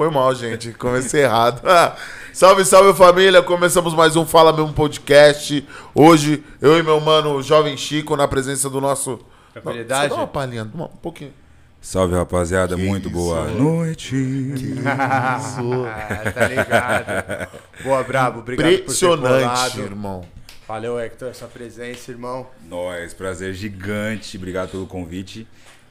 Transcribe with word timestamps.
Foi 0.00 0.08
mal, 0.08 0.34
gente. 0.34 0.72
Comecei 0.72 1.24
errado. 1.24 1.60
Salve, 2.32 2.64
salve 2.64 2.96
família. 2.96 3.42
Começamos 3.42 3.92
mais 3.92 4.16
um 4.16 4.24
Fala 4.24 4.50
Mesmo 4.50 4.72
Podcast. 4.72 5.62
Hoje, 5.94 6.42
eu 6.58 6.78
e 6.78 6.82
meu 6.82 6.98
mano 7.02 7.42
Jovem 7.42 7.76
Chico, 7.76 8.16
na 8.16 8.26
presença 8.26 8.70
do 8.70 8.80
nosso. 8.80 9.20
Tranquilidade? 9.52 10.08
Só 10.08 10.14
dá 10.16 10.22
uma 10.22 10.26
palhinha, 10.26 10.62
um 10.62 10.86
pouquinho. 10.86 11.34
Salve, 11.82 12.14
rapaziada. 12.14 12.78
Muito 12.78 13.08
isso? 13.08 13.14
boa 13.14 13.46
noite. 13.48 14.16
Ah, 14.86 16.30
tá 16.32 16.48
ligado. 16.48 17.50
Boa, 17.84 18.02
brabo. 18.02 18.38
Obrigado 18.38 18.64
por 18.64 18.72
ter 18.72 18.80
Impressionante, 18.80 19.42
colado. 19.42 19.80
irmão. 19.80 20.24
Valeu, 20.66 20.98
Hector, 20.98 21.28
essa 21.28 21.46
presença, 21.46 22.10
irmão. 22.10 22.46
Nós, 22.66 23.12
prazer 23.12 23.52
gigante. 23.52 24.38
Obrigado 24.38 24.70
pelo 24.70 24.86
convite. 24.86 25.46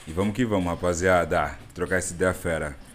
E 0.07 0.11
vamos 0.11 0.33
que 0.33 0.43
vamos, 0.43 0.65
rapaziada. 0.65 1.51
Trocar 1.75 1.97
essa 1.97 2.11
ideia 2.11 2.33
fera. 2.33 2.88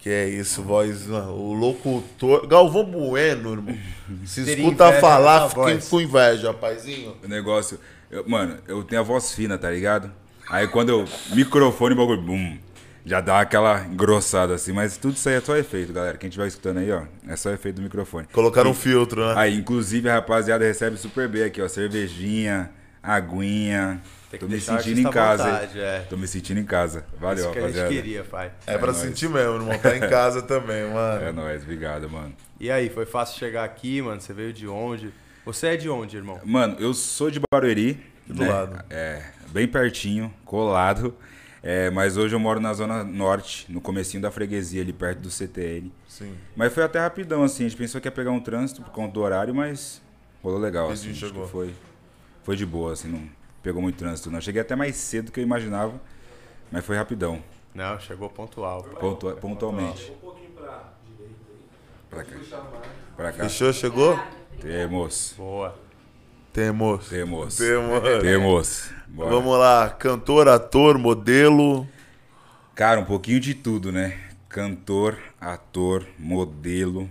Que 0.00 0.08
é 0.08 0.28
isso, 0.28 0.62
voz. 0.62 1.08
O 1.10 1.52
locutor. 1.52 2.46
Galvão 2.46 2.84
Bueno, 2.84 3.52
irmão. 3.52 3.78
Se 4.24 4.40
escuta 4.50 4.92
falar, 4.94 5.48
voz. 5.48 5.88
com 5.88 6.00
inveja, 6.00 6.48
rapazinho. 6.48 7.16
O 7.22 7.28
negócio. 7.28 7.78
eu- 8.10 8.26
mano, 8.28 8.56
eu 8.66 8.82
tenho 8.82 9.02
a 9.02 9.04
voz 9.04 9.34
fina, 9.34 9.58
tá 9.58 9.70
ligado? 9.70 10.10
Aí 10.48 10.66
quando 10.68 10.88
eu. 10.88 11.04
Microfone, 11.34 11.94
bagulho. 11.94 12.22
Bum, 12.22 12.56
já 13.04 13.20
dá 13.20 13.40
aquela 13.40 13.84
engrossada 13.86 14.54
assim. 14.54 14.72
Mas 14.72 14.96
tudo 14.96 15.14
isso 15.16 15.28
aí 15.28 15.34
é 15.36 15.40
só 15.40 15.54
efeito, 15.56 15.92
galera. 15.92 16.16
Quem 16.16 16.28
estiver 16.28 16.46
escutando 16.48 16.78
aí, 16.78 16.90
ó. 16.90 17.02
É 17.28 17.36
só 17.36 17.50
efeito 17.50 17.76
do 17.76 17.82
microfone. 17.82 18.26
Colocaram 18.32 18.70
um 18.70 18.74
filtro, 18.74 19.24
né? 19.26 19.34
Aí, 19.36 19.54
inclusive, 19.58 20.08
a 20.08 20.14
rapaziada 20.14 20.64
recebe 20.64 20.96
super 20.96 21.28
bem 21.28 21.42
aqui, 21.44 21.60
ó. 21.60 21.68
Cervejinha, 21.68 22.70
aguinha. 23.02 24.00
Tem 24.30 24.38
que 24.38 24.46
Tô 24.46 24.52
me 24.52 24.60
sentindo 24.60 25.00
em 25.00 25.10
casa. 25.10 25.42
vontade, 25.44 25.80
é. 25.80 26.06
Tô 26.08 26.16
me 26.16 26.28
sentindo 26.28 26.60
em 26.60 26.64
casa. 26.64 27.04
Valeu, 27.18 27.44
Isso 27.44 27.52
que 27.52 27.58
a 27.58 27.62
gente 27.62 27.76
rapaziada. 27.78 27.88
queria, 27.94 28.22
pai. 28.24 28.52
É 28.64 28.78
pra 28.78 28.92
nóis. 28.92 28.98
sentir 28.98 29.28
mesmo, 29.28 29.54
irmão. 29.56 29.76
Tá 29.76 29.96
em 29.96 30.00
casa 30.00 30.40
também, 30.40 30.84
mano. 30.88 31.20
É 31.26 31.32
nóis, 31.32 31.64
obrigado, 31.64 32.08
mano. 32.08 32.32
E 32.60 32.70
aí, 32.70 32.88
foi 32.88 33.04
fácil 33.04 33.36
chegar 33.40 33.64
aqui, 33.64 34.00
mano? 34.00 34.20
Você 34.20 34.32
veio 34.32 34.52
de 34.52 34.68
onde? 34.68 35.12
Você 35.44 35.66
é 35.68 35.76
de 35.76 35.88
onde, 35.90 36.16
irmão? 36.16 36.38
Mano, 36.44 36.76
eu 36.78 36.94
sou 36.94 37.28
de 37.28 37.40
Barueri. 37.50 38.00
do 38.24 38.46
lado. 38.46 38.84
É, 38.88 39.24
bem 39.48 39.66
pertinho, 39.66 40.32
colado. 40.44 41.12
É, 41.60 41.90
mas 41.90 42.16
hoje 42.16 42.32
eu 42.34 42.38
moro 42.38 42.60
na 42.60 42.72
Zona 42.72 43.02
Norte, 43.02 43.66
no 43.68 43.80
comecinho 43.80 44.22
da 44.22 44.30
freguesia, 44.30 44.80
ali 44.80 44.92
perto 44.92 45.18
do 45.18 45.30
CTN. 45.30 45.92
Sim. 46.08 46.34
Mas 46.54 46.72
foi 46.72 46.84
até 46.84 47.00
rapidão, 47.00 47.42
assim. 47.42 47.64
A 47.64 47.68
gente 47.68 47.76
pensou 47.76 48.00
que 48.00 48.06
ia 48.06 48.12
pegar 48.12 48.30
um 48.30 48.40
trânsito 48.40 48.80
por 48.80 48.92
conta 48.92 49.12
do 49.12 49.20
horário, 49.20 49.52
mas 49.52 50.00
rolou 50.40 50.60
legal, 50.60 50.88
assim. 50.88 51.10
Acho 51.10 51.26
chegou. 51.26 51.44
que 51.46 51.50
foi, 51.50 51.74
foi 52.44 52.54
de 52.56 52.64
boa, 52.64 52.92
assim, 52.92 53.08
não 53.08 53.39
pegou 53.62 53.80
muito 53.82 53.96
trânsito. 53.96 54.30
Não 54.30 54.40
cheguei 54.40 54.60
até 54.62 54.74
mais 54.76 54.96
cedo 54.96 55.26
do 55.26 55.32
que 55.32 55.40
eu 55.40 55.44
imaginava, 55.44 56.00
mas 56.70 56.84
foi 56.84 56.96
rapidão, 56.96 57.42
Não, 57.74 57.98
chegou 58.00 58.28
pontual. 58.28 58.82
pontua- 58.82 59.34
pontualmente. 59.36 60.12
Pra 62.08 62.24
cá. 62.24 62.36
Pra 63.16 63.32
cá. 63.32 63.42
Fechou? 63.44 63.72
Chegou? 63.72 64.18
Temos. 64.60 65.34
Boa. 65.36 65.78
Temos. 66.52 67.08
Temos. 67.08 67.56
Temos. 67.56 68.00
Temos. 68.22 68.90
Bora. 69.06 69.30
Vamos 69.30 69.58
lá. 69.58 69.88
Cantor, 69.90 70.48
ator, 70.48 70.98
modelo. 70.98 71.86
Cara, 72.74 72.98
um 73.00 73.04
pouquinho 73.04 73.38
de 73.38 73.54
tudo, 73.54 73.92
né? 73.92 74.18
Cantor, 74.48 75.16
ator, 75.40 76.04
modelo, 76.18 77.08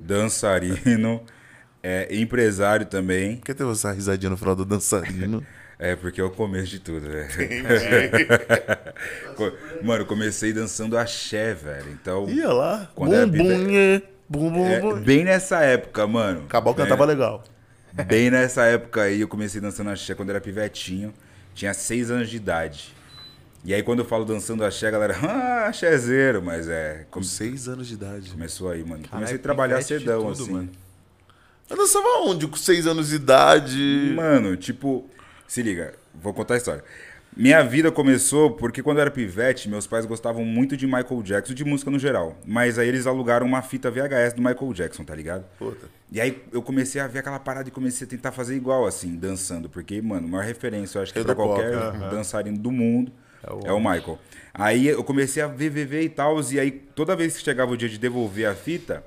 dançarino, 0.00 1.22
é, 1.82 2.08
empresário 2.16 2.86
também. 2.86 3.36
Por 3.36 3.44
que 3.46 3.54
teve 3.54 3.70
essa 3.70 3.92
risadinha 3.92 4.30
no 4.30 4.36
final 4.36 4.56
do 4.56 4.64
dançarino? 4.64 5.46
É, 5.78 5.96
porque 5.96 6.20
é 6.20 6.24
o 6.24 6.30
começo 6.30 6.66
de 6.68 6.78
tudo, 6.78 7.08
né? 7.08 7.28
Co- 9.36 9.52
Mano, 9.82 10.02
eu 10.02 10.06
comecei 10.06 10.52
dançando 10.52 10.96
axé, 10.96 11.54
velho. 11.54 11.90
Então, 11.90 12.28
Ia 12.28 12.52
lá. 12.52 12.90
Quando 12.94 13.14
era 13.14 13.26
bum, 13.26 13.38
bum, 13.38 14.00
bum, 14.28 14.52
bum, 14.52 14.66
é, 14.66 14.80
bum. 14.80 15.00
bem 15.00 15.24
nessa 15.24 15.60
época, 15.62 16.06
mano. 16.06 16.46
Cabal 16.48 16.74
né? 16.74 16.82
cantava 16.82 17.04
legal. 17.04 17.44
Bem 18.06 18.30
nessa 18.30 18.64
época 18.64 19.02
aí, 19.02 19.20
eu 19.20 19.28
comecei 19.28 19.60
dançando 19.60 19.90
axé 19.90 20.14
quando 20.14 20.30
era 20.30 20.40
pivetinho. 20.40 21.12
Tinha 21.54 21.72
seis 21.74 22.10
anos 22.10 22.28
de 22.28 22.36
idade. 22.36 22.92
E 23.64 23.72
aí, 23.72 23.82
quando 23.82 24.00
eu 24.00 24.04
falo 24.04 24.24
dançando 24.24 24.64
axé, 24.64 24.88
a 24.88 24.90
galera, 24.90 25.16
ah, 25.22 25.66
axézeiro. 25.68 26.42
Mas 26.42 26.68
é, 26.68 27.06
Com 27.10 27.22
seis 27.22 27.68
anos 27.68 27.86
de 27.88 27.94
idade. 27.94 28.30
começou 28.30 28.70
aí, 28.70 28.84
mano. 28.84 29.04
Comecei 29.08 29.36
a 29.36 29.38
trabalhar 29.38 29.80
cedão, 29.82 30.32
tudo, 30.32 30.42
assim. 30.42 30.52
mano. 30.52 30.68
Eu 31.70 31.76
dançava 31.76 32.06
onde? 32.26 32.46
Com 32.46 32.56
seis 32.56 32.86
anos 32.86 33.08
de 33.08 33.16
idade. 33.16 34.12
Mano, 34.14 34.56
tipo, 34.56 35.08
se 35.54 35.62
liga, 35.62 35.94
vou 36.12 36.34
contar 36.34 36.54
a 36.54 36.56
história. 36.56 36.82
Minha 37.36 37.62
vida 37.62 37.92
começou 37.92 38.50
porque 38.50 38.82
quando 38.82 38.96
eu 38.98 39.02
era 39.02 39.10
pivete, 39.10 39.68
meus 39.68 39.86
pais 39.86 40.04
gostavam 40.04 40.44
muito 40.44 40.76
de 40.76 40.84
Michael 40.84 41.22
Jackson, 41.22 41.54
de 41.54 41.64
música 41.64 41.92
no 41.92 41.98
geral. 41.98 42.36
Mas 42.44 42.76
aí 42.76 42.88
eles 42.88 43.06
alugaram 43.06 43.46
uma 43.46 43.62
fita 43.62 43.88
VHS 43.88 44.32
do 44.34 44.42
Michael 44.42 44.72
Jackson, 44.72 45.04
tá 45.04 45.14
ligado? 45.14 45.44
Puta. 45.56 45.86
E 46.10 46.20
aí 46.20 46.42
eu 46.52 46.60
comecei 46.60 47.00
a 47.00 47.06
ver 47.06 47.20
aquela 47.20 47.38
parada 47.38 47.68
e 47.68 47.72
comecei 47.72 48.04
a 48.04 48.10
tentar 48.10 48.32
fazer 48.32 48.56
igual, 48.56 48.84
assim, 48.84 49.14
dançando. 49.14 49.68
Porque, 49.68 50.02
mano, 50.02 50.26
a 50.26 50.30
maior 50.30 50.44
referência, 50.44 50.98
eu 50.98 51.02
acho 51.04 51.12
que 51.12 51.20
Rei 51.20 51.24
pra 51.24 51.36
qualquer 51.36 51.72
aham. 51.72 52.10
dançarino 52.10 52.58
do 52.58 52.72
mundo 52.72 53.12
o 53.48 53.64
é 53.64 53.72
o 53.72 53.78
Michael. 53.78 54.18
Aí 54.52 54.88
eu 54.88 55.04
comecei 55.04 55.40
a 55.40 55.46
ver, 55.46 55.70
ver, 55.70 55.86
ver 55.86 56.02
e 56.02 56.08
tal. 56.08 56.40
E 56.50 56.58
aí 56.58 56.72
toda 56.72 57.14
vez 57.14 57.36
que 57.36 57.44
chegava 57.44 57.70
o 57.70 57.76
dia 57.76 57.88
de 57.88 57.98
devolver 57.98 58.48
a 58.48 58.56
fita, 58.56 59.04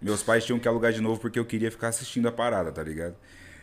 meus 0.00 0.22
pais 0.22 0.44
tinham 0.44 0.58
que 0.60 0.68
alugar 0.68 0.92
de 0.92 1.00
novo 1.00 1.20
porque 1.20 1.38
eu 1.38 1.44
queria 1.44 1.70
ficar 1.70 1.88
assistindo 1.88 2.28
a 2.28 2.32
parada, 2.32 2.70
tá 2.70 2.82
ligado? 2.82 3.16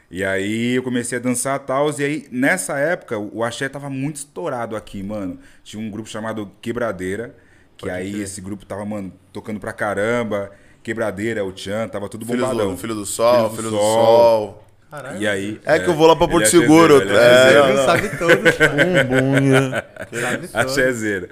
E 0.10 0.24
aí 0.24 0.76
eu 0.76 0.84
comecei 0.84 1.18
a 1.18 1.22
dançar 1.22 1.60
e 1.60 1.64
tal, 1.66 1.92
e 2.00 2.04
aí 2.04 2.28
nessa 2.32 2.78
época 2.78 3.18
o 3.18 3.44
axé 3.44 3.68
tava 3.68 3.90
muito 3.90 4.18
estourado 4.18 4.76
aqui, 4.76 5.04
mano. 5.04 5.38
Tinha 5.64 5.82
um 5.82 5.90
grupo 5.92 6.08
chamado 6.08 6.50
Quebradeira, 6.62 7.36
que 7.76 7.90
aí 7.90 8.22
esse 8.22 8.40
grupo 8.40 8.66
tava, 8.66 8.86
mano, 8.86 9.12
tocando 9.34 9.60
pra 9.60 9.74
caramba. 9.74 10.52
Quebradeira, 10.82 11.44
o 11.44 11.52
Tchan, 11.52 11.90
tava 11.90 12.08
tudo 12.08 12.26
Filho 12.26 12.40
bombadão. 12.46 12.72
do, 12.72 12.78
filho 12.78 12.96
do 12.96 13.06
sol, 13.06 13.34
Filho 13.34 13.50
do 13.50 13.56
filho 13.58 13.70
do 13.72 13.78
Sol. 13.78 13.96
sol. 13.96 14.68
Caralho. 14.90 15.22
E 15.22 15.28
aí... 15.28 15.60
É 15.66 15.80
que 15.80 15.90
eu 15.90 15.94
vou 15.94 16.08
lá 16.08 16.16
pra 16.16 16.30
Porto 16.30 16.46
é 16.46 16.50
Seguro, 16.50 17.02
ele 17.02 17.12
é, 17.14 17.54
não, 17.54 17.70
Ele 17.70 17.78
sabe 17.84 18.10
tudo. 18.18 18.38
Bum, 19.12 19.22
bum, 19.22 19.40
nhê. 19.42 20.22
sabe 20.22 20.48
tudo. 20.48 20.58
Axézeiro. 20.58 21.28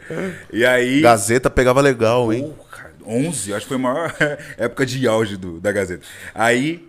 E 0.51 0.65
aí... 0.65 0.99
Gazeta 0.99 1.49
pegava 1.49 1.79
legal, 1.79 2.33
hein? 2.33 2.53
Pô, 2.57 2.63
cara, 2.65 2.91
11, 3.07 3.53
acho 3.53 3.61
que 3.61 3.67
foi 3.69 3.77
a 3.77 3.79
maior 3.79 4.13
época 4.57 4.85
de 4.85 5.07
auge 5.07 5.37
do, 5.37 5.61
da 5.61 5.71
Gazeta. 5.71 6.05
Aí, 6.33 6.85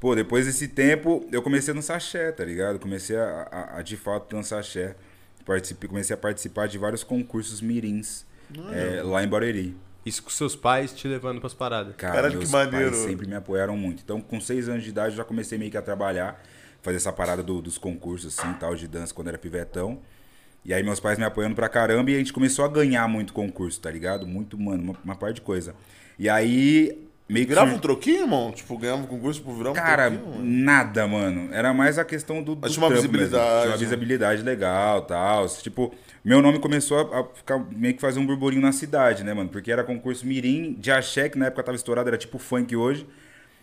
pô, 0.00 0.14
depois 0.14 0.46
desse 0.46 0.68
tempo, 0.68 1.26
eu 1.32 1.42
comecei 1.42 1.72
a 1.72 1.74
dançar 1.74 1.96
axé, 1.96 2.30
tá 2.32 2.44
ligado? 2.44 2.78
Comecei 2.78 3.16
a, 3.16 3.48
a- 3.50 3.78
a, 3.78 3.82
de 3.82 3.96
fato 3.96 4.34
dançar 4.34 4.60
axé. 4.60 4.94
Participei, 5.44 5.88
comecei 5.88 6.14
a 6.14 6.16
participar 6.16 6.68
de 6.68 6.76
vários 6.78 7.02
concursos 7.02 7.60
mirins 7.60 8.24
é, 8.72 9.02
lá 9.02 9.22
em 9.24 9.28
Barueri. 9.28 9.76
Isso 10.04 10.22
com 10.22 10.30
seus 10.30 10.54
pais 10.54 10.92
te 10.92 11.06
levando 11.08 11.40
pras 11.40 11.54
paradas. 11.54 11.94
Cara, 11.96 12.14
Caralho, 12.14 12.34
meus 12.38 12.46
que 12.46 12.52
maneiro. 12.52 12.90
pais 12.92 13.02
sempre 13.02 13.26
me 13.26 13.34
apoiaram 13.34 13.76
muito. 13.76 14.02
Então, 14.02 14.20
com 14.20 14.40
seis 14.40 14.68
anos 14.68 14.84
de 14.84 14.90
idade, 14.90 15.10
eu 15.12 15.16
já 15.18 15.24
comecei 15.24 15.58
meio 15.58 15.70
que 15.70 15.76
a 15.76 15.82
trabalhar, 15.82 16.42
fazer 16.82 16.96
essa 16.96 17.12
parada 17.12 17.42
do- 17.42 17.60
dos 17.60 17.76
concursos, 17.78 18.38
assim, 18.38 18.52
tal, 18.54 18.74
de 18.74 18.86
dança, 18.86 19.12
quando 19.12 19.28
era 19.28 19.38
pivetão. 19.38 20.00
E 20.64 20.72
aí, 20.74 20.82
meus 20.82 21.00
pais 21.00 21.18
me 21.18 21.24
apoiando 21.24 21.54
pra 21.54 21.68
caramba 21.68 22.10
e 22.10 22.14
a 22.14 22.18
gente 22.18 22.32
começou 22.32 22.64
a 22.64 22.68
ganhar 22.68 23.06
muito 23.08 23.32
concurso, 23.32 23.80
tá 23.80 23.90
ligado? 23.90 24.26
Muito, 24.26 24.58
mano, 24.58 24.82
uma, 24.82 24.96
uma 25.04 25.16
parte 25.16 25.36
de 25.36 25.40
coisa. 25.42 25.74
E 26.18 26.28
aí, 26.28 27.07
meio 27.28 27.46
que. 27.46 27.50
Virava 27.50 27.74
um 27.74 27.78
troquinho, 27.78 28.22
irmão? 28.22 28.52
Tipo, 28.52 28.78
ganhava 28.78 29.02
um 29.02 29.06
concurso 29.06 29.42
por 29.42 29.54
virar 29.54 29.70
um 29.70 29.74
Cara, 29.74 30.10
troquinho? 30.10 30.44
nada, 30.44 31.06
mano. 31.06 31.48
Era 31.52 31.72
mais 31.74 31.98
a 31.98 32.04
questão 32.04 32.42
do. 32.42 32.54
do 32.54 32.60
Mas 32.62 32.72
tinha 32.72 32.84
uma 32.86 32.94
visibilidade. 32.94 33.42
mesmo. 33.44 33.60
Tinha 33.60 33.70
uma 33.72 33.76
visibilidade 33.76 34.42
legal 34.42 35.02
tal. 35.02 35.46
Tipo, 35.48 35.94
meu 36.24 36.40
nome 36.42 36.58
começou 36.58 36.98
a, 37.12 37.20
a 37.20 37.24
ficar 37.24 37.58
meio 37.70 37.94
que 37.94 38.00
fazer 38.00 38.18
um 38.18 38.26
burburinho 38.26 38.62
na 38.62 38.72
cidade, 38.72 39.22
né, 39.24 39.32
mano? 39.34 39.48
Porque 39.48 39.70
era 39.70 39.84
concurso 39.84 40.26
Mirim 40.26 40.74
de 40.78 40.90
axé, 40.90 41.28
que 41.28 41.38
na 41.38 41.46
época 41.46 41.62
tava 41.62 41.76
estourado, 41.76 42.08
era 42.08 42.18
tipo 42.18 42.38
funk 42.38 42.74
hoje. 42.74 43.06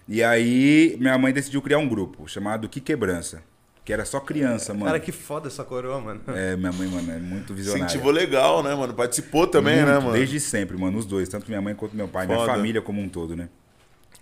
E 0.07 0.23
aí, 0.23 0.95
minha 0.99 1.17
mãe 1.17 1.33
decidiu 1.33 1.61
criar 1.61 1.79
um 1.79 1.87
grupo 1.87 2.27
chamado 2.27 2.69
Que 2.69 2.79
Quebrança. 2.79 3.41
Que 3.85 3.93
era 3.93 4.03
só 4.03 4.19
criança, 4.19 4.73
mano. 4.73 4.87
Cara, 4.87 4.99
que 4.99 5.11
foda 5.11 5.47
essa 5.47 5.63
coroa, 5.63 6.01
mano. 6.01 6.21
É, 6.29 6.57
minha 6.57 6.71
mãe, 6.71 6.87
mano, 6.87 7.11
é 7.11 7.19
muito 7.19 7.53
visionária. 7.53 7.85
Incentivou 7.85 8.11
legal, 8.11 8.63
né, 8.63 8.73
mano? 8.73 8.95
Participou 8.95 9.45
também, 9.45 9.75
Muito, 9.75 9.87
né, 9.87 9.99
mano? 9.99 10.13
Desde 10.13 10.39
sempre, 10.39 10.75
mano, 10.75 10.97
os 10.97 11.05
dois, 11.05 11.29
tanto 11.29 11.47
minha 11.47 11.61
mãe 11.61 11.75
quanto 11.75 11.95
meu 11.95 12.07
pai, 12.07 12.25
minha 12.25 12.39
Foda. 12.39 12.51
família 12.51 12.81
como 12.81 12.99
um 12.99 13.07
todo, 13.07 13.35
né? 13.35 13.47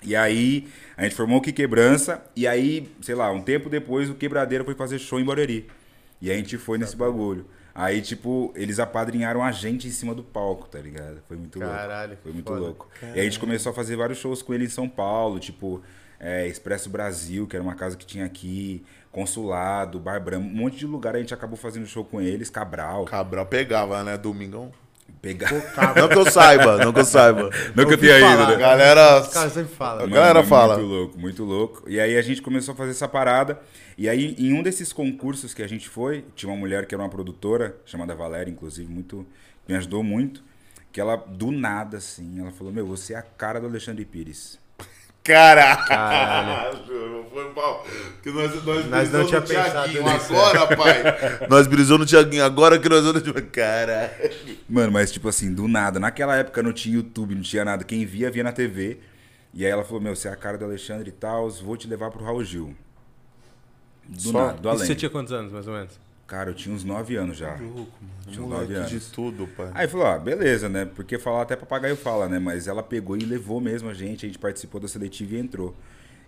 E 0.03 0.17
aí, 0.17 0.67
a 0.97 1.03
gente 1.03 1.15
formou 1.15 1.37
o 1.37 1.41
Que 1.41 1.53
Quebrança, 1.53 2.21
e 2.35 2.45
aí, 2.45 2.91
sei 3.01 3.15
lá, 3.15 3.31
um 3.31 3.41
tempo 3.41 3.69
depois, 3.69 4.09
o 4.09 4.15
Quebradeira 4.15 4.65
foi 4.65 4.75
fazer 4.75 4.99
show 4.99 5.17
em 5.17 5.23
Barueri. 5.23 5.65
E 6.21 6.29
a 6.29 6.35
gente 6.35 6.57
foi 6.57 6.77
nesse 6.77 6.97
bagulho. 6.97 7.45
Aí, 7.73 8.01
tipo, 8.01 8.53
eles 8.55 8.79
apadrinharam 8.79 9.41
a 9.41 9.51
gente 9.51 9.87
em 9.87 9.91
cima 9.91 10.13
do 10.13 10.23
palco, 10.23 10.67
tá 10.67 10.79
ligado? 10.79 11.21
Foi 11.27 11.37
muito 11.37 11.57
Caralho, 11.57 12.09
louco. 12.09 12.23
Foi 12.23 12.31
muito 12.33 12.47
foda. 12.47 12.59
louco. 12.59 12.89
E 13.15 13.19
a 13.19 13.23
gente 13.23 13.39
começou 13.39 13.71
a 13.71 13.73
fazer 13.73 13.95
vários 13.95 14.19
shows 14.19 14.41
com 14.41 14.53
ele 14.53 14.65
em 14.65 14.69
São 14.69 14.89
Paulo, 14.89 15.39
tipo, 15.39 15.81
é, 16.19 16.47
Expresso 16.47 16.89
Brasil, 16.89 17.47
que 17.47 17.55
era 17.55 17.63
uma 17.63 17.75
casa 17.75 17.97
que 17.97 18.05
tinha 18.05 18.25
aqui, 18.25 18.83
Consulado, 19.13 19.99
Bar 19.99 20.19
Bramo, 20.19 20.45
um 20.45 20.53
monte 20.53 20.75
de 20.75 20.85
lugar 20.87 21.15
a 21.15 21.19
gente 21.19 21.33
acabou 21.33 21.55
fazendo 21.55 21.85
show 21.85 22.03
com 22.03 22.19
eles, 22.19 22.49
Cabral. 22.49 23.05
Cabral 23.05 23.45
pegava, 23.45 24.03
né? 24.03 24.17
Domingão. 24.17 24.71
Pegar. 25.21 25.49
Não 25.95 26.09
que 26.09 26.17
eu 26.17 26.29
saiba, 26.29 26.77
não 26.77 26.91
que 26.91 26.99
eu 26.99 27.05
saiba. 27.05 27.49
Não 27.75 27.85
que 27.85 27.93
eu 27.93 27.97
tenha 27.97 28.19
falar. 28.19 28.33
ido, 28.33 28.43
A 28.43 28.47
né? 28.49 28.55
galera. 28.57 29.21
Os 29.21 29.27
caras 29.27 29.53
sempre 29.53 29.73
falam. 29.73 30.03
A 30.05 30.07
galera 30.07 30.33
Mano, 30.39 30.47
fala. 30.47 30.77
Muito 30.77 30.89
louco, 30.89 31.19
muito 31.19 31.43
louco. 31.43 31.89
E 31.89 31.99
aí 31.99 32.17
a 32.17 32.21
gente 32.21 32.41
começou 32.41 32.73
a 32.73 32.75
fazer 32.75 32.91
essa 32.91 33.07
parada. 33.07 33.61
E 33.97 34.09
aí, 34.09 34.35
em 34.37 34.51
um 34.53 34.63
desses 34.63 34.91
concursos 34.91 35.53
que 35.53 35.61
a 35.61 35.67
gente 35.67 35.87
foi, 35.87 36.25
tinha 36.35 36.51
uma 36.51 36.57
mulher 36.57 36.85
que 36.87 36.95
era 36.95 37.01
uma 37.03 37.09
produtora, 37.09 37.77
chamada 37.85 38.15
Valéria, 38.15 38.51
inclusive, 38.51 38.91
muito. 38.91 39.25
Me 39.67 39.75
ajudou 39.75 40.03
muito. 40.03 40.43
que 40.91 40.99
ela, 40.99 41.15
do 41.15 41.51
nada, 41.51 41.97
assim, 41.97 42.39
ela 42.39 42.51
falou, 42.51 42.73
meu, 42.73 42.85
você 42.85 43.13
é 43.13 43.17
a 43.17 43.21
cara 43.21 43.59
do 43.61 43.67
Alexandre 43.67 44.03
Pires. 44.05 44.59
Caralho! 45.23 46.83
Foi 47.33 47.51
mal. 47.53 47.83
Que 48.21 48.29
nós, 48.31 48.63
nós, 48.63 48.85
Nós 48.85 49.11
não 49.11 49.25
brisou 49.25 49.25
tinha 49.25 49.39
no 49.39 49.47
pensado 49.47 49.71
Thiaguinho 49.91 50.13
nisso, 50.13 50.35
agora, 50.35 50.77
pai. 50.77 51.03
Nós 51.49 51.65
brisou 51.65 51.97
no 51.97 52.05
Tiaguinho 52.05 52.43
agora 52.43 52.77
que 52.77 52.87
nós 52.87 53.03
vamos... 53.03 53.23
Caralho. 53.51 54.11
Mano, 54.69 54.91
mas 54.91 55.11
tipo 55.11 55.27
assim, 55.27 55.51
do 55.51 55.67
nada. 55.67 55.99
Naquela 55.99 56.35
época 56.35 56.61
não 56.61 56.71
tinha 56.71 56.95
YouTube, 56.95 57.33
não 57.33 57.41
tinha 57.41 57.65
nada. 57.65 57.83
Quem 57.83 58.05
via, 58.05 58.29
via 58.29 58.43
na 58.43 58.51
TV. 58.51 58.99
E 59.51 59.65
aí 59.65 59.71
ela 59.71 59.83
falou, 59.83 59.99
meu, 60.01 60.15
você 60.15 60.27
é 60.27 60.31
a 60.31 60.35
cara 60.35 60.57
do 60.59 60.65
Alexandre 60.65 61.09
e 61.09 61.11
tal, 61.11 61.49
vou 61.49 61.75
te 61.75 61.87
levar 61.87 62.11
pro 62.11 62.23
Raul 62.23 62.43
Gil. 62.43 62.75
Do 64.07 64.21
Só? 64.21 64.31
nada, 64.47 64.57
do 64.59 64.67
E 64.67 64.71
além. 64.71 64.85
você 64.85 64.93
tinha 64.95 65.09
quantos 65.09 65.33
anos, 65.33 65.51
mais 65.51 65.67
ou 65.67 65.73
menos? 65.73 65.99
Cara, 66.27 66.49
eu 66.49 66.53
tinha 66.53 66.73
uns 66.73 66.83
9 66.83 67.15
anos 67.15 67.37
já. 67.37 67.55
Tinha 67.55 67.69
uns 67.71 68.37
9 68.37 68.41
Moleque 68.41 68.73
anos. 68.73 68.89
de 68.89 68.99
tudo, 69.11 69.47
pai. 69.47 69.71
Aí 69.73 69.87
falou, 69.87 70.07
ah, 70.07 70.17
beleza, 70.17 70.69
né? 70.69 70.85
Porque 70.85 71.19
falar 71.19 71.41
até 71.43 71.55
papagaio 71.55 71.95
fala, 71.95 72.27
né? 72.27 72.39
Mas 72.39 72.67
ela 72.67 72.81
pegou 72.81 73.17
e 73.17 73.25
levou 73.25 73.59
mesmo 73.59 73.89
a 73.89 73.93
gente, 73.93 74.25
a 74.25 74.29
gente 74.29 74.39
participou 74.39 74.79
da 74.79 74.87
seletiva 74.87 75.35
e 75.35 75.39
entrou. 75.39 75.75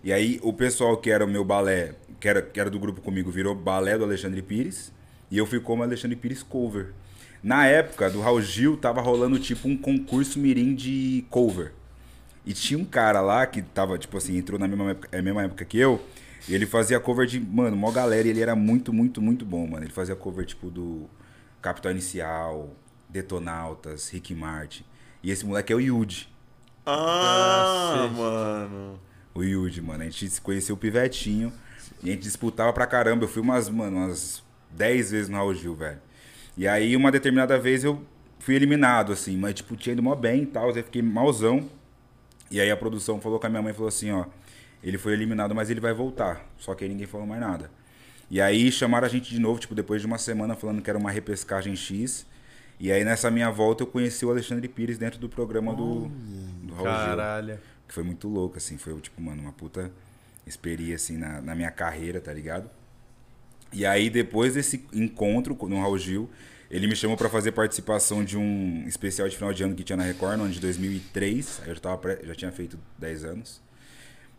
E 0.04 0.12
aí 0.12 0.38
o 0.42 0.52
pessoal 0.52 0.96
que 0.96 1.10
era 1.10 1.24
o 1.24 1.28
meu 1.28 1.44
balé, 1.44 1.94
que 2.20 2.28
era, 2.28 2.42
que 2.42 2.60
era 2.60 2.70
do 2.70 2.78
grupo 2.78 3.00
comigo, 3.00 3.30
virou 3.30 3.54
balé 3.54 3.96
do 3.96 4.04
Alexandre 4.04 4.42
Pires. 4.42 4.92
E 5.30 5.38
eu 5.38 5.46
fui 5.46 5.58
como 5.58 5.82
Alexandre 5.82 6.14
Pires 6.16 6.42
cover. 6.42 6.92
Na 7.42 7.66
época 7.66 8.10
do 8.10 8.20
Raul 8.20 8.40
Gil, 8.40 8.76
tava 8.76 9.00
rolando 9.00 9.38
tipo 9.38 9.66
um 9.68 9.76
concurso 9.76 10.38
mirim 10.38 10.74
de 10.74 11.24
cover. 11.30 11.72
E 12.44 12.52
tinha 12.52 12.78
um 12.78 12.84
cara 12.84 13.20
lá 13.20 13.44
que 13.46 13.60
tava, 13.60 13.98
tipo 13.98 14.16
assim, 14.16 14.36
entrou 14.36 14.58
na 14.58 14.68
mesma 14.68 14.90
época, 14.90 15.08
é 15.10 15.20
mesma 15.20 15.42
época 15.42 15.64
que 15.64 15.78
eu. 15.78 16.00
E 16.48 16.54
ele 16.54 16.66
fazia 16.66 17.00
cover 17.00 17.26
de, 17.26 17.40
mano, 17.40 17.76
mó 17.76 17.90
galera. 17.90 18.26
E 18.26 18.30
ele 18.30 18.40
era 18.40 18.54
muito, 18.54 18.92
muito, 18.92 19.20
muito 19.20 19.44
bom, 19.44 19.66
mano. 19.66 19.84
Ele 19.84 19.92
fazia 19.92 20.14
cover, 20.14 20.46
tipo, 20.46 20.70
do 20.70 21.08
Capital 21.60 21.92
Inicial, 21.92 22.70
Detonautas, 23.08 24.08
Rick 24.10 24.34
Martin. 24.34 24.84
E 25.22 25.30
esse 25.30 25.44
moleque 25.44 25.72
é 25.72 25.76
o 25.76 25.80
Yudi. 25.80 26.28
Ah, 26.84 27.94
Cacete. 27.96 28.14
mano. 28.14 29.00
O 29.34 29.42
Yudi, 29.42 29.82
mano. 29.82 30.02
A 30.02 30.04
gente 30.04 30.28
se 30.30 30.40
conheceu 30.40 30.74
o 30.76 30.78
Pivetinho. 30.78 31.52
E 32.02 32.10
a 32.10 32.12
gente 32.12 32.22
disputava 32.22 32.72
pra 32.72 32.86
caramba. 32.86 33.24
Eu 33.24 33.28
fui 33.28 33.42
umas, 33.42 33.68
mano, 33.68 33.96
umas 33.96 34.42
10 34.70 35.10
vezes 35.10 35.28
no 35.28 35.36
Raul 35.36 35.54
Gil, 35.54 35.74
velho. 35.74 35.98
E 36.56 36.68
aí, 36.68 36.96
uma 36.96 37.10
determinada 37.10 37.58
vez, 37.58 37.82
eu 37.82 38.00
fui 38.38 38.54
eliminado, 38.54 39.12
assim. 39.12 39.36
Mas, 39.36 39.54
tipo, 39.54 39.74
tinha 39.76 39.92
ido 39.92 40.02
mó 40.02 40.14
bem 40.14 40.42
e 40.42 40.46
tal. 40.46 40.68
Eu 40.70 40.84
fiquei 40.84 41.02
malzão. 41.02 41.68
E 42.50 42.60
aí 42.60 42.70
a 42.70 42.76
produção 42.76 43.20
falou 43.20 43.40
com 43.40 43.46
a 43.46 43.50
minha 43.50 43.62
mãe, 43.62 43.72
falou 43.72 43.88
assim, 43.88 44.12
ó. 44.12 44.26
Ele 44.82 44.98
foi 44.98 45.12
eliminado, 45.12 45.54
mas 45.54 45.70
ele 45.70 45.80
vai 45.80 45.92
voltar. 45.92 46.44
Só 46.58 46.74
que 46.74 46.84
aí 46.84 46.90
ninguém 46.90 47.06
falou 47.06 47.26
mais 47.26 47.40
nada. 47.40 47.70
E 48.30 48.40
aí 48.40 48.70
chamaram 48.72 49.06
a 49.06 49.10
gente 49.10 49.30
de 49.30 49.38
novo, 49.40 49.58
tipo, 49.60 49.74
depois 49.74 50.00
de 50.00 50.06
uma 50.06 50.18
semana, 50.18 50.54
falando 50.54 50.82
que 50.82 50.90
era 50.90 50.98
uma 50.98 51.10
repescagem 51.10 51.74
X. 51.76 52.26
E 52.78 52.92
aí 52.92 53.04
nessa 53.04 53.30
minha 53.30 53.50
volta 53.50 53.82
eu 53.82 53.86
conheci 53.86 54.24
o 54.26 54.30
Alexandre 54.30 54.68
Pires 54.68 54.98
dentro 54.98 55.18
do 55.18 55.28
programa 55.28 55.72
do, 55.74 56.08
do 56.62 56.74
Raul 56.74 56.86
Gil. 56.88 57.06
Caralho. 57.06 57.58
Que 57.88 57.94
foi 57.94 58.02
muito 58.02 58.28
louco, 58.28 58.58
assim. 58.58 58.76
Foi, 58.76 58.94
tipo, 59.00 59.20
mano, 59.22 59.42
uma 59.42 59.52
puta 59.52 59.90
experiência, 60.46 60.94
assim, 60.96 61.16
na, 61.16 61.40
na 61.40 61.54
minha 61.54 61.70
carreira, 61.70 62.20
tá 62.20 62.32
ligado? 62.32 62.68
E 63.72 63.84
aí, 63.86 64.10
depois 64.10 64.54
desse 64.54 64.84
encontro 64.92 65.56
no 65.68 65.80
Raul 65.80 65.98
Gil, 65.98 66.30
ele 66.70 66.86
me 66.86 66.96
chamou 66.96 67.16
pra 67.16 67.28
fazer 67.28 67.52
participação 67.52 68.24
de 68.24 68.36
um 68.36 68.84
especial 68.86 69.28
de 69.28 69.36
final 69.36 69.52
de 69.52 69.62
ano 69.62 69.74
que 69.74 69.82
tinha 69.84 69.96
na 69.96 70.02
Record, 70.04 70.36
no 70.38 70.44
ano 70.44 70.52
de 70.52 70.60
2003. 70.60 71.60
Aí 71.62 71.68
eu 71.68 71.74
já, 71.74 71.80
tava 71.80 71.98
pré- 71.98 72.20
já 72.24 72.34
tinha 72.34 72.52
feito 72.52 72.78
10 72.98 73.24
anos. 73.24 73.60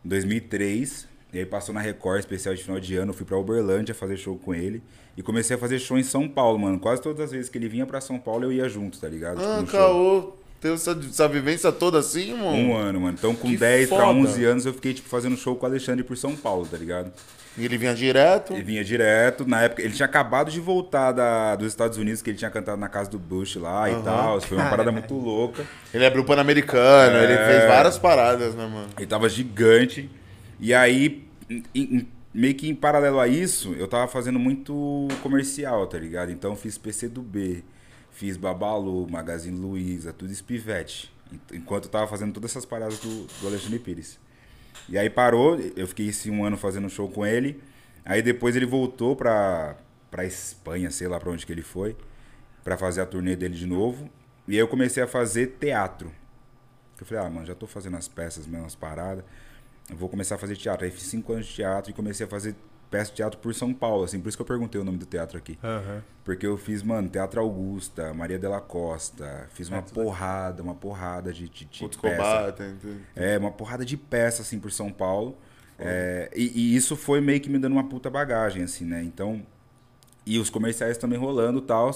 Em 0.06 0.10
2003, 0.10 1.08
e 1.34 1.40
aí 1.40 1.46
passou 1.46 1.74
na 1.76 1.82
Record, 1.82 2.20
especial 2.20 2.56
de 2.56 2.64
final 2.64 2.80
de 2.80 2.96
ano. 2.96 3.12
Eu 3.12 3.14
fui 3.14 3.26
pra 3.26 3.38
Uberlândia 3.38 3.94
fazer 3.94 4.18
show 4.18 4.38
com 4.38 4.54
ele. 4.56 4.82
E 5.18 5.22
comecei 5.24 5.56
a 5.56 5.60
fazer 5.60 5.80
show 5.80 5.98
em 5.98 6.04
São 6.04 6.28
Paulo, 6.28 6.60
mano. 6.60 6.80
Quase 6.80 7.02
todas 7.02 7.20
as 7.22 7.32
vezes 7.32 7.50
que 7.50 7.58
ele 7.58 7.68
vinha 7.68 7.86
pra 7.86 8.00
São 8.00 8.20
Paulo, 8.20 8.46
eu 8.46 8.52
ia 8.52 8.70
junto, 8.70 9.00
tá 9.00 9.08
ligado? 9.10 9.38
Tipo, 9.40 9.50
Ah, 9.50 9.58
show. 9.60 9.68
caô. 9.68 10.34
Teve 10.62 10.74
essa, 10.76 10.92
essa 10.92 11.28
vivência 11.28 11.72
toda 11.72 12.00
assim, 12.00 12.34
Um 12.34 12.38
mano? 12.38 12.76
ano, 12.76 13.02
mano. 13.02 13.16
Então, 13.18 13.36
com 13.36 13.48
Que 13.50 13.58
10 13.58 13.90
pra 13.90 13.98
foda. 13.98 14.10
11 14.12 14.44
anos, 14.44 14.66
eu 14.66 14.74
fiquei, 14.74 14.94
tipo, 14.94 15.08
fazendo 15.08 15.38
show 15.38 15.56
com 15.56 15.66
o 15.66 15.70
Alexandre 15.70 16.04
por 16.04 16.18
São 16.18 16.36
Paulo, 16.36 16.66
tá 16.66 16.78
ligado? 16.78 17.12
E 17.58 17.66
ele 17.66 17.78
vinha 17.78 17.94
direto. 17.96 18.54
Ele 18.54 18.62
vinha 18.64 18.84
direto. 18.84 19.48
Na 19.48 19.62
época, 19.64 19.82
ele 19.82 19.94
tinha 19.94 20.06
acabado 20.06 20.52
de 20.52 20.60
voltar 20.60 21.12
da, 21.12 21.56
dos 21.56 21.68
Estados 21.68 21.98
Unidos, 21.98 22.22
que 22.22 22.30
ele 22.30 22.38
tinha 22.38 22.52
cantado 22.52 22.80
na 22.80 22.88
casa 22.88 23.10
do 23.10 23.18
Bush 23.18 23.56
lá 23.56 23.90
e 23.90 24.02
tal. 24.04 24.40
Foi 24.42 24.58
uma 24.58 24.70
parada 24.70 24.92
muito 24.92 25.14
louca. 25.16 25.66
Ele 25.94 26.06
abriu 26.06 26.22
o 26.22 26.26
Pan-Americano, 26.26 27.18
ele 27.18 27.34
É. 27.34 27.46
fez 27.48 27.66
várias 27.68 27.98
paradas, 27.98 28.54
né, 28.54 28.68
mano? 28.68 28.88
Ele 28.98 29.08
tava 29.08 29.28
gigante. 29.28 30.10
E 30.60 30.74
aí, 30.74 31.28
em- 31.50 31.64
em- 31.74 32.08
meio 32.34 32.54
que 32.54 32.70
em 32.70 32.76
paralelo 32.76 33.20
a 33.20 33.28
isso, 33.28 33.74
eu 33.74 33.88
tava 33.88 34.08
fazendo 34.08 34.38
muito 34.38 35.08
comercial, 35.24 35.88
tá 35.88 35.98
ligado? 35.98 36.32
Então, 36.32 36.52
eu 36.52 36.56
fiz 36.56 36.78
PC 36.78 37.08
do 37.08 37.22
B, 37.24 37.64
fiz 38.12 38.38
Babalu, 38.38 39.08
Magazine 39.10 39.58
Luiza, 39.60 40.14
tudo 40.14 40.32
espivete. 40.32 41.12
En- 41.34 41.58
Enquanto 41.58 41.86
eu 41.86 41.90
tava 41.90 42.06
fazendo 42.08 42.34
todas 42.34 42.52
essas 42.52 42.66
paradas 42.66 43.00
do, 43.00 43.26
do 43.42 43.48
Alexandre 43.48 43.80
Pires. 43.80 44.20
E 44.90 44.98
aí 44.98 45.10
parou, 45.10 45.60
eu 45.76 45.88
fiquei 45.88 46.08
esse 46.08 46.30
um 46.30 46.46
ano 46.46 46.58
fazendo 46.58 46.90
show 46.90 47.10
com 47.10 47.26
ele. 47.26 47.62
Aí 48.06 48.22
depois 48.22 48.56
ele 48.56 48.66
voltou 48.66 49.16
pra, 49.16 49.76
pra 50.10 50.26
Espanha, 50.26 50.90
sei 50.90 51.08
lá 51.08 51.20
pra 51.20 51.30
onde 51.30 51.46
que 51.46 51.52
ele 51.52 51.62
foi, 51.62 51.96
pra 52.64 52.78
fazer 52.78 53.02
a 53.02 53.06
turnê 53.06 53.36
dele 53.36 53.56
de 53.56 53.66
novo. 53.66 54.10
E 54.48 54.54
aí 54.54 54.60
eu 54.60 54.68
comecei 54.68 55.04
a 55.04 55.08
fazer 55.08 55.58
teatro. 55.60 56.12
Eu 57.00 57.06
falei, 57.06 57.26
ah, 57.26 57.30
mano, 57.30 57.46
já 57.46 57.54
tô 57.54 57.68
fazendo 57.68 57.98
as 57.98 58.08
peças, 58.08 58.48
mesmo 58.48 58.66
as 58.66 58.76
paradas. 58.76 59.24
Eu 59.90 59.96
vou 59.96 60.10
começar 60.10 60.36
a 60.36 60.38
fazer 60.38 60.56
teatro. 60.56 60.86
Aí 60.86 60.92
fiz 60.92 61.04
cinco 61.04 61.34
anos 61.34 61.46
de 61.48 61.54
teatro 61.54 61.92
e 61.92 61.94
comecei 61.94 62.26
a 62.26 62.30
fazer 62.30 62.56
peça 62.90 63.12
de 63.12 63.18
teatro 63.18 63.40
por 63.40 63.54
São 63.54 63.74
Paulo, 63.74 64.04
assim. 64.04 64.20
Por 64.20 64.30
isso 64.30 64.38
que 64.38 64.42
eu 64.42 64.46
perguntei 64.46 64.80
o 64.80 64.84
nome 64.84 64.98
do 64.98 65.06
teatro 65.06 65.38
aqui. 65.38 65.58
Aham. 65.64 66.02
Porque 66.24 66.46
eu 66.46 66.58
fiz, 66.58 66.84
mano, 66.84 67.08
Teatro 67.10 67.40
Augusta, 67.40 68.14
Maria 68.14 68.38
Della 68.38 68.60
Costa. 68.60 69.48
Fiz 69.54 69.70
uma 69.70 69.82
porrada, 69.82 70.62
uma 70.62 70.76
porrada 70.76 71.32
de, 71.32 71.48
de, 71.48 71.66
de 71.66 71.80
peça. 71.80 71.98
combatem. 72.00 72.76
tem- 72.82 73.00
É, 73.16 73.38
uma 73.38 73.52
porrada 73.52 73.86
de 73.86 73.96
peça, 73.96 74.42
assim, 74.42 74.60
por 74.60 74.72
São 74.72 74.92
Paulo. 74.92 75.38
É, 75.80 76.30
e, 76.36 76.52
e 76.74 76.76
isso 76.76 76.96
foi 76.96 77.22
meio 77.22 77.40
que 77.40 77.50
me 77.50 77.58
dando 77.60 77.74
uma 77.74 77.88
puta 77.88 78.10
bagagem, 78.10 78.64
assim, 78.64 78.84
né? 78.84 79.02
Então, 79.04 79.42
e 80.26 80.38
os 80.40 80.50
comerciais 80.50 80.98
também 80.98 81.18
rolando 81.18 81.60
e 81.60 81.62
tal. 81.62 81.92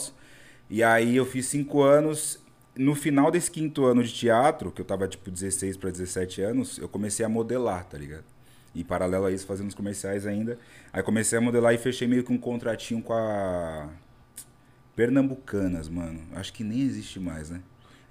E 0.70 0.82
aí 0.84 1.16
eu 1.16 1.26
fiz 1.26 1.48
cinco 1.48 1.82
anos. 1.82 2.40
No 2.74 2.96
final 2.96 3.30
desse 3.30 3.52
quinto 3.52 3.84
ano 3.84 4.02
de 4.02 4.14
teatro, 4.14 4.72
que 4.72 4.80
eu 4.80 4.86
tava 4.86 5.06
tipo 5.06 5.30
16 5.30 5.76
para 5.76 5.90
17 5.92 6.42
anos, 6.42 6.78
eu 6.78 6.88
comecei 6.88 7.26
a 7.26 7.28
modelar, 7.28 7.84
tá 7.84 7.98
ligado? 7.98 8.24
E 8.74 8.84
paralelo 8.84 9.26
a 9.26 9.32
isso, 9.32 9.46
fazendo 9.46 9.68
os 9.68 9.76
comerciais 9.76 10.26
ainda. 10.26 10.58
Aí 10.94 11.04
comecei 11.04 11.38
a 11.38 11.42
modelar 11.42 11.74
e 11.74 11.78
fechei 11.78 12.08
meio 12.08 12.24
que 12.24 12.32
um 12.32 12.38
contratinho 12.38 13.02
com 13.02 13.14
a 13.14 13.90
Pernambucanas, 14.96 15.88
mano. 15.90 16.20
Acho 16.36 16.54
que 16.54 16.64
nem 16.64 16.82
existe 16.82 17.20
mais, 17.20 17.50
né? 17.50 17.60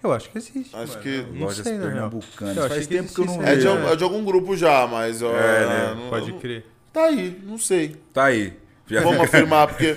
Eu 0.03 0.13
acho 0.13 0.31
que 0.31 0.39
existe. 0.39 0.75
Acho 0.75 0.93
mano. 0.93 1.03
que- 1.03 1.23
Não 1.33 1.41
Lojas 1.47 1.67
sei. 1.67 1.79
Pernambucanas. 1.79 2.59
Achei 2.59 2.69
Faz 2.71 2.87
que 2.87 2.95
tempo 2.97 3.15
que 3.15 3.21
eu 3.21 3.25
não 3.27 3.43
É 3.43 3.55
vejo. 3.55 3.69
al- 3.69 3.93
é 3.93 3.97
de 3.97 4.05
algum 4.05 4.25
grupo 4.25 4.57
já, 4.57 4.87
mas. 4.87 5.23
ó, 5.23 5.31
É, 5.37 5.67
né? 5.67 5.95
não- 5.97 6.09
Pode 6.11 6.33
não- 6.33 6.39
crer. 6.39 6.65
Tá 6.93 7.05
aí, 7.05 7.41
não 7.45 7.59
sei. 7.59 7.97
Tá 8.13 8.25
aí. 8.25 8.55
Já 8.87 9.03
Vamos 9.03 9.21
afirmar, 9.21 9.69
porque. 9.69 9.95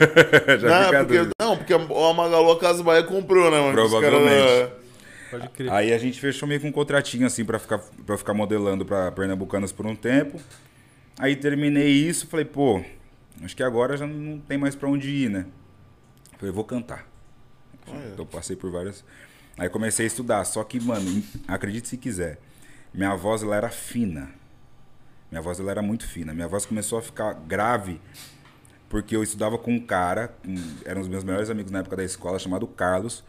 Já 0.60 0.80
né, 0.80 0.86
fica 0.86 1.06
porque 1.06 1.30
não, 1.42 1.58
porque 1.58 1.74
a 1.74 2.14
Magalu 2.14 2.52
a 2.52 2.60
Casa 2.60 2.84
Bahia 2.84 3.04
comprou, 3.04 3.50
né, 3.50 3.60
mano? 3.60 3.74
Provavelmente. 3.74 4.72
Pode 5.34 5.50
crer. 5.50 5.72
Aí 5.72 5.92
a 5.92 5.98
gente 5.98 6.20
fechou 6.20 6.48
meio 6.48 6.62
com 6.62 6.68
um 6.68 6.72
contratinho 6.72 7.26
assim 7.26 7.44
pra 7.44 7.58
ficar, 7.58 7.80
pra 7.80 8.18
ficar 8.18 8.36
modelando 8.36 8.86
pra 8.86 9.12
Pernambucanas 9.12 9.72
por 9.72 9.88
um 9.88 9.96
tempo. 9.96 10.40
Aí 11.18 11.36
terminei 11.36 11.90
isso, 11.90 12.28
falei, 12.28 12.46
pô, 12.46 12.84
acho 13.42 13.56
que 13.56 13.64
agora 13.64 13.98
já 13.98 14.06
não 14.06 14.40
tem 14.40 14.58
mais 14.58 14.76
pra 14.76 14.88
onde 14.88 15.10
ir, 15.10 15.30
né? 15.30 15.48
Falei, 16.38 16.54
vou 16.54 16.64
cantar. 16.64 17.08
Então 18.14 18.26
passei 18.26 18.56
por 18.56 18.72
várias. 18.72 19.04
Aí 19.58 19.70
comecei 19.70 20.06
a 20.06 20.08
estudar, 20.08 20.44
só 20.46 20.64
que, 20.64 20.80
mano, 20.80 21.24
acredite 21.48 21.88
se 21.88 21.98
quiser, 21.98 22.40
minha 22.94 23.16
voz 23.16 23.42
ela 23.42 23.56
era 23.56 23.70
fina. 23.70 24.32
Minha 25.32 25.42
voz 25.42 25.60
ela 25.60 25.72
era 25.72 25.82
muito 25.82 26.08
fina. 26.08 26.32
Minha 26.32 26.48
voz 26.48 26.64
começou 26.64 27.00
a 27.00 27.02
ficar 27.02 27.34
grave 27.34 28.00
porque 28.88 29.16
eu 29.16 29.24
estudava 29.24 29.58
com 29.58 29.74
um 29.74 29.80
cara, 29.80 30.32
um, 30.48 30.56
eram 30.86 31.02
os 31.02 31.08
meus 31.08 31.24
melhores 31.24 31.50
amigos 31.50 31.72
na 31.72 31.80
época 31.80 31.96
da 31.96 32.04
escola, 32.04 32.38
chamado 32.38 32.68
Carlos. 32.68 33.24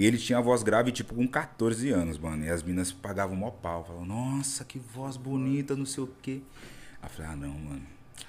E 0.00 0.06
ele 0.06 0.16
tinha 0.16 0.38
a 0.38 0.40
voz 0.40 0.62
grave, 0.62 0.90
tipo, 0.92 1.14
com 1.14 1.28
14 1.28 1.90
anos, 1.90 2.16
mano. 2.16 2.42
E 2.42 2.48
as 2.48 2.62
minas 2.62 2.90
pagavam 2.90 3.36
mó 3.36 3.50
pau. 3.50 3.84
Falavam, 3.84 4.06
nossa, 4.06 4.64
que 4.64 4.78
voz 4.78 5.18
bonita, 5.18 5.76
não 5.76 5.84
sei 5.84 6.04
o 6.04 6.08
quê. 6.22 6.40
Aí 7.02 7.06
eu 7.06 7.10
falei, 7.10 7.30
ah, 7.30 7.36
não, 7.36 7.50
mano. 7.50 7.82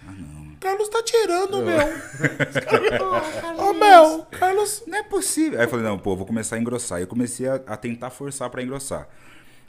Ah, 0.06 0.12
não. 0.12 0.28
mano. 0.28 0.58
Carlos 0.60 0.90
tá 0.90 1.01
tirando, 1.01 1.63
meu. 1.63 1.80
Ô, 3.58 3.72
meu, 3.72 4.25
Carlos. 4.25 4.84
Não 4.86 4.98
é 4.98 5.04
possível. 5.04 5.60
Aí 5.60 5.66
eu 5.66 5.70
falei, 5.70 5.86
não, 5.86 5.98
pô, 5.98 6.13
vou 6.13 6.25
começar 6.25 6.58
a 6.58 6.60
engrossar. 6.60 7.00
E 7.00 7.04
eu 7.04 7.08
comecei 7.08 7.48
a, 7.48 7.56
a 7.66 7.78
tentar 7.78 8.10
forçar 8.10 8.50
pra 8.50 8.62
engrossar. 8.62 9.08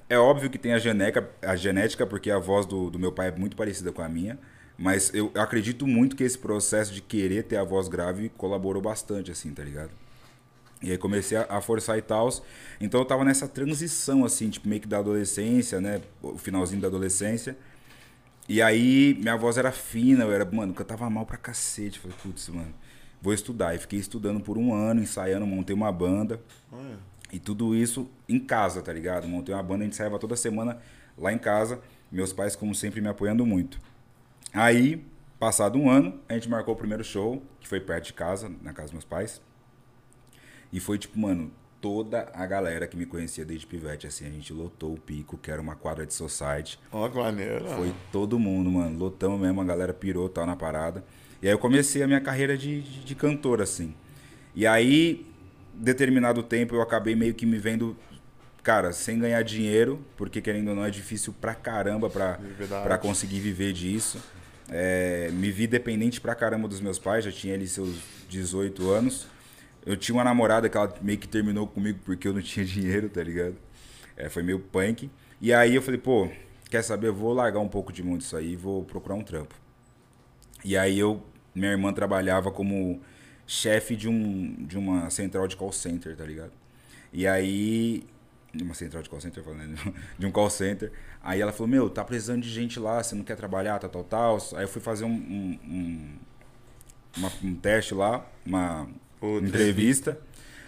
É 0.09 0.19
óbvio 0.19 0.51
que 0.51 0.59
tem 0.59 0.73
a 0.73 0.81
genética, 0.81 1.31
a 1.41 1.55
genética 1.55 2.05
porque 2.05 2.33
a 2.33 2.39
voz 2.41 2.67
do, 2.67 2.91
do 2.91 2.99
meu 2.99 3.13
pai 3.13 3.29
é 3.29 3.31
muito 3.31 3.55
parecida 3.55 3.93
com 3.93 4.03
a 4.03 4.09
minha. 4.09 4.41
Mas 4.77 5.15
eu 5.15 5.31
acredito 5.37 5.87
muito 5.87 6.17
que 6.17 6.25
esse 6.25 6.37
processo 6.37 6.93
de 6.93 7.01
querer 7.01 7.45
ter 7.45 7.59
a 7.59 7.63
voz 7.63 7.87
grave 7.87 8.29
colaborou 8.31 8.83
bastante, 8.83 9.31
assim, 9.31 9.55
tá 9.55 9.63
ligado? 9.63 10.02
E 10.83 10.91
aí 10.91 10.99
comecei 10.99 11.39
a, 11.39 11.61
forçar 11.61 11.97
e 11.97 12.03
tal. 12.03 12.29
Então 12.81 13.01
eu 13.01 13.05
tava 13.05 13.25
nessa 13.25 13.47
transição, 13.47 14.25
assim, 14.25 14.51
tipo, 14.51 14.69
meio 14.69 14.81
que 14.81 14.89
da 14.89 14.99
adolescência, 14.99 15.81
né? 15.81 16.01
O 16.21 16.37
finalzinho 16.37 16.81
da 16.81 16.89
adolescência. 16.89 17.57
E 18.49 18.61
aí 18.61 19.15
minha 19.21 19.37
voz 19.37 19.57
era 19.57 19.71
fina, 19.71 20.25
eu 20.25 20.33
era, 20.33 20.45
mano, 20.45 20.75
cantava 20.75 21.09
mal 21.09 21.25
pra 21.25 21.37
cacete. 21.37 22.01
Falei, 22.01 22.17
putz, 22.21 22.49
mano, 22.49 22.75
vou 23.21 23.33
estudar. 23.33 23.75
E 23.75 23.79
fiquei 23.79 24.01
estudando 24.01 24.41
por 24.41 24.59
um 24.59 24.75
ano, 24.75 25.01
ensaiando, 25.01 25.47
montei 25.47 25.75
uma 25.75 25.93
banda. 25.93 26.41
E 27.33 27.39
tudo 27.39 27.75
isso 27.75 28.11
em 28.29 28.41
casa, 28.41 28.83
tá 28.83 28.93
ligado? 28.93 29.29
Montei 29.29 29.55
uma 29.55 29.63
banda, 29.63 29.83
a 29.83 29.85
gente 29.85 29.97
saía 29.97 30.11
toda 30.19 30.37
semana 30.37 30.79
lá 31.17 31.33
em 31.33 31.39
casa. 31.39 31.81
Meus 32.11 32.33
pais, 32.33 32.57
como 32.57 32.75
sempre, 32.75 33.01
me 33.01 33.09
apoiando 33.09 33.47
muito. 33.47 33.81
Aí, 34.53 35.03
passado 35.39 35.79
um 35.79 35.89
ano, 35.89 36.21
a 36.29 36.35
gente 36.35 36.49
marcou 36.49 36.75
o 36.75 36.77
primeiro 36.77 37.03
show, 37.03 37.43
que 37.61 37.69
foi 37.69 37.81
perto 37.81 38.07
de 38.07 38.13
casa, 38.13 38.51
na 38.61 38.73
casa 38.73 38.89
dos 38.89 38.93
meus 38.93 39.05
pais. 39.05 39.41
E 40.73 40.81
foi 40.81 40.99
tipo, 40.99 41.19
mano, 41.19 41.51
toda 41.81 42.31
a 42.33 42.47
galera 42.47 42.87
que 42.87 42.97
me 42.97 43.05
conhecia 43.05 43.45
desde 43.45 43.67
pivete, 43.67 44.07
assim, 44.07 44.25
a 44.25 44.31
gente 44.31 44.53
lotou 44.53 44.95
o 44.95 44.99
pico, 44.99 45.37
que 45.37 45.51
era 45.51 45.61
uma 45.61 45.75
quadra 45.75 46.07
de 46.07 46.15
society. 46.15 46.79
Ó, 46.93 47.09
que 47.09 47.19
maneiro. 47.19 47.65
Foi 47.71 47.93
todo 48.13 48.39
mundo, 48.39 48.71
mano. 48.71 48.97
Lotamos 48.99 49.41
mesmo, 49.41 49.61
a 49.61 49.65
galera 49.65 49.93
pirou, 49.93 50.29
tal, 50.29 50.47
na 50.47 50.57
parada. 50.57 51.05
E 51.43 51.49
aí 51.49 51.53
eu 51.53 51.59
comecei 51.59 52.03
a 52.03 52.07
minha 52.07 52.21
carreira 52.21 52.57
de, 52.57 52.83
de, 52.83 53.05
de 53.05 53.15
cantor, 53.17 53.61
assim. 53.61 53.95
E 54.55 54.65
aí, 54.65 55.27
determinado 55.75 56.43
tempo, 56.43 56.75
eu 56.77 56.81
acabei 56.81 57.17
meio 57.17 57.35
que 57.35 57.45
me 57.45 57.59
vendo, 57.59 57.97
cara, 58.63 58.93
sem 58.93 59.19
ganhar 59.19 59.43
dinheiro, 59.43 60.01
porque 60.17 60.41
querendo 60.41 60.69
ou 60.69 60.77
não 60.77 60.85
é 60.85 60.91
difícil 60.91 61.35
pra 61.41 61.53
caramba 61.53 62.09
pra, 62.09 62.39
Verdade. 62.57 62.85
pra 62.85 62.97
conseguir 62.97 63.41
viver 63.41 63.73
disso. 63.73 64.23
É, 64.69 65.31
me 65.33 65.51
vi 65.51 65.67
dependente 65.67 66.21
pra 66.21 66.35
caramba 66.35 66.69
dos 66.69 66.81
meus 66.81 66.99
pais, 66.99 67.25
já 67.25 67.33
tinha 67.33 67.55
ali 67.55 67.67
seus 67.67 67.97
18 68.29 68.89
anos. 68.89 69.27
Eu 69.85 69.97
tinha 69.97 70.15
uma 70.17 70.25
namorada 70.25 70.69
que 70.69 70.77
ela 70.77 70.93
meio 71.03 71.19
que 71.19 71.29
terminou 71.29 71.67
comigo 71.67 72.01
porque 72.05 72.29
eu 72.29 72.33
não 72.33 72.43
tinha 72.43 72.65
dinheiro, 72.65 73.09
tá 73.09 73.23
ligado? 73.23 73.57
É, 74.17 74.29
foi 74.29 74.43
meio 74.43 74.59
punk. 74.61 75.11
E 75.41 75.53
aí 75.53 75.75
eu 75.75 75.83
falei, 75.83 76.01
pô, 76.01 76.29
quer 76.71 76.83
saber? 76.83 77.09
Eu 77.09 77.15
vou 77.15 77.33
largar 77.33 77.61
um 77.61 77.69
pouco 77.69 77.93
de 77.93 78.03
mundo 78.03 78.21
isso 78.23 78.37
aí 78.37 78.53
e 78.53 78.57
vou 78.57 78.85
procurar 78.85 79.15
um 79.17 79.23
trampo. 79.23 79.55
E 80.65 80.77
aí 80.77 80.99
eu, 80.99 81.23
minha 81.55 81.71
irmã 81.71 81.93
trabalhava 81.93 82.51
como 82.51 83.01
chefe 83.47 83.97
de, 83.97 84.09
um, 84.09 84.55
de 84.67 84.79
uma 84.79 85.11
central 85.11 85.47
de 85.49 85.57
call 85.57 85.73
center, 85.73 86.17
tá 86.17 86.25
ligado? 86.25 86.53
E 87.13 87.27
aí, 87.27 88.05
de 88.55 88.63
uma 88.65 88.75
central 88.75 89.03
de 89.03 89.11
call 89.11 89.21
center, 89.21 89.43
falando, 89.45 89.77
de 90.19 90.27
um 90.27 90.31
call 90.33 90.51
center. 90.51 90.93
Aí 91.23 91.41
ela 91.41 91.53
falou, 91.53 91.69
meu, 91.69 91.91
tá 91.91 92.05
precisando 92.05 92.43
de 92.43 92.51
gente 92.51 92.79
lá, 92.81 93.03
você 93.03 93.15
não 93.15 93.25
quer 93.25 93.37
trabalhar, 93.37 93.79
tal, 93.79 93.91
tal, 93.91 94.05
tal. 94.05 94.39
Aí 94.57 94.65
eu 94.65 94.69
fui 94.69 94.81
fazer 94.83 95.05
um, 95.05 95.11
um, 95.11 95.59
um, 95.65 96.11
uma- 97.17 97.33
um 97.43 97.55
teste 97.55 97.95
lá, 97.95 98.27
uma 98.45 98.89
Puta. 99.23 99.47
entrevista. 99.47 100.19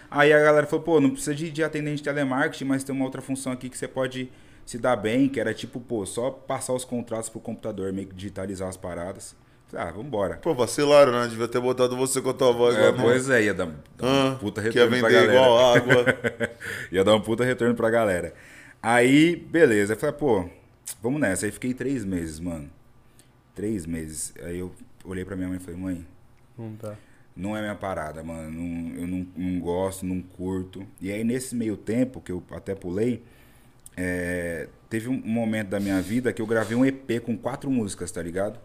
Aí 0.09 0.31
a 0.31 0.39
galera 0.39 0.65
falou, 0.65 0.83
pô, 0.85 1.01
não 1.01 1.09
precisa 1.09 1.35
de, 1.35 1.51
de 1.51 1.63
atendente 1.63 1.97
de 1.97 2.03
telemarketing, 2.03 2.63
mas 2.63 2.83
tem 2.83 2.95
uma 2.95 3.03
outra 3.03 3.21
função 3.21 3.51
aqui 3.51 3.69
que 3.69 3.77
você 3.77 3.87
pode 3.87 4.31
se 4.65 4.77
dar 4.79 4.95
bem, 4.95 5.27
que 5.27 5.39
era 5.39 5.53
tipo, 5.53 5.79
pô, 5.79 6.05
só 6.05 6.31
passar 6.31 6.73
os 6.73 6.85
contratos 6.85 7.27
pro 7.29 7.39
computador, 7.41 7.91
meio 7.91 8.07
que 8.07 8.15
digitalizar 8.15 8.69
as 8.69 8.77
paradas. 8.77 9.35
Falei, 9.67 9.87
ah, 9.87 9.91
vambora. 9.91 10.37
Pô, 10.37 10.53
vacilaram, 10.55 11.11
né? 11.11 11.27
Devia 11.27 11.47
ter 11.47 11.59
botado 11.59 11.97
você 11.97 12.21
com 12.21 12.29
a 12.29 12.33
tua 12.33 12.53
voz. 12.53 12.75
É, 12.77 12.91
no- 12.91 13.01
pois 13.03 13.29
é, 13.29 13.43
ia 13.43 13.53
dar, 13.53 13.65
dar 13.65 13.73
Ah, 14.07 14.29
um 14.31 14.35
puta 14.37 14.61
que 14.61 14.67
ia 14.77 14.83
retorno 14.85 14.99
pra 14.99 15.09
vender 15.09 15.21
galera. 15.27 15.33
igual 15.33 15.75
água. 15.75 16.05
ia 16.91 17.03
dar 17.03 17.15
um 17.15 17.21
puta 17.21 17.43
retorno 17.43 17.75
pra 17.75 17.89
galera. 17.89 18.33
Aí, 18.81 19.35
beleza. 19.35 19.93
Eu 19.93 19.97
falei, 19.97 20.15
pô, 20.15 20.47
vamos 21.01 21.19
nessa. 21.19 21.45
Aí 21.47 21.51
fiquei 21.51 21.73
três 21.73 22.05
meses, 22.05 22.39
mano. 22.39 22.69
Três 23.55 23.85
meses. 23.85 24.33
Aí 24.43 24.59
eu 24.59 24.71
olhei 25.03 25.25
pra 25.25 25.35
minha 25.35 25.47
mãe 25.49 25.57
e 25.57 25.59
falei, 25.59 25.79
mãe, 25.79 26.07
Não 26.57 26.73
tá. 26.75 26.95
Não 27.35 27.55
é 27.55 27.61
minha 27.61 27.75
parada, 27.75 28.23
mano. 28.23 28.49
Não- 28.51 28.95
eu 29.01 29.07
não, 29.07 29.27
não 29.35 29.59
gosto, 29.59 30.05
não 30.05 30.21
curto. 30.21 30.85
E 31.01 31.11
aí, 31.11 31.23
nesse 31.23 31.55
meio 31.55 31.75
tempo, 31.77 32.21
que 32.21 32.31
eu 32.31 32.41
até 32.51 32.73
pulei, 32.75 33.23
é, 33.97 34.67
teve 34.89 35.09
um 35.09 35.21
momento 35.25 35.69
da 35.69 35.79
minha 35.79 36.01
vida 36.01 36.31
que 36.33 36.41
eu 36.41 36.47
gravei 36.47 36.77
um 36.77 36.85
EP 36.85 37.19
com 37.19 37.37
quatro 37.37 37.69
músicas, 37.69 38.11
tá 38.11 38.21
ligado? 38.21 38.59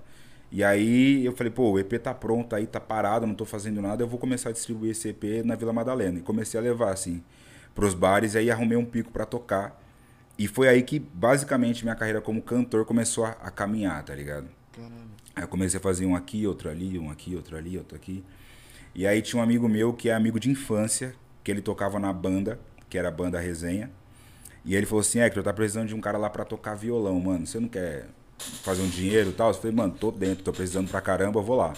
E 0.53 0.65
aí 0.65 1.25
eu 1.25 1.33
falei, 1.37 1.53
pô, 1.53 1.71
o 1.73 1.79
EP 1.79 1.93
tá 1.99 2.12
pronto 2.12 2.57
aí, 2.57 2.67
tá 2.67 2.81
parado, 2.81 3.27
não 3.27 3.35
tô 3.35 3.45
fazendo 3.45 3.81
nada, 3.81 4.03
eu 4.03 4.09
vou 4.09 4.19
começar 4.19 4.49
a 4.49 4.53
distribuir 4.53 4.91
esse 4.93 5.09
EP 5.09 5.45
na 5.45 5.55
Vila 5.55 5.73
Madalena. 5.73 6.19
E 6.19 6.23
comecei 6.23 6.59
a 6.59 6.62
levar, 6.62 6.93
assim, 6.93 7.23
pros 7.75 7.95
bares, 7.95 8.35
e 8.35 8.39
aí 8.39 8.50
arrumei 8.50 8.77
um 8.77 8.85
pico 8.85 9.11
pra 9.12 9.25
tocar. 9.25 9.81
E 10.39 10.49
foi 10.49 10.69
aí 10.69 10.83
que, 10.83 10.99
basicamente, 10.99 11.85
minha 11.85 11.95
carreira 11.95 12.21
como 12.21 12.43
cantor 12.43 12.85
começou 12.85 13.25
a, 13.25 13.31
a 13.43 13.50
caminhar, 13.50 14.03
tá 14.05 14.15
ligado? 14.15 14.49
Aí 15.37 15.45
eu 15.45 15.49
comecei 15.49 15.79
a 15.79 15.83
fazer 15.83 16.07
um 16.07 16.17
aqui, 16.17 16.47
outro 16.47 16.69
ali, 16.69 16.99
um 16.99 17.11
aqui, 17.11 17.37
outro 17.37 17.57
ali, 17.57 17.79
outro 17.79 17.95
aqui. 17.97 18.25
E 18.94 19.06
aí 19.06 19.23
tinha 19.23 19.40
um 19.40 19.42
amigo 19.42 19.68
meu 19.68 19.92
que 19.92 20.09
é 20.09 20.14
amigo 20.14 20.40
de 20.40 20.50
infância, 20.50 21.14
que 21.44 21.50
ele 21.50 21.61
tocava 21.61 21.99
na 21.99 22.12
banda, 22.12 22.59
que 22.88 22.99
era 22.99 23.09
a 23.09 23.11
banda 23.11 23.38
Resenha. 23.38 23.90
E 24.64 24.75
ele 24.75 24.85
falou 24.87 25.00
assim, 25.00 25.20
Hector, 25.20 25.42
tá 25.42 25.52
precisando 25.52 25.88
de 25.88 25.94
um 25.94 26.00
cara 26.00 26.18
lá 26.18 26.28
pra 26.28 26.44
tocar 26.44 26.75
violão, 26.75 27.18
mano. 27.20 27.47
Você 27.47 27.59
não 27.59 27.68
quer 27.68 28.09
fazer 28.62 28.82
um 28.82 28.88
dinheiro 28.88 29.30
e 29.30 29.32
tal? 29.32 29.49
Eu 29.49 29.54
falei, 29.54 29.75
mano, 29.75 29.94
tô 29.99 30.11
dentro, 30.11 30.44
tô 30.44 30.52
precisando 30.52 30.90
pra 30.90 31.00
caramba, 31.00 31.38
eu 31.38 31.42
vou 31.42 31.56
lá. 31.56 31.73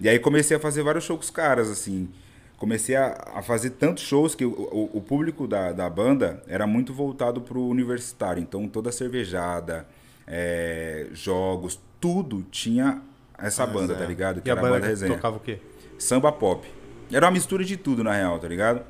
E 0.00 0.08
aí 0.08 0.18
comecei 0.18 0.56
a 0.56 0.60
fazer 0.60 0.82
vários 0.82 1.04
shows 1.04 1.18
com 1.18 1.24
os 1.24 1.30
caras, 1.30 1.68
assim. 1.68 2.08
Comecei 2.56 2.96
a, 2.96 3.32
a 3.34 3.42
fazer 3.42 3.70
tantos 3.70 4.02
shows 4.04 4.34
que 4.34 4.44
o, 4.44 4.50
o, 4.50 4.98
o 4.98 5.00
público 5.00 5.46
da, 5.46 5.72
da 5.72 5.88
banda 5.90 6.42
era 6.46 6.66
muito 6.66 6.92
voltado 6.92 7.40
pro 7.40 7.60
universitário. 7.66 8.42
Então 8.42 8.66
toda 8.68 8.90
cervejada, 8.92 9.86
é, 10.26 11.08
jogos, 11.12 11.78
tudo 12.00 12.42
tinha 12.50 13.02
essa 13.38 13.66
banda, 13.66 13.94
tá 13.94 14.04
ligado? 14.04 14.40
Que 14.40 14.48
E 14.48 14.50
a 14.50 14.52
era 14.52 14.60
banda 14.60 14.74
banda 14.74 14.86
Resenha 14.86 15.14
tocava 15.14 15.36
o 15.36 15.40
quê? 15.40 15.58
Samba 16.02 16.32
pop. 16.32 16.66
Era 17.12 17.26
uma 17.26 17.32
mistura 17.32 17.64
de 17.64 17.76
tudo, 17.76 18.02
na 18.04 18.12
real, 18.12 18.38
tá 18.38 18.48
ligado? 18.48 18.82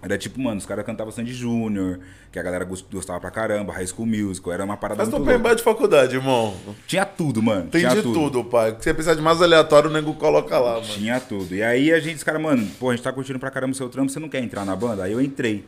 Era 0.00 0.18
tipo, 0.18 0.40
mano, 0.40 0.56
os 0.58 0.66
caras 0.66 0.84
cantavam 0.84 1.12
Sandy 1.12 1.32
Júnior, 1.32 2.00
que 2.32 2.38
a 2.38 2.42
galera 2.42 2.64
gost- 2.64 2.86
gostava 2.90 3.20
pra 3.20 3.30
caramba, 3.30 3.72
High 3.72 3.86
School 3.86 4.06
Musical, 4.06 4.52
era 4.52 4.64
uma 4.64 4.76
parada 4.76 5.04
Mas 5.04 5.08
muito 5.12 5.24
louca. 5.24 5.38
bem 5.38 5.54
de 5.54 5.62
faculdade, 5.62 6.16
irmão. 6.16 6.56
Tinha 6.88 7.04
tudo, 7.06 7.40
mano. 7.40 7.70
Tem 7.70 7.82
tinha 7.82 7.94
de 7.94 8.02
tudo, 8.02 8.42
pai. 8.42 8.72
Se 8.78 8.82
você 8.84 8.94
precisar 8.94 9.14
de 9.14 9.22
mais 9.22 9.40
aleatório, 9.40 9.88
o 9.88 9.92
nego 9.92 10.12
coloca 10.14 10.58
lá, 10.58 10.72
mano. 10.74 10.86
Tinha 10.86 11.20
tudo. 11.20 11.54
E 11.54 11.62
aí 11.62 11.92
a 11.92 12.00
gente, 12.00 12.16
os 12.16 12.24
caras, 12.24 12.42
mano, 12.42 12.66
pô, 12.80 12.90
a 12.90 12.96
gente 12.96 13.04
tá 13.04 13.12
curtindo 13.12 13.38
pra 13.38 13.48
caramba 13.50 13.72
o 13.72 13.76
seu 13.76 13.88
trampo, 13.88 14.10
você 14.10 14.18
não 14.18 14.28
quer 14.28 14.42
entrar 14.42 14.64
na 14.64 14.74
banda? 14.74 15.04
Aí 15.04 15.12
eu 15.12 15.20
entrei. 15.20 15.64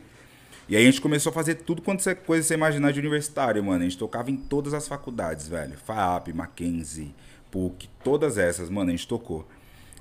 E 0.67 0.75
aí 0.75 0.83
a 0.83 0.85
gente 0.85 0.99
começou 0.99 1.29
a 1.29 1.33
fazer 1.33 1.55
tudo 1.55 1.81
quanto 1.81 2.01
você, 2.03 2.13
coisa 2.13 2.45
você 2.45 2.55
imaginar 2.55 2.91
de 2.91 2.99
universitário, 2.99 3.63
mano. 3.63 3.79
A 3.81 3.83
gente 3.83 3.97
tocava 3.97 4.29
em 4.31 4.35
todas 4.35 4.73
as 4.73 4.85
faculdades, 4.85 5.47
velho. 5.47 5.77
FAP, 5.85 6.33
Mackenzie, 6.33 7.13
PUC, 7.51 7.87
todas 8.03 8.37
essas, 8.37 8.69
mano, 8.69 8.89
a 8.89 8.91
gente 8.91 9.07
tocou. 9.07 9.47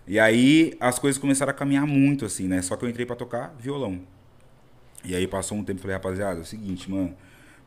E 0.07 0.19
aí 0.19 0.77
as 0.79 0.99
coisas 0.99 1.21
começaram 1.21 1.51
a 1.51 1.55
caminhar 1.55 1.87
muito, 1.87 2.25
assim, 2.25 2.47
né? 2.47 2.61
Só 2.63 2.77
que 2.77 2.85
eu 2.85 2.89
entrei 2.89 3.07
pra 3.07 3.17
tocar 3.17 3.55
violão. 3.59 4.01
E 5.05 5.15
aí 5.15 5.27
passou 5.27 5.59
um 5.59 5.65
tempo 5.65 5.79
e 5.79 5.83
falei, 5.83 5.95
rapaziada, 5.95 6.41
é 6.41 6.43
o 6.43 6.47
seguinte, 6.47 6.91
mano. 6.91 7.15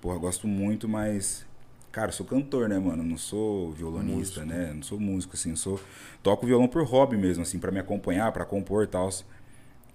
Porra, 0.02 0.18
gosto 0.18 0.48
muito, 0.48 0.88
mas. 0.88 1.46
Cara, 1.92 2.10
eu 2.10 2.14
sou 2.14 2.26
cantor, 2.26 2.70
né, 2.70 2.78
mano? 2.78 3.04
Não 3.04 3.18
sou 3.18 3.72
violonista, 3.72 4.46
né? 4.46 4.70
Eu 4.70 4.76
não 4.76 4.84
sou 4.84 5.00
músico, 5.00 5.36
assim. 5.36 5.52
Eu 5.52 5.56
sou... 5.56 5.80
Toco 6.22 6.46
violão 6.46 6.68
por 6.68 6.84
hobby 6.84 7.18
mesmo, 7.18 7.42
assim, 7.42 7.58
pra 7.58 7.72
me 7.72 7.80
acompanhar, 7.80 8.32
pra 8.32 8.46
compor 8.46 8.84
e 8.84 8.88
tal. 8.88 9.10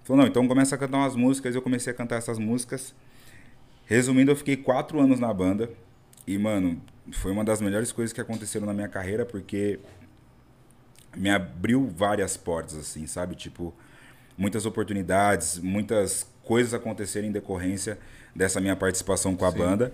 Falou, 0.03 0.21
não, 0.21 0.27
então 0.27 0.45
começa 0.47 0.75
a 0.75 0.77
cantar 0.77 0.97
umas 0.97 1.15
músicas. 1.15 1.55
Eu 1.55 1.61
comecei 1.61 1.93
a 1.93 1.95
cantar 1.95 2.17
essas 2.17 2.37
músicas. 2.37 2.93
Resumindo, 3.85 4.31
eu 4.31 4.35
fiquei 4.35 4.57
quatro 4.57 4.99
anos 4.99 5.19
na 5.19 5.33
banda. 5.33 5.69
E, 6.27 6.37
mano, 6.37 6.81
foi 7.11 7.31
uma 7.31 7.43
das 7.43 7.61
melhores 7.61 7.91
coisas 7.91 8.11
que 8.11 8.19
aconteceram 8.19 8.65
na 8.65 8.73
minha 8.73 8.87
carreira, 8.87 9.25
porque 9.25 9.79
me 11.15 11.29
abriu 11.29 11.87
várias 11.95 12.37
portas, 12.37 12.77
assim, 12.77 13.05
sabe? 13.07 13.35
Tipo, 13.35 13.73
muitas 14.37 14.65
oportunidades, 14.65 15.57
muitas 15.59 16.27
coisas 16.43 16.73
aconteceram 16.73 17.27
em 17.27 17.31
decorrência 17.31 17.97
dessa 18.35 18.59
minha 18.59 18.75
participação 18.75 19.35
com 19.35 19.45
a 19.45 19.51
banda. 19.51 19.93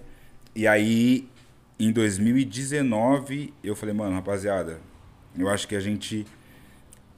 E 0.55 0.67
aí, 0.67 1.29
em 1.79 1.91
2019, 1.91 3.53
eu 3.63 3.75
falei, 3.75 3.93
mano, 3.93 4.15
rapaziada, 4.15 4.79
eu 5.37 5.47
acho 5.49 5.67
que 5.67 5.75
a 5.75 5.79
gente 5.79 6.25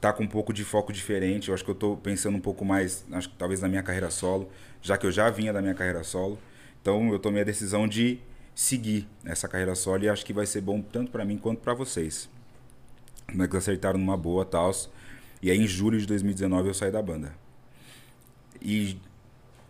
tá 0.00 0.12
com 0.12 0.24
um 0.24 0.28
pouco 0.28 0.52
de 0.52 0.64
foco 0.64 0.92
diferente. 0.92 1.48
Eu 1.48 1.54
acho 1.54 1.64
que 1.64 1.70
eu 1.70 1.74
tô 1.74 1.96
pensando 1.96 2.36
um 2.36 2.40
pouco 2.40 2.64
mais, 2.64 3.04
acho 3.12 3.28
que 3.28 3.36
talvez 3.36 3.60
na 3.60 3.68
minha 3.68 3.82
carreira 3.82 4.10
solo, 4.10 4.50
já 4.82 4.98
que 4.98 5.06
eu 5.06 5.12
já 5.12 5.30
vinha 5.30 5.52
da 5.52 5.62
minha 5.62 5.74
carreira 5.74 6.02
solo. 6.02 6.38
Então 6.80 7.12
eu 7.12 7.18
tomei 7.18 7.42
a 7.42 7.44
decisão 7.44 7.86
de 7.86 8.18
seguir 8.54 9.08
essa 9.24 9.48
carreira 9.48 9.74
solo 9.74 10.04
e 10.04 10.08
acho 10.08 10.26
que 10.26 10.32
vai 10.32 10.44
ser 10.44 10.60
bom 10.60 10.82
tanto 10.82 11.10
pra 11.10 11.24
mim 11.24 11.38
quanto 11.38 11.60
pra 11.60 11.72
vocês. 11.72 12.28
Como 13.28 13.42
é 13.42 13.48
que 13.48 13.56
acertaram 13.56 13.98
numa 13.98 14.16
boa 14.16 14.44
tal. 14.44 14.70
E 15.42 15.50
aí 15.50 15.58
em 15.58 15.66
julho 15.66 15.98
de 15.98 16.06
2019 16.06 16.68
eu 16.68 16.74
saí 16.74 16.90
da 16.90 17.02
banda. 17.02 17.34
E 18.60 18.96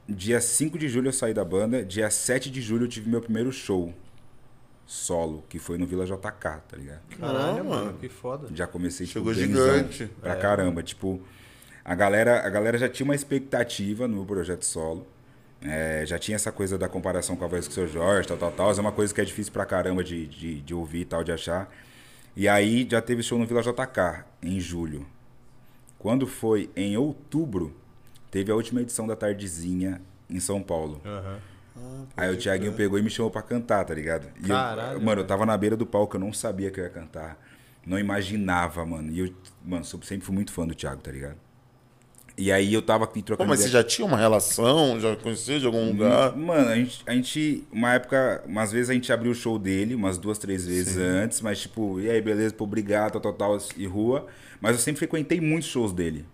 dia 0.09 0.41
5 0.41 0.79
de 0.79 0.89
julho 0.89 1.09
eu 1.09 1.13
saí 1.13 1.33
da 1.33 1.45
banda, 1.45 1.85
dia 1.85 2.11
7 2.11 2.51
de 2.51 2.61
julho 2.61 2.85
eu 2.85 2.89
tive 2.89 3.09
meu 3.09 3.21
primeiro 3.21 3.51
show 3.53 3.95
solo, 4.87 5.43
que 5.49 5.59
foi 5.59 5.79
no 5.79 5.87
Vila 5.87 6.05
JK, 6.05 6.41
tá 6.41 6.77
ligado? 6.77 7.01
Caralho, 7.19 7.65
mano, 7.65 7.95
que 7.95 8.09
foda. 8.09 8.49
Já 8.55 8.67
comecei 8.67 9.07
tipo, 9.07 9.21
Chegou 9.21 9.35
gigante. 9.35 10.07
Pra 10.21 10.37
caramba. 10.37 10.83
Tipo, 10.83 11.21
a 11.85 11.95
galera, 11.95 12.47
a 12.47 12.51
galera 12.51 12.77
já 12.77 12.89
tinha 12.89 13.05
uma 13.05 13.15
expectativa 13.15 14.07
no 14.07 14.17
meu 14.17 14.27
projeto 14.27 14.65
solo. 14.65 15.07
É, 15.63 16.05
já 16.05 16.19
tinha 16.19 16.35
essa 16.35 16.51
coisa 16.51 16.77
da 16.77 16.89
comparação 16.89 17.37
com 17.37 17.45
a 17.45 17.49
voz 17.49 17.67
do 17.69 17.73
seu 17.73 17.87
Jorge, 17.87 18.29
tal, 18.29 18.37
tal, 18.37 18.53
tal. 18.53 18.73
É 18.73 18.81
uma 18.81 18.93
coisa 18.93 19.15
que 19.15 19.21
é 19.21 19.25
difícil 19.25 19.53
pra 19.53 19.65
caramba 19.65 20.03
de, 20.03 20.27
de, 20.27 20.61
de 20.61 20.75
ouvir 20.75 21.01
e 21.01 21.05
tal, 21.05 21.23
de 21.25 21.33
achar. 21.33 21.73
E 22.37 22.49
aí 22.49 22.87
já 22.91 23.01
teve 23.03 23.23
show 23.23 23.39
no 23.39 23.47
Vila 23.47 23.63
JK, 23.63 24.25
em 24.43 24.59
julho. 24.59 25.07
Quando 25.99 26.27
foi 26.27 26.71
em 26.75 26.97
outubro, 26.97 27.75
teve 28.31 28.51
a 28.51 28.55
última 28.55 28.81
edição 28.81 29.07
da 29.07 29.15
Tardezinha 29.15 30.01
em 30.29 30.41
São 30.41 30.63
Paulo. 30.63 31.01
Aham. 31.05 31.39
Aí 32.17 32.31
o 32.31 32.37
Thiaguinho 32.37 32.73
pegou 32.75 32.99
e 32.99 33.03
me 33.03 33.09
chamou 33.09 33.31
pra 33.31 33.41
cantar, 33.41 33.85
tá 33.85 33.95
ligado? 33.95 34.27
E 34.41 34.43
eu- 34.43 34.55
Caralho, 34.55 35.01
mano, 35.01 35.23
eu 35.23 35.27
tava 35.27 35.47
na 35.47 35.57
beira 35.57 35.77
do 35.77 35.87
palco, 35.87 36.17
eu 36.17 36.21
não 36.21 36.33
sabia 36.33 36.71
que 36.71 36.79
eu 36.79 36.85
ia 36.85 36.91
cantar. 36.91 37.39
Não 37.87 37.99
imaginava, 37.99 38.85
mano. 38.85 39.11
E 39.11 39.21
eu, 39.21 39.35
mano, 39.65 39.85
sempre 39.85 40.21
fui 40.21 40.35
muito 40.35 40.53
fã 40.53 40.67
do 40.67 40.75
Thiago, 40.75 41.01
tá 41.01 41.11
ligado? 41.11 41.37
E 42.37 42.51
aí 42.51 42.73
eu 42.73 42.81
tava 42.81 43.05
aqui 43.05 43.21
Pô, 43.21 43.27
trocando 43.27 43.49
mas 43.51 43.61
você 43.61 43.69
ideia. 43.69 43.83
já 43.83 43.89
tinha 43.89 44.07
uma 44.07 44.17
relação? 44.17 44.99
Já 44.99 45.15
conhecia 45.17 45.61
de 45.61 45.67
algum 45.67 45.89
lugar? 45.91 46.35
Mano, 46.37 46.69
a 46.71 46.75
gente, 46.77 47.03
a 47.07 47.13
gente, 47.13 47.65
uma 47.71 47.93
época, 47.93 48.43
umas 48.47 48.73
vezes 48.73 48.89
a 48.89 48.95
gente 48.95 49.13
abriu 49.13 49.33
o 49.33 49.35
show 49.35 49.59
dele, 49.59 49.95
umas 49.95 50.17
duas, 50.17 50.39
três 50.39 50.67
vezes 50.67 50.97
antes, 50.97 51.41
mas 51.43 51.61
tipo, 51.61 52.01
e 52.01 52.09
aí, 52.11 52.21
beleza, 52.23 52.55
pô, 52.55 52.65
obrigado, 52.65 53.13
tal, 53.21 53.33
tal, 53.33 53.35
tal, 53.35 53.59
e 53.77 53.87
rua. 53.87 54.27
Mas 54.61 54.73
eu 54.73 54.79
sempre 54.79 54.99
frequentei 55.01 55.41
muitos 55.41 55.69
shows 55.69 55.93
dele. 55.93 56.25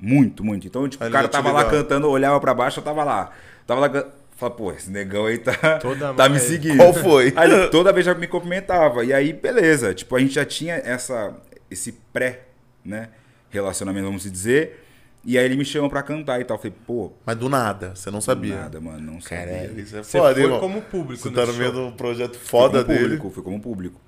Muito, 0.00 0.42
muito. 0.44 0.66
Então, 0.66 0.88
tipo, 0.88 1.02
Aí 1.04 1.08
o 1.10 1.12
cara 1.12 1.28
tava 1.28 1.52
lá 1.52 1.64
cantando, 1.70 2.08
olhava 2.10 2.40
pra 2.40 2.52
baixo, 2.52 2.80
eu 2.80 2.84
tava 2.84 3.04
lá. 3.04 3.30
Tava 3.66 3.80
lá, 3.82 3.88
can- 3.88 4.06
falava, 4.36 4.56
pô, 4.56 4.72
esse 4.72 4.90
negão 4.90 5.26
aí 5.26 5.38
tá, 5.38 5.78
Toda 5.78 6.12
tá 6.12 6.28
me 6.28 6.38
seguindo. 6.40 6.76
Qual 6.76 6.92
foi? 6.92 7.32
Aí 7.36 7.68
toda 7.70 7.92
vez 7.92 8.04
já 8.04 8.14
me 8.14 8.26
cumprimentava. 8.26 9.04
E 9.04 9.12
aí, 9.12 9.32
beleza. 9.32 9.94
Tipo, 9.94 10.16
a 10.16 10.20
gente 10.20 10.34
já 10.34 10.44
tinha 10.44 10.74
essa, 10.74 11.34
esse 11.70 11.92
pré, 12.12 12.42
né, 12.84 13.10
relacionamento, 13.48 14.06
vamos 14.06 14.24
dizer. 14.30 14.82
E 15.28 15.36
aí 15.36 15.44
ele 15.44 15.56
me 15.56 15.64
chamou 15.64 15.90
pra 15.90 16.02
cantar 16.04 16.40
e 16.40 16.44
tal. 16.44 16.56
Eu 16.56 16.60
falei, 16.62 16.76
pô, 16.86 17.12
Mas 17.26 17.36
do 17.36 17.48
nada, 17.48 17.92
você 17.96 18.10
não 18.12 18.20
sabia. 18.20 18.54
nada, 18.54 18.80
mano, 18.80 19.00
não 19.14 19.20
sabia. 19.20 19.44
Caralho, 19.46 19.80
isso 19.80 19.96
é 19.96 20.02
Você 20.04 20.18
foda, 20.18 20.34
foi 20.34 20.42
irmão. 20.44 20.60
como 20.60 20.80
público 20.82 21.20
Você 21.22 21.30
tá 21.32 21.44
no 21.44 21.52
meio 21.54 21.72
de 21.72 21.78
um 21.78 21.90
projeto 21.90 22.38
foda 22.38 22.84
como 22.84 22.94
dele. 22.96 23.04
público, 23.16 23.30
fui 23.30 23.42
como 23.42 23.60
público. 23.60 24.00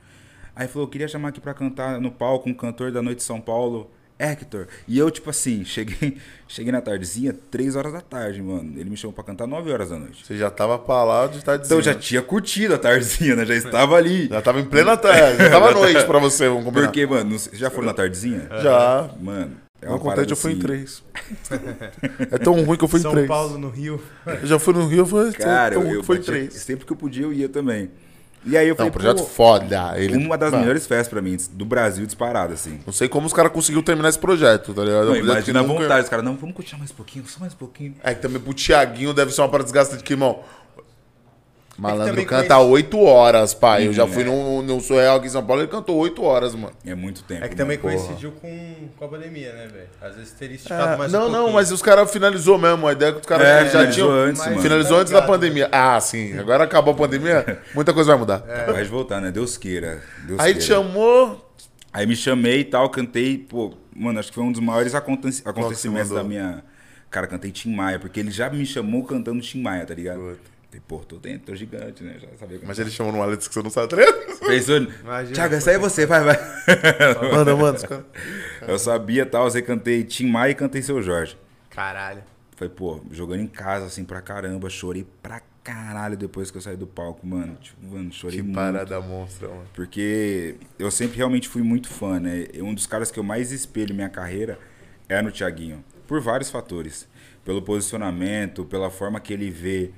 Aí 0.54 0.68
falou, 0.68 0.86
eu 0.86 0.90
queria 0.90 1.08
chamar 1.08 1.28
aqui 1.30 1.40
pra 1.40 1.52
cantar 1.54 2.00
no 2.00 2.10
palco 2.12 2.48
um 2.48 2.54
cantor 2.54 2.92
da 2.92 3.02
noite 3.02 3.18
de 3.18 3.24
São 3.24 3.40
Paulo, 3.40 3.90
Hector. 4.18 4.66
E 4.88 4.96
eu, 4.98 5.10
tipo 5.10 5.28
assim, 5.30 5.62
cheguei, 5.66 6.18
cheguei 6.48 6.70
na 6.72 6.80
tardezinha, 6.80 7.32
3 7.50 7.74
horas 7.76 7.92
da 7.92 8.00
tarde, 8.00 8.40
mano. 8.40 8.74
Ele 8.78 8.88
me 8.90 8.96
chamou 8.96 9.12
pra 9.12 9.22
cantar 9.24 9.46
9 9.48 9.72
horas 9.72 9.90
da 9.90 9.98
noite. 9.98 10.24
Você 10.24 10.36
já 10.36 10.50
tava 10.50 10.78
pra 10.78 11.02
lá 11.04 11.26
de 11.26 11.44
tarde. 11.44 11.66
Então 11.66 11.78
eu 11.78 11.82
já 11.82 11.94
tinha 11.94 12.22
curtido 12.22 12.74
a 12.74 12.78
tardezinha, 12.78 13.34
né? 13.36 13.44
Já 13.44 13.54
estava 13.54 13.96
ali. 13.96 14.28
Já 14.28 14.40
tava 14.42 14.60
em 14.60 14.64
plena 14.64 14.96
tarde. 14.96 15.38
Já 15.42 15.50
tava 15.50 15.70
à 15.70 15.74
noite 15.74 16.04
pra 16.04 16.18
você, 16.20 16.48
vamos 16.48 16.64
combinar. 16.64 16.86
Porque, 16.86 17.06
mano, 17.06 17.36
já 17.52 17.70
foram 17.70 17.86
na 17.86 17.94
tardezinha? 17.94 18.48
Já. 18.62 19.10
Mano, 19.20 19.56
é 19.80 19.86
Eu 19.86 19.90
uma 19.90 19.98
contei, 19.98 20.14
parada 20.16 20.32
eu 20.32 20.36
fui 20.36 20.50
em 20.52 20.54
assim- 20.54 20.62
três. 20.62 21.02
É 22.30 22.38
tão 22.38 22.62
ruim 22.64 22.76
que 22.78 22.84
eu 22.84 22.88
fui 22.88 22.98
em 23.00 23.02
São 23.02 23.12
três. 23.12 23.26
Paulo, 23.28 23.58
no 23.58 23.68
Rio. 23.70 24.00
Eu 24.26 24.46
já 24.46 24.58
fui 24.58 24.74
no 24.74 24.86
Rio, 24.86 25.00
eu 25.00 25.06
fui 25.06 25.32
Cara, 25.32 25.74
tão 25.74 25.82
eu, 25.82 25.86
ruim 25.88 25.94
eu 25.96 26.00
que 26.00 26.06
foi 26.06 26.18
batia- 26.18 26.32
três. 26.34 26.54
sempre 26.54 26.84
que 26.86 26.92
eu 26.92 26.96
podia 26.96 27.22
eu 27.24 27.32
ia 27.32 27.48
também. 27.48 27.90
E 28.46 28.56
aí 28.56 28.66
eu 28.68 28.70
Não, 28.70 28.76
falei, 28.76 28.90
um 28.90 28.92
projeto 28.92 29.18
pô, 29.18 29.24
foda. 29.24 29.94
Ele, 29.98 30.16
uma 30.16 30.38
das 30.38 30.50
Mano, 30.52 30.62
melhores 30.62 30.86
festas 30.86 31.08
pra 31.08 31.20
mim, 31.20 31.36
do 31.52 31.64
Brasil 31.64 32.06
disparado, 32.06 32.54
assim. 32.54 32.78
Não 32.86 32.92
sei 32.92 33.08
como 33.08 33.26
os 33.26 33.32
caras 33.32 33.50
conseguiram 33.52 33.82
terminar 33.82 34.08
esse 34.08 34.18
projeto, 34.18 34.72
tá 34.72 34.84
ligado? 34.84 34.98
É 34.98 35.00
um 35.02 35.04
Não, 35.06 35.12
projeto 35.16 35.44
que 35.44 35.50
imagina 35.50 35.58
a 35.58 35.62
nunca- 35.64 35.82
vontade, 35.82 36.02
os 36.04 36.08
caras, 36.08 36.24
não, 36.24 36.36
vamos 36.36 36.54
continuar 36.54 36.78
mais 36.78 36.90
um 36.92 36.94
pouquinho, 36.94 37.24
só 37.26 37.40
mais 37.40 37.52
um 37.52 37.56
pouquinho. 37.56 37.96
É 38.02 38.14
que 38.14 38.22
também 38.22 38.40
pro 38.40 38.54
Tiaguinho 38.54 39.12
deve 39.12 39.32
ser 39.34 39.40
uma 39.40 39.48
parada 39.48 39.64
desgastante 39.64 40.02
que, 40.04 40.12
irmão. 40.12 40.38
Malandro 41.78 42.06
também 42.08 42.26
canta 42.26 42.54
conhece- 42.56 42.70
8 42.72 43.00
horas, 43.00 43.54
pai. 43.54 43.86
Eu 43.86 43.92
já 43.92 44.04
Hum, 44.04 44.08
fui 44.08 44.22
é. 44.22 44.26
num, 44.26 44.62
num 44.62 44.80
Surreal 44.80 45.16
aqui 45.18 45.26
em 45.26 45.30
São 45.30 45.44
Paulo, 45.44 45.62
ele 45.62 45.70
cantou 45.70 45.96
8 45.96 46.22
horas, 46.24 46.54
mano. 46.54 46.72
É 46.84 46.94
muito 46.94 47.22
tempo. 47.22 47.44
É 47.44 47.48
que 47.48 47.54
também 47.54 47.78
mano. 47.78 47.96
coincidiu 47.96 48.32
com, 48.32 48.74
com 48.96 49.04
a 49.04 49.08
pandemia, 49.08 49.52
né, 49.52 49.68
velho? 49.68 49.86
Às 50.02 50.16
vezes 50.16 50.32
teria 50.32 50.54
É, 50.54 50.56
esticado 50.56 50.98
mais 50.98 51.12
um 51.14 51.16
não, 51.16 51.24
não, 51.26 51.32
pouquinho. 51.34 51.54
mas 51.54 51.70
os 51.70 51.80
caras 51.80 52.10
finalizou 52.10 52.58
mesmo. 52.58 52.86
A 52.88 52.92
ideia 52.92 53.10
é 53.10 53.12
que 53.12 53.20
os 53.20 53.26
caras 53.26 53.46
É, 53.46 53.64
já 53.64 53.70
finalizou 53.70 53.92
tinham. 54.08 54.10
antes, 54.24 54.44
mano. 54.44 54.60
finalizou 54.60 54.96
Tá 54.96 55.00
antes 55.02 55.12
da 55.12 55.20
ligado. 55.20 55.32
pandemia. 55.32 55.68
Ah, 55.70 56.00
sim. 56.00 56.36
Agora 56.38 56.64
acabou 56.64 56.94
a 56.94 56.96
pandemia, 56.96 57.58
muita 57.74 57.92
coisa 57.94 58.10
vai 58.10 58.18
mudar. 58.18 58.40
Capaz 58.40 58.78
de 58.84 58.90
voltar, 58.92 59.20
né? 59.20 59.30
Deus 59.30 59.56
queira. 59.56 60.02
Deus 60.26 60.40
Aí 60.40 60.46
queira. 60.54 60.58
te 60.60 60.64
chamou. 60.66 61.44
Aí 61.92 62.06
me 62.06 62.16
chamei 62.16 62.60
e 62.60 62.64
tal, 62.64 62.90
cantei, 62.90 63.38
pô, 63.38 63.72
mano, 63.96 64.18
acho 64.18 64.28
que 64.28 64.34
foi 64.34 64.44
um 64.44 64.52
dos 64.52 64.60
maiores 64.60 64.94
aconte- 64.94 65.42
acontecimentos 65.44 66.10
da 66.10 66.22
minha. 66.22 66.62
Cara, 67.10 67.26
cantei 67.26 67.50
Tim 67.50 67.74
Maia, 67.74 67.98
porque 67.98 68.20
ele 68.20 68.30
já 68.30 68.50
me 68.50 68.66
chamou 68.66 69.02
cantando 69.04 69.40
Tim 69.40 69.62
Maia, 69.62 69.86
tá 69.86 69.94
ligado? 69.94 70.18
Puta. 70.18 70.57
Pô, 70.86 70.98
tô 70.98 71.16
dentro, 71.16 71.46
tô 71.46 71.54
gigante, 71.54 72.02
né? 72.02 72.16
Já 72.20 72.28
sabia 72.38 72.60
Mas 72.64 72.78
ele 72.78 72.90
chamou 72.90 73.12
no 73.12 73.22
Alex 73.22 73.48
que 73.48 73.54
você 73.54 73.62
não 73.62 73.70
sabe, 73.70 73.88
tá 73.88 73.96
ligado? 73.96 74.38
Pensou, 74.40 74.76
Imagina. 74.76 75.34
Thiago, 75.34 75.54
essa 75.54 75.70
aí 75.70 75.76
é 75.76 75.78
você, 75.78 76.06
vai, 76.06 76.22
vai. 76.24 76.36
Manda, 77.32 77.56
manda. 77.56 78.06
Eu 78.66 78.78
sabia 78.78 79.26
tal, 79.26 79.48
eu 79.48 79.62
cantei 79.64 80.04
Tim 80.04 80.26
Maia 80.28 80.52
e 80.52 80.54
cantei 80.54 80.80
Seu 80.82 81.02
Jorge. 81.02 81.36
Caralho. 81.70 82.22
Foi, 82.56 82.68
pô, 82.68 83.00
jogando 83.10 83.40
em 83.40 83.46
casa, 83.46 83.86
assim, 83.86 84.04
pra 84.04 84.20
caramba, 84.20 84.68
chorei 84.68 85.06
pra 85.22 85.40
caralho 85.62 86.16
depois 86.16 86.50
que 86.50 86.56
eu 86.56 86.62
saí 86.62 86.76
do 86.76 86.86
palco, 86.86 87.26
mano. 87.26 87.56
Tipo, 87.60 87.86
mano, 87.86 88.10
chorei 88.12 88.38
Que 88.38 88.42
muito. 88.42 88.54
parada 88.56 89.00
monstra, 89.00 89.48
mano. 89.48 89.66
Porque 89.74 90.56
eu 90.78 90.90
sempre 90.90 91.18
realmente 91.18 91.48
fui 91.48 91.62
muito 91.62 91.88
fã, 91.88 92.18
né? 92.18 92.46
E 92.52 92.62
Um 92.62 92.74
dos 92.74 92.86
caras 92.86 93.10
que 93.10 93.18
eu 93.18 93.22
mais 93.22 93.52
espelho 93.52 93.94
minha 93.94 94.08
carreira 94.08 94.58
é 95.08 95.20
no 95.22 95.30
Thiaguinho. 95.30 95.84
Por 96.06 96.20
vários 96.20 96.50
fatores. 96.50 97.06
Pelo 97.44 97.62
posicionamento, 97.62 98.64
pela 98.64 98.90
forma 98.90 99.20
que 99.20 99.32
ele 99.32 99.50
vê 99.50 99.90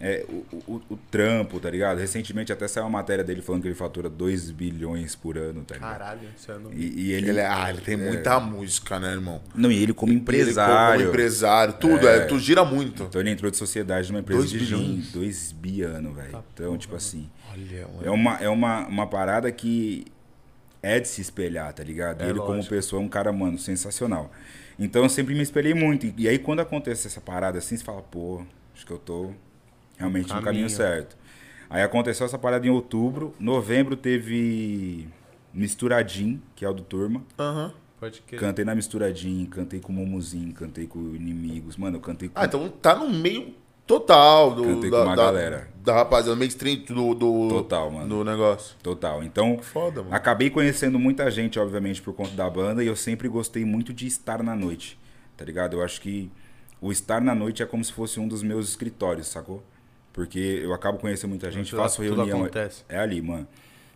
é, 0.00 0.24
o, 0.28 0.44
o- 0.66 0.82
o 0.90 0.96
trampo, 1.10 1.60
tá 1.60 1.70
ligado? 1.70 1.98
Recentemente 1.98 2.52
até 2.52 2.66
saiu 2.66 2.84
uma 2.84 2.90
matéria 2.98 3.22
dele 3.22 3.40
falando 3.42 3.62
que 3.62 3.68
ele 3.68 3.74
fatura 3.74 4.08
2 4.10 4.50
bilhões 4.50 5.14
por 5.14 5.38
ano, 5.38 5.62
tá 5.64 5.74
ligado? 5.74 5.92
Caralho, 5.92 6.28
isso 6.36 6.50
eu 6.50 6.60
não... 6.60 6.72
E, 6.72 6.76
e 7.00 7.12
ele, 7.12 7.30
Ele, 7.30 7.38
é- 7.40 7.46
ah, 7.46 7.70
ele 7.70 7.80
tem 7.80 7.96
muita 7.96 8.38
música, 8.40 8.98
né, 8.98 9.12
irmão? 9.12 9.40
Não, 9.54 9.70
e 9.70 9.82
ele 9.82 9.94
como 9.94 10.12
Ele 10.12 10.20
empresário. 10.20 10.98
como 11.00 11.08
empresário, 11.10 11.74
tudo, 11.74 12.08
é. 12.08 12.26
tu 12.26 12.38
gira 12.38 12.64
muito. 12.64 13.04
Então 13.04 13.20
ele 13.20 13.30
entrou 13.30 13.50
de 13.50 13.56
sociedade 13.56 14.10
numa 14.10 14.20
empresa 14.20 14.40
Dois 14.40 14.50
de 14.50 14.58
bilhões? 14.58 14.84
gin, 15.06 15.10
2 15.12 15.52
bi 15.52 15.82
ano, 15.82 16.12
velho. 16.12 16.44
então, 16.52 16.76
tipo 16.76 16.96
assim. 16.96 17.30
Olha, 17.52 17.86
É 18.02 18.10
uma, 18.10 18.34
é 18.36 18.48
uma, 18.48 18.86
uma 18.88 19.06
parada 19.06 19.50
que 19.52 20.04
é 20.82 20.98
de 21.00 21.06
se 21.08 21.20
espelhar, 21.20 21.72
tá 21.72 21.82
ligado? 21.84 22.20
É 22.22 22.28
ele, 22.28 22.38
como 22.40 22.54
lógico. 22.54 22.74
pessoa, 22.74 23.00
é 23.00 23.04
um 23.04 23.08
cara, 23.08 23.32
mano, 23.32 23.58
sensacional. 23.58 24.30
Então 24.78 25.04
eu 25.04 25.08
sempre 25.08 25.34
me 25.34 25.40
espelhei 25.42 25.72
muito. 25.72 26.12
E 26.18 26.28
aí, 26.28 26.36
quando 26.38 26.60
acontece 26.60 27.06
essa 27.06 27.20
parada 27.20 27.58
assim, 27.58 27.76
você 27.76 27.84
fala, 27.84 28.02
pô, 28.02 28.42
acho 28.74 28.84
que 28.84 28.90
eu 28.92 28.98
tô 28.98 29.30
realmente 29.96 30.28
no 30.28 30.34
caminho 30.42 30.44
Caminho. 30.44 30.68
certo. 30.70 31.16
Aí 31.70 31.82
aconteceu 31.82 32.26
essa 32.26 32.38
parada 32.38 32.66
em 32.66 32.70
outubro. 32.70 33.34
Novembro 33.40 33.96
teve 33.96 35.08
Misturadinho, 35.52 36.42
que 36.54 36.64
é 36.64 36.68
o 36.68 36.72
do 36.74 36.82
Turma. 36.82 37.22
Aham. 37.38 37.72
Pode 37.98 38.20
crer. 38.22 38.38
Cantei 38.40 38.64
na 38.64 38.74
Misturadinho, 38.74 39.46
cantei 39.46 39.80
com 39.80 39.92
o 39.92 39.96
Momuzinho, 39.96 40.52
cantei 40.52 40.86
com 40.86 40.98
o 40.98 41.16
Inimigos. 41.16 41.76
Mano, 41.76 41.96
eu 41.96 42.00
cantei 42.00 42.28
com 42.28 42.38
Ah, 42.38 42.44
então 42.44 42.68
tá 42.68 42.94
no 42.96 43.08
meio 43.08 43.54
total 43.86 44.54
do, 44.54 44.64
Cantei 44.64 44.90
da, 44.90 44.98
com 44.98 45.02
uma 45.04 45.16
da, 45.16 45.22
galera. 45.24 45.68
da 45.82 45.94
rapaziada, 45.94 46.36
mainstream 46.38 46.82
do, 46.84 47.14
do, 47.14 47.48
Total, 47.48 47.90
mano. 47.90 48.08
do 48.08 48.24
negócio. 48.24 48.76
Total. 48.82 49.22
Então, 49.22 49.58
Foda, 49.62 50.02
mano. 50.02 50.14
acabei 50.14 50.50
conhecendo 50.50 50.98
muita 50.98 51.30
gente, 51.30 51.58
obviamente, 51.58 52.02
por 52.02 52.12
conta 52.14 52.32
da 52.32 52.48
banda, 52.50 52.82
e 52.82 52.86
eu 52.86 52.96
sempre 52.96 53.28
gostei 53.28 53.64
muito 53.64 53.92
de 53.92 54.06
estar 54.06 54.42
na 54.42 54.54
noite, 54.56 54.98
tá 55.36 55.44
ligado? 55.44 55.74
Eu 55.76 55.82
acho 55.82 56.00
que 56.00 56.30
o 56.80 56.90
estar 56.92 57.20
na 57.20 57.34
noite 57.34 57.62
é 57.62 57.66
como 57.66 57.82
se 57.84 57.92
fosse 57.92 58.18
um 58.20 58.26
dos 58.28 58.42
meus 58.42 58.68
escritórios, 58.70 59.28
sacou? 59.28 59.62
Porque 60.14 60.38
eu 60.38 60.72
acabo 60.72 60.96
conhecendo 60.98 61.30
muita 61.30 61.50
gente, 61.50 61.68
Tudo- 61.70 61.82
faço 61.82 62.02
tudo 62.02 62.14
reunião. 62.16 62.38
acontece. 62.42 62.84
É 62.88 62.96
ali, 62.96 63.20
mano. 63.20 63.46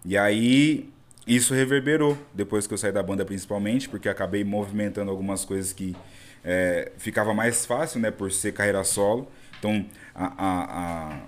E 0.04 0.18
aí, 0.18 0.90
isso 1.26 1.54
reverberou 1.54 2.18
depois 2.34 2.66
que 2.66 2.74
eu 2.74 2.78
saí 2.78 2.90
da 2.92 3.02
banda, 3.02 3.24
principalmente, 3.24 3.88
porque 3.88 4.08
acabei 4.08 4.42
movimentando 4.44 5.10
algumas 5.10 5.44
coisas 5.44 5.72
que 5.72 5.96
é, 6.44 6.90
ficava 6.98 7.32
mais 7.32 7.64
fácil, 7.64 8.00
né, 8.00 8.10
por 8.10 8.30
ser 8.32 8.52
carreira 8.52 8.82
solo. 8.84 9.30
Então, 9.60 9.86
a, 10.14 10.26
a, 10.26 11.12
a, 11.12 11.20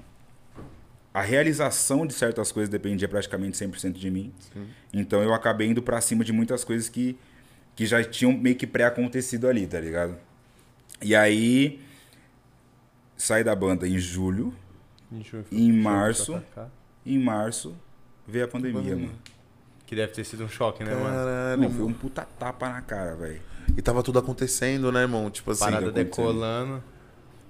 a 1.15 1.23
realização 1.23 2.05
de 2.05 2.13
certas 2.13 2.51
coisas 2.51 2.69
dependia 2.69 3.09
praticamente 3.09 3.57
100% 3.65 3.93
de 3.93 4.11
mim. 4.11 4.33
Então, 4.93 5.23
eu 5.23 5.33
acabei 5.33 5.69
indo 5.69 5.81
pra 5.83 6.01
cima 6.01 6.25
de 6.25 6.33
muitas 6.33 6.65
coisas 6.65 6.89
que, 6.89 7.17
que 7.77 7.87
já 7.87 8.03
tinham 8.03 8.33
meio 8.33 8.57
que 8.57 8.67
pré-acontecido 8.67 9.47
ali, 9.49 9.67
tá 9.69 9.79
ligado? 9.81 10.17
E 11.01 11.15
aí, 11.15 11.81
saí 13.17 13.45
da 13.45 13.55
banda 13.55 13.87
em 13.87 13.99
julho. 13.99 14.53
Em 15.53 15.73
março. 15.73 16.41
Em 17.05 17.19
março, 17.19 17.75
veio 18.27 18.45
a 18.45 18.49
pandemia, 18.49 18.95
mano. 18.97 19.13
Que 19.87 19.97
deve 19.97 20.13
ter 20.13 20.25
sido 20.25 20.45
um 20.45 20.49
choque, 20.49 20.85
né, 20.85 20.95
mano? 20.95 21.05
Caralho, 21.17 21.63
Não, 21.63 21.71
foi 21.71 21.85
um 21.85 21.93
puta 21.93 22.23
tapa 22.39 22.69
na 22.69 22.81
cara, 22.81 23.17
velho. 23.17 23.41
E 23.77 23.83
tava 23.83 24.03
tudo 24.03 24.19
acontecendo, 24.19 24.93
né, 24.93 25.01
irmão? 25.03 25.29
Tipo 25.31 25.51
assim, 25.51 25.65
Parada 25.65 25.91
decolando. 25.91 26.83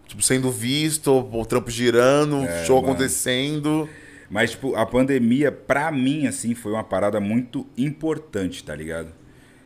tipo, 0.06 0.22
sendo 0.22 0.50
visto, 0.50 1.12
o 1.12 1.44
trampo 1.46 1.70
girando, 1.70 2.44
É, 2.44 2.64
show 2.64 2.80
mano. 2.80 2.94
acontecendo. 2.94 3.88
Mas, 4.30 4.52
tipo, 4.52 4.74
a 4.76 4.86
pandemia, 4.86 5.50
pra 5.52 5.90
mim, 5.90 6.26
assim, 6.26 6.54
foi 6.54 6.72
uma 6.72 6.84
parada 6.84 7.20
muito 7.20 7.66
importante, 7.76 8.62
tá 8.64 8.74
ligado? 8.74 9.12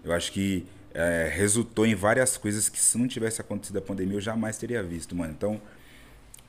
Eu 0.03 0.13
acho 0.13 0.33
que 0.33 0.67
é, 0.93 1.31
resultou 1.33 1.87
em 1.87 1.95
várias 1.95 2.37
coisas 2.37 2.69
que 2.69 2.79
se 2.81 2.97
não 2.99 3.07
tivesse 3.07 3.41
acontecido 3.41 3.77
a 3.79 3.83
pandemia, 3.83 4.17
eu 4.17 4.21
jamais 4.21 4.57
teria 4.59 4.83
visto, 4.83 5.15
mano. 5.15 5.33
Então, 5.37 5.61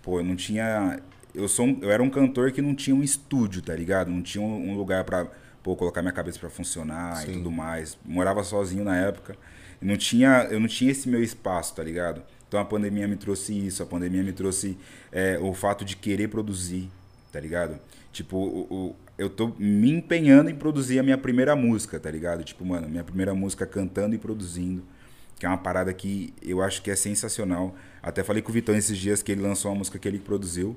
pô, 0.02 0.20
eu 0.20 0.24
não 0.24 0.36
tinha. 0.36 1.00
Eu, 1.36 1.48
sou 1.48 1.66
um- 1.68 1.80
eu 1.82 1.92
era 1.92 2.02
um 2.02 2.10
cantor 2.10 2.52
que 2.52 2.62
não 2.62 2.74
tinha 2.76 2.96
um 2.96 3.04
estúdio, 3.04 3.62
tá 3.62 3.76
ligado? 3.76 4.10
Não 4.10 4.22
tinha 4.22 4.42
um, 4.44 4.72
um 4.72 4.78
lugar 4.78 5.04
pra 5.04 5.28
pô, 5.64 5.76
colocar 5.76 6.02
minha 6.02 6.14
cabeça 6.14 6.40
pra 6.40 6.50
funcionar 6.50 7.18
Sim. 7.18 7.32
e 7.32 7.34
tudo 7.34 7.52
mais. 7.52 7.98
Morava 8.06 8.44
sozinho 8.44 8.84
na 8.84 8.96
época. 8.98 9.36
Não 9.82 9.98
tinha, 9.98 10.48
eu 10.50 10.60
não 10.60 10.68
tinha 10.68 10.92
esse 10.92 11.10
meu 11.10 11.22
espaço, 11.24 11.76
tá 11.76 11.84
ligado? 11.84 12.22
Então 12.48 12.60
a 12.60 12.66
pandemia 12.66 13.08
me 13.08 13.16
trouxe 13.16 13.54
isso, 13.68 13.82
a 13.84 13.86
pandemia 13.86 14.24
me 14.24 14.32
trouxe 14.32 14.78
é, 15.12 15.38
o 15.40 15.54
fato 15.54 15.84
de 15.84 15.96
querer 15.98 16.28
produzir, 16.30 16.90
tá 17.32 17.40
ligado? 17.40 17.80
Tipo, 18.14 18.38
o, 18.38 18.68
o- 18.74 18.96
eu 19.18 19.30
tô 19.30 19.54
me 19.58 19.90
empenhando 19.92 20.50
em 20.50 20.56
produzir 20.56 21.00
a 21.00 21.04
minha 21.04 21.18
primeira 21.18 21.56
música, 21.56 22.00
tá 22.00 22.12
ligado? 22.12 22.44
Tipo, 22.44 22.66
mano, 22.66 22.88
minha 22.88 23.04
primeira 23.04 23.34
música 23.34 23.66
cantando 23.66 24.14
e 24.14 24.18
produzindo, 24.18 24.84
que 25.40 25.46
é 25.46 25.50
uma 25.50 25.58
parada 25.58 25.94
que 25.94 26.34
eu 26.42 26.62
acho 26.62 26.82
que 26.82 26.92
é 26.92 26.96
sensacional. 26.96 27.76
Até 28.04 28.24
falei 28.24 28.42
com 28.42 28.50
o 28.50 28.54
Vitão 28.54 28.76
esses 28.76 28.98
dias 28.98 29.22
que 29.24 29.32
ele 29.32 29.42
lançou 29.42 29.72
uma 29.72 29.78
música 29.80 29.98
que 29.98 30.08
ele 30.08 30.20
produziu, 30.20 30.76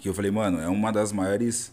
que 0.00 0.08
eu 0.08 0.14
falei, 0.14 0.30
mano, 0.30 0.60
é 0.60 0.68
uma 0.68 0.92
das 0.92 1.12
maiores 1.12 1.72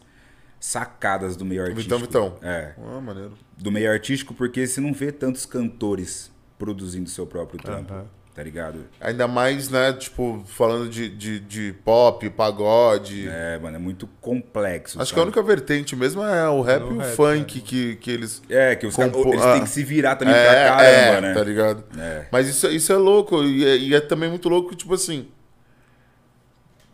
sacadas 0.60 1.36
do 1.36 1.44
meio 1.46 1.64
artístico. 1.64 1.98
Vitão, 2.00 2.30
Vitão. 2.30 2.38
É, 2.42 2.74
Ah, 2.78 3.02
maneiro. 3.02 3.34
do 3.58 3.72
meio 3.72 3.92
artístico, 3.92 4.34
porque 4.34 4.66
você 4.68 4.80
não 4.80 4.94
vê 4.94 5.12
tantos 5.12 5.46
cantores 5.46 6.32
produzindo 6.58 7.10
seu 7.10 7.26
próprio 7.26 7.60
trampo. 7.62 7.92
Aham. 7.94 8.06
tá 8.34 8.42
ligado? 8.44 8.86
Ainda 9.02 9.28
mais, 9.28 9.70
né, 9.70 9.92
tipo, 9.92 10.42
falando 10.46 10.88
de, 10.90 11.10
de, 11.10 11.40
de 11.42 11.74
pop, 11.84 12.30
pagode. 12.30 13.28
É, 13.28 13.60
mano, 13.60 13.76
é 13.76 13.80
muito 13.80 14.08
complexo. 14.22 15.02
Acho 15.02 15.12
que 15.12 15.16
sabe? 15.20 15.22
a 15.22 15.24
única 15.26 15.44
vertente 15.44 15.96
mesmo 15.98 16.24
é 16.24 16.48
o 16.48 16.62
rap 16.62 16.82
e 16.82 16.86
o 16.94 16.98
rap, 17.00 17.16
funk 17.16 17.60
que, 17.60 17.96
que 17.98 18.10
eles. 18.10 18.42
É, 18.50 18.74
que 18.78 18.88
os 18.88 18.96
caras 18.96 19.12
Compo- 19.12 19.30
eles 19.34 19.42
ah. 19.42 19.54
têm 19.54 19.64
que 19.64 19.70
se 19.70 19.84
virar 19.84 20.16
também 20.16 20.34
é, 20.34 20.46
pra 20.46 20.54
caramba, 20.78 20.84
é, 20.88 21.22
né? 21.22 21.34
tá 21.34 21.44
ligado? 21.44 21.84
É. 22.00 22.26
Mas 22.32 22.48
isso, 22.48 22.68
isso 22.70 22.94
é 22.94 22.98
louco. 22.98 23.44
E 23.44 23.66
é, 23.66 23.78
e 23.78 23.94
é 23.94 24.00
também 24.00 24.30
muito 24.30 24.48
louco, 24.48 24.74
tipo 24.76 24.94
assim. 24.94 25.28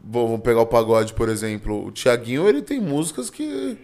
Vamos 0.09 0.39
pegar 0.39 0.61
o 0.61 0.65
pagode, 0.65 1.13
por 1.13 1.27
exemplo. 1.27 1.85
O 1.87 1.91
Thiaguinho, 1.91 2.47
ele 2.47 2.61
tem 2.61 2.79
músicas 2.79 3.29
que. 3.29 3.77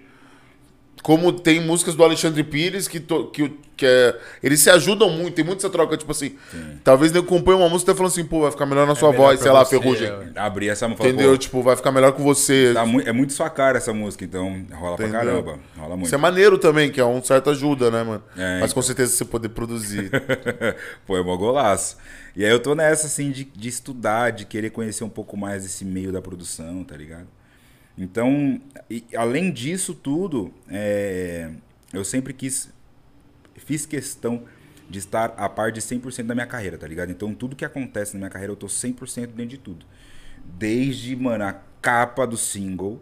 Como 1.03 1.33
tem 1.33 1.59
músicas 1.59 1.95
do 1.95 2.03
Alexandre 2.03 2.41
Pires 2.45 2.87
que, 2.87 2.97
to- 2.97 3.25
que, 3.27 3.51
que 3.75 3.85
é, 3.85 4.17
eles 4.41 4.61
se 4.61 4.69
ajudam 4.69 5.09
muito, 5.09 5.33
tem 5.35 5.43
muito 5.43 5.59
essa 5.59 5.69
troca, 5.69 5.97
tipo 5.97 6.09
assim. 6.13 6.37
Talvez 6.81 7.11
ele 7.11 7.21
compõe 7.25 7.53
uma 7.55 7.67
música 7.67 7.91
e 7.91 7.93
tá 7.93 7.97
falando 7.97 8.13
assim, 8.13 8.23
pô, 8.23 8.39
vai 8.43 8.51
ficar 8.51 8.65
melhor 8.65 8.87
na 8.87 8.95
sua 8.95 9.11
melhor 9.11 9.23
voz, 9.25 9.35
pra 9.41 9.43
sei 9.43 9.51
lá, 9.51 9.65
ferrugem. 9.65 10.07
é. 10.07 10.39
Abrir 10.39 10.69
essa 10.69 10.87
música. 10.87 11.05
Entendeu? 11.05 11.37
Tipo, 11.37 11.61
vai 11.61 11.75
ficar 11.75 11.91
melhor 11.91 12.13
com 12.13 12.23
você. 12.23 12.71
Tá 12.73 12.85
mu- 12.85 13.01
é 13.01 13.11
muito 13.11 13.33
sua 13.33 13.49
cara 13.49 13.77
essa 13.79 13.91
música, 13.93 14.23
então 14.23 14.65
rola 14.71 14.95
pra 14.95 15.05
Entendeu? 15.07 15.25
caramba. 15.43 15.59
Rola 15.77 15.95
muito. 15.97 16.05
Isso 16.05 16.15
é 16.15 16.17
maneiro 16.17 16.57
também, 16.57 16.89
que 16.89 17.01
é 17.01 17.05
um 17.05 17.21
certo 17.21 17.49
ajuda, 17.49 17.91
né, 17.91 18.01
mano? 18.01 18.23
É, 18.37 18.61
Mas 18.61 18.71
com 18.71 18.79
então. 18.79 18.83
certeza 18.87 19.11
você 19.13 19.25
poder 19.25 19.49
produzir. 19.49 20.09
Pô, 21.05 21.17
é 21.17 21.21
mó 21.21 21.35
golaço. 21.35 21.97
E 22.35 22.45
aí 22.45 22.49
eu 22.51 22.59
tô 22.61 22.73
nessa, 22.75 23.07
assim, 23.07 23.29
de, 23.29 23.43
de 23.43 23.67
estudar, 23.67 24.31
de 24.31 24.45
querer 24.45 24.69
conhecer 24.69 25.03
um 25.03 25.09
pouco 25.09 25.35
mais 25.35 25.63
desse 25.63 25.83
meio 25.83 26.11
da 26.13 26.21
produção, 26.21 26.83
tá 26.83 26.95
ligado? 26.95 27.27
Então, 27.97 28.59
e- 28.89 29.05
além 29.15 29.51
disso 29.51 29.93
tudo, 29.93 30.53
é, 30.69 31.51
eu 31.93 32.03
sempre 32.03 32.33
quis, 32.33 32.71
fiz 33.55 33.85
questão 33.85 34.43
de 34.89 34.99
estar 34.99 35.33
a 35.37 35.49
par 35.49 35.71
de 35.71 35.81
100% 35.81 36.27
da 36.27 36.35
minha 36.35 36.47
carreira, 36.47 36.77
tá 36.77 36.87
ligado? 36.87 37.11
Então, 37.11 37.33
tudo 37.33 37.55
que 37.55 37.65
acontece 37.65 38.13
na 38.15 38.19
minha 38.19 38.29
carreira, 38.29 38.51
eu 38.53 38.57
tô 38.57 38.69
100% 38.69 39.29
dentro 39.33 39.51
de 39.51 39.57
tudo. 39.57 39.85
Desde, 40.45 41.15
mano, 41.15 41.45
a 41.45 41.53
capa 41.81 42.27
do 42.27 42.37
single 42.37 43.01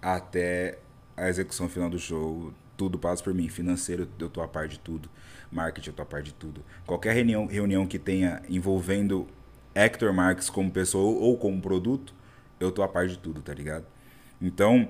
até 0.00 0.78
a 1.16 1.28
execução 1.28 1.68
final 1.68 1.90
do 1.90 1.98
show, 1.98 2.52
tudo 2.76 2.98
passa 2.98 3.22
por 3.22 3.34
mim. 3.34 3.48
Financeiro, 3.48 4.08
eu 4.18 4.28
tô 4.28 4.40
a 4.40 4.48
par 4.48 4.68
de 4.68 4.78
tudo. 4.78 5.08
Marketing, 5.50 5.90
eu 5.90 5.94
tô 5.94 6.02
a 6.02 6.06
par 6.06 6.22
de 6.22 6.32
tudo. 6.34 6.64
Qualquer 6.86 7.14
reunião, 7.14 7.46
reunião 7.46 7.86
que 7.86 7.98
tenha 7.98 8.42
envolvendo 8.48 9.26
Hector 9.74 10.12
Marques 10.12 10.50
como 10.50 10.70
pessoa 10.70 11.18
ou 11.20 11.36
como 11.36 11.60
produto, 11.60 12.14
eu 12.60 12.70
tô 12.72 12.82
a 12.82 12.88
par 12.88 13.06
de 13.06 13.18
tudo, 13.18 13.40
tá 13.42 13.52
ligado? 13.54 13.86
Então, 14.40 14.88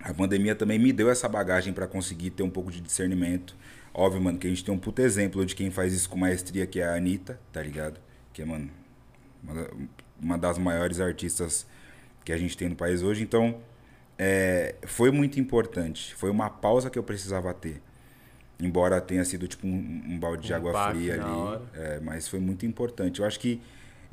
a 0.00 0.12
pandemia 0.12 0.54
também 0.54 0.78
me 0.78 0.92
deu 0.92 1.10
essa 1.10 1.28
bagagem 1.28 1.72
pra 1.72 1.86
conseguir 1.86 2.30
ter 2.30 2.42
um 2.42 2.50
pouco 2.50 2.70
de 2.70 2.80
discernimento. 2.80 3.56
Óbvio, 3.94 4.20
mano, 4.20 4.38
que 4.38 4.46
a 4.46 4.50
gente 4.50 4.64
tem 4.64 4.74
um 4.74 4.78
puto 4.78 5.00
exemplo 5.02 5.44
de 5.46 5.54
quem 5.54 5.70
faz 5.70 5.92
isso 5.92 6.08
com 6.08 6.16
maestria, 6.18 6.66
que 6.66 6.80
é 6.80 6.84
a 6.86 6.94
Anitta, 6.94 7.40
tá 7.52 7.62
ligado? 7.62 7.98
Que 8.32 8.42
é, 8.42 8.44
mano, 8.44 8.70
uma 9.42 9.54
da- 9.54 9.70
uma 10.20 10.38
das 10.38 10.58
maiores 10.58 11.00
artistas 11.00 11.66
que 12.24 12.32
a 12.32 12.36
gente 12.36 12.56
tem 12.56 12.68
no 12.68 12.76
país 12.76 13.02
hoje. 13.02 13.22
Então, 13.22 13.58
é, 14.18 14.74
foi 14.86 15.10
muito 15.10 15.38
importante. 15.40 16.14
Foi 16.14 16.30
uma 16.30 16.48
pausa 16.50 16.90
que 16.90 16.98
eu 16.98 17.02
precisava 17.02 17.52
ter. 17.54 17.80
Embora 18.58 19.00
tenha 19.00 19.24
sido 19.24 19.46
tipo 19.46 19.66
um, 19.66 20.02
um 20.08 20.18
balde 20.18 20.46
de 20.46 20.52
Um 20.52 20.56
água 20.56 20.72
baque 20.72 20.98
fria 20.98 21.14
ali. 21.14 21.22
é, 21.74 22.00
mas 22.00 22.26
foi 22.28 22.40
muito 22.40 22.64
importante. 22.64 23.20
Eu 23.20 23.26
acho 23.26 23.38
que 23.38 23.60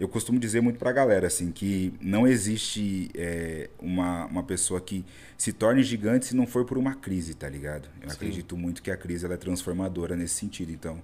eu 0.04 0.10
costumo 0.10 0.38
dizer 0.38 0.62
muito 0.62 0.78
pra 0.78 0.92
galera, 0.92 1.28
assim, 1.28 1.50
que 1.52 1.94
não 2.02 2.28
existe 2.28 3.10
é, 3.16 3.70
uma, 3.80 4.26
uma 4.26 4.44
pessoa 4.44 4.82
que 4.82 5.06
se 5.38 5.54
torne 5.54 5.82
gigante 5.82 6.26
se 6.26 6.36
não 6.36 6.46
for 6.46 6.66
por 6.66 6.78
uma 6.78 6.94
crise, 6.94 7.34
tá 7.34 7.48
ligado? 7.48 7.88
Eu 8.02 8.12
acredito 8.12 8.58
muito 8.58 8.82
que 8.82 8.92
a 8.92 8.98
crise 8.98 9.24
ela 9.26 9.36
é 9.36 9.38
transformadora 9.38 10.16
nesse 10.16 10.36
sentido. 10.36 10.72
Então, 10.72 11.02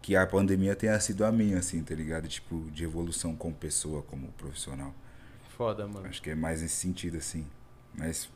que 0.00 0.16
a 0.16 0.26
pandemia 0.26 0.74
tenha 0.74 0.98
sido 0.98 1.26
a 1.26 1.30
minha, 1.30 1.58
assim, 1.58 1.82
tá 1.82 1.94
ligado? 1.94 2.26
Tipo, 2.26 2.70
de 2.70 2.84
evolução 2.84 3.36
como 3.36 3.54
pessoa, 3.54 4.02
como 4.02 4.28
profissional. 4.38 4.94
Foda, 5.54 5.86
mano. 5.86 6.06
Acho 6.06 6.22
que 6.22 6.30
é 6.30 6.34
mais 6.34 6.62
nesse 6.62 6.76
sentido, 6.76 7.18
assim. 7.18 7.46
Mas 7.94 8.30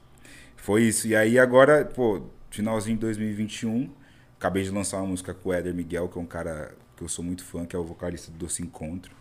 foi 0.56 0.82
isso. 0.82 1.08
E 1.08 1.16
aí 1.16 1.38
agora, 1.38 1.86
pô, 1.86 2.22
finalzinho 2.50 2.96
de 2.96 3.00
2021, 3.00 3.90
acabei 4.36 4.62
de 4.62 4.70
lançar 4.70 4.98
uma 4.98 5.06
música 5.06 5.32
com 5.32 5.48
o 5.48 5.52
Éder 5.54 5.74
Miguel, 5.74 6.06
que 6.06 6.18
é 6.18 6.20
um 6.20 6.26
cara 6.26 6.74
que 6.94 7.02
eu 7.02 7.08
sou 7.08 7.24
muito 7.24 7.42
fã, 7.42 7.64
que 7.64 7.74
é 7.74 7.78
o 7.78 7.84
vocalista 7.84 8.30
do 8.30 8.36
Doce 8.36 8.62
Encontro, 8.62 9.15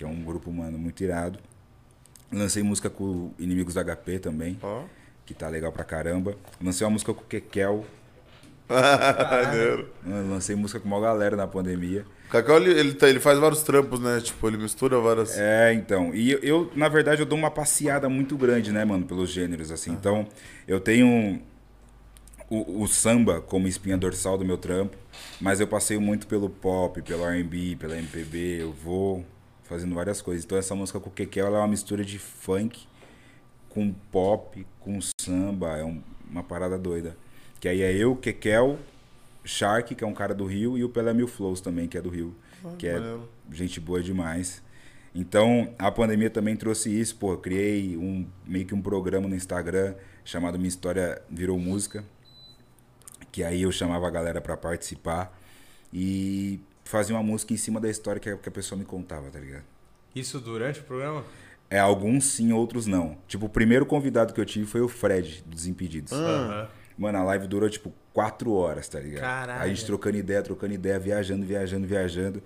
que 0.00 0.04
é 0.04 0.06
um 0.08 0.24
grupo, 0.24 0.50
mano, 0.50 0.78
muito 0.78 1.04
irado. 1.04 1.38
Lancei 2.32 2.62
música 2.62 2.88
com 2.88 3.32
Inimigos 3.38 3.74
da 3.74 3.84
HP 3.84 4.18
também, 4.18 4.56
Ó. 4.62 4.84
que 5.26 5.34
tá 5.34 5.46
legal 5.46 5.70
pra 5.70 5.84
caramba. 5.84 6.36
Lancei 6.58 6.86
uma 6.86 6.92
música 6.92 7.12
com 7.12 7.20
o 7.20 7.24
Kekel. 7.26 7.84
Mano, 10.06 10.30
Lancei 10.30 10.56
música 10.56 10.80
com 10.80 10.88
uma 10.88 11.00
galera 11.00 11.36
na 11.36 11.46
pandemia. 11.46 12.06
O 12.28 12.30
Cacau, 12.30 12.56
ele, 12.56 12.70
ele, 12.70 12.94
tá- 12.94 13.10
ele 13.10 13.20
faz 13.20 13.38
vários 13.38 13.62
trampos, 13.62 14.00
né? 14.00 14.20
Tipo, 14.22 14.48
ele 14.48 14.56
mistura 14.56 14.98
várias. 15.00 15.36
É, 15.36 15.74
então. 15.74 16.14
E 16.14 16.30
eu, 16.32 16.38
eu, 16.38 16.72
na 16.74 16.88
verdade, 16.88 17.20
eu 17.20 17.26
dou 17.26 17.36
uma 17.38 17.50
passeada 17.50 18.08
muito 18.08 18.38
grande, 18.38 18.72
né, 18.72 18.84
mano, 18.86 19.04
pelos 19.04 19.28
gêneros, 19.28 19.70
assim. 19.70 19.90
Então, 19.90 20.26
eu 20.66 20.80
tenho 20.80 21.42
o, 22.48 22.82
o 22.84 22.88
samba 22.88 23.40
como 23.42 23.66
espinha 23.68 23.98
dorsal 23.98 24.38
do 24.38 24.44
meu 24.46 24.56
trampo, 24.56 24.96
mas 25.40 25.60
eu 25.60 25.66
passeio 25.66 26.00
muito 26.00 26.26
pelo 26.26 26.48
pop, 26.48 27.02
pelo 27.02 27.26
R&B, 27.26 27.76
pela 27.78 27.98
MPB, 27.98 28.62
eu 28.62 28.72
vou 28.72 29.26
fazendo 29.70 29.94
várias 29.94 30.20
coisas. 30.20 30.44
Então, 30.44 30.58
essa 30.58 30.74
música 30.74 31.00
com 31.00 31.08
o 31.08 31.12
Kekel, 31.12 31.46
ela 31.46 31.56
é 31.58 31.60
uma 31.60 31.68
mistura 31.68 32.04
de 32.04 32.18
funk 32.18 32.86
com 33.68 33.92
pop, 34.12 34.66
com 34.80 34.98
samba, 35.22 35.78
é 35.78 35.84
um- 35.84 36.02
uma 36.28 36.42
parada 36.42 36.76
doida. 36.76 37.16
Que 37.60 37.68
aí 37.68 37.80
é 37.80 37.92
eu, 37.96 38.16
Kekel, 38.16 38.78
Shark, 39.44 39.94
que 39.94 40.02
é 40.02 40.06
um 40.06 40.12
cara 40.12 40.34
do 40.34 40.44
Rio, 40.44 40.76
e 40.76 40.82
o 40.84 40.88
Pelé 40.88 41.14
Mil 41.14 41.28
Flows 41.28 41.60
também, 41.60 41.86
que 41.86 41.96
é 41.96 42.00
do 42.02 42.10
Rio, 42.10 42.34
que 42.76 42.86
é 42.88 42.98
gente 43.52 43.78
boa 43.80 44.02
demais. 44.02 44.60
Então, 45.14 45.72
a 45.78 45.90
pandemia 45.90 46.30
também 46.30 46.56
trouxe 46.56 46.90
isso, 46.90 47.16
pô, 47.16 47.32
eu 47.32 47.38
criei 47.38 47.96
um 47.96 48.26
meio 48.46 48.66
que 48.66 48.74
um 48.74 48.82
programa 48.82 49.28
no 49.28 49.34
Instagram 49.34 49.94
chamado 50.24 50.58
Minha 50.58 50.68
História 50.68 51.22
Virou 51.30 51.58
Música, 51.58 52.04
que 53.32 53.42
aí 53.44 53.62
eu 53.62 53.70
chamava 53.72 54.06
a 54.06 54.10
galera 54.10 54.40
pra 54.40 54.56
participar 54.56 55.36
e 55.92 56.60
fazia 56.90 57.14
uma 57.14 57.22
música 57.22 57.54
em 57.54 57.56
cima 57.56 57.80
da 57.80 57.88
história 57.88 58.20
que 58.20 58.28
a, 58.28 58.36
que 58.36 58.48
a 58.48 58.52
pessoa 58.52 58.78
me 58.78 58.84
contava, 58.84 59.30
tá 59.30 59.38
ligado? 59.38 59.64
Isso 60.14 60.40
durante 60.40 60.80
o 60.80 60.82
programa? 60.82 61.24
É, 61.70 61.78
alguns 61.78 62.24
sim, 62.24 62.52
outros 62.52 62.86
não. 62.86 63.16
Tipo, 63.28 63.46
o 63.46 63.48
primeiro 63.48 63.86
convidado 63.86 64.34
que 64.34 64.40
eu 64.40 64.44
tive 64.44 64.66
foi 64.66 64.80
o 64.80 64.88
Fred, 64.88 65.42
do 65.46 65.54
Desimpedidos. 65.54 66.12
Aham. 66.12 66.68
Mano, 66.98 67.18
a 67.18 67.22
live 67.22 67.46
durou 67.46 67.70
tipo 67.70 67.94
quatro 68.12 68.52
horas, 68.52 68.88
tá 68.88 68.98
ligado? 68.98 69.22
Caralho. 69.22 69.62
A 69.62 69.68
gente 69.68 69.86
trocando 69.86 70.18
ideia, 70.18 70.42
trocando 70.42 70.74
ideia, 70.74 70.98
viajando, 70.98 71.46
viajando, 71.46 71.86
viajando. 71.86 72.42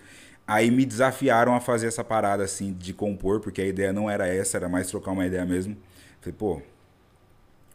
Aí 0.47 0.71
me 0.71 0.85
desafiaram 0.85 1.55
a 1.55 1.61
fazer 1.61 1.87
essa 1.87 2.05
parada 2.05 2.45
assim 2.45 2.73
de 2.73 2.93
compor, 2.93 3.41
porque 3.41 3.63
a 3.63 3.67
ideia 3.67 3.93
não 3.93 4.11
era 4.11 4.29
essa, 4.29 4.59
era 4.59 4.69
mais 4.69 4.87
trocar 4.89 5.13
uma 5.13 5.27
ideia 5.27 5.45
mesmo. 5.47 5.77
Falei, 6.21 6.35
pô, 6.39 6.63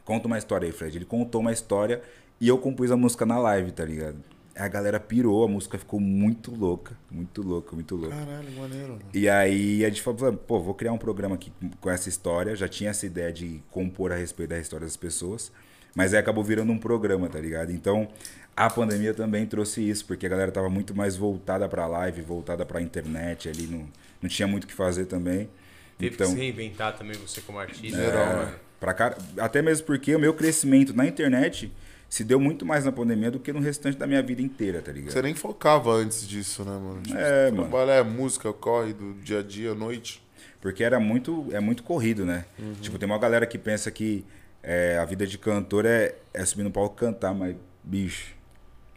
conta 0.06 0.28
uma 0.28 0.38
história 0.38 0.68
aí, 0.68 0.72
Fred. 0.72 1.00
Ele 1.00 1.06
contou 1.06 1.42
uma 1.42 1.52
história 1.52 2.02
e 2.40 2.48
eu 2.48 2.60
compus 2.60 2.92
a 2.92 2.96
música 2.96 3.26
na 3.26 3.40
live, 3.40 3.72
tá 3.72 3.84
ligado? 3.84 4.24
A 4.56 4.68
galera 4.68 5.00
pirou, 5.00 5.46
a 5.46 5.48
música 5.48 5.78
ficou 5.78 6.00
muito 6.00 6.54
louca, 6.54 6.98
muito 7.10 7.42
louca, 7.42 7.76
muito 7.76 7.96
louca. 7.96 8.16
Caralho, 8.16 8.52
maneiro. 8.52 8.90
mano. 8.90 9.02
E 9.14 9.30
aí 9.30 9.86
a 9.86 9.90
gente 9.90 10.02
falou, 10.02 10.34
pô, 10.34 10.60
vou 10.60 10.74
criar 10.74 10.92
um 10.92 10.98
programa 10.98 11.36
aqui 11.36 11.52
com 11.80 11.90
essa 11.90 12.10
história. 12.10 12.56
Já 12.56 12.68
tinha 12.68 12.90
essa 12.90 13.06
ideia 13.06 13.32
de 13.32 13.62
compor 13.72 14.12
a 14.12 14.16
respeito 14.16 14.50
da 14.50 14.60
história 14.60 14.86
das 14.86 14.98
pessoas. 14.98 15.52
Mas 15.96 16.14
aí 16.14 16.20
acabou 16.20 16.44
virando 16.44 16.72
um 16.72 16.78
programa, 16.78 17.30
tá 17.30 17.40
ligado? 17.40 17.72
Então, 17.72 18.08
a 18.56 18.70
pandemia 18.70 19.14
também 19.14 19.46
trouxe 19.46 19.88
isso, 19.88 20.06
porque 20.06 20.26
a 20.26 20.30
galera 20.30 20.52
tava 20.52 20.70
muito 20.70 20.96
mais 20.96 21.16
voltada 21.16 21.68
pra 21.68 21.88
live, 21.88 22.22
voltada 22.22 22.66
pra 22.66 22.82
internet 22.82 23.48
ali, 23.48 23.66
não, 23.66 23.88
não 24.22 24.30
tinha 24.30 24.48
muito 24.48 24.66
o 24.66 24.68
que 24.68 24.74
fazer 24.74 25.06
também. 25.06 25.50
Teve 25.98 26.16
então, 26.16 26.28
que 26.28 26.34
se 26.34 26.40
reinventar 26.40 26.98
também 26.98 27.16
você 27.18 27.42
como 27.42 27.60
artista. 27.60 27.98
Geral, 27.98 28.26
né, 28.28 28.36
mano? 28.36 28.70
pra 28.80 28.94
cara, 28.94 29.18
até 29.38 29.62
mesmo 29.62 29.86
porque 29.86 30.16
o 30.16 30.20
meu 30.20 30.34
crescimento 30.34 30.94
na 30.94 31.06
internet 31.06 31.72
se 32.10 32.24
deu 32.24 32.40
muito 32.40 32.66
mais 32.66 32.84
na 32.86 32.92
pandemia 32.92 33.30
do 33.30 33.40
que 33.40 33.54
no 33.54 33.60
restante 33.60 33.98
da 33.98 34.08
minha 34.08 34.22
vida 34.24 34.42
inteira, 34.42 34.82
tá 34.82 34.92
ligado? 34.92 35.12
Você 35.14 35.22
nem 35.22 35.36
focava 35.36 35.92
antes 35.92 36.28
disso, 36.28 36.66
né, 36.66 36.72
mano? 36.72 37.02
Tipo, 37.04 37.18
É, 37.18 37.52
mano. 37.52 37.70
Trabalha 37.70 37.92
é 37.92 38.04
música, 38.04 38.52
corre 38.52 38.94
do 38.94 39.14
dia 39.14 39.40
a 39.40 39.44
dia, 39.44 39.76
noite. 39.76 40.22
Porque 40.60 40.84
era 40.84 41.00
muito, 41.00 41.48
é 41.52 41.60
muito 41.60 41.84
corrido, 41.84 42.26
né? 42.26 42.46
Tipo, 42.82 42.98
tem 42.98 43.06
uma 43.08 43.18
galera 43.20 43.46
que 43.46 43.58
pensa 43.58 43.90
que 43.92 44.26
é, 44.62 44.98
a 44.98 45.06
vida 45.06 45.26
de 45.26 45.38
cantor 45.38 45.86
é, 45.86 46.16
é 46.34 46.44
subir 46.44 46.64
no 46.64 46.72
palco 46.72 46.96
e 46.98 47.00
cantar, 47.00 47.34
mas, 47.34 47.56
bicho, 47.84 48.34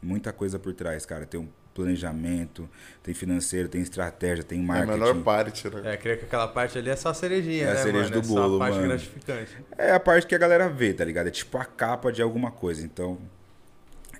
muita 0.03 0.33
coisa 0.33 0.59
por 0.59 0.73
trás, 0.75 1.05
cara. 1.07 1.25
Tem 1.27 1.39
um 1.39 1.47
planejamento, 1.75 2.69
tem 3.03 3.13
financeiro, 3.15 3.69
tem 3.69 3.81
estratégia, 3.81 4.45
tem 4.45 4.59
É 4.61 4.63
a 4.63 4.67
marketing. 4.67 4.93
menor 4.99 5.15
parte, 5.23 5.69
né? 5.69 5.95
É, 5.95 5.97
creio 5.97 6.19
que 6.19 6.25
aquela 6.25 6.49
parte 6.49 6.77
ali 6.79 6.91
é 6.91 6.97
só 6.97 7.11
a 7.11 7.15
cerejinha, 7.15 7.65
É 7.67 7.71
a 7.71 7.75
né, 7.75 7.83
cereja 7.83 8.09
mano? 8.11 8.11
do 8.11 8.19
é 8.21 8.23
só 8.23 8.35
bolo, 8.35 8.57
a 8.57 8.59
parte 8.59 8.75
mano. 8.77 8.89
gratificante. 8.89 9.57
É 9.79 9.93
a 9.93 10.01
parte 10.01 10.27
que 10.27 10.35
a 10.35 10.39
galera 10.39 10.69
vê, 10.69 10.93
tá 10.93 11.05
ligado? 11.05 11.27
É 11.29 11.31
tipo 11.31 11.57
a 11.59 11.65
capa 11.65 12.13
de 12.13 12.21
alguma 12.23 12.51
coisa. 12.51 12.85
Então, 12.85 13.19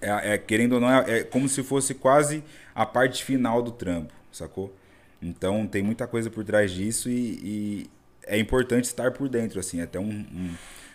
é, 0.01 0.35
é, 0.35 0.39
querendo 0.39 0.75
ou 0.75 0.81
não, 0.81 0.89
é, 0.91 1.19
é 1.21 1.25
como 1.25 1.49
se 1.49 1.63
fosse 1.63 1.95
quase 1.95 2.43
a 2.75 2.85
parte 2.87 3.25
final 3.25 3.63
do 3.63 3.71
trampo, 3.71 4.13
sacou? 4.33 4.75
Então, 5.21 5.67
tem 5.67 5.83
muita 5.83 6.07
coisa 6.07 6.29
por 6.31 6.45
trás 6.45 6.71
disso 6.73 7.09
e, 7.09 7.39
e 7.45 7.91
é 8.27 8.39
importante 8.39 8.85
estar 8.85 9.13
por 9.13 9.29
dentro, 9.29 9.61
assim. 9.61 9.81
Até 9.81 10.01
um, 10.01 10.05
um, 10.11 10.55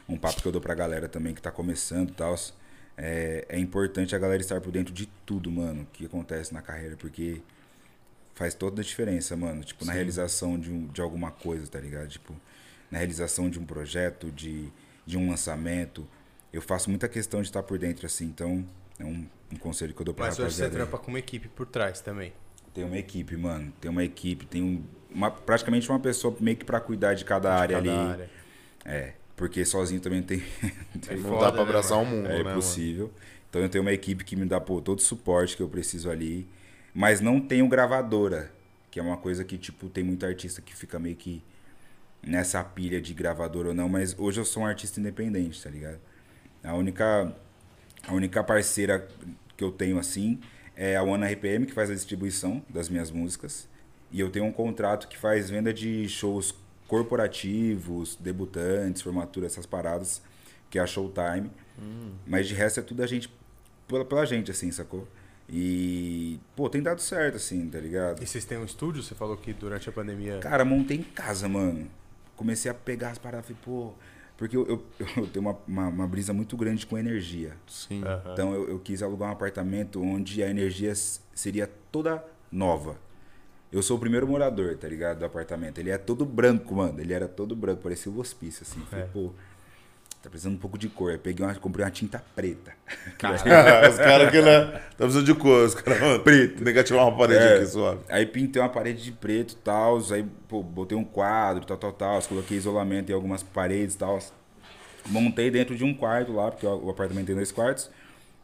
um 0.10 0.18
papo 0.18 0.42
que 0.42 0.48
eu 0.48 0.52
dou 0.52 0.60
pra 0.60 0.74
galera 0.76 1.08
também 1.08 1.34
que 1.34 1.42
tá 1.42 1.52
começando 1.52 2.10
e 2.10 2.14
tal. 2.14 2.36
É, 2.98 3.46
é 3.48 3.60
importante 3.60 4.16
a 4.16 4.20
galera 4.20 4.42
estar 4.42 4.60
por 4.60 4.72
dentro 4.72 4.94
de 4.94 5.06
tudo, 5.26 5.52
mano, 5.52 5.88
que 5.94 6.06
acontece 6.06 6.52
na 6.54 6.62
carreira, 6.62 6.96
porque 6.98 7.42
faz 8.34 8.54
toda 8.56 8.82
a 8.82 8.84
diferença, 8.84 9.36
mano. 9.38 9.64
Tipo, 9.64 9.86
na 9.86 9.94
realização 9.94 10.60
de, 10.60 10.72
um, 10.72 10.88
de 10.88 11.00
alguma 11.02 11.32
coisa, 11.32 11.68
tá 11.68 11.80
ligado? 11.80 12.08
Tipo, 12.08 12.36
na 12.90 12.98
realização 12.98 13.50
de 13.50 13.60
um 13.60 13.66
projeto, 13.66 14.32
de, 14.32 14.70
de 15.06 15.18
um 15.18 15.30
lançamento. 15.30 16.08
Eu 16.52 16.62
faço 16.62 16.90
muita 16.90 17.08
questão 17.08 17.42
de 17.42 17.48
estar 17.48 17.62
por 17.62 17.78
dentro, 17.78 18.06
assim. 18.06 18.26
Então, 18.26 18.66
é 19.00 19.06
um, 19.06 19.28
um 19.54 19.58
conselho 19.58 19.94
que 19.94 20.02
eu 20.02 20.06
dou 20.06 20.14
pra 20.14 20.28
Mas 20.28 20.40
hoje 20.40 20.56
você 20.56 20.70
trampa 20.70 20.98
com 20.98 21.10
uma 21.12 21.20
equipe 21.20 21.48
por 21.48 21.68
trás 21.68 22.02
também. 22.02 22.34
Tem 22.74 22.84
uma 22.84 22.98
equipe, 22.98 23.36
mano. 23.36 23.72
Tem 23.80 23.90
uma 23.92 24.04
equipe, 24.04 24.46
tem 24.46 24.64
um, 24.64 24.84
uma, 25.10 25.30
praticamente 25.30 25.90
uma 25.90 26.00
pessoa 26.00 26.36
meio 26.40 26.58
que 26.58 26.66
pra 26.66 26.80
cuidar 26.80 27.14
de 27.14 27.26
cada 27.26 27.54
área 27.54 27.78
Cada 27.78 27.90
ali. 27.92 28.12
área. 28.12 28.30
É, 28.86 29.14
porque 29.38 29.64
sozinho 29.66 30.02
também 30.02 30.24
tem, 30.24 30.44
É 31.08 31.16
Não 31.16 31.30
foda, 31.30 31.46
dá 31.46 31.54
pra 31.54 31.64
né, 31.64 31.70
abraçar 31.70 32.00
mano? 32.00 32.02
o 32.04 32.06
mundo, 32.06 32.28
é 32.28 32.40
né? 32.40 32.44
mano? 32.44 32.52
impossível. 32.52 33.14
Então 33.50 33.62
eu 33.62 33.70
tenho 33.70 33.84
uma 33.84 33.94
equipe 33.94 34.26
que 34.26 34.36
me 34.36 34.46
dá 34.46 34.60
pô, 34.60 34.82
todo 34.82 35.00
o 35.00 35.04
suporte 35.04 35.56
que 35.56 35.64
eu 35.64 35.70
preciso 35.70 36.10
ali. 36.10 36.48
Mas 36.94 37.22
não 37.22 37.40
tenho 37.40 37.68
gravadora, 37.70 38.52
que 38.92 39.00
é 39.00 39.04
uma 39.04 39.18
coisa 39.18 39.46
que, 39.46 39.58
tipo, 39.58 39.90
tem 39.90 40.04
muito 40.04 40.26
artista 40.26 40.62
que 40.62 40.76
fica 40.76 41.00
meio 41.00 41.16
que 41.16 41.44
nessa 42.22 42.64
pilha 42.64 43.00
de 43.02 43.14
gravadora 43.14 43.70
ou 43.70 43.74
não. 43.76 43.88
Mas 43.88 44.16
hoje 44.18 44.40
eu 44.42 44.46
sou 44.46 44.64
um 44.64 44.66
artista 44.66 45.00
independente, 45.00 45.62
tá 45.64 45.70
ligado? 45.70 46.00
A 46.64 46.74
única, 46.74 47.34
a 48.08 48.14
única 48.14 48.44
parceira 48.44 49.08
que 49.56 49.64
eu 49.64 49.72
tenho 49.72 50.00
assim 50.00 50.40
é 50.76 50.96
a 50.98 51.04
One 51.04 51.26
RPM, 51.26 51.66
que 51.68 51.74
faz 51.74 51.90
a 51.92 51.94
distribuição 51.94 52.64
das 52.70 52.90
minhas 52.90 53.12
músicas. 53.12 53.68
E 54.12 54.20
eu 54.20 54.30
tenho 54.32 54.46
um 54.46 54.52
contrato 54.52 55.08
que 55.08 55.18
faz 55.18 55.50
venda 55.50 55.74
de 55.74 56.08
shows 56.10 56.54
corporativos, 56.88 58.16
debutantes, 58.16 59.02
formatura, 59.02 59.46
essas 59.46 59.66
paradas, 59.66 60.22
que 60.70 60.80
é 60.80 60.82
a 60.82 60.88
Showtime. 60.88 61.52
Mas 62.26 62.48
de 62.48 62.54
resto 62.54 62.80
é 62.80 62.84
tudo 62.84 63.04
a 63.04 63.08
gente, 63.08 63.30
pela, 63.88 64.04
pela 64.04 64.26
gente, 64.26 64.52
assim, 64.52 64.72
sacou? 64.72 65.08
E, 65.50 66.40
pô, 66.56 66.70
tem 66.70 66.82
dado 66.82 67.02
certo, 67.02 67.36
assim, 67.36 67.70
tá 67.70 67.80
ligado? 67.80 68.22
E 68.22 68.28
vocês 68.28 68.44
têm 68.44 68.58
um 68.58 68.66
estúdio? 68.66 69.02
Você 69.02 69.16
falou 69.16 69.38
que 69.38 69.54
durante 69.54 69.88
a 69.88 69.92
pandemia. 69.92 70.40
Cara, 70.40 70.66
montei 70.66 70.98
em 70.98 71.04
casa, 71.04 71.48
mano. 71.48 71.88
Comecei 72.36 72.70
a 72.70 72.74
pegar 72.74 73.12
as 73.12 73.18
paradas, 73.18 73.46
falei, 73.46 73.62
pô. 73.64 73.94
Porque 74.36 74.56
eu, 74.56 74.68
eu, 74.68 74.86
eu 75.18 75.28
tenho 75.28 75.46
uma, 75.46 75.58
uma, 75.68 75.88
uma 75.88 76.08
brisa 76.08 76.34
muito 76.34 76.58
grande 76.58 76.86
com 76.86 76.98
energia. 76.98 77.54
Sim. 77.66 78.04
Aham. 78.04 78.34
Então 78.34 78.54
eu, 78.54 78.70
eu 78.70 78.80
quis 78.80 79.02
alugar 79.02 79.30
um 79.30 79.32
apartamento 79.32 80.02
onde 80.02 80.44
a 80.44 80.50
energia 80.50 80.94
seria 81.34 81.68
toda 81.92 82.24
nova. 82.52 82.98
Eu 83.72 83.82
sou 83.82 83.98
o 83.98 84.00
primeiro 84.00 84.26
morador, 84.28 84.78
tá 84.78 84.88
ligado? 84.88 85.20
Do 85.20 85.26
apartamento. 85.26 85.78
Ele 85.80 85.90
é 85.90 85.98
todo 85.98 86.26
branco, 86.26 86.74
mano. 86.76 87.00
Ele 87.00 87.14
era 87.14 87.28
todo 87.28 87.56
branco, 87.56 87.82
parecia 87.82 88.12
o 88.12 88.18
hospício, 88.20 88.64
assim. 88.64 88.80
Falei, 88.90 89.06
É. 89.06 89.08
pô, 89.10 89.34
tá 90.24 90.30
precisando 90.30 90.56
um 90.56 90.58
pouco 90.58 90.78
de 90.78 90.88
cor. 90.88 91.12
Aí 91.12 91.18
peguei 91.18 91.46
uma, 91.46 91.54
comprei 91.56 91.84
uma 91.84 91.92
tinta 91.92 92.24
preta. 92.34 92.74
os 93.12 93.18
caras 93.18 94.32
que 94.32 94.42
né? 94.42 94.66
Tá 94.66 94.80
precisando 95.00 95.26
de 95.26 95.36
cor, 95.36 95.66
os 95.66 95.76
caras. 95.76 96.22
Preto. 96.24 96.64
Negativar 96.64 97.06
uma 97.08 97.18
parede 97.18 97.44
É. 97.44 97.56
aqui, 97.58 97.66
suave. 97.66 98.00
Aí 98.08 98.26
pintei 98.26 98.62
uma 98.62 98.70
parede 98.70 99.04
de 99.04 99.12
preto 99.12 99.52
e 99.52 99.58
tal, 99.58 99.98
aí 100.12 100.26
pô, 100.48 100.64
botei 100.64 100.98
um 100.98 101.04
quadro, 101.04 101.66
tal, 101.66 101.76
tal, 101.78 101.92
tal, 101.92 102.22
coloquei 102.24 102.58
isolamento 102.58 103.10
em 103.12 103.14
algumas 103.14 103.44
paredes 103.44 103.96
e 103.96 103.98
tal. 103.98 104.18
Montei 105.08 105.52
dentro 105.52 105.76
de 105.76 105.84
um 105.84 105.94
quarto 105.94 106.32
lá, 106.34 106.52
porque 106.52 106.66
o 106.66 106.90
apartamento 106.90 107.28
tem 107.28 107.36
dois 107.36 107.52
quartos. 107.52 107.90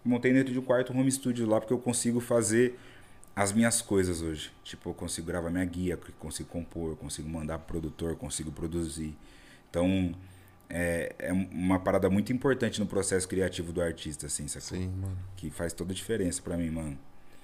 Montei 0.04 0.34
dentro 0.34 0.52
de 0.52 0.60
um 0.60 0.62
quarto 0.62 0.92
um 0.94 1.00
home 1.00 1.12
studio 1.12 1.48
lá, 1.48 1.60
porque 1.62 1.74
eu 1.74 1.78
consigo 1.80 2.20
fazer 2.20 2.78
as 3.36 3.52
minhas 3.52 3.82
coisas 3.82 4.22
hoje. 4.22 4.52
Tipo, 4.64 4.90
eu 4.90 4.94
consigo 4.94 5.28
gravar 5.28 5.50
minha 5.50 5.66
guia, 5.66 5.98
consigo 6.20 6.50
compor, 6.50 6.92
eu 6.92 6.96
consigo 6.96 7.28
mandar 7.28 7.58
pro 7.60 7.68
produtor, 7.80 8.16
consigo 8.16 8.52
produzir. 8.52 9.16
Então, 9.70 10.14
é, 10.70 11.16
é 11.20 11.34
uma 11.34 11.80
parada 11.80 12.10
muito 12.10 12.32
importante 12.32 12.80
no 12.80 12.86
processo 12.86 13.28
criativo 13.28 13.74
do 13.74 13.82
artista, 13.82 14.28
assim, 14.28 14.48
sacou? 14.48 14.78
Sim, 14.78 14.88
mano. 14.90 15.18
Que 15.36 15.50
faz 15.50 15.74
toda 15.74 15.92
a 15.92 15.96
diferença 15.96 16.42
pra 16.42 16.56
mim, 16.58 16.70
mano. 16.70 16.98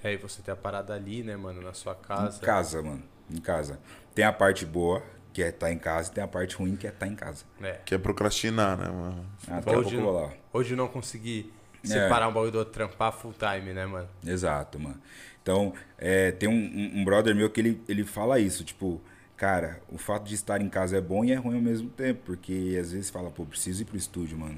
É, 0.03 0.13
e 0.13 0.17
você 0.17 0.41
tem 0.41 0.53
a 0.53 0.57
parada 0.57 0.93
ali, 0.93 1.23
né, 1.23 1.35
mano, 1.35 1.61
na 1.61 1.73
sua 1.73 1.95
casa. 1.95 2.37
Em 2.37 2.45
casa, 2.45 2.81
mano. 2.81 3.03
Em 3.29 3.41
casa. 3.41 3.79
Tem 4.15 4.23
a 4.23 4.31
parte 4.31 4.65
boa, 4.65 5.03
que 5.33 5.43
é 5.43 5.49
estar 5.49 5.71
em 5.71 5.77
casa, 5.77 6.11
e 6.11 6.13
tem 6.15 6.23
a 6.23 6.27
parte 6.27 6.55
ruim, 6.55 6.75
que 6.75 6.87
é 6.87 6.89
estar 6.89 7.07
em 7.07 7.15
casa. 7.15 7.45
É. 7.61 7.73
Que 7.85 7.95
é 7.95 7.97
procrastinar, 7.97 8.77
né, 8.77 8.87
mano? 8.89 9.25
Ah, 9.47 9.55
Daqui 9.59 9.69
a 9.69 9.77
Hoje 9.79 9.89
pouco 9.89 9.95
eu 9.97 10.01
vou 10.01 10.21
lá. 10.21 10.27
não, 10.27 10.33
hoje 10.53 10.75
não 10.75 10.87
consegui 10.87 11.51
É. 11.83 11.87
separar 11.87 12.27
um 12.27 12.33
bagulho 12.33 12.51
do 12.51 12.57
outro, 12.59 12.73
trampar 12.73 13.11
full 13.13 13.33
time, 13.33 13.73
né, 13.73 13.85
mano? 13.85 14.07
Exato, 14.25 14.79
mano. 14.79 14.99
Então, 15.41 15.73
é, 15.97 16.31
tem 16.31 16.47
um, 16.49 16.53
um- 16.53 16.99
um 17.01 17.05
brother 17.05 17.33
meu 17.35 17.49
que 17.49 17.59
ele, 17.61 17.81
ele 17.87 18.03
fala 18.03 18.39
isso, 18.39 18.63
tipo, 18.63 19.01
cara, 19.37 19.79
o 19.89 19.97
fato 19.97 20.25
de 20.27 20.35
estar 20.35 20.61
em 20.61 20.69
casa 20.69 20.97
é 20.97 21.01
bom 21.01 21.23
e 21.23 21.31
é 21.31 21.35
ruim 21.35 21.55
ao 21.55 21.61
mesmo 21.61 21.89
tempo, 21.89 22.21
porque 22.25 22.77
às 22.79 22.91
vezes 22.91 23.09
fala, 23.09 23.29
pô, 23.31 23.45
preciso 23.45 23.81
ir 23.81 23.85
pro 23.85 23.95
estúdio, 23.97 24.37
mano. 24.37 24.57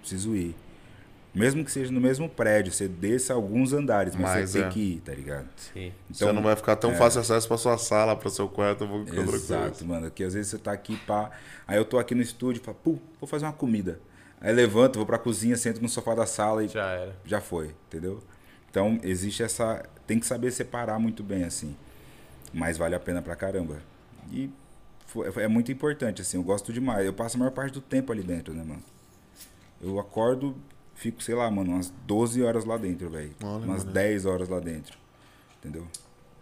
Preciso 0.00 0.34
ir. 0.34 0.54
Mesmo 1.34 1.64
que 1.64 1.70
seja 1.70 1.90
no 1.90 2.00
mesmo 2.00 2.28
prédio, 2.28 2.70
você 2.72 2.86
desça 2.86 3.32
alguns 3.32 3.72
andares, 3.72 4.14
mas, 4.14 4.22
Mas 4.34 4.50
você 4.50 4.58
é. 4.58 4.62
tem 4.62 4.70
que 4.70 4.80
ir, 4.80 5.00
tá 5.00 5.14
ligado? 5.14 5.48
Sim. 5.56 5.90
Você 6.10 6.30
não 6.30 6.42
vai 6.42 6.54
ficar 6.56 6.76
tão 6.76 6.94
fácil 6.94 7.20
acesso 7.22 7.48
pra 7.48 7.56
sua 7.56 7.78
sala, 7.78 8.14
pra 8.14 8.28
seu 8.28 8.46
quarto, 8.50 8.86
vou 8.86 8.98
outra 8.98 9.14
coisa. 9.14 9.34
Exato, 9.36 9.84
mano. 9.86 10.10
Que 10.10 10.24
às 10.24 10.34
vezes 10.34 10.50
você 10.50 10.58
tá 10.58 10.72
aqui, 10.72 10.94
pá. 11.06 11.30
Aí 11.66 11.78
eu 11.78 11.86
tô 11.86 11.98
aqui 11.98 12.14
no 12.14 12.20
estúdio, 12.20 12.62
falo, 12.62 12.76
pô, 12.84 12.98
vou 13.18 13.26
fazer 13.26 13.46
uma 13.46 13.52
comida. 13.54 13.98
Aí 14.42 14.52
levanto, 14.52 14.96
vou 14.96 15.06
pra 15.06 15.16
cozinha, 15.18 15.56
sento 15.56 15.80
no 15.80 15.88
sofá 15.88 16.14
da 16.14 16.26
sala 16.26 16.64
e 16.64 16.68
Já 16.68 16.84
era. 16.90 17.16
já 17.24 17.40
foi, 17.40 17.74
entendeu? 17.86 18.22
Então 18.70 18.98
existe 19.02 19.42
essa. 19.42 19.82
Tem 20.06 20.18
que 20.18 20.26
saber 20.26 20.50
separar 20.50 20.98
muito 20.98 21.22
bem, 21.22 21.44
assim. 21.44 21.76
Mas 22.52 22.76
vale 22.76 22.94
a 22.94 23.00
pena 23.00 23.22
pra 23.22 23.36
caramba. 23.36 23.78
E 24.30 24.50
fo- 25.06 25.24
é 25.24 25.46
muito 25.48 25.70
importante, 25.70 26.20
assim. 26.22 26.36
Eu 26.36 26.42
gosto 26.42 26.72
demais. 26.72 27.06
Eu 27.06 27.12
passo 27.14 27.36
a 27.36 27.38
maior 27.38 27.52
parte 27.52 27.72
do 27.72 27.80
tempo 27.80 28.10
ali 28.12 28.22
dentro, 28.22 28.52
né, 28.52 28.64
mano? 28.64 28.82
Eu 29.80 29.98
acordo, 30.00 30.56
fico, 30.94 31.22
sei 31.22 31.34
lá, 31.34 31.50
mano, 31.50 31.72
umas 31.72 31.90
12 32.06 32.42
horas 32.42 32.64
lá 32.64 32.76
dentro, 32.76 33.08
velho. 33.10 33.32
Umas 33.42 33.84
mano. 33.84 33.92
10 33.92 34.26
horas 34.26 34.48
lá 34.48 34.58
dentro. 34.60 34.98
Entendeu? 35.60 35.86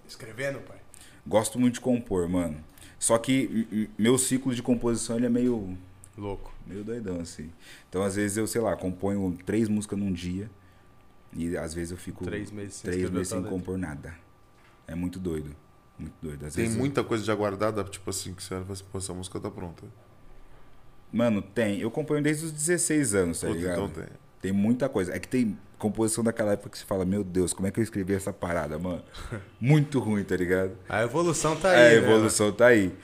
Escrevendo, 0.08 0.58
pai? 0.60 0.78
Gosto 1.26 1.58
muito 1.58 1.74
de 1.74 1.80
compor, 1.80 2.28
mano. 2.28 2.56
Só 2.98 3.16
que 3.18 3.88
meu 3.98 4.16
ciclo 4.18 4.54
de 4.54 4.62
composição 4.62 5.16
ele 5.16 5.26
é 5.26 5.30
meio, 5.30 5.76
Louco. 6.20 6.52
meio 6.66 6.84
doidão, 6.84 7.20
assim. 7.20 7.50
Então, 7.88 8.02
às 8.02 8.14
vezes, 8.16 8.36
eu, 8.36 8.46
sei 8.46 8.60
lá, 8.60 8.76
componho 8.76 9.36
três 9.46 9.68
músicas 9.68 9.98
num 9.98 10.12
dia. 10.12 10.50
E 11.32 11.56
às 11.56 11.72
vezes 11.72 11.92
eu 11.92 11.96
fico 11.96 12.24
Três 12.24 12.50
meses 12.50 12.74
sem 12.74 12.90
três 12.90 13.08
meses 13.08 13.28
sem 13.28 13.42
compor 13.44 13.78
nada. 13.78 14.12
É 14.86 14.94
muito 14.96 15.18
doido. 15.18 15.54
Muito 15.96 16.14
doido. 16.20 16.44
Às 16.46 16.54
Tem 16.54 16.64
vezes, 16.64 16.76
muita 16.78 17.04
coisa 17.04 17.22
já 17.24 17.34
guardada, 17.34 17.84
tipo 17.84 18.10
assim, 18.10 18.34
que 18.34 18.42
você 18.42 18.52
olha 18.54 18.62
e 18.62 18.64
fala 18.64 18.72
assim, 18.74 18.84
pô, 18.90 18.98
essa 18.98 19.14
música 19.14 19.38
tá 19.38 19.50
pronta. 19.50 19.84
Mano, 21.12 21.40
tem. 21.42 21.80
Eu 21.80 21.90
componho 21.90 22.22
desde 22.22 22.46
os 22.46 22.52
16 22.52 23.14
anos, 23.14 23.40
tá 23.40 23.46
Puta, 23.46 23.58
ligado? 23.58 23.72
então 23.84 23.88
tem. 23.88 24.04
Tem 24.42 24.52
muita 24.52 24.88
coisa. 24.88 25.14
É 25.14 25.18
que 25.18 25.28
tem 25.28 25.56
composição 25.78 26.24
daquela 26.24 26.52
época 26.52 26.70
que 26.70 26.78
você 26.78 26.84
fala, 26.84 27.04
meu 27.04 27.22
Deus, 27.22 27.52
como 27.52 27.68
é 27.68 27.70
que 27.70 27.78
eu 27.78 27.84
escrevi 27.84 28.14
essa 28.14 28.32
parada, 28.32 28.78
mano? 28.78 29.02
Muito 29.60 29.98
ruim, 30.00 30.24
tá 30.24 30.36
ligado? 30.36 30.72
A 30.88 31.02
evolução 31.02 31.54
tá 31.56 31.72
É, 31.72 31.90
aí. 31.90 31.98
a 31.98 32.00
né, 32.00 32.06
evolução 32.08 32.52
tá 32.52 32.66
aí. 32.66 32.94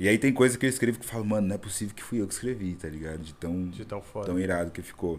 E 0.00 0.08
aí 0.08 0.16
tem 0.16 0.32
coisa 0.32 0.56
que 0.56 0.64
eu 0.64 0.70
escrevo 0.70 0.96
que 0.96 1.04
eu 1.04 1.08
falo, 1.08 1.24
mano, 1.24 1.48
não 1.48 1.56
é 1.56 1.58
possível 1.58 1.92
que 1.92 2.04
fui 2.04 2.20
eu 2.20 2.28
que 2.28 2.32
escrevi, 2.32 2.74
tá 2.74 2.88
ligado? 2.88 3.18
De 3.18 3.34
tão? 3.34 3.68
De 3.68 3.84
tão 3.84 4.00
foda. 4.00 4.26
tão 4.26 4.38
irado 4.38 4.70
que 4.70 4.80
ficou. 4.80 5.18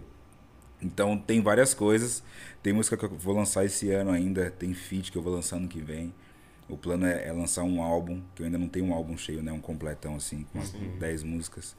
Então 0.81 1.17
tem 1.17 1.41
várias 1.41 1.73
coisas. 1.73 2.23
Tem 2.63 2.71
música 2.71 2.95
que 2.95 3.03
eu 3.03 3.09
vou 3.09 3.35
lançar 3.35 3.65
esse 3.65 3.91
ano 3.91 4.11
ainda, 4.11 4.49
tem 4.49 4.73
feat 4.73 5.11
que 5.11 5.17
eu 5.17 5.21
vou 5.21 5.33
lançar 5.33 5.57
ano 5.57 5.67
que 5.67 5.81
vem. 5.81 6.13
O 6.69 6.77
plano 6.77 7.05
é, 7.05 7.27
é 7.27 7.33
lançar 7.33 7.63
um 7.63 7.83
álbum, 7.83 8.21
que 8.33 8.41
eu 8.41 8.45
ainda 8.45 8.57
não 8.57 8.69
tenho 8.69 8.85
um 8.85 8.93
álbum 8.93 9.17
cheio, 9.17 9.43
né? 9.43 9.51
Um 9.51 9.59
completão 9.59 10.15
assim, 10.15 10.45
com 10.49 10.59
umas 10.59 10.71
10 10.71 11.23
músicas. 11.23 11.75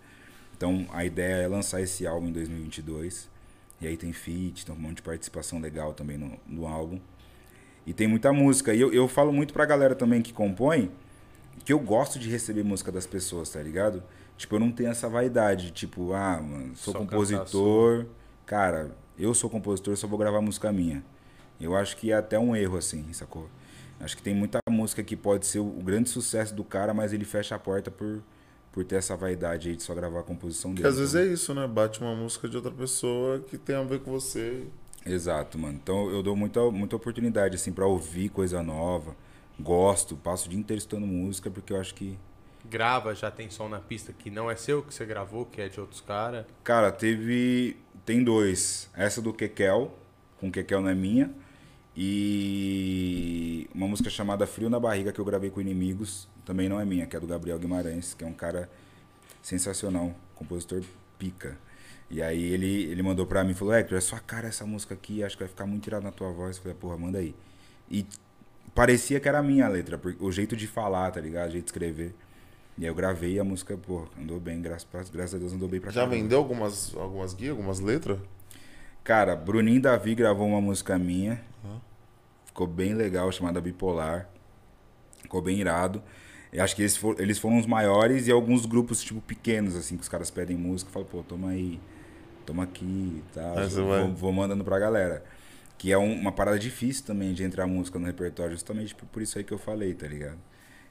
Então 0.55 0.87
a 0.93 1.03
ideia 1.03 1.45
é 1.45 1.49
lançar 1.49 1.81
esse 1.81 2.07
álbum 2.07 2.29
em 2.29 2.33
2022. 2.33 3.31
E 3.81 3.87
aí 3.87 3.97
tem 3.97 4.13
feat, 4.13 4.67
tem 4.67 4.75
um 4.75 4.79
monte 4.79 4.97
de 4.97 5.03
participação 5.03 5.59
legal 5.59 5.95
também 5.95 6.19
no, 6.19 6.39
no 6.47 6.67
álbum. 6.67 7.01
E 7.87 7.95
tem 7.95 8.07
muita 8.07 8.31
música. 8.31 8.75
E 8.75 8.81
eu, 8.81 8.93
eu 8.93 9.09
falo 9.09 9.33
muito 9.33 9.55
pra 9.55 9.65
galera 9.65 9.95
também 9.95 10.21
que 10.21 10.35
compõe 10.35 10.91
que 11.71 11.75
eu 11.75 11.79
gosto 11.79 12.19
de 12.19 12.29
receber 12.29 12.65
música 12.65 12.91
das 12.91 13.07
pessoas, 13.07 13.49
tá 13.49 13.63
ligado? 13.63 14.03
Tipo, 14.37 14.57
eu 14.57 14.59
não 14.59 14.73
tenho 14.73 14.91
essa 14.91 15.09
vaidade, 15.09 15.71
tipo, 15.71 16.13
ah, 16.13 16.43
mano, 16.43 16.75
sou 16.75 16.93
Só 16.93 16.99
compositor. 16.99 18.07
Cara, 18.45 18.91
eu 19.17 19.33
sou 19.35 19.49
compositor, 19.49 19.97
só 19.97 20.09
vou 20.09 20.19
gravar 20.19 20.41
música 20.41 20.73
minha. 20.73 21.05
Eu 21.61 21.77
acho 21.77 21.97
que 21.97 22.11
é 22.11 22.17
até 22.17 22.37
um 22.37 22.57
erro, 22.57 22.77
assim, 22.77 23.13
sacou? 23.13 23.49
Acho 24.01 24.17
que 24.17 24.23
tem 24.23 24.35
muita 24.35 24.59
música 24.69 25.01
que 25.05 25.15
pode 25.15 25.47
ser 25.47 25.61
o 25.61 25.71
grande 25.71 26.09
sucesso 26.11 26.53
do 26.53 26.65
cara, 26.65 26.93
mas 26.93 27.13
ele 27.13 27.25
fecha 27.25 27.55
a 27.55 27.59
porta 27.59 27.89
por, 27.89 28.21
por 28.73 28.85
ter 28.85 28.97
essa 28.97 29.15
vaidade 29.15 29.69
aí 29.69 29.77
de 29.77 29.85
só 29.85 29.95
gravar 29.95 30.21
a 30.21 30.25
composição 30.25 30.73
dele. 30.73 30.83
Que 30.83 30.89
às 30.89 30.99
vezes 30.99 31.15
Então- 31.15 31.29
é 31.29 31.33
isso, 31.33 31.55
né? 31.55 31.69
Bate 31.69 32.01
uma 32.01 32.17
música 32.17 32.49
de 32.49 32.57
outra 32.57 32.73
pessoa 32.73 33.39
que 33.39 33.57
tem 33.57 33.77
a 33.77 33.85
ver 33.85 34.01
com 34.01 34.11
você. 34.11 34.67
Exato, 35.07 35.57
mano. 35.57 35.79
Então 35.81 36.11
eu 36.11 36.21
dou 36.21 36.35
muita, 36.35 36.69
muita 36.73 36.97
oportunidade, 36.97 37.55
assim, 37.55 37.71
pra 37.71 37.87
ouvir 37.87 38.29
coisa 38.29 38.61
nova. 38.61 39.15
Gosto, 39.61 40.17
passo 40.17 40.47
o 40.47 40.51
dia 40.51 40.59
inteiro 40.59 40.79
estudando 40.79 41.07
música, 41.07 41.51
porque 41.51 41.73
eu 41.73 41.81
acho 41.81 41.95
que. 41.95 42.19
Grava, 42.65 43.15
já 43.15 43.31
tem 43.31 43.51
som 43.51 43.69
na 43.69 43.81
pista 43.81 44.13
que 44.13 44.31
não 44.31 44.51
é 44.51 44.57
seu, 44.57 44.83
que 44.83 44.93
você 44.93 45.05
gravou, 45.05 45.47
que 45.47 45.61
é 45.61 45.69
de 45.69 45.81
outros 45.81 46.01
caras. 46.01 46.45
Cara, 46.63 46.93
teve. 46.93 47.77
Tem 48.05 48.23
dois. 48.23 48.91
Essa 48.95 49.21
do 49.21 49.33
Kekel, 49.33 49.93
com 50.39 50.51
Kekel 50.51 50.81
não 50.81 50.89
é 50.89 50.95
minha. 50.95 51.31
E 51.97 53.69
uma 53.75 53.87
música 53.87 54.09
chamada 54.09 54.47
Frio 54.47 54.71
na 54.71 54.79
Barriga, 54.79 55.13
que 55.13 55.19
eu 55.19 55.25
gravei 55.25 55.51
com 55.51 55.61
Inimigos, 55.61 56.29
também 56.45 56.69
não 56.69 56.81
é 56.81 56.85
minha, 56.85 57.07
que 57.07 57.17
é 57.17 57.21
do 57.21 57.27
Gabriel 57.27 57.59
Guimarães, 57.59 58.15
que 58.15 58.25
é 58.25 58.27
um 58.27 58.33
cara 58.33 58.71
sensacional, 59.43 60.15
compositor 60.35 60.83
pica. 61.19 61.59
E 62.11 62.23
aí 62.23 62.43
ele, 62.43 62.85
ele 62.85 63.03
mandou 63.03 63.27
pra 63.27 63.45
mim, 63.45 63.55
falou, 63.55 63.75
Hector, 63.75 63.97
é 63.97 64.01
sua 64.01 64.19
cara 64.19 64.49
essa 64.49 64.65
música 64.65 64.95
aqui, 64.95 65.23
acho 65.23 65.37
que 65.37 65.43
vai 65.45 65.49
ficar 65.49 65.67
muito 65.67 65.87
irado 65.87 66.05
na 66.05 66.11
tua 66.11 66.31
voz. 66.33 66.57
Eu 66.57 66.63
falei, 66.63 66.77
porra, 66.77 66.97
manda 66.97 67.19
aí. 67.19 67.35
E 67.91 68.07
parecia 68.75 69.21
que 69.21 69.29
era 69.29 69.39
a 69.39 69.43
minha 69.43 69.69
letra, 69.69 69.97
porque- 69.99 70.23
o 70.25 70.31
jeito 70.33 70.57
de 70.57 70.67
falar, 70.67 71.11
tá 71.11 71.21
ligado? 71.21 71.49
O 71.49 71.53
jeito 71.53 71.65
de 71.65 71.71
escrever. 71.71 72.15
E 72.79 72.83
aí 72.85 72.89
eu 72.91 72.95
gravei 72.95 73.35
e 73.35 73.39
a 73.41 73.45
música, 73.45 73.77
pô, 73.77 74.07
andou 74.19 74.41
bem, 74.41 74.61
graças, 74.63 74.87
graças 75.11 75.35
a 75.35 75.39
Deus 75.39 75.53
andou 75.53 75.69
bem 75.69 75.81
pra 75.81 75.91
Já 75.91 76.01
caramba. 76.03 76.17
vendeu 76.17 76.39
algumas, 76.39 76.95
algumas 76.97 77.35
guias, 77.35 77.51
algumas 77.51 77.81
letras? 77.81 78.19
Cara, 79.05 79.35
Bruninho 79.37 79.81
Davi 79.83 80.15
gravou 80.15 80.47
uma 80.49 80.61
música 80.61 80.99
minha. 80.99 81.41
Ficou 82.47 82.67
bem 82.67 82.95
legal, 82.95 83.31
chamada 83.33 83.61
Bipolar. 83.61 84.29
Ficou 85.23 85.41
bem 85.41 85.59
irado. 85.61 86.03
Eu 86.53 86.65
acho 86.65 86.75
que 86.75 86.83
eles, 86.83 86.97
for- 86.97 87.19
eles 87.21 87.39
foram 87.39 87.59
os 87.59 87.67
maiores 87.67 88.27
e 88.27 88.33
alguns 88.33 88.67
grupos, 88.67 89.03
tipo, 89.03 89.21
pequenos, 89.21 89.77
assim, 89.77 89.97
que 89.97 90.03
os 90.03 90.09
caras 90.09 90.31
pedem 90.31 90.57
música. 90.57 90.91
Falam, 90.91 91.07
pô, 91.09 91.23
toma 91.23 91.51
aí, 91.51 91.81
toma 92.45 92.65
aqui 92.65 92.85
e 92.85 93.23
tal. 93.33 93.59
Aí 93.59 93.71
você 93.71 93.81
vou, 93.81 93.89
vai. 93.91 94.11
vou 94.13 94.33
mandando 94.33 94.65
pra 94.65 94.79
galera. 94.79 95.25
Que 95.81 95.91
é 95.91 95.97
um- 95.97 96.13
uma 96.21 96.31
parada 96.31 96.59
difícil 96.59 97.07
também 97.07 97.33
de 97.33 97.43
entrar 97.43 97.67
música 97.67 97.99
no 97.99 98.05
repertório, 98.05 98.53
justamente 98.53 98.95
por, 98.95 99.07
por 99.07 99.23
isso 99.23 99.39
aí 99.39 99.45
que 99.45 99.51
eu 99.53 99.57
falei, 99.57 99.95
tá 99.95 100.07
ligado? 100.07 100.37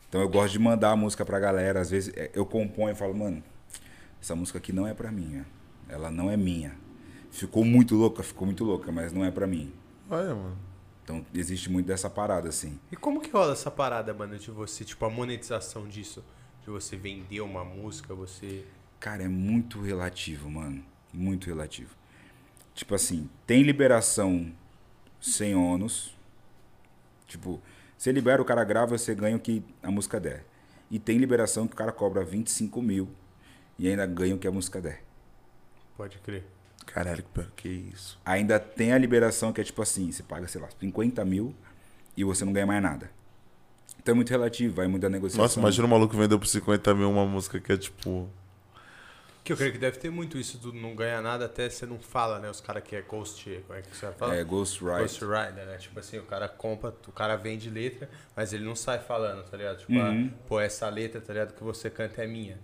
Então 0.07 0.19
eu 0.19 0.27
gosto 0.27 0.53
de 0.53 0.57
mandar 0.57 0.89
a 0.89 0.95
música 0.95 1.23
pra 1.23 1.39
galera. 1.39 1.79
Às 1.79 1.91
vezes 1.91 2.11
é, 2.17 2.31
eu 2.33 2.43
componho 2.43 2.93
e 2.93 2.95
falo, 2.95 3.13
mano, 3.15 3.43
essa 4.19 4.35
música 4.35 4.57
aqui 4.57 4.73
não 4.73 4.87
é 4.87 4.93
pra 4.95 5.11
mim, 5.11 5.45
ela 5.87 6.09
não 6.09 6.31
é 6.31 6.35
minha. 6.35 6.75
Ficou 7.29 7.63
muito 7.63 7.93
louca, 7.93 8.23
ficou 8.23 8.47
muito 8.47 8.63
louca, 8.63 8.91
mas 8.91 9.13
não 9.13 9.23
é 9.23 9.29
pra 9.29 9.45
mim. 9.45 9.71
Olha, 10.09 10.33
mano. 10.33 10.57
Então 11.03 11.23
existe 11.35 11.69
muito 11.69 11.85
dessa 11.85 12.09
parada, 12.09 12.49
assim. 12.49 12.79
E 12.91 12.95
como 12.95 13.21
que 13.21 13.29
rola 13.29 13.53
essa 13.53 13.69
parada, 13.69 14.11
mano, 14.11 14.39
de 14.39 14.49
você, 14.49 14.83
tipo, 14.83 15.05
a 15.05 15.09
monetização 15.11 15.87
disso? 15.87 16.25
De 16.63 16.71
você 16.71 16.97
vender 16.97 17.41
uma 17.41 17.63
música, 17.63 18.15
você. 18.15 18.65
Cara, 18.99 19.21
é 19.21 19.27
muito 19.27 19.79
relativo, 19.81 20.49
mano. 20.49 20.83
Muito 21.13 21.45
relativo. 21.45 21.95
Tipo 22.73 22.95
assim, 22.95 23.29
tem 23.45 23.61
liberação 23.61 24.51
sem 25.19 25.55
ônus. 25.55 26.15
Tipo, 27.27 27.61
você 27.97 28.11
libera, 28.11 28.41
o 28.41 28.45
cara 28.45 28.63
grava, 28.63 28.97
você 28.97 29.13
ganha 29.13 29.35
o 29.35 29.39
que 29.39 29.63
a 29.83 29.91
música 29.91 30.19
der. 30.19 30.45
E 30.89 30.97
tem 30.97 31.17
liberação 31.17 31.67
que 31.67 31.73
o 31.73 31.77
cara 31.77 31.91
cobra 31.91 32.23
25 32.23 32.81
mil 32.81 33.09
e 33.77 33.87
ainda 33.87 34.05
ganha 34.05 34.35
o 34.35 34.39
que 34.39 34.47
a 34.47 34.51
música 34.51 34.81
der. 34.81 35.03
Pode 35.95 36.17
crer. 36.19 36.43
Caralho, 36.85 37.23
que 37.55 37.69
isso. 37.69 38.19
Ainda 38.25 38.59
tem 38.59 38.93
a 38.93 38.97
liberação 38.97 39.53
que 39.53 39.61
é 39.61 39.63
tipo 39.63 39.81
assim, 39.81 40.11
você 40.11 40.23
paga, 40.23 40.47
sei 40.47 40.59
lá, 40.59 40.67
50 40.79 41.23
mil 41.23 41.53
e 42.17 42.23
você 42.23 42.43
não 42.43 42.51
ganha 42.51 42.65
mais 42.65 42.81
nada. 42.81 43.11
Então 44.01 44.13
é 44.13 44.15
muito 44.15 44.29
relativo, 44.29 44.75
vai 44.75 44.87
muita 44.87 45.07
negociação. 45.07 45.43
Nossa, 45.43 45.59
imagina 45.59 45.85
o 45.85 45.89
maluco 45.89 46.17
vendeu 46.17 46.39
por 46.39 46.47
50 46.47 46.95
mil 46.95 47.11
uma 47.11 47.25
música 47.25 47.59
que 47.59 47.71
é 47.71 47.77
tipo. 47.77 48.27
Que 49.43 49.53
eu 49.53 49.57
creio 49.57 49.71
que 49.71 49.77
deve 49.79 49.97
ter 49.97 50.11
muito 50.11 50.37
isso 50.37 50.57
do 50.57 50.71
não 50.71 50.95
ganhar 50.95 51.21
nada 51.21 51.45
até 51.45 51.69
você 51.69 51.85
não 51.85 51.97
fala, 51.99 52.39
né? 52.39 52.49
Os 52.49 52.61
caras 52.61 52.83
que 52.83 52.95
é 52.95 53.01
ghost, 53.01 53.63
como 53.65 53.79
é 53.79 53.81
que 53.81 53.95
você 53.95 54.11
fala? 54.11 54.35
É, 54.35 54.43
Ghost 54.43 54.79
Ride. 54.83 54.99
Ghost 54.99 55.21
Rider, 55.25 55.65
né? 55.65 55.77
Tipo 55.77 55.99
assim, 55.99 56.19
o 56.19 56.23
cara 56.23 56.47
compra, 56.47 56.93
o 57.07 57.11
cara 57.11 57.35
vende 57.35 57.69
letra, 57.69 58.09
mas 58.35 58.53
ele 58.53 58.63
não 58.63 58.75
sai 58.75 58.99
falando, 58.99 59.43
tá 59.49 59.57
ligado? 59.57 59.79
Tipo, 59.79 59.93
Uhum. 59.93 60.29
ah, 60.31 60.37
pô, 60.47 60.59
essa 60.59 60.87
letra, 60.89 61.19
tá 61.19 61.33
ligado, 61.33 61.53
que 61.55 61.63
você 61.63 61.89
canta 61.89 62.23
é 62.23 62.27
minha. 62.27 62.59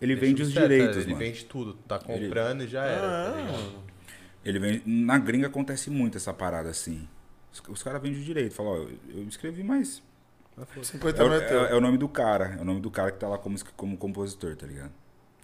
Ele 0.00 0.14
Deixa 0.14 0.26
vende 0.26 0.42
os 0.42 0.52
certo, 0.52 0.68
direitos, 0.68 0.96
Ele 0.98 1.06
mano. 1.06 1.18
vende 1.18 1.44
tudo, 1.46 1.74
tá 1.88 1.98
comprando 1.98 2.62
e 2.62 2.68
já 2.68 2.84
era, 2.84 3.32
tá 3.32 3.36
ligado? 3.36 3.82
Ele 4.44 4.58
vende. 4.58 4.82
Na 4.86 5.18
gringa 5.18 5.46
acontece 5.46 5.88
muito 5.90 6.16
essa 6.18 6.32
parada 6.34 6.68
assim. 6.68 7.08
Os, 7.52 7.62
os 7.68 7.82
caras 7.82 8.00
vendem 8.02 8.20
o 8.20 8.24
direito. 8.24 8.54
Falam, 8.54 8.72
ó, 8.72 8.76
eu, 8.76 8.90
eu 9.08 9.28
escrevi, 9.28 9.62
mas. 9.62 10.02
50 10.82 11.22
É, 11.22 11.68
é 11.68 11.72
é- 11.72 11.74
o 11.74 11.80
nome 11.80 11.96
do 11.96 12.08
cara. 12.08 12.56
É 12.58 12.60
o 12.60 12.64
nome 12.64 12.80
do 12.80 12.90
cara 12.90 13.10
que 13.12 13.18
tá 13.18 13.28
lá 13.28 13.38
como, 13.38 13.56
como 13.76 13.96
compositor, 13.96 14.54
tá 14.56 14.66
ligado? 14.66 14.92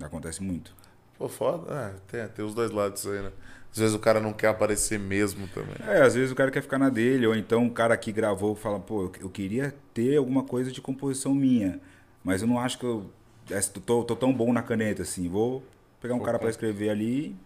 Acontece 0.01 0.43
muito. 0.43 0.75
Pô, 1.19 1.29
foda. 1.29 1.73
É, 1.73 1.95
tem, 2.11 2.29
tem 2.29 2.45
os 2.45 2.55
dois 2.55 2.71
lados 2.71 3.01
isso 3.01 3.11
aí, 3.11 3.23
né? 3.23 3.33
Às 3.71 3.79
vezes 3.79 3.95
o 3.95 3.99
cara 3.99 4.21
não 4.21 4.33
quer 4.33 4.49
aparecer 4.49 4.99
mesmo 4.99 5.49
também. 5.49 5.75
É, 5.89 6.03
às 6.03 6.15
vezes 6.15 6.31
o 6.31 6.35
cara 6.35 6.51
quer 6.51 6.63
ficar 6.63 6.79
na 6.79 6.89
dele, 6.89 7.27
ou 7.27 7.35
então 7.35 7.67
o 7.67 7.71
cara 7.71 7.97
que 7.97 8.13
gravou 8.13 8.55
fala, 8.55 8.79
pô, 8.79 9.03
eu, 9.03 9.13
eu 9.23 9.31
queria 9.31 9.75
ter 9.93 10.17
alguma 10.17 10.45
coisa 10.45 10.71
de 10.71 10.81
composição 10.81 11.35
minha, 11.35 11.81
mas 12.23 12.43
eu 12.43 12.49
não 12.49 12.61
acho 12.61 12.79
que 12.79 12.85
eu 12.85 13.11
é, 13.51 13.61
tô, 13.61 14.05
tô 14.05 14.15
tão 14.15 14.33
bom 14.33 14.53
na 14.53 14.63
caneta 14.63 15.03
assim. 15.03 15.29
Vou 15.29 15.63
pegar 16.01 16.15
um 16.15 16.21
cara 16.21 16.39
pra 16.39 16.51
escrever 16.51 16.91
ali 16.91 17.27
e 17.27 17.37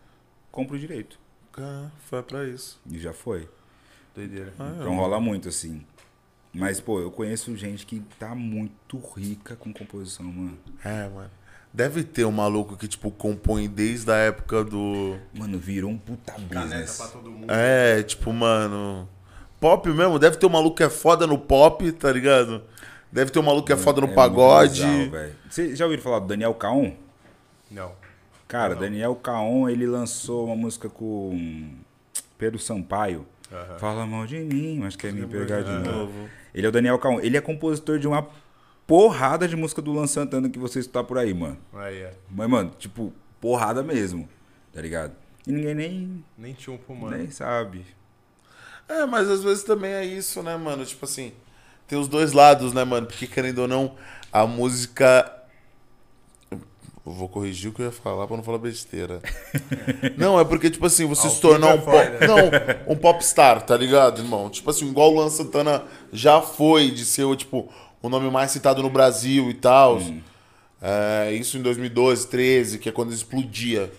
compro 0.52 0.76
o 0.76 0.78
direito. 0.78 1.18
Ah, 1.56 1.90
foi 2.00 2.22
pra 2.22 2.44
isso. 2.44 2.80
E 2.90 2.98
já 2.98 3.12
foi. 3.12 3.48
Doideira. 4.14 4.52
Então 4.52 4.96
rola 4.96 5.18
muito, 5.20 5.48
assim. 5.48 5.84
Mas, 6.52 6.80
pô, 6.80 7.00
eu 7.00 7.10
conheço 7.10 7.56
gente 7.56 7.86
que 7.86 8.00
tá 8.18 8.34
muito 8.34 8.98
rica 9.16 9.54
com 9.56 9.72
composição, 9.72 10.26
mano. 10.26 10.58
É, 10.84 11.08
mano. 11.08 11.30
Deve 11.72 12.02
ter 12.02 12.24
um 12.24 12.32
maluco 12.32 12.76
que, 12.76 12.88
tipo, 12.88 13.10
compõe 13.10 13.68
desde 13.68 14.10
a 14.10 14.16
época 14.16 14.64
do. 14.64 15.16
Mano, 15.34 15.58
virou 15.58 15.90
um 15.90 15.98
puta 15.98 16.32
business. 16.38 16.96
pra 16.96 17.06
todo 17.08 17.30
mundo. 17.30 17.50
É, 17.50 18.02
tipo, 18.02 18.32
mano. 18.32 19.08
Pop 19.60 19.88
mesmo? 19.88 20.18
Deve 20.18 20.36
ter 20.36 20.46
um 20.46 20.50
maluco 20.50 20.76
que 20.76 20.82
é 20.82 20.88
foda 20.88 21.26
no 21.26 21.38
pop, 21.38 21.90
tá 21.92 22.12
ligado? 22.12 22.62
Deve 23.10 23.30
ter 23.30 23.38
um 23.38 23.42
maluco 23.42 23.66
que 23.66 23.72
é 23.72 23.76
foda 23.76 24.00
no 24.00 24.06
muito 24.06 24.16
pagode. 24.16 24.82
Vocês 25.48 25.76
já 25.78 25.84
ouviram 25.84 26.02
falar 26.02 26.20
do 26.20 26.26
Daniel 26.26 26.54
Caon? 26.54 26.92
Não. 27.70 27.92
Cara, 28.46 28.74
Daniel 28.74 29.14
Caon, 29.16 29.68
ele 29.68 29.86
lançou 29.86 30.46
uma 30.46 30.56
música 30.56 30.88
com 30.88 31.70
Pedro 32.38 32.58
Sampaio. 32.58 33.26
Fala 33.78 34.06
mal 34.06 34.26
de 34.26 34.38
mim, 34.38 34.78
mas 34.78 34.94
quer 34.94 35.12
me 35.12 35.26
pegar 35.26 35.62
de 35.62 35.72
novo. 35.88 36.28
Ele 36.54 36.66
é 36.66 36.68
o 36.68 36.72
Daniel 36.72 36.98
Caon. 36.98 37.20
Ele 37.20 37.36
é 37.36 37.40
compositor 37.40 37.98
de 37.98 38.06
uma 38.06 38.26
porrada 38.88 39.46
de 39.46 39.54
música 39.54 39.82
do 39.82 39.92
Lan 39.92 40.06
Santana 40.06 40.48
que 40.48 40.58
você 40.58 40.78
está 40.80 41.04
por 41.04 41.18
aí, 41.18 41.34
mano. 41.34 41.58
Aí, 41.74 41.98
é. 41.98 42.14
Mas, 42.30 42.48
mano, 42.48 42.72
tipo, 42.78 43.12
porrada 43.38 43.82
mesmo, 43.82 44.26
tá 44.72 44.80
ligado? 44.80 45.12
E 45.46 45.52
ninguém 45.52 45.74
nem, 45.74 46.24
Nem 46.36 46.56
chumpo, 46.58 46.94
mano. 46.94 47.16
nem 47.16 47.30
sabe. 47.30 47.84
É, 48.88 49.04
mas 49.04 49.28
às 49.28 49.44
vezes 49.44 49.62
também 49.62 49.92
é 49.92 50.04
isso, 50.04 50.42
né, 50.42 50.56
mano? 50.56 50.86
Tipo 50.86 51.04
assim, 51.04 51.34
tem 51.86 51.98
os 51.98 52.08
dois 52.08 52.32
lados, 52.32 52.72
né, 52.72 52.82
mano? 52.82 53.06
Porque 53.06 53.26
querendo 53.26 53.58
ou 53.58 53.68
não, 53.68 53.94
a 54.32 54.46
música. 54.46 55.34
Eu 56.50 57.12
vou 57.12 57.28
corrigir 57.28 57.70
o 57.70 57.74
que 57.74 57.80
eu 57.82 57.86
ia 57.86 57.92
falar 57.92 58.26
pra 58.26 58.36
não 58.36 58.44
falar 58.44 58.58
besteira. 58.58 59.20
não, 60.16 60.40
é 60.40 60.44
porque, 60.44 60.70
tipo 60.70 60.84
assim, 60.86 61.06
você 61.06 61.26
Ao 61.26 61.32
se 61.32 61.40
tornar 61.40 61.74
um 61.74 61.82
foi 61.82 61.92
pop. 61.92 62.24
Não, 62.26 62.92
um 62.92 62.96
popstar, 62.96 63.62
tá 63.62 63.74
ligado, 63.76 64.20
irmão? 64.20 64.50
Tipo 64.50 64.68
assim, 64.68 64.86
igual 64.88 65.10
o 65.10 65.14
Luan 65.14 65.30
Santana 65.30 65.84
já 66.12 66.42
foi 66.42 66.90
de 66.90 67.06
ser, 67.06 67.34
tipo, 67.36 67.72
o 68.02 68.08
nome 68.08 68.30
mais 68.30 68.50
citado 68.50 68.82
no 68.82 68.90
Brasil 68.90 69.50
e 69.50 69.54
tal. 69.54 70.00
É, 70.80 71.32
isso 71.32 71.56
em 71.58 71.62
2012, 71.62 72.28
13, 72.28 72.78
que 72.78 72.88
é 72.88 72.92
quando 72.92 73.12
explodia. 73.12 73.90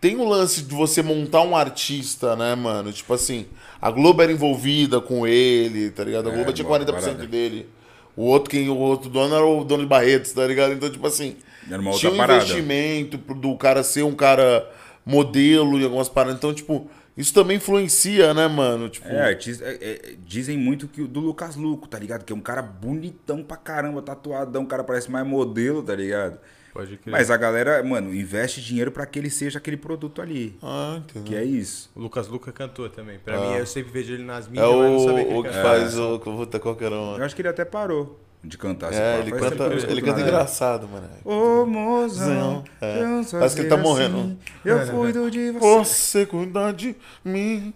Tem 0.00 0.16
o 0.16 0.24
lance 0.26 0.62
de 0.62 0.74
você 0.74 1.02
montar 1.02 1.42
um 1.42 1.54
artista, 1.54 2.34
né, 2.34 2.54
mano? 2.54 2.90
Tipo 2.90 3.12
assim, 3.12 3.46
a 3.80 3.90
Globo 3.90 4.22
era 4.22 4.32
envolvida 4.32 4.98
com 5.00 5.26
ele, 5.26 5.90
tá 5.90 6.02
ligado? 6.04 6.30
A 6.30 6.32
É, 6.32 6.34
Globo 6.36 6.52
tinha 6.54 6.66
boa 6.66 6.80
40% 6.80 6.86
parada. 6.92 7.26
dele. 7.26 7.68
O 8.16 8.24
outro, 8.24 8.50
quem, 8.50 8.68
o 8.70 8.76
outro 8.76 9.10
dono 9.10 9.34
era 9.34 9.44
o 9.44 9.62
dono 9.62 9.82
de 9.82 9.88
Barretos, 9.88 10.32
tá 10.32 10.46
ligado? 10.46 10.72
Então, 10.72 10.90
tipo 10.90 11.06
assim, 11.06 11.36
Era 11.70 11.80
uma 11.82 11.92
tinha 11.92 12.08
outra 12.10 12.12
um 12.12 12.16
parada. 12.16 12.42
investimento 12.42 13.18
do 13.18 13.54
cara 13.56 13.82
ser 13.82 14.02
um 14.02 14.14
cara 14.14 14.66
modelo 15.04 15.78
em 15.78 15.84
algumas 15.84 16.08
paradas. 16.08 16.36
Então, 16.38 16.54
tipo, 16.54 16.88
isso 17.16 17.34
também 17.34 17.56
influencia, 17.56 18.32
né, 18.32 18.46
mano? 18.48 18.88
Tipo, 18.88 19.08
É, 19.08 19.28
artista, 19.28 19.64
é, 19.64 19.78
é, 19.80 20.14
dizem 20.24 20.56
muito 20.56 20.88
que 20.88 21.02
o 21.02 21.08
do 21.08 21.20
Lucas 21.20 21.56
Luco, 21.56 21.88
tá 21.88 21.98
ligado? 21.98 22.24
Que 22.24 22.32
é 22.32 22.36
um 22.36 22.40
cara 22.40 22.62
bonitão 22.62 23.42
pra 23.42 23.56
caramba, 23.56 24.00
tatuadão, 24.00 24.62
o 24.62 24.66
cara 24.66 24.84
parece 24.84 25.10
mais 25.10 25.26
modelo, 25.26 25.82
tá 25.82 25.94
ligado? 25.94 26.38
Pode 26.72 26.96
crer. 26.96 27.10
Mas 27.10 27.30
a 27.30 27.36
galera, 27.36 27.82
mano, 27.82 28.14
investe 28.14 28.60
dinheiro 28.62 28.92
pra 28.92 29.04
que 29.04 29.18
ele 29.18 29.28
seja 29.28 29.58
aquele 29.58 29.76
produto 29.76 30.22
ali. 30.22 30.56
Ah, 30.62 30.96
entendeu. 30.98 31.24
Que 31.24 31.34
é 31.34 31.44
isso. 31.44 31.90
O 31.96 32.00
Lucas 32.00 32.28
Luca 32.28 32.52
cantou 32.52 32.88
também. 32.88 33.18
Pra 33.18 33.40
mim, 33.40 33.54
eu 33.56 33.66
sempre 33.66 33.90
vejo 33.92 34.14
ele 34.14 34.22
nas 34.22 34.46
É 34.46 34.50
mídias, 34.50 34.68
mas 34.68 34.84
eu 34.84 34.90
não 34.90 34.98
sabia 35.00 35.24
que 35.24 35.30
o, 35.30 35.32
ele 35.32 35.38
o 35.40 35.42
que 35.42 35.62
faz 35.62 35.98
o. 35.98 36.18
Puta, 36.20 36.60
qualquer 36.60 36.92
um. 36.92 37.16
Eu 37.16 37.24
acho 37.24 37.34
que 37.34 37.42
ele 37.42 37.48
até 37.48 37.64
parou 37.64 38.20
de 38.42 38.56
cantar. 38.56 38.92
se 38.92 38.98
É, 38.98 39.18
ele 39.20 39.30
Faz 39.30 39.42
canta, 39.42 39.64
ele 39.64 39.76
escuto 39.76 40.02
canta 40.02 40.20
engraçado, 40.20 40.88
mano. 40.88 41.08
Ô, 41.24 41.66
mozão, 41.66 42.64
É. 42.80 42.98
Parece 43.32 43.54
que 43.54 43.62
ele 43.62 43.68
tá 43.68 43.76
morrendo. 43.76 44.18
assim, 44.18 44.38
Eu 44.64 44.86
cuido 44.86 45.30
de 45.30 45.50
você. 45.52 45.60
Você 45.60 46.26
cuidar 46.26 46.72
de 46.72 46.96
mim. 47.24 47.74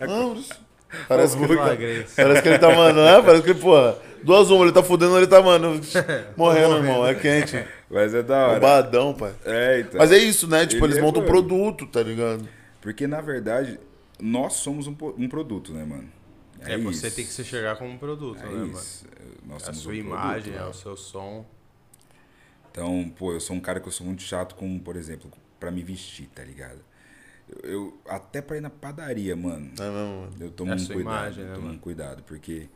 Vamos. 0.00 0.48
Parece 1.08 1.36
que, 1.36 1.42
ele, 1.42 1.54
Milagres. 1.54 2.12
parece 2.14 2.42
que 2.42 2.48
ele 2.48 2.58
tá, 2.58 2.74
mano, 2.74 3.02
né? 3.02 3.22
Parece 3.22 3.42
que, 3.42 3.54
porra, 3.54 3.96
duas 4.22 4.50
uma, 4.50 4.62
ele 4.64 4.72
tá 4.72 4.82
fudendo, 4.82 5.16
ele 5.16 5.26
tá, 5.26 5.40
mano, 5.42 5.80
morrendo, 6.36 6.76
irmão. 6.76 7.06
É 7.06 7.14
quente. 7.14 7.64
Mas 7.90 8.14
é 8.14 8.22
da 8.22 8.46
hora. 8.48 8.54
Bombadão, 8.60 9.14
pai. 9.14 9.32
É, 9.44 9.80
então. 9.80 9.98
Mas 9.98 10.12
é 10.12 10.18
isso, 10.18 10.46
né? 10.46 10.66
Tipo, 10.66 10.84
Ele 10.84 10.92
eles 10.92 10.98
é 10.98 11.06
montam 11.06 11.22
um 11.22 11.26
produto, 11.26 11.86
tá 11.86 12.02
ligado? 12.02 12.46
Porque, 12.80 13.06
na 13.06 13.20
verdade, 13.20 13.78
nós 14.20 14.54
somos 14.54 14.86
um, 14.86 14.94
um 15.18 15.28
produto, 15.28 15.72
né, 15.72 15.84
mano? 15.84 16.04
É, 16.64 16.78
você 16.78 17.08
isso. 17.08 17.16
tem 17.16 17.24
que 17.26 17.32
se 17.32 17.44
chegar 17.44 17.76
como 17.76 17.90
um 17.90 17.98
produto, 17.98 18.42
É 18.42 18.46
né, 18.46 18.64
mano? 18.64 18.72
isso. 18.72 19.06
Nós 19.46 19.62
A 19.62 19.66
somos 19.66 19.82
sua 19.82 19.92
um 19.92 19.96
imagem, 19.96 20.52
produto, 20.52 20.58
é 20.58 20.64
né? 20.64 20.70
o 20.70 20.72
seu 20.72 20.96
som. 20.96 21.44
Então, 22.70 23.12
pô, 23.18 23.32
eu 23.32 23.40
sou 23.40 23.56
um 23.56 23.60
cara 23.60 23.80
que 23.80 23.88
eu 23.88 23.92
sou 23.92 24.06
muito 24.06 24.22
chato 24.22 24.54
com, 24.54 24.78
por 24.78 24.96
exemplo, 24.96 25.30
pra 25.60 25.70
me 25.70 25.82
vestir, 25.82 26.28
tá 26.34 26.42
ligado? 26.42 26.80
Eu, 27.64 27.70
eu- 27.70 27.98
até 28.08 28.40
pra 28.42 28.56
ir 28.56 28.60
na 28.60 28.70
padaria, 28.70 29.36
mano. 29.36 29.70
É 29.78 29.82
mesmo, 29.90 30.20
mano. 30.22 30.32
Eu 30.40 30.50
tomo 30.50 30.70
É 30.70 30.74
a 30.74 30.78
um 30.78 30.78
sua 30.78 30.94
cuidado, 30.94 31.22
imagem, 31.22 31.44
né, 31.44 31.50
eu 31.50 31.54
tomo 31.54 31.66
mano? 31.66 31.78
um 31.78 31.80
cuidado, 31.80 32.22
porque 32.24 32.68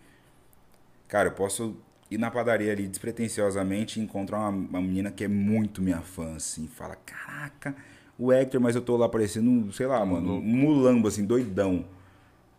cara, 1.08 1.28
eu 1.28 1.32
posso 1.32 1.76
ir 2.10 2.18
na 2.18 2.30
padaria 2.30 2.72
ali 2.72 2.86
despretensiosamente 2.86 3.98
e 3.98 4.02
encontrar 4.02 4.38
uma, 4.38 4.50
uma 4.50 4.80
menina 4.80 5.10
que 5.10 5.24
é 5.24 5.28
muito 5.28 5.82
minha 5.82 6.00
fã 6.00 6.36
assim, 6.36 6.66
fala: 6.68 6.96
"Caraca, 6.96 7.74
o 8.18 8.32
Hector, 8.32 8.60
mas 8.60 8.74
eu 8.76 8.82
tô 8.82 8.96
lá 8.96 9.08
parecendo, 9.08 9.72
sei 9.72 9.86
lá, 9.86 10.04
mano, 10.04 10.34
um 10.38 10.40
mulambo 10.42 11.08
assim, 11.08 11.24
doidão". 11.24 11.84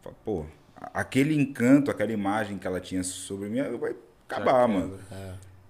Fala, 0.03 0.15
pô, 0.25 0.41
a- 0.41 0.45
aquele 0.93 1.35
encanto, 1.35 1.89
aquela 1.91 2.11
imagem 2.11 2.57
que 2.57 2.67
ela 2.67 2.79
tinha 2.79 3.03
sobre 3.03 3.49
mim, 3.49 3.61
vai 3.77 3.95
acabar, 4.29 4.67
mano. 4.67 4.97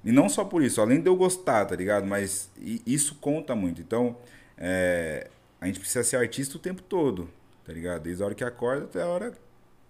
E 0.03 0.12
não 0.12 0.30
só 0.30 0.45
por 0.45 0.64
isso, 0.64 0.80
além 0.82 1.01
de 1.01 1.08
eu 1.10 1.16
gostar, 1.16 1.66
tá 1.66 1.76
ligado? 1.76 2.05
Mas 2.05 2.49
isso 2.86 3.16
conta 3.16 3.55
muito. 3.55 3.82
Então, 3.82 4.16
é, 4.58 5.30
a 5.60 5.66
gente 5.68 5.80
precisa 5.80 6.03
ser 6.03 6.18
artista 6.18 6.55
o 6.55 6.60
tempo 6.60 6.82
todo, 6.82 7.30
tá 7.66 7.74
ligado? 7.74 8.03
Desde 8.03 8.24
a 8.24 8.26
hora 8.28 8.36
que 8.36 8.43
acorda 8.43 8.86
até 8.86 9.01
a 9.01 9.08
hora 9.08 9.34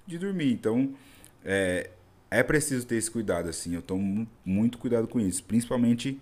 de 0.08 0.18
dormir. 0.18 0.52
Então, 0.52 0.94
é, 1.46 1.90
é 2.32 2.42
preciso 2.42 2.86
ter 2.88 2.96
esse 2.96 3.12
cuidado, 3.12 3.48
assim. 3.50 3.76
Eu 3.76 3.82
tomo 3.82 4.02
mu- 4.02 4.28
muito 4.44 4.78
cuidado 4.78 5.08
com 5.08 5.20
isso. 5.20 5.44
Principalmente 5.44 6.20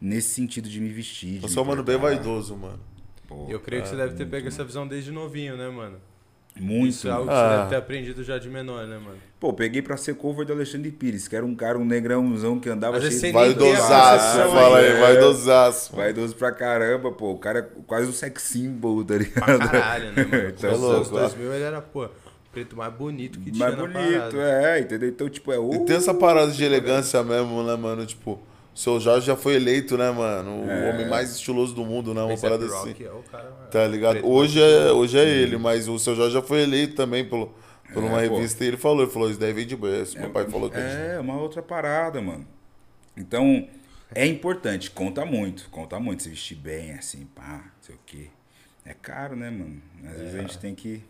nesse 0.00 0.28
sentido 0.34 0.68
de 0.68 0.80
me 0.80 0.88
vestir. 0.90 1.38
de 1.38 1.44
Eu 1.44 1.48
sou 1.48 1.64
um 1.64 1.68
mano 1.68 1.82
bem 1.82 1.96
vaidoso, 1.96 2.54
mano. 2.56 2.80
Pô, 3.26 3.46
Eu 3.48 3.60
creio 3.60 3.82
que 3.82 3.88
você 3.88 3.96
deve 3.96 4.14
ter 4.14 4.26
pego 4.26 4.48
essa 4.48 4.64
visão 4.64 4.86
desde 4.86 5.10
novinho, 5.10 5.56
né, 5.56 5.68
mano? 5.68 5.98
Muito. 6.58 6.88
Isso 6.88 7.06
é 7.08 7.10
algo 7.10 7.26
que 7.28 7.32
Ah. 7.34 7.48
você 7.50 7.56
deve 7.58 7.68
ter 7.70 7.76
aprendido 7.76 8.24
já 8.24 8.38
de 8.38 8.48
menor, 8.48 8.86
né, 8.86 8.98
mano? 8.98 9.16
Pô, 9.38 9.52
peguei 9.52 9.80
pra 9.80 9.96
ser 9.96 10.14
cover 10.16 10.44
do 10.44 10.52
Alexandre 10.52 10.90
Pires, 10.90 11.28
que 11.28 11.36
era 11.36 11.46
um 11.46 11.54
cara, 11.54 11.78
um 11.78 11.84
negrãozão 11.84 12.58
que 12.58 12.68
andava 12.68 13.00
cheio 13.00 13.30
a 13.30 13.32
Vaidosaço, 13.40 14.26
concepção 14.38 14.50
fala 14.52 14.78
aí, 14.78 14.86
é. 14.86 15.00
vaidosaço. 15.00 15.94
Vaidoso 15.96 16.34
pra 16.34 16.50
caramba, 16.50 17.12
pô. 17.12 17.32
O 17.32 17.38
cara 17.38 17.60
é 17.60 17.68
quase 17.86 18.08
um 18.08 18.12
sex 18.12 18.42
symbol, 18.42 19.04
tá 19.04 19.14
Pra 19.14 19.16
ligado? 19.18 19.70
caralho, 19.70 20.12
né, 20.12 20.24
mano? 20.24 20.48
Então, 20.58 20.70
Nos 20.72 20.80
louco, 20.80 20.96
anos 20.96 21.12
ó. 21.12 21.18
2000 21.20 21.52
ele 21.54 21.62
era, 21.64 21.80
pô, 21.80 22.08
preto 22.52 22.76
mais 22.76 22.92
bonito 22.92 23.38
que 23.38 23.52
tinha 23.52 23.64
Mais 23.70 23.78
bonito, 23.78 24.40
é, 24.40 24.80
entendeu? 24.80 25.08
Então, 25.08 25.28
tipo, 25.28 25.52
é 25.52 25.56
E 25.56 25.58
o... 25.58 25.84
tem 25.84 25.94
essa 25.96 26.12
parada 26.12 26.50
de 26.50 26.64
elegância 26.64 27.22
mesmo, 27.22 27.62
né, 27.62 27.76
mano? 27.76 28.04
Tipo, 28.04 28.40
seu 28.80 29.00
Jorge 29.00 29.26
já 29.26 29.36
foi 29.36 29.54
eleito, 29.54 29.96
né, 29.98 30.10
mano? 30.10 30.64
O 30.64 30.70
É. 30.70 30.90
homem 30.90 31.08
mais 31.08 31.30
estiloso 31.32 31.74
do 31.74 31.84
mundo, 31.84 32.14
né? 32.14 32.22
Uma 32.22 32.32
A$AP 32.32 32.40
parada 32.40 32.66
Rock 32.66 32.90
assim. 32.92 33.04
é 33.04 33.10
o 33.10 33.22
cara, 33.22 33.44
Tá 33.70 33.86
ligado? 33.86 34.12
preto 34.14 34.28
Hoje 34.28 34.60
é, 34.62 34.92
hoje 34.92 35.18
é 35.18 35.24
ele, 35.28 35.56
mas 35.58 35.88
o 35.88 35.98
seu 35.98 36.14
Jorge 36.14 36.34
já 36.34 36.42
foi 36.42 36.62
eleito 36.62 36.94
também 36.94 37.24
pelo, 37.24 37.52
por 37.92 38.02
uma 38.04 38.22
É, 38.22 38.28
pô. 38.28 38.36
revista 38.36 38.64
e 38.64 38.68
ele 38.68 38.76
falou, 38.76 39.02
ele 39.02 39.10
falou, 39.10 39.30
isso 39.30 39.40
daí 39.40 39.52
vem 39.52 39.66
de 39.66 39.76
berço. 39.76 40.18
Meu 40.18 40.30
pai 40.30 40.46
falou 40.48 40.70
que 40.70 40.76
É, 40.78 41.18
uma 41.20 41.40
outra 41.40 41.60
parada, 41.62 42.20
mano. 42.22 42.46
Então, 43.16 43.66
é 44.14 44.24
importante, 44.26 44.90
conta 44.90 45.24
muito, 45.26 45.68
conta 45.70 45.98
muito 45.98 46.22
se 46.22 46.30
vestir 46.30 46.56
bem, 46.56 46.92
assim, 46.92 47.26
pá, 47.34 47.56
não 47.64 47.82
sei 47.82 47.94
o 47.96 48.00
quê. 48.06 48.28
É 48.84 48.94
caro, 48.94 49.34
né, 49.36 49.50
mano? 49.50 49.82
Às 50.08 50.18
vezes 50.18 50.34
a 50.34 50.38
gente 50.38 50.58
tem 50.58 50.74
que 50.74 51.02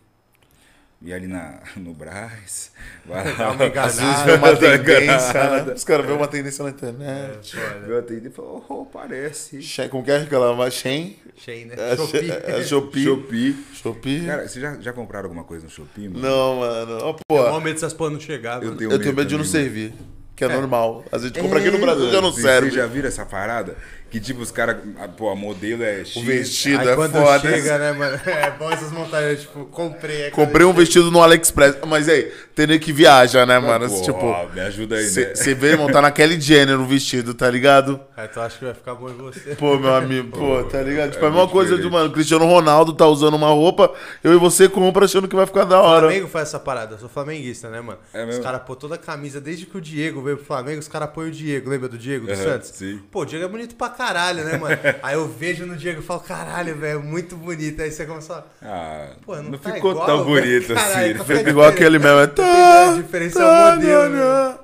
ir 1.01 1.13
ali 1.13 1.27
na, 1.27 1.59
no 1.77 1.93
Brás, 1.93 2.71
vai 3.05 3.23
lá, 3.37 3.51
uma 3.51 3.65
Às 3.65 3.99
vezes 3.99 4.21
vê 4.23 4.31
uma 4.33 4.55
tendência, 4.55 5.63
né? 5.63 5.73
Os 5.73 5.83
caras 5.83 6.05
vêem 6.05 6.17
uma 6.17 6.27
tendência 6.27 6.63
na 6.63 6.69
internet. 6.71 7.55
Foda. 7.55 7.85
eu 7.87 7.99
atendi 7.99 8.27
e 8.27 8.31
falou, 8.31 8.65
oh, 8.67 8.85
parece. 8.85 9.61
Shein, 9.61 9.89
como 9.89 10.03
que 10.03 10.11
é 10.11 10.17
aquela? 10.17 10.55
Mas 10.55 10.73
Shein? 10.73 11.15
Shein, 11.37 11.65
né? 11.65 11.75
É, 11.77 11.95
Shopee. 11.95 12.31
é 12.31 12.63
Shopee. 12.63 13.65
Shopee. 13.73 14.25
Cara, 14.25 14.47
vocês 14.47 14.61
já, 14.61 14.77
já 14.79 14.93
compraram 14.93 15.25
alguma 15.25 15.43
coisa 15.43 15.65
no 15.65 15.71
Shopee, 15.71 16.09
mano? 16.09 16.19
Não, 16.19 16.55
mano. 16.57 16.97
Ó, 17.01 17.13
Mó 17.31 17.51
pô, 17.51 17.59
medo 17.61 17.75
dessas 17.75 17.93
porra 17.93 18.11
não 18.11 18.19
chegar, 18.19 18.61
Eu 18.61 18.75
tenho 18.75 18.91
eu 18.91 18.99
tenho 18.99 19.15
medo 19.15 19.27
de 19.27 19.37
não 19.37 19.45
servir. 19.45 19.93
Que 20.35 20.45
é, 20.45 20.47
normal. 20.47 21.03
Às 21.11 21.21
vezes 21.21 21.35
a 21.35 21.39
gente 21.39 21.43
compra 21.43 21.59
aqui 21.59 21.69
no 21.69 21.77
É, 21.77 21.81
Brasil 21.81 22.11
já 22.11 22.21
não 22.21 22.31
serve. 22.31 22.71
Vocês 22.71 22.73
já 22.75 22.85
viram 22.87 23.09
essa 23.09 23.25
parada? 23.25 23.75
Que 24.09 24.19
tipo, 24.19 24.41
os 24.41 24.49
caras, 24.51 24.77
a- 24.99 25.07
pô, 25.07 25.29
a 25.29 25.35
modelo 25.35 25.83
é 25.83 25.99
X. 26.03 26.15
O 26.15 26.21
vestido 26.23 26.79
Aí 26.81 26.87
é 26.89 26.95
quando 26.95 27.11
foda. 27.13 27.39
chega, 27.39 27.77
né, 27.77 27.91
mano? 27.91 28.19
É 28.25 28.51
bom 28.51 28.71
essas 28.71 28.91
montagens, 28.91 29.41
tipo, 29.41 29.65
comprei. 29.65 30.27
aquela- 30.27 30.45
Comprei 30.47 30.65
um 30.65 30.73
vestido 30.73 31.11
no 31.11 31.21
AliExpress. 31.21 31.77
Mas 31.87 32.09
aí, 32.09 32.31
tem 32.55 32.79
que 32.79 32.91
viaja, 32.91 33.45
né, 33.45 33.59
mano? 33.59 33.87
Pô, 33.89 34.01
tipo, 34.01 34.17
ó, 34.25 34.47
me 34.47 34.59
ajuda 34.61 34.95
aí, 34.95 35.03
né? 35.11 35.35
você 35.35 35.53
vê 35.53 35.75
montar 35.75 36.01
naquele 36.01 36.39
Jenner 36.41 36.79
o 36.79 36.85
vestido, 36.85 37.33
tá 37.33 37.49
ligado? 37.49 37.99
Aí 38.17 38.27
tu 38.27 38.39
acha 38.41 38.57
que 38.57 38.65
vai 38.65 38.73
ficar 38.73 38.95
bom 38.95 39.09
em 39.09 39.13
você. 39.13 39.55
Pô, 39.55 39.77
meu 39.77 39.93
amigo, 39.93 40.37
pô, 40.37 40.63
tá 40.63 40.81
ligado? 40.81 41.11
Tipo, 41.11 41.23
é 41.25 41.27
a 41.27 41.31
é 41.31 41.33
mesma 41.33 41.47
coisa 41.47 41.69
de, 41.71 41.75
diferente. 41.77 41.93
mano, 41.93 42.09
o 42.09 42.13
Cristiano 42.13 42.45
Ronaldo 42.45 42.93
tá 42.93 43.07
usando 43.07 43.35
uma 43.35 43.47
roupa, 43.49 43.93
eu 44.23 44.33
e 44.33 44.37
você 44.37 44.67
compra 44.67 45.05
achando 45.05 45.27
que 45.27 45.35
vai 45.35 45.45
ficar 45.45 45.63
da 45.65 45.79
O 45.81 45.85
hora. 45.85 46.07
Flamengo 46.07 46.27
faz 46.27 46.49
essa 46.49 46.59
parada, 46.59 46.95
eu 46.95 46.99
sou 46.99 47.07
flamenguista, 47.09 47.69
né, 47.69 47.79
mano? 47.79 47.99
É 48.13 48.21
os 48.23 48.27
mesmo? 48.27 48.43
caras 48.43 48.61
pôr 48.63 48.75
toda 48.75 48.95
a 48.95 48.97
camisa, 48.97 49.39
desde 49.39 49.65
que 49.65 49.77
o 49.77 49.81
Diego 49.81 50.21
veio 50.21 50.37
pro 50.37 50.45
Flamengo, 50.45 50.79
os 50.79 50.87
caras 50.87 51.09
põem 51.11 51.29
o 51.29 51.31
Diego, 51.31 51.69
lembra 51.69 51.87
do 51.87 51.97
Diego, 51.97 52.25
do 52.25 52.33
Aham, 52.33 52.43
Santos? 52.43 52.69
sim. 52.73 52.99
Pô, 53.11 53.21
o 53.21 53.25
Diego 53.25 53.45
é 53.45 53.47
bonito 53.47 53.75
pra 53.75 53.89
caralho, 53.99 54.45
né, 54.45 54.57
mano? 54.57 54.77
Aí 55.03 55.15
eu 55.15 55.27
vejo 55.27 55.65
no 55.65 55.75
Diego 55.75 55.99
e 55.99 56.03
falo, 56.03 56.21
caralho, 56.21 56.75
velho, 56.77 57.03
muito 57.03 57.35
bonito. 57.35 57.81
Aí 57.81 57.91
você 57.91 58.05
começa 58.05 58.33
a... 58.33 58.43
Ah, 58.65 59.15
Pô, 59.25 59.35
não, 59.35 59.43
não, 59.51 59.57
tá 59.57 59.73
ficou 59.73 59.91
igual, 59.91 60.05
tão 60.05 60.23
velho. 60.25 60.41
bonito 60.41 60.73
Caralho, 60.73 61.21
assim. 61.21 61.33
né? 61.33 61.41
é 61.41 61.45
a 61.45 61.49
Igual 61.49 61.67
aquele 61.69 61.99
mesmo. 61.99 62.19
É, 62.41 62.85
A 62.87 62.93
diferença 62.93 63.43
é 63.43 63.45
o 63.45 63.75
modelo, 63.75 64.09
né? 64.09 64.59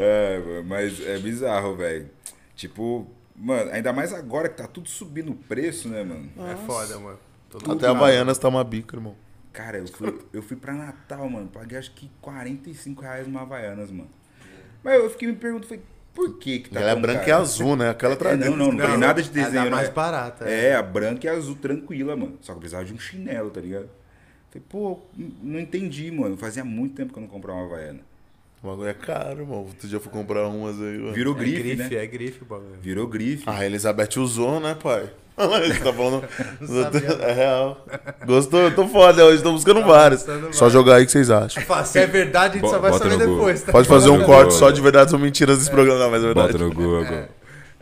É, 0.00 0.38
mano, 0.38 0.64
mas 0.64 1.00
é 1.06 1.18
bizarro, 1.18 1.76
velho. 1.76 2.08
Tipo, 2.56 3.06
mano, 3.36 3.70
ainda 3.70 3.92
mais 3.92 4.12
agora 4.12 4.48
que 4.48 4.56
tá 4.56 4.66
tudo 4.66 4.88
subindo 4.88 5.32
o 5.32 5.34
preço, 5.34 5.88
né, 5.88 6.02
mano? 6.02 6.30
É 6.50 6.56
foda, 6.66 6.98
mano. 6.98 7.18
Todo 7.50 7.72
Até 7.72 7.86
a 7.86 7.92
na- 7.92 7.98
Havaianas 7.98 8.38
tá 8.38 8.48
uma 8.48 8.64
bica, 8.64 8.96
irmão. 8.96 9.14
Cara, 9.52 9.76
eu 9.78 9.86
fui, 9.86 10.18
eu 10.32 10.42
fui 10.42 10.56
pra 10.56 10.72
Natal, 10.72 11.28
mano. 11.28 11.48
Paguei 11.48 11.76
acho 11.76 11.92
que 11.92 12.10
45 12.22 13.02
reais 13.02 13.26
numa 13.26 13.42
Havaianas, 13.42 13.90
mano. 13.90 14.08
Mas 14.82 14.94
eu 14.94 15.10
fiquei 15.10 15.28
me 15.28 15.34
perguntando, 15.34 15.68
falei, 15.68 15.82
por 16.14 16.38
que 16.38 16.60
que 16.60 16.70
tá 16.70 16.80
Ela 16.80 16.90
é 16.92 16.96
branca 16.96 17.26
e 17.28 17.32
azul, 17.32 17.74
né? 17.76 17.90
Aquela 17.90 18.14
É, 18.14 18.16
tradição. 18.16 18.56
não, 18.56 18.66
não, 18.66 18.72
não, 18.78 18.86
tem 18.86 18.98
nada 18.98 19.22
de 19.22 19.28
é 19.30 19.32
desenho, 19.32 19.70
mais 19.70 19.88
né? 19.88 19.94
barata, 19.94 20.48
é. 20.48 20.66
É, 20.68 20.74
a 20.76 20.82
branca 20.82 21.26
e 21.26 21.30
a 21.30 21.32
azul 21.34 21.56
tranquila, 21.56 22.14
mano. 22.16 22.38
Só 22.40 22.52
que 22.52 22.56
eu 22.56 22.60
precisava 22.60 22.84
de 22.84 22.92
um 22.92 22.98
chinelo, 22.98 23.50
tá 23.50 23.60
ligado? 23.60 23.88
Falei, 24.50 24.64
pô, 24.68 24.98
não 25.42 25.58
entendi, 25.58 26.10
mano. 26.10 26.36
Fazia 26.36 26.64
muito 26.64 26.94
tempo 26.94 27.12
que 27.12 27.18
eu 27.18 27.22
não 27.22 27.28
comprava 27.28 27.58
uma 27.60 27.66
Havaiana. 27.66 28.00
O 28.62 28.68
bagulho 28.68 28.88
é 28.88 28.94
caro, 28.94 29.40
irmão. 29.40 29.58
Outro 29.64 29.88
dia 29.88 29.96
eu 29.96 30.00
fui 30.00 30.12
comprar 30.12 30.46
umas 30.46 30.80
aí, 30.80 30.98
mano. 30.98 31.12
Virou 31.14 31.34
É 31.34 31.38
grife, 31.38 31.62
grife, 31.62 31.76
né? 31.94 32.02
é 32.04 32.06
grife 32.06 32.42
o 32.42 32.44
bagulho. 32.44 32.76
Virou 32.80 33.06
grife. 33.08 33.44
Ah, 33.46 33.58
a 33.58 33.66
Elizabeth 33.66 34.18
usou, 34.18 34.60
né, 34.60 34.76
pai? 34.80 35.08
Você 35.36 35.80
tá 35.80 35.92
falando. 35.92 36.24
é 37.22 37.32
real. 37.32 37.86
Gostou? 38.26 38.60
Eu 38.60 38.74
tô 38.74 38.86
foda 38.86 39.24
hoje, 39.24 39.42
tô 39.42 39.52
buscando 39.52 39.80
Tá 39.80 39.86
vários. 39.86 40.26
Só 40.52 40.68
jogar 40.68 40.96
aí 40.96 41.02
o 41.04 41.06
que 41.06 41.12
vocês 41.12 41.30
acham. 41.30 41.62
Se 41.84 41.98
é 41.98 42.06
verdade, 42.06 42.58
a 42.58 42.60
gente 42.60 42.70
só 42.70 42.78
vai 42.78 42.90
Bota 42.90 43.04
saber 43.04 43.16
no 43.16 43.18
Google. 43.20 43.36
depois, 43.36 43.62
tá? 43.62 43.72
Pode 43.72 43.88
fazer 43.88 44.10
um 44.10 44.18
Bota 44.18 44.26
corte 44.26 44.52
no- 44.52 44.58
só 44.58 44.70
de 44.70 44.80
verdades 44.80 45.12
ou 45.14 45.18
mentiras 45.18 45.58
desse 45.58 45.70
programa, 45.70 45.98
não, 45.98 46.10
mas 46.10 46.22
é 46.22 46.26
verdade. 46.26 46.52
Bota 46.52 46.64
no 46.64 46.72
Google. 46.72 47.28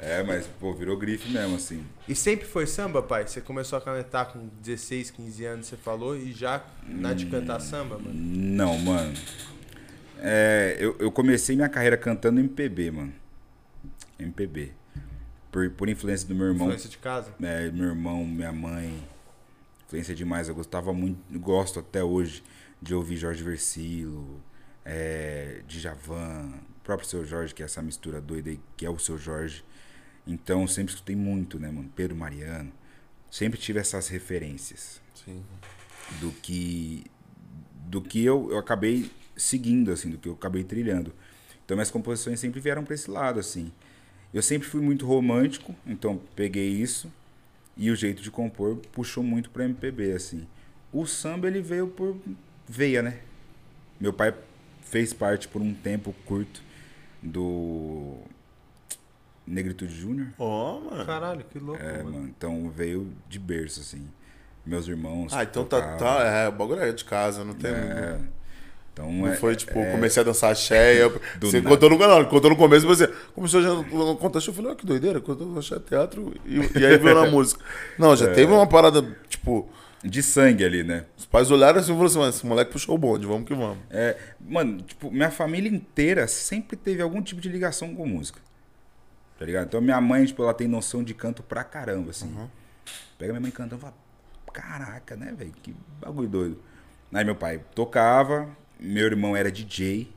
É. 0.03 0.23
mas, 0.23 0.47
pô, 0.59 0.73
virou 0.73 0.97
grife 0.97 1.31
mesmo, 1.31 1.57
assim. 1.57 1.85
E 2.09 2.15
sempre 2.15 2.47
foi 2.47 2.67
samba, 2.67 3.03
pai? 3.03 3.27
Você 3.27 3.41
começou 3.41 3.77
a 3.79 3.83
canetar 3.83 4.27
com 4.27 4.49
16, 4.63 5.11
15 5.11 5.45
anos, 5.45 5.67
você 5.67 5.77
falou, 5.77 6.17
e 6.17 6.33
já 6.33 6.63
na 6.89 7.13
de 7.13 7.27
cantar 7.27 7.61
samba, 7.61 7.99
mano? 7.99 8.11
Não, 8.15 8.79
mano. 8.79 9.13
É, 10.23 10.77
eu, 10.79 10.97
eu 10.99 11.11
comecei 11.11 11.55
minha 11.57 11.69
carreira 11.69 11.97
cantando 11.97 12.41
MPB, 12.41 12.91
mano. 12.91 13.13
MPB. 14.19 14.73
Por, 15.51 15.71
por 15.71 15.89
influência 15.89 16.27
do 16.29 16.35
meu 16.35 16.47
irmão. 16.47 16.69
Influência 16.69 16.89
de 16.89 16.99
casa? 16.99 17.35
É, 17.43 17.71
meu 17.71 17.89
irmão, 17.89 18.25
minha 18.25 18.53
mãe. 18.53 19.07
Influência 19.87 20.15
demais. 20.15 20.49
Eu 20.49 20.55
gostava 20.55 20.93
muito, 20.93 21.21
gosto 21.39 21.81
até 21.81 22.03
hoje 22.03 22.43
de 22.81 22.95
ouvir 22.95 23.17
Jorge 23.17 23.43
Versilo, 23.43 24.41
é, 24.85 25.63
Djavan, 25.67 26.53
o 26.79 26.81
próprio 26.85 27.09
Seu 27.09 27.25
Jorge, 27.25 27.55
que 27.55 27.63
é 27.63 27.67
essa 27.67 27.83
mistura 27.83 28.21
doida 28.21 28.51
aí, 28.51 28.61
que 28.77 28.87
é 28.87 28.91
o 28.91 28.99
Seu 28.99 29.19
Jorge. 29.19 29.65
Então, 30.27 30.67
sempre 30.67 30.95
escutei 30.95 31.17
muito, 31.17 31.59
né, 31.59 31.71
mano? 31.71 31.91
Pedro 31.95 32.17
Mariano. 32.17 32.73
Sempre 33.31 33.59
tive 33.59 33.79
essas 33.79 34.09
referências 34.09 35.01
Sim. 35.15 35.45
do 36.21 36.33
que 36.33 37.05
do 37.87 38.01
que 38.01 38.25
eu, 38.25 38.51
eu 38.51 38.59
acabei 38.59 39.11
seguindo 39.37 39.91
assim, 39.91 40.11
do 40.11 40.19
que 40.19 40.29
eu 40.29 40.35
acabei 40.35 40.63
trilhando. 40.63 41.13
Então 41.65 41.77
minhas 41.77 41.91
composições 41.91 42.39
sempre 42.39 42.61
vieram 42.61 42.85
para 42.85 42.95
esse 42.95 43.11
lado 43.11 43.41
assim. 43.41 43.73
Eu 44.33 44.43
sempre 44.43 44.69
fui 44.69 44.81
muito 44.81 45.07
romântico, 45.07 45.75
então 45.87 46.21
peguei 46.37 46.69
isso 46.69 47.11
e 47.77 47.91
o 47.91 47.97
jeito 47.97 48.23
de 48.23 48.31
compor 48.31 48.77
puxou 48.93 49.23
muito 49.25 49.51
para 49.51 49.65
MPB 49.65 50.13
assim. 50.13 50.47
O 50.93 51.07
samba 51.07 51.47
ele 51.49 51.61
veio 51.61 51.89
por 51.89 52.17
veia, 52.69 53.03
né? 53.03 53.19
Meu 54.01 54.13
pai 54.13 54.35
fez 54.83 55.13
parte 55.13 55.47
por 55.49 55.61
um 55.61 55.75
tempo 55.75 56.15
curto 56.25 56.63
do 57.23 58.19
Negritude 59.47 59.95
Júnior. 59.95 60.29
Ó, 60.39 60.81
mano. 60.81 61.05
Caralho, 61.07 61.45
que 61.45 61.59
louco, 61.59 61.83
É, 61.83 62.03
mano. 62.03 62.13
mano, 62.13 62.29
então 62.29 62.71
veio 62.71 63.13
de 63.29 63.39
berço 63.39 63.81
assim. 63.81 64.07
Meus 64.65 64.87
irmãos 64.87 65.33
Ah, 65.33 65.43
então 65.43 65.65
tá, 65.65 65.81
tocavam. 65.81 65.99
tá. 65.99 66.25
É, 66.25 66.49
o 66.49 66.53
bagulho 66.53 66.81
é 66.81 66.93
de 66.93 67.05
casa, 67.05 67.45
não 67.45 67.55
tem. 67.55 67.71
É. 67.73 68.21
Então 69.01 69.13
Não 69.13 69.29
é, 69.29 69.37
foi 69.37 69.57
tipo, 69.57 69.79
é- 69.79 69.91
comecei 69.93 70.21
a 70.21 70.25
dançar 70.25 70.53
axé. 70.53 71.03
Eu, 71.03 71.21
você 71.41 71.59
nada. 71.61 71.69
contou 71.75 71.91
no 71.91 71.99
canal, 71.99 72.27
contou 72.27 72.51
no 72.51 72.57
começo, 72.57 72.87
você 72.87 73.07
começou 73.35 73.63
já 73.63 73.71
no 73.75 74.17
contexto. 74.17 74.49
Eu 74.49 74.55
falei, 74.55 74.73
ó, 74.73 74.75
que 74.75 74.85
doideira, 74.87 75.21
contou 75.21 75.59
axé 75.59 75.79
teatro 75.79 76.35
e, 76.45 76.57
e 76.79 76.87
aí 76.87 76.99
veio 76.99 77.15
na 77.15 77.27
música. 77.31 77.63
Não, 77.99 78.13
É. 78.13 78.17
já 78.17 78.33
teve 78.33 78.53
uma 78.53 78.67
parada, 78.67 79.03
tipo, 79.29 79.69
de 80.05 80.23
sangue 80.23 80.65
ali, 80.65 80.83
né? 80.83 81.05
os 81.17 81.27
pais 81.27 81.51
olharam 81.51 81.79
assim 81.79 81.93
e 81.93 81.95
falaram 81.95 82.07
assim, 82.07 82.19
mano, 82.19 82.31
esse 82.31 82.47
moleque 82.47 82.73
puxou 82.73 82.95
o 82.95 82.99
bonde, 82.99 83.27
vamos 83.27 83.47
que 83.47 83.55
vamos. 83.55 83.79
É, 83.91 84.17
mano, 84.41 84.81
tipo, 84.83 85.11
minha 85.11 85.31
família 85.31 85.71
inteira 85.71 86.27
sempre 86.27 86.77
teve 86.77 87.01
algum 87.03 87.21
tipo 87.23 87.41
de 87.41 87.49
ligação 87.49 87.95
com 87.95 88.07
música. 88.07 88.41
Tá 89.39 89.45
ligado? 89.47 89.67
Então 89.67 89.81
minha 89.81 90.01
mãe, 90.01 90.25
tipo, 90.27 90.43
ela 90.43 90.53
tem 90.55 90.69
noção 90.69 91.03
de 91.03 91.15
canto 91.15 91.43
pra 91.43 91.65
caramba, 91.65 92.11
assim. 92.11 92.35
Pega 93.19 93.33
minha 93.33 93.41
mãe 93.41 93.51
cantando 93.51 93.77
e 93.77 93.81
fala, 93.81 93.95
caraca, 94.53 95.17
né, 95.17 95.35
velho? 95.37 95.53
Que 95.63 95.75
bagulho 96.01 96.29
doido. 96.29 96.59
Aí 97.13 97.25
meu 97.25 97.35
pai 97.35 97.61
tocava, 97.75 98.49
meu 98.81 99.07
irmão 99.07 99.37
era 99.37 99.51
DJ 99.51 100.09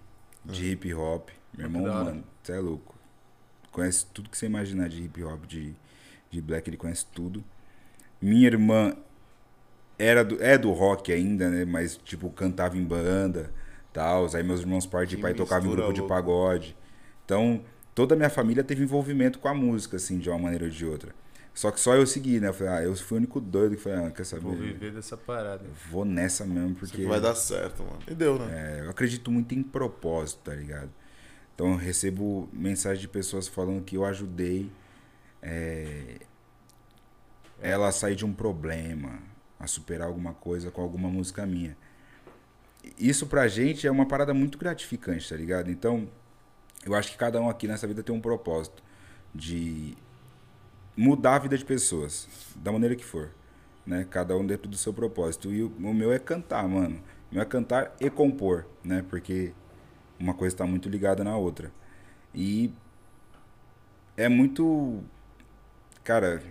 de 0.45 0.72
hip 0.72 0.93
hop. 0.93 1.30
Meu 1.55 1.68
irmão, 1.68 1.84
mano, 1.84 2.24
você 2.41 2.53
é 2.53 2.59
louco. 2.59 2.95
Conhece 3.72 4.05
tudo 4.14 4.30
que 4.30 4.38
você 4.38 4.45
imaginar 4.45 4.88
de 4.88 5.03
hip 5.03 5.24
hop, 5.24 5.45
de, 5.45 5.76
de 6.30 6.41
black, 6.41 6.70
ele 6.70 6.78
conhece 6.78 7.05
tudo. 7.14 7.43
Minha 8.22 8.47
irmã 8.47 8.95
era 9.97 10.24
do, 10.24 10.41
é 10.41 10.57
do 10.57 10.72
rock 10.72 11.11
ainda, 11.11 11.49
né? 11.49 11.66
Mas, 11.66 11.97
tipo, 11.97 12.30
cantava 12.30 12.78
em 12.78 12.84
banda, 12.84 13.51
tal. 13.91 14.28
Aí 14.34 14.43
meus 14.43 14.61
irmãos 14.61 14.88
de 15.07 15.16
Que 15.16 15.22
pai 15.22 15.34
tocavam 15.34 15.68
em 15.68 15.72
grupo 15.72 15.93
de 15.93 16.01
louca. 16.01 16.16
pagode. 16.16 16.76
Então, 17.26 17.64
toda 17.93 18.16
a 18.16 18.18
minha 18.18 18.30
família 18.30 18.64
teve 18.64 18.84
envolvimento 18.84 19.39
com 19.39 19.47
a 19.47 19.53
música, 19.53 19.97
assim, 19.97 20.18
de 20.18 20.30
uma 20.30 20.39
maneira 20.39 20.66
ou 20.66 20.72
de 20.72 20.86
outra. 20.86 21.14
Só 21.54 21.70
que 21.70 21.80
só 21.80 21.95
eu 21.95 22.06
segui, 22.08 22.39
né? 22.39 22.47
Eu 22.47 22.54
falei, 22.54 22.74
ah, 22.74 22.84
eu 22.84 22.95
fui 22.95 23.16
o 23.16 23.20
único 23.20 23.39
doido 23.39 23.76
que 23.76 23.82
falei, 23.82 24.06
ah, 24.06 24.12
quer 24.12 24.26
saber? 24.26 24.41
Vou 24.41 24.56
viver 24.56 24.91
dessa 24.91 25.16
parada. 25.16 25.64
Vou 25.89 26.04
nessa 26.04 26.45
mesmo, 26.45 26.74
porque 26.76 27.06
vai 27.06 27.22
dar 27.22 27.36
certo, 27.36 27.84
mano. 27.84 27.99
E 28.08 28.16
deu, 28.16 28.39
né? 28.39 28.80
é, 28.80 28.86
eu 28.86 28.89
acredito 28.89 29.30
muito 29.30 29.54
em 29.54 29.62
propósito, 29.62 30.39
tá 30.45 30.56
ligado? 30.56 30.89
Então 31.54 31.72
eu 31.72 31.78
recebo 31.78 32.49
mensagem 32.51 32.99
de 32.99 33.08
pessoas 33.08 33.47
falando 33.47 33.84
que 33.84 33.95
eu 33.95 34.04
ajudei 34.04 34.72
é, 35.41 36.22
ela 37.62 37.89
a 37.89 37.91
sair 37.91 38.16
de 38.16 38.26
um 38.26 38.34
problema, 38.34 39.20
a 39.60 39.68
superar 39.68 40.08
alguma 40.08 40.34
coisa 40.34 40.72
com 40.72 40.82
alguma 40.82 41.10
música 41.10 41.45
minha. 41.45 41.78
Isso 42.97 43.28
pra 43.28 43.47
gente 43.47 43.86
é 43.86 43.91
uma 43.91 44.08
parada 44.08 44.34
muito 44.34 44.58
gratificante, 44.58 45.30
tá 45.30 45.36
ligado? 45.36 45.70
Então, 45.70 46.10
eu 46.84 46.95
acho 46.95 47.12
que 47.12 47.18
cada 47.18 47.39
um 47.39 47.47
aqui 47.47 47.68
nessa 47.68 47.88
vida 47.88 48.01
tem 48.01 48.14
um 48.14 48.20
propósito 48.20 48.84
de 49.34 49.95
mudar 50.96 51.36
a 51.36 51.39
vida 51.39 51.58
de 51.58 51.66
pessoas, 51.66 52.28
da 52.56 52.72
maneira 52.72 52.96
que 52.96 53.04
for, 53.06 53.32
né? 53.86 54.06
Cada 54.10 54.36
um 54.38 54.46
dentro 54.46 54.70
do 54.70 54.78
seu 54.78 54.94
propósito. 54.94 55.52
E 55.52 55.64
o, 55.64 55.68
o 55.68 55.94
meu 55.94 56.12
é 56.12 56.20
cantar, 56.20 56.68
mano. 56.68 57.02
O 57.32 57.36
meu 57.36 57.41
é 57.41 57.46
cantar 57.46 57.96
e 58.00 58.10
compor, 58.10 58.66
né? 58.84 59.04
Porque 59.10 59.54
uma 60.20 60.34
coisa 60.34 60.54
está 60.56 60.66
muito 60.66 60.89
ligada 60.89 61.24
na 61.24 61.36
outra. 61.38 61.72
E 62.34 62.72
é 64.18 64.30
muito. 64.30 65.04
Cara, 66.04 66.41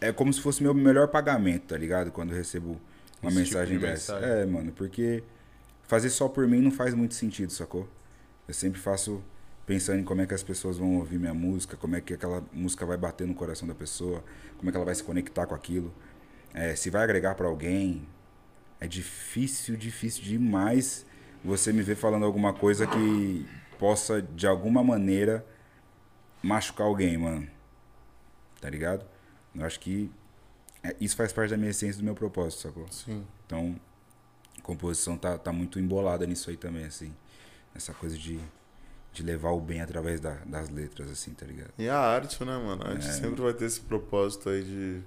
é 0.00 0.12
como 0.12 0.32
se 0.32 0.40
fosse 0.40 0.62
meu 0.62 0.74
melhor 0.74 1.08
pagamento, 1.08 1.68
tá 1.68 1.76
ligado? 1.76 2.10
Quando 2.12 2.30
eu 2.30 2.36
recebo 2.36 2.80
uma 3.22 3.30
Esse 3.30 3.44
tipo 3.44 3.58
mensagem 3.58 3.78
de 3.78 3.86
dessa. 3.86 4.14
mensagem. 4.14 4.42
É, 4.42 4.46
mano, 4.46 4.72
porque 4.72 5.22
fazer 5.82 6.10
só 6.10 6.28
por 6.28 6.46
mim 6.46 6.60
não 6.60 6.70
faz 6.70 6.94
muito 6.94 7.14
sentido, 7.14 7.52
sacou? 7.52 7.88
Eu 8.48 8.54
sempre 8.54 8.80
faço 8.80 9.22
pensando 9.66 10.00
em 10.00 10.04
como 10.04 10.20
é 10.20 10.26
que 10.26 10.34
as 10.34 10.42
pessoas 10.42 10.78
vão 10.78 10.96
ouvir 10.96 11.18
minha 11.18 11.34
música, 11.34 11.76
como 11.76 11.96
é 11.96 12.00
que 12.00 12.14
aquela 12.14 12.42
música 12.52 12.84
vai 12.84 12.96
bater 12.96 13.26
no 13.26 13.34
coração 13.34 13.66
da 13.68 13.74
pessoa, 13.74 14.24
como 14.58 14.68
é 14.68 14.72
que 14.72 14.76
ela 14.76 14.84
vai 14.84 14.94
se 14.94 15.02
conectar 15.02 15.46
com 15.46 15.54
aquilo, 15.54 15.94
é, 16.52 16.74
se 16.74 16.90
vai 16.90 17.02
agregar 17.02 17.34
pra 17.34 17.46
alguém. 17.46 18.06
É 18.80 18.86
difícil, 18.86 19.76
difícil 19.76 20.24
demais 20.24 21.04
você 21.44 21.72
me 21.72 21.82
ver 21.82 21.96
falando 21.96 22.24
alguma 22.24 22.52
coisa 22.52 22.86
que 22.86 23.46
possa, 23.78 24.22
de 24.22 24.46
alguma 24.46 24.82
maneira, 24.82 25.44
machucar 26.42 26.86
alguém, 26.86 27.16
mano. 27.16 27.48
Tá 28.60 28.68
ligado? 28.68 29.06
Eu 29.54 29.64
acho 29.64 29.80
que 29.80 30.10
é, 30.82 30.96
isso 31.00 31.16
faz 31.16 31.32
parte 31.32 31.50
da 31.50 31.56
minha 31.56 31.70
essência 31.70 31.98
do 31.98 32.04
meu 32.04 32.14
propósito, 32.14 32.62
sacou? 32.62 32.86
Sim. 32.90 33.24
Então, 33.46 33.78
a 34.58 34.62
composição 34.62 35.16
tá, 35.16 35.36
tá 35.38 35.52
muito 35.52 35.78
embolada 35.78 36.26
nisso 36.26 36.50
aí 36.50 36.56
também, 36.56 36.84
assim. 36.84 37.14
Essa 37.74 37.92
coisa 37.92 38.16
de, 38.16 38.40
de 39.12 39.22
levar 39.22 39.50
o 39.50 39.60
bem 39.60 39.80
através 39.80 40.20
da- 40.20 40.38
das 40.46 40.68
letras, 40.70 41.10
assim, 41.10 41.32
tá 41.32 41.44
ligado? 41.44 41.70
E 41.78 41.88
a 41.88 41.98
arte, 41.98 42.42
né, 42.44 42.56
mano? 42.56 42.82
A 42.84 42.90
arte 42.90 43.08
É. 43.08 43.12
sempre 43.12 43.40
vai 43.42 43.52
ter 43.52 43.64
esse 43.64 43.80
propósito 43.80 44.48
aí 44.48 44.62
de, 44.62 45.00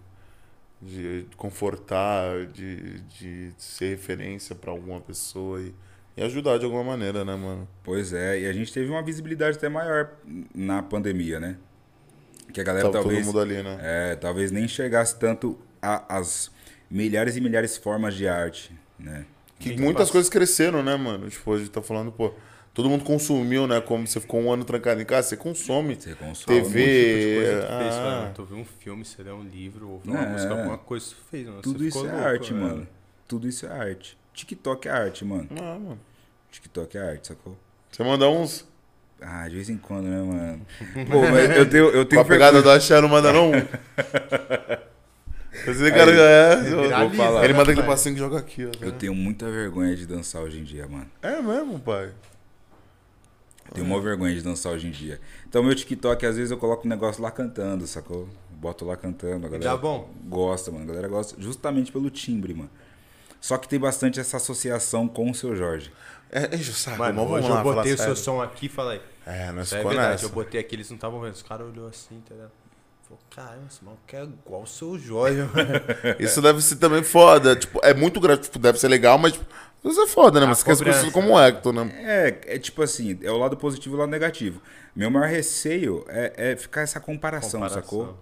de 0.81 1.25
confortar, 1.37 2.45
de, 2.47 2.99
de 3.01 3.53
ser 3.57 3.89
referência 3.91 4.53
pra 4.55 4.71
alguma 4.71 4.99
pessoa 4.99 5.61
e, 5.61 5.73
e 6.17 6.21
ajudar 6.23 6.57
de 6.57 6.65
alguma 6.65 6.83
maneira, 6.83 7.23
né, 7.23 7.35
mano? 7.35 7.67
Pois 7.83 8.11
é, 8.13 8.41
e 8.41 8.45
a 8.45 8.51
gente 8.53 8.73
teve 8.73 8.89
uma 8.91 9.01
visibilidade 9.01 9.57
até 9.57 9.69
maior 9.69 10.11
na 10.53 10.83
pandemia, 10.83 11.39
né? 11.39 11.57
Que 12.51 12.59
a 12.59 12.63
galera 12.63 12.83
Tava 12.89 12.99
talvez. 13.03 13.25
todo 13.25 13.27
mundo 13.33 13.39
ali, 13.39 13.63
né? 13.63 13.77
É, 13.81 14.15
talvez 14.15 14.51
nem 14.51 14.67
chegasse 14.67 15.17
tanto 15.17 15.57
a- 15.81 16.17
as 16.17 16.51
milhares 16.91 17.35
e 17.37 17.41
milhares 17.41 17.73
de 17.75 17.79
formas 17.79 18.13
de 18.15 18.27
arte, 18.27 18.77
né? 18.99 19.25
Que 19.57 19.77
muitas 19.77 20.01
passa. 20.03 20.11
coisas 20.11 20.29
cresceram, 20.29 20.83
né, 20.83 20.95
mano? 20.97 21.29
Tipo, 21.29 21.53
a 21.53 21.57
gente 21.57 21.69
tá 21.71 21.81
falando, 21.81 22.11
pô, 22.11 22.33
todo 22.73 22.89
mundo 22.89 23.03
consumiu, 23.03 23.67
né? 23.67 23.79
Como 23.81 24.05
você 24.07 24.19
ficou 24.19 24.41
um 24.41 24.51
ano 24.51 24.63
trancado 24.63 25.01
em 25.01 25.05
casa, 25.05 25.29
você 25.29 25.37
consome. 25.37 25.95
Você 25.95 26.15
consome. 26.15 26.61
TV. 26.61 26.79
Tipo 26.83 27.19
de 27.19 27.35
coisa 27.35 27.53
que 27.61 27.67
tu 27.67 27.77
fez, 27.79 27.95
ah. 27.95 28.01
mano. 28.03 28.31
Tu 28.35 28.45
viu 28.45 28.57
um 28.57 28.65
filme, 28.65 29.05
você 29.05 29.23
leu 29.23 29.35
um 29.35 29.43
livro, 29.43 29.89
ouviu 29.89 30.11
uma 30.13 30.23
É. 30.23 30.27
música, 30.29 30.53
alguma 30.53 30.77
coisa 30.77 31.05
tu 31.07 31.15
fez, 31.29 31.47
mano. 31.47 31.61
Tudo 31.61 31.79
Você 31.79 31.85
isso 31.87 31.97
é 31.99 32.01
ficou 32.01 32.15
louco, 32.17 32.27
arte, 32.29 32.53
né? 32.53 32.59
mano. 32.61 32.87
Tudo 33.27 33.47
isso 33.47 33.65
é 33.65 33.69
arte. 33.71 34.17
TikTok 34.33 34.87
é 34.87 34.91
arte, 34.91 35.23
mano. 35.25 35.47
Ah, 35.51 35.77
mano. 35.79 35.99
TikTok 36.51 36.97
é 36.97 37.01
arte, 37.01 37.27
sacou? 37.27 37.57
Você 37.91 38.03
manda 38.03 38.27
uns. 38.29 38.65
Ah, 39.21 39.47
de 39.47 39.55
vez 39.55 39.69
em 39.69 39.77
quando, 39.77 40.05
né, 40.05 40.21
mano? 40.21 40.65
Pô, 41.09 41.21
mas 41.31 41.55
eu 41.55 41.69
tenho, 41.69 41.85
eu 41.85 42.03
Com 42.03 42.09
tenho 42.09 42.21
a 42.21 42.25
pegada 42.25 42.53
vergonha- 42.53 42.73
do 42.73 42.77
Axé, 42.77 42.99
não 42.99 43.07
manda 43.07 43.31
não? 43.31 43.51
Esse 45.65 45.91
cara 45.91 46.11
é. 46.11 46.55
viraliza, 46.61 47.15
falar. 47.15 47.43
Ele 47.43 47.53
né, 47.53 47.59
manda 47.59 47.71
aquele 47.71 47.87
passinho 47.87 48.15
que 48.15 48.19
joga 48.19 48.39
aqui, 48.39 48.65
ó. 48.65 48.71
Eu 48.83 48.91
tenho 48.91 49.13
muita 49.13 49.49
vergonha 49.49 49.95
de 49.95 50.05
dançar 50.05 50.41
hoje 50.41 50.59
em 50.59 50.63
dia, 50.63 50.87
mano. 50.87 51.05
É 51.21 51.41
mesmo, 51.41 51.79
pai. 51.79 52.09
Tenho 53.73 53.87
uma 53.87 53.99
vergonha 53.99 54.33
de 54.35 54.41
dançar 54.41 54.73
hoje 54.73 54.87
em 54.87 54.91
dia. 54.91 55.19
Então, 55.47 55.63
meu 55.63 55.73
TikTok, 55.73 56.25
às 56.25 56.35
vezes 56.35 56.51
eu 56.51 56.57
coloco 56.57 56.85
um 56.85 56.89
negócio 56.89 57.21
lá 57.21 57.31
cantando, 57.31 57.85
sacou? 57.87 58.27
Boto 58.51 58.85
lá 58.85 58.95
cantando. 58.95 59.45
A 59.45 59.49
galera 59.49 59.71
dá 59.71 59.77
bom? 59.77 60.09
gosta, 60.25 60.71
mano. 60.71 60.83
A 60.83 60.87
galera 60.87 61.07
gosta 61.07 61.35
justamente 61.41 61.91
pelo 61.91 62.09
timbre, 62.09 62.53
mano. 62.53 62.69
Só 63.41 63.57
que 63.57 63.67
tem 63.67 63.77
bastante 63.77 64.19
essa 64.19 64.37
associação 64.37 65.07
com 65.07 65.29
o 65.29 65.35
seu 65.35 65.55
Jorge. 65.55 65.91
É, 66.31 66.55
o 66.55 66.63
saco, 66.63 66.97
Mano, 66.97 67.13
mas 67.13 67.27
vamos 67.27 67.31
hoje 67.39 67.49
lá, 67.49 67.59
eu 67.59 67.63
botei 67.63 67.93
o 67.93 67.97
falar 67.97 68.07
seu 68.07 68.15
sério. 68.15 68.23
som 68.23 68.41
aqui 68.41 68.65
e 68.65 68.69
falei. 68.69 69.01
É, 69.25 69.51
nós 69.51 69.67
Isso 69.67 69.75
é 69.75 69.83
verdade, 69.83 70.11
nessa. 70.13 70.25
eu 70.25 70.29
botei 70.29 70.59
aqui, 70.59 70.75
eles 70.75 70.89
não 70.89 70.95
estavam 70.95 71.19
vendo. 71.19 71.33
Os 71.33 71.43
caras 71.43 71.67
olhou 71.67 71.87
assim, 71.87 72.15
entendeu? 72.15 72.47
Falou, 73.03 73.19
caramba, 73.29 73.67
esse 73.69 73.83
maluco 73.83 74.01
é 74.13 74.23
igual 74.23 74.63
o 74.63 74.65
seu 74.67 74.97
Jorge, 74.97 75.39
mano. 75.41 75.71
Isso 76.19 76.41
deve 76.41 76.61
ser 76.61 76.77
também 76.77 77.03
foda. 77.03 77.55
Tipo, 77.55 77.79
é 77.83 77.93
muito 77.93 78.19
grande, 78.19 78.43
tipo, 78.43 78.57
deve 78.57 78.79
ser 78.79 78.87
legal, 78.87 79.17
mas 79.17 79.33
tipo, 79.33 79.45
isso 79.91 80.01
é 80.01 80.07
foda, 80.07 80.39
né? 80.39 80.45
Mas 80.45 80.59
você 80.59 80.65
quer 80.65 80.75
ser 80.75 80.83
cobrança. 80.83 80.99
conhecido 81.01 81.13
como 81.13 81.39
Hector, 81.39 81.73
né? 81.73 81.91
É, 81.97 82.55
é 82.55 82.59
tipo 82.59 82.81
assim, 82.81 83.19
é 83.21 83.31
o 83.31 83.37
lado 83.37 83.57
positivo 83.57 83.95
e 83.95 83.97
o 83.97 83.99
lado 83.99 84.09
negativo. 84.09 84.61
Meu 84.95 85.11
maior 85.11 85.27
receio 85.27 86.05
é, 86.07 86.51
é 86.51 86.55
ficar 86.55 86.81
essa 86.81 86.99
comparação, 86.99 87.59
Comparação. 87.59 87.81
sacou? 87.81 88.17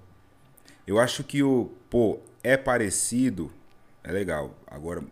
Eu 0.88 0.99
acho 0.99 1.24
que 1.24 1.43
o, 1.43 1.72
pô, 1.89 2.20
é 2.43 2.57
parecido, 2.57 3.51
é 4.03 4.12
legal. 4.12 4.55
Agora, 4.66 5.03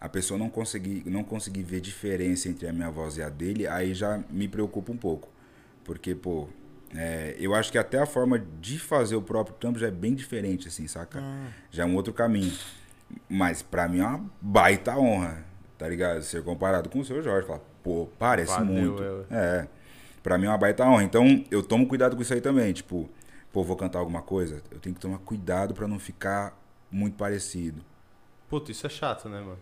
a 0.00 0.08
pessoa 0.08 0.36
não 0.36 0.50
conseguir, 0.50 1.02
não 1.06 1.22
conseguir 1.22 1.62
ver 1.62 1.80
diferença 1.80 2.48
entre 2.48 2.66
a 2.68 2.72
minha 2.72 2.90
voz 2.90 3.16
e 3.16 3.22
a 3.22 3.28
dele, 3.28 3.66
aí 3.66 3.94
já 3.94 4.20
me 4.28 4.48
preocupa 4.48 4.92
um 4.92 4.96
pouco. 4.96 5.28
Porque, 5.84 6.14
pô, 6.14 6.48
é, 6.94 7.36
eu 7.38 7.54
acho 7.54 7.70
que 7.70 7.78
até 7.78 7.98
a 7.98 8.06
forma 8.06 8.38
de 8.60 8.78
fazer 8.78 9.14
o 9.16 9.22
próprio 9.22 9.54
trampo 9.56 9.78
já 9.78 9.86
é 9.86 9.90
bem 9.90 10.14
diferente, 10.14 10.66
assim, 10.68 10.88
saca? 10.88 11.22
Já 11.70 11.84
é 11.84 11.86
um 11.86 11.94
outro 11.94 12.12
caminho. 12.12 12.52
Mas 13.28 13.62
pra 13.62 13.86
mim 13.86 14.00
é 14.00 14.04
uma 14.04 14.24
baita 14.40 14.98
honra, 14.98 15.45
tá 15.78 15.88
ligado? 15.88 16.22
Ser 16.22 16.42
comparado 16.42 16.88
com 16.88 17.00
o 17.00 17.04
seu 17.04 17.22
Jorge. 17.22 17.46
Falar, 17.46 17.60
pô, 17.82 18.08
parece 18.18 18.52
Valeu, 18.52 18.66
muito. 18.72 19.02
eu- 19.02 19.26
É. 19.30 19.66
Pra 20.22 20.36
mim 20.38 20.46
é 20.46 20.48
uma 20.48 20.58
baita 20.58 20.84
honra. 20.84 21.04
Então, 21.04 21.44
eu 21.50 21.62
tomo 21.62 21.86
cuidado 21.86 22.16
com 22.16 22.22
isso 22.22 22.34
aí 22.34 22.40
também. 22.40 22.72
Tipo, 22.72 23.08
pô, 23.52 23.62
vou 23.62 23.76
cantar 23.76 24.00
alguma 24.00 24.22
coisa, 24.22 24.62
eu 24.72 24.78
tenho 24.80 24.94
que 24.94 25.00
tomar 25.00 25.18
cuidado 25.18 25.72
pra 25.74 25.86
não 25.86 25.98
ficar 25.98 26.56
muito 26.90 27.16
parecido. 27.16 27.80
Puta, 28.48 28.70
isso 28.72 28.86
é 28.86 28.90
chato, 28.90 29.28
né, 29.28 29.40
mano? 29.40 29.58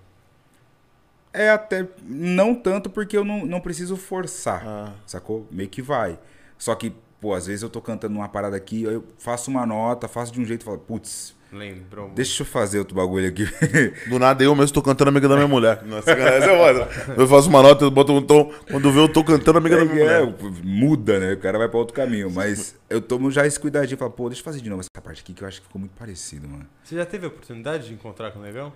É 1.32 1.50
até. 1.50 1.86
Não 2.02 2.54
tanto 2.54 2.88
porque 2.88 3.16
eu 3.16 3.24
não, 3.24 3.44
não 3.44 3.60
preciso 3.60 3.96
forçar, 3.96 4.62
Ah. 4.66 4.92
sacou? 5.06 5.46
Meio 5.50 5.68
que 5.68 5.82
vai. 5.82 6.18
Só 6.56 6.74
que, 6.74 6.94
pô, 7.20 7.34
às 7.34 7.46
vezes 7.46 7.62
eu 7.62 7.68
tô 7.70 7.80
cantando 7.80 8.14
uma 8.14 8.28
parada 8.28 8.56
aqui, 8.56 8.84
eu 8.84 9.04
faço 9.18 9.50
uma 9.50 9.66
nota, 9.66 10.06
faço 10.06 10.32
de 10.32 10.40
um 10.40 10.44
jeito 10.44 10.62
e 10.62 10.64
falo, 10.64 10.78
putz, 10.78 11.34
Lembrou. 11.55 12.11
deixa 12.11 12.42
eu 12.42 12.46
fazer 12.46 12.78
outro 12.80 12.94
bagulho 12.96 13.28
aqui. 13.28 13.44
Do 14.11 14.18
nada 14.18 14.42
eu 14.42 14.55
mesmo 14.55 14.74
tô 14.74 14.82
cantando 14.82 15.09
Amiga 15.11 15.28
da 15.28 15.36
Minha 15.36 15.46
Mulher. 15.48 15.82
Nossa, 15.84 16.11
essa 16.11 16.50
é. 16.50 17.14
Eu 17.16 17.28
faço 17.28 17.48
uma 17.48 17.62
nota, 17.62 17.84
eu 17.84 17.90
boto 17.90 18.12
um 18.12 18.20
tom. 18.22 18.52
Quando 18.70 18.90
vê, 18.90 18.98
eu 19.00 19.09
tô 19.09 19.22
cantando 19.22 19.59
Amiga 19.59 19.76
da 19.76 19.84
Minha 19.84 20.05
É, 20.05 20.20
Mulher. 20.26 20.36
muda, 20.64 21.20
né? 21.20 21.32
O 21.34 21.38
cara 21.38 21.57
vai 21.59 21.68
pra 21.68 21.78
outro 21.78 21.94
caminho. 21.94 22.30
Mas 22.30 22.74
eu 22.90 23.00
tomo 23.00 23.30
já 23.30 23.46
esse 23.46 23.59
cuidadinho. 23.61 23.96
Falo, 23.96 24.11
pô, 24.11 24.28
deixa 24.28 24.40
eu 24.40 24.44
fazer 24.44 24.61
de 24.61 24.68
novo 24.68 24.80
essa 24.80 25.02
parte 25.02 25.22
aqui 25.22 25.32
que 25.32 25.42
eu 25.42 25.48
acho 25.48 25.61
que 25.61 25.66
ficou 25.66 25.78
muito 25.80 25.92
parecido, 25.96 26.48
mano. 26.48 26.66
Você 26.82 26.96
já 26.96 27.07
teve 27.07 27.24
a 27.26 27.28
oportunidade 27.28 27.86
de 27.88 27.94
encontrar 27.94 28.32
com 28.32 28.40
o 28.40 28.42
Negão? 28.42 28.72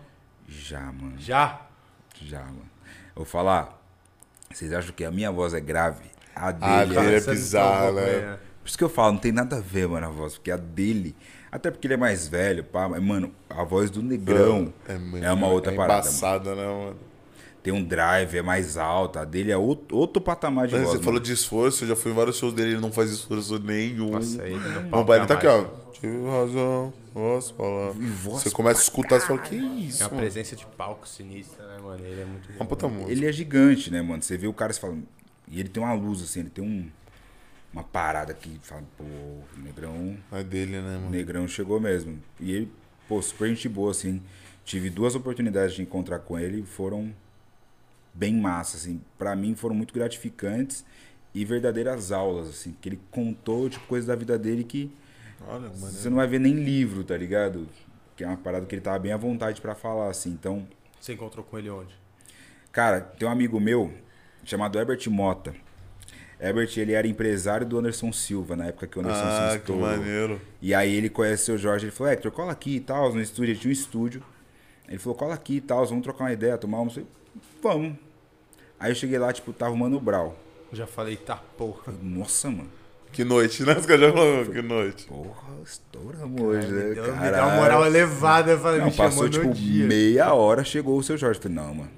Já, 0.47 0.81
mano. 0.81 1.15
Já? 1.19 1.63
Já, 2.23 2.41
mano. 2.41 2.69
Eu 3.17 3.17
vou 3.17 3.25
falar. 3.25 3.77
Vocês 4.53 4.73
acham 4.73 4.93
que 4.95 5.05
a 5.05 5.11
minha 5.11 5.31
voz 5.31 5.53
é 5.53 5.61
grave? 5.61 6.05
A 6.35 6.53
dele 6.53 6.65
Ah, 6.73 6.83
é. 6.83 6.95
cara, 6.95 7.11
é 7.13 7.21
Você 7.21 7.31
bizarro, 7.33 7.95
desculpa, 7.95 8.01
né? 8.01 8.19
né? 8.31 8.39
Por 8.63 8.69
isso 8.69 8.79
que 8.79 8.85
eu 8.85 8.89
falo, 8.89 9.13
não 9.13 9.19
tem 9.19 9.33
nada 9.33 9.57
a 9.57 9.61
ver, 9.61 9.89
mano, 9.89 10.07
a 10.07 10.11
voz. 10.11 10.35
Porque 10.35 10.51
a 10.51 10.57
dele. 10.57 11.15
Até 11.51 11.71
porque 11.71 11.87
ele 11.87 11.95
é 11.95 11.97
mais 11.99 12.29
velho, 12.29 12.63
pá. 12.65 12.89
Mas, 12.89 13.03
mano, 13.03 13.33
a 13.49 13.65
voz 13.65 13.91
do 13.91 14.03
negrão 14.03 14.73
é, 14.87 14.99
muito- 14.99 15.27
uma 15.33 15.49
outra 15.49 15.73
é 15.73 15.77
parada. 15.77 15.95
mano. 16.05 16.09
embaçada, 16.09 16.55
né, 16.55 16.67
mano? 16.67 16.97
Tem 17.63 17.73
um 17.73 17.83
drive, 17.83 18.37
é 18.37 18.43
mais 18.43 18.77
alta. 18.77 19.21
A 19.21 19.25
dele 19.25 19.51
é 19.51 19.57
outro, 19.57 19.97
outro 19.97 20.23
patamar 20.23 20.67
de 20.69 20.75
Mas 20.75 20.83
voz. 20.83 20.91
Você 20.93 20.97
mano. 20.99 21.05
falou 21.05 21.21
de 21.21 21.33
esforço, 21.33 21.85
eu 21.85 21.89
já 21.89 21.97
fui 21.97 22.13
em 22.13 22.15
vários 22.15 22.37
shows 22.37 22.55
dele, 22.55 22.73
ele 22.73 22.81
não 22.81 22.93
faz 22.93 23.11
esforço 23.11 23.59
nenhum. 23.59 24.11
Nossa, 24.13 24.43
ele 24.45 24.55
no 24.59 24.81
Meu 24.83 24.91
palco 24.91 25.07
pai, 25.07 25.19
ele 25.19 25.27
tá 25.27 25.35
aqui, 25.35 25.47
ó. 25.47 25.65
Tive 25.93 26.25
razão, 26.31 26.93
posso 27.13 27.53
falar. 27.55 27.91
Você 28.25 28.51
começa 28.51 28.81
a 28.81 28.83
escutar, 28.85 29.21
você 29.21 29.27
fala, 29.27 29.41
que 29.41 29.57
É 29.57 29.59
isso, 29.59 30.03
uma 30.05 30.11
mano? 30.11 30.21
presença 30.21 30.55
de 30.55 30.65
palco 30.65 31.09
sinistra, 31.09 31.67
né, 31.67 31.79
mano? 31.83 32.05
Ele 32.05 32.21
é 32.21 32.25
muito 32.25 32.49
Uma 32.51 32.59
bom. 32.61 32.67
puta 32.67 32.87
música. 32.89 33.11
Ele 33.11 33.27
é 33.27 33.33
gigante, 33.33 33.91
né, 33.91 34.01
mano? 34.01 34.23
Você 34.23 34.39
vê 34.39 34.47
o 34.47 34.53
cara 34.53 34.71
e 34.71 34.77
fala. 34.77 34.97
E 35.51 35.59
ele 35.59 35.69
tem 35.69 35.83
uma 35.83 35.93
luz, 35.95 36.23
assim, 36.23 36.41
ele 36.41 36.51
tem 36.51 36.63
um, 36.65 36.89
uma 37.79 37.85
parada 37.85 38.35
que 38.35 38.59
fala, 38.63 38.83
pô, 38.97 39.05
o 39.05 39.45
negrão. 39.59 40.17
É 40.33 40.43
dele, 40.43 40.73
né, 40.81 40.97
O 40.97 41.01
mano? 41.01 41.11
negrão 41.11 41.47
chegou 41.49 41.81
mesmo. 41.81 42.19
E 42.41 42.53
ele, 42.53 42.73
pô, 43.09 43.21
super 43.23 43.49
gente 43.49 43.69
boa, 43.69 43.91
assim. 43.91 44.23
tive 44.65 44.91
duas 44.91 45.15
oportunidades 45.15 45.75
de 45.75 45.83
encontrar 45.83 46.19
com 46.19 46.39
ele 46.39 46.61
e 46.61 46.65
foram 46.67 47.15
bem 48.13 48.35
massa, 48.35 48.77
assim. 48.77 49.01
Pra 49.17 49.35
mim 49.37 49.55
foram 49.55 49.75
muito 49.75 49.95
gratificantes 49.95 50.85
e 51.35 51.45
verdadeiras 51.45 52.11
aulas, 52.13 52.49
assim. 52.49 52.77
Que 52.81 52.89
ele 52.89 53.01
contou, 53.11 53.69
tipo, 53.71 53.87
coisas 53.87 54.07
da 54.07 54.15
vida 54.17 54.39
dele 54.39 54.65
que 54.65 54.93
Olha, 55.47 55.61
mano. 55.69 55.77
você 55.77 56.09
não 56.11 56.17
vai 56.17 56.27
ver 56.27 56.41
nem 56.41 56.55
livro, 56.55 57.05
tá 57.05 57.17
ligado? 57.17 57.69
Que 58.17 58.25
é 58.25 58.27
uma 58.27 58.37
parada 58.37 58.67
que 58.67 58.75
ele 58.75 58.83
tava 58.83 58.99
bem 58.99 59.13
à 59.13 59.17
vontade 59.17 59.61
pra 59.61 59.75
falar, 59.75 60.11
assim. 60.11 60.31
Então, 60.31 60.67
Você 61.01 61.13
encontrou 61.13 61.45
com 61.45 61.57
ele 61.59 61.71
onde? 61.71 61.95
Cara, 62.73 63.01
tem 63.01 63.27
um 63.27 63.31
amigo 63.31 63.59
meu 63.61 63.93
chamado 64.45 64.79
Herbert 64.79 65.09
Mota. 65.09 65.55
Herbert, 66.41 66.71
ele 66.77 66.93
era 66.93 67.07
empresário 67.07 67.67
do 67.67 67.79
Anderson 67.79 68.13
Silva, 68.13 68.55
na 68.55 68.67
época 68.67 68.87
que 68.87 68.97
o 68.99 69.01
Anderson 69.03 69.19
Silva 69.23 69.47
Ah, 69.47 69.51
que 69.51 69.57
estourou. 69.59 69.83
maneiro. 69.83 70.41
E 70.63 70.73
aí 70.75 70.95
ele 70.95 71.09
conhece 71.11 71.43
o 71.43 71.47
seu 71.47 71.59
Jorge, 71.59 71.87
ele 71.87 71.93
falou, 71.93 72.13
Hector, 72.13 72.31
cola 72.31 72.53
aqui 72.53 72.77
e 72.77 72.81
tal, 72.81 73.13
no 73.13 73.21
estúdio, 73.21 73.53
ele 73.53 73.59
tinha 73.59 73.71
um 73.71 73.73
estúdio. 73.73 74.23
Ele 74.89 74.99
falou, 74.99 75.17
cola 75.19 75.35
aqui 75.35 75.57
e 75.57 75.61
tal, 75.61 75.85
vamos 75.87 76.03
trocar 76.05 76.25
uma 76.25 76.33
ideia, 76.33 76.57
tomar 76.57 76.81
um... 76.81 76.89
Vamos. 77.63 77.95
Aí 78.81 78.91
eu 78.91 78.95
cheguei 78.95 79.19
lá, 79.19 79.33
tipo, 79.33 79.53
tava 79.53 79.73
o 79.73 79.77
Mano 79.77 79.99
Brau. 80.01 80.39
Já 80.73 80.87
falei, 80.87 81.17
tá 81.17 81.37
porra. 81.57 81.93
Nossa, 82.03 82.49
mano. 82.49 82.69
Que 83.11 83.25
noite, 83.25 83.63
né? 83.65 83.73
Os 83.75 83.87
caras 83.87 84.03
já 84.03 84.13
falaram, 84.13 84.45
que 84.53 84.63
noite. 84.63 85.07
Porra, 85.07 85.55
estouramos 85.65 86.41
hoje, 86.41 86.67
me, 86.69 86.73
né? 86.79 86.89
me 86.91 86.95
deu 86.95 87.05
Caralho. 87.15 87.47
uma 87.49 87.57
moral 87.57 87.87
elevada. 87.87 88.53
Eu 88.53 88.59
falei, 88.61 88.79
Não, 88.81 88.87
me 88.87 88.93
chamou 88.93 89.11
passou 89.11 89.29
tipo 89.31 89.51
dia. 89.53 89.87
meia 89.87 90.33
hora, 90.35 90.63
chegou 90.63 90.97
o 90.99 91.03
seu 91.03 91.17
Jorge. 91.17 91.41
Falei, 91.41 91.57
não, 91.57 91.75
mano. 91.75 91.91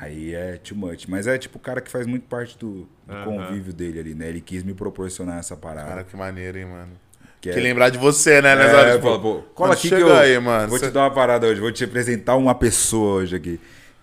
Aí 0.00 0.34
é 0.34 0.56
too 0.56 0.76
much. 0.76 1.06
Mas 1.08 1.26
é 1.26 1.36
tipo 1.38 1.58
o 1.58 1.60
cara 1.60 1.80
que 1.80 1.90
faz 1.90 2.06
muito 2.06 2.26
parte 2.26 2.56
do, 2.58 2.88
do 3.06 3.12
Aham. 3.12 3.24
convívio 3.24 3.72
dele 3.72 4.00
ali, 4.00 4.14
né? 4.14 4.28
Ele 4.28 4.40
quis 4.40 4.62
me 4.62 4.74
proporcionar 4.74 5.38
essa 5.38 5.56
parada. 5.56 5.88
Cara, 5.88 6.04
que 6.04 6.16
maneiro, 6.16 6.58
hein, 6.58 6.66
mano. 6.66 6.92
que 7.40 7.50
Que 7.52 7.58
é- 7.58 7.62
lembrar 7.62 7.90
de 7.90 7.98
você, 7.98 8.42
né, 8.42 8.56
nessa 8.56 8.76
É, 8.76 8.80
hora, 8.80 8.92
tipo, 8.96 9.20
pô, 9.20 9.42
cola 9.54 9.72
aqui 9.74 9.82
que 9.82 9.88
chega 9.90 10.00
eu 10.00 10.12
aí, 10.16 10.38
mano. 10.40 10.68
vou 10.68 10.78
cê- 10.78 10.86
te 10.88 10.92
dar 10.92 11.02
uma 11.02 11.10
parada 11.14 11.46
hoje, 11.46 11.60
vou 11.60 11.70
te 11.70 11.84
apresentar 11.84 12.34
uma 12.36 12.54
pessoa 12.54 13.20
hoje 13.22 13.36
aqui. 13.36 13.60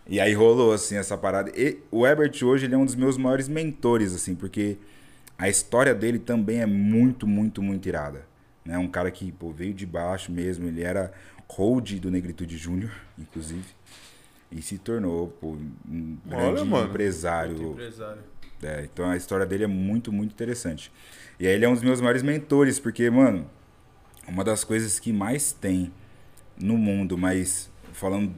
E 0.07 0.19
aí 0.21 0.33
rolou, 0.33 0.71
assim, 0.71 0.95
essa 0.97 1.17
parada. 1.17 1.51
E 1.53 1.79
o 1.91 2.05
Herbert 2.07 2.31
hoje, 2.43 2.65
ele 2.65 2.75
é 2.75 2.77
um 2.77 2.86
dos 2.86 2.95
meus 2.95 3.17
maiores 3.17 3.47
mentores, 3.49 4.13
assim, 4.13 4.36
porque 4.36 4.77
a 5.38 5.49
história 5.49 5.93
dele 5.93 6.17
também 6.19 6.61
é 6.61 6.65
muito, 6.65 7.27
muito, 7.27 7.61
muito 7.61 7.88
irada. 7.89 8.21
Né? 8.63 8.77
Um 8.77 8.88
cara 8.88 9.11
que, 9.11 9.31
pô, 9.33 9.51
veio 9.51 9.73
de 9.73 9.86
baixo 9.86 10.31
mesmo, 10.31 10.67
ele 10.67 10.81
era 10.83 11.11
hold 11.49 11.99
do 11.99 12.09
Negritude 12.09 12.55
Júnior, 12.57 12.91
inclusive. 13.19 13.65
E 14.56 14.62
se 14.62 14.78
tornou, 14.78 15.28
pô, 15.28 15.58
um 15.86 16.18
Olha, 16.32 16.38
grande 16.53 16.64
mano. 16.70 16.88
empresário. 16.89 17.72
Empresário. 17.74 18.22
É, 18.64 18.86
então 18.86 19.06
a 19.10 19.18
história 19.18 19.45
dele 19.45 19.66
é 19.66 19.68
muito, 19.68 20.14
muito 20.14 20.32
interessante. 20.32 20.89
E 21.38 21.45
aí 21.45 21.53
ele 21.53 21.66
é 21.66 21.70
um 21.70 21.74
dos 21.74 21.84
meus 21.84 21.99
maiores 21.99 22.24
mentores, 22.24 22.80
porque, 22.80 23.10
mano, 23.10 23.49
uma 24.26 24.45
das 24.45 24.64
coisas 24.64 24.97
que 24.97 25.12
mais 25.12 25.51
tem 25.51 25.91
no 26.58 26.78
mundo, 26.78 27.18
mas 27.18 27.70
falando 27.91 28.34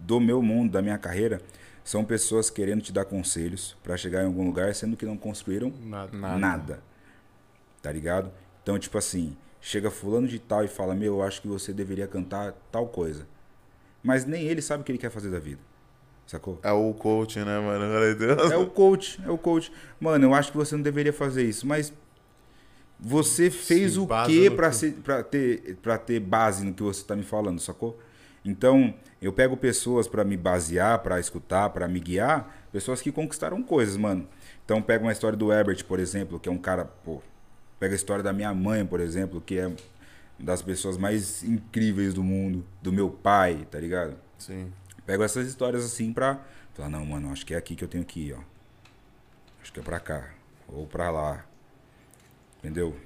do 0.00 0.18
meu 0.18 0.40
mundo, 0.40 0.72
da 0.72 0.80
minha 0.80 0.96
carreira, 0.96 1.42
são 1.84 2.02
pessoas 2.02 2.48
querendo 2.48 2.80
te 2.80 2.90
dar 2.90 3.04
conselhos 3.04 3.76
pra 3.82 3.94
chegar 3.94 4.22
em 4.22 4.26
algum 4.26 4.46
lugar, 4.46 4.74
sendo 4.74 4.96
que 4.96 5.04
não 5.04 5.18
construíram 5.18 5.70
Nada. 5.82 6.16
Nada. 6.16 6.38
nada. 6.38 6.82
Tá 7.82 7.92
ligado? 7.92 8.32
Então, 8.62 8.78
tipo 8.78 8.96
assim, 8.96 9.36
chega 9.60 9.90
fulano 9.90 10.26
de 10.26 10.38
tal 10.38 10.64
e 10.64 10.68
fala: 10.68 10.94
Meu, 10.94 11.16
eu 11.16 11.22
acho 11.22 11.42
que 11.42 11.48
você 11.48 11.74
deveria 11.74 12.06
cantar 12.06 12.54
tal 12.72 12.88
coisa. 12.88 13.26
Mas 14.02 14.24
nem 14.24 14.44
ele 14.44 14.62
sabe 14.62 14.82
o 14.82 14.84
que 14.84 14.92
ele 14.92 14.98
quer 14.98 15.10
fazer 15.10 15.30
da 15.30 15.38
vida. 15.38 15.60
Sacou? 16.26 16.58
É 16.62 16.70
o 16.72 16.92
coach, 16.92 17.38
né, 17.38 17.58
mano? 17.58 17.84
É 18.52 18.56
o 18.56 18.66
coach, 18.66 19.18
é 19.26 19.30
o 19.30 19.38
coach. 19.38 19.72
Mano, 19.98 20.26
eu 20.26 20.34
acho 20.34 20.50
que 20.52 20.56
você 20.58 20.74
não 20.76 20.82
deveria 20.82 21.12
fazer 21.12 21.42
isso, 21.44 21.66
mas 21.66 21.92
você 23.00 23.50
fez 23.50 23.92
Se 23.92 23.98
o 24.00 24.06
quê 24.26 24.50
pra, 24.50 24.70
que- 24.70 24.76
ser, 24.76 24.92
pra, 24.94 25.22
ter, 25.22 25.76
pra 25.80 25.96
ter 25.98 26.20
base 26.20 26.64
no 26.64 26.74
que 26.74 26.82
você 26.82 27.04
tá 27.04 27.14
me 27.14 27.22
falando, 27.22 27.60
sacou? 27.60 27.98
Então, 28.44 28.94
eu 29.20 29.32
pego 29.32 29.56
pessoas 29.56 30.06
pra 30.08 30.24
me 30.24 30.36
basear, 30.36 30.98
pra 31.00 31.18
escutar, 31.20 31.70
pra 31.70 31.86
me 31.88 32.00
guiar, 32.00 32.66
pessoas 32.72 33.00
que 33.00 33.12
conquistaram 33.12 33.62
coisas, 33.62 33.96
mano. 33.96 34.26
Então, 34.64 34.82
pega 34.82 35.04
uma 35.04 35.12
história 35.12 35.36
do 35.36 35.52
Herbert, 35.52 35.84
por 35.84 35.98
exemplo, 35.98 36.38
que 36.38 36.48
é 36.48 36.52
um 36.52 36.58
cara, 36.58 36.84
pô. 36.84 37.20
Pega 37.78 37.94
a 37.94 37.96
história 37.96 38.22
da 38.22 38.32
minha 38.32 38.52
mãe, 38.52 38.84
por 38.84 39.00
exemplo, 39.00 39.40
que 39.40 39.58
é 39.58 39.70
das 40.38 40.62
pessoas 40.62 40.96
mais 40.96 41.42
incríveis 41.42 42.14
do 42.14 42.22
mundo, 42.22 42.64
do 42.82 42.92
meu 42.92 43.10
pai, 43.10 43.66
tá 43.70 43.78
ligado? 43.78 44.16
Sim. 44.38 44.72
Pego 45.04 45.22
essas 45.22 45.46
histórias 45.48 45.84
assim 45.84 46.12
pra 46.12 46.40
falar, 46.74 46.88
não, 46.90 47.04
mano, 47.04 47.32
acho 47.32 47.44
que 47.44 47.54
é 47.54 47.56
aqui 47.56 47.74
que 47.74 47.82
eu 47.82 47.88
tenho 47.88 48.04
que 48.04 48.28
ir, 48.28 48.34
ó. 48.34 48.40
Acho 49.60 49.72
que 49.72 49.80
é 49.80 49.82
pra 49.82 49.98
cá. 49.98 50.30
Ou 50.68 50.86
pra 50.86 51.10
lá. 51.10 51.44
Entendeu? 52.58 52.96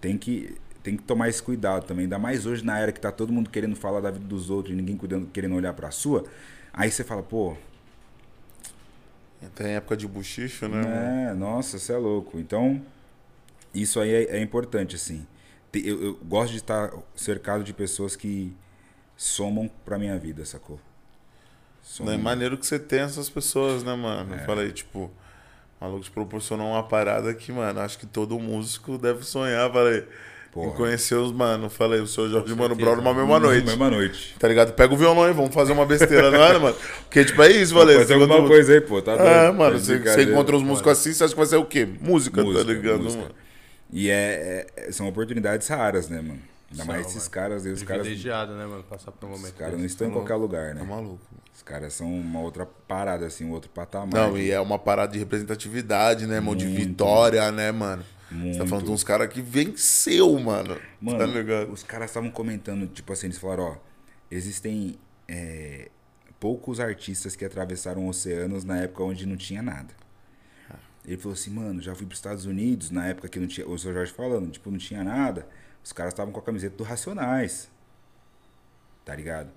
Tem 0.00 0.16
que, 0.16 0.56
tem 0.82 0.96
que 0.96 1.02
tomar 1.02 1.28
esse 1.28 1.42
cuidado 1.42 1.84
também. 1.86 2.04
Ainda 2.04 2.18
mais 2.18 2.46
hoje 2.46 2.64
na 2.64 2.78
era 2.78 2.92
que 2.92 3.00
tá 3.00 3.10
todo 3.10 3.32
mundo 3.32 3.50
querendo 3.50 3.74
falar 3.74 4.00
da 4.00 4.10
vida 4.10 4.24
dos 4.24 4.48
outros 4.50 4.72
e 4.72 4.76
ninguém 4.76 4.96
cuidando, 4.96 5.26
querendo 5.28 5.54
olhar 5.56 5.72
pra 5.72 5.90
sua. 5.90 6.24
Aí 6.72 6.90
você 6.90 7.02
fala, 7.02 7.22
pô, 7.22 7.56
Tem 9.54 9.72
época 9.74 9.96
de 9.96 10.06
buchicho, 10.06 10.68
né? 10.68 10.76
mano? 10.82 10.88
é, 10.88 11.34
nossa, 11.34 11.78
você 11.78 11.92
é 11.92 11.96
louco. 11.96 12.38
Então, 12.38 12.82
isso 13.74 13.98
aí 14.00 14.10
é, 14.10 14.36
é 14.36 14.40
importante, 14.42 14.94
assim. 14.96 15.26
Eu, 15.74 16.02
eu 16.02 16.14
gosto 16.22 16.52
de 16.52 16.58
estar 16.58 16.90
cercado 17.14 17.62
de 17.62 17.72
pessoas 17.72 18.16
que 18.16 18.52
somam 19.16 19.70
pra 19.84 19.98
minha 19.98 20.18
vida, 20.18 20.44
sacou? 20.44 20.80
Não 22.00 22.12
é 22.12 22.16
maneiro 22.16 22.58
que 22.58 22.66
você 22.66 22.78
tem 22.78 23.00
essas 23.00 23.30
pessoas, 23.30 23.82
né, 23.84 23.94
mano? 23.94 24.34
É. 24.34 24.40
Eu 24.40 24.44
falei, 24.46 24.72
tipo, 24.72 25.10
o 25.80 25.84
maluco 25.84 26.02
te 26.04 26.10
proporcionou 26.10 26.72
uma 26.72 26.82
parada 26.82 27.32
que, 27.32 27.52
mano, 27.52 27.80
acho 27.80 27.98
que 27.98 28.06
todo 28.06 28.38
músico 28.38 28.98
deve 28.98 29.22
sonhar. 29.24 29.70
Falei, 29.72 30.04
Porra. 30.52 30.66
em 30.68 30.72
conhecer 30.72 31.14
os 31.14 31.30
mano. 31.30 31.70
Falei, 31.70 32.00
o 32.00 32.06
seu 32.06 32.28
Jorge 32.28 32.54
Mano. 32.54 32.74
Brown 32.74 32.96
numa 32.96 33.14
mesma 33.14 33.38
noite. 33.38 33.66
Mesma 33.66 33.88
noite. 33.90 34.34
Tá 34.38 34.48
ligado? 34.48 34.72
Pega 34.72 34.92
o 34.92 34.96
violão 34.96 35.24
aí, 35.24 35.32
vamos 35.32 35.54
fazer 35.54 35.72
uma 35.72 35.86
besteira, 35.86 36.30
não 36.30 36.42
é, 36.42 36.58
mano? 36.58 36.76
Porque, 37.04 37.24
tipo, 37.24 37.40
é 37.42 37.52
isso, 37.52 37.72
falei. 37.74 37.96
Fazer 37.98 38.14
alguma 38.14 38.46
coisa 38.46 38.72
aí, 38.72 38.80
pô, 38.80 39.00
tá 39.00 39.14
doido. 39.16 39.28
É, 39.28 39.52
mano, 39.52 39.78
Tá 39.78 39.78
você, 39.78 40.22
encontra 40.24 40.56
os 40.56 40.62
músicos 40.62 40.92
assim, 40.92 41.12
você 41.12 41.24
acha 41.24 41.32
que 41.34 41.38
vai 41.38 41.46
ser 41.46 41.56
o 41.56 41.64
quê? 41.64 41.86
Música, 42.00 42.42
Música, 42.42 42.64
tá 42.64 42.72
ligado? 42.72 43.02
música. 43.04 43.22
mano? 43.22 43.34
E 43.92 44.10
é, 44.10 44.66
é- 44.76 44.92
são 44.92 45.06
oportunidades 45.08 45.66
raras, 45.68 46.08
né, 46.08 46.20
mano? 46.20 46.40
Ainda 46.70 46.84
mais 46.84 47.02
esses 47.06 47.16
mano. 47.18 47.30
caras 47.30 47.64
aí, 47.66 47.72
os 47.72 47.82
caras, 47.82 48.00
os 48.02 48.06
Privilegiado, 48.08 48.54
né, 48.56 48.66
mano? 48.66 48.82
Passar 48.82 49.12
por 49.12 49.26
um 49.26 49.30
momento 49.30 49.54
caras 49.54 49.78
não 49.78 49.84
estão 49.86 50.08
em 50.08 50.10
qualquer 50.10 50.34
lugar, 50.34 50.68
Tá 50.74 50.80
né? 50.80 50.82
maluco. 50.82 51.20
Os 51.54 51.62
caras 51.62 51.94
são 51.94 52.12
uma 52.12 52.40
outra 52.40 52.66
parada, 52.66 53.26
assim, 53.26 53.44
um 53.44 53.52
outro 53.52 53.70
patamar. 53.70 54.12
Não, 54.12 54.36
e 54.36 54.50
é 54.50 54.60
uma 54.60 54.78
parada 54.78 55.12
de 55.12 55.18
representatividade, 55.18 56.26
né, 56.26 56.40
mano? 56.40 56.56
De 56.56 56.66
Muito. 56.66 56.78
vitória, 56.88 57.50
né, 57.52 57.70
mano? 57.72 58.02
Você 58.28 58.34
tá 58.34 58.36
Muito. 58.36 58.66
falando 58.68 58.84
de 58.86 58.90
uns 58.90 59.04
caras 59.04 59.28
que 59.32 59.40
venceu, 59.40 60.36
mano. 60.40 60.76
Mano, 61.00 61.18
tá 61.18 61.26
ligado? 61.26 61.70
os 61.72 61.82
caras 61.84 62.10
estavam 62.10 62.30
comentando, 62.30 62.86
tipo 62.88 63.12
assim, 63.12 63.28
eles 63.28 63.38
falaram, 63.38 63.62
ó, 63.64 63.76
existem 64.30 64.96
é, 65.28 65.88
poucos 66.40 66.80
artistas 66.80 67.36
que 67.36 67.44
atravessaram 67.44 68.06
oceanos 68.08 68.64
na 68.64 68.78
época 68.78 69.04
onde 69.04 69.24
não 69.24 69.36
tinha 69.36 69.62
nada. 69.62 69.94
Ele 71.06 71.16
falou 71.16 71.34
assim, 71.34 71.50
mano, 71.50 71.80
já 71.80 71.94
fui 71.94 72.04
pros 72.04 72.18
Estados 72.18 72.46
Unidos 72.46 72.90
na 72.90 73.06
época 73.06 73.28
que 73.28 73.38
não 73.38 73.46
tinha, 73.46 73.66
o 73.68 73.78
seu 73.78 73.92
Jorge 73.92 74.12
falando, 74.12 74.50
tipo, 74.50 74.70
não 74.70 74.78
tinha 74.78 75.04
nada. 75.04 75.46
Os 75.84 75.92
caras 75.92 76.12
estavam 76.12 76.32
com 76.32 76.40
a 76.40 76.42
camiseta 76.42 76.76
do 76.76 76.82
Racionais. 76.82 77.70
Tá 79.04 79.14
ligado? 79.14 79.50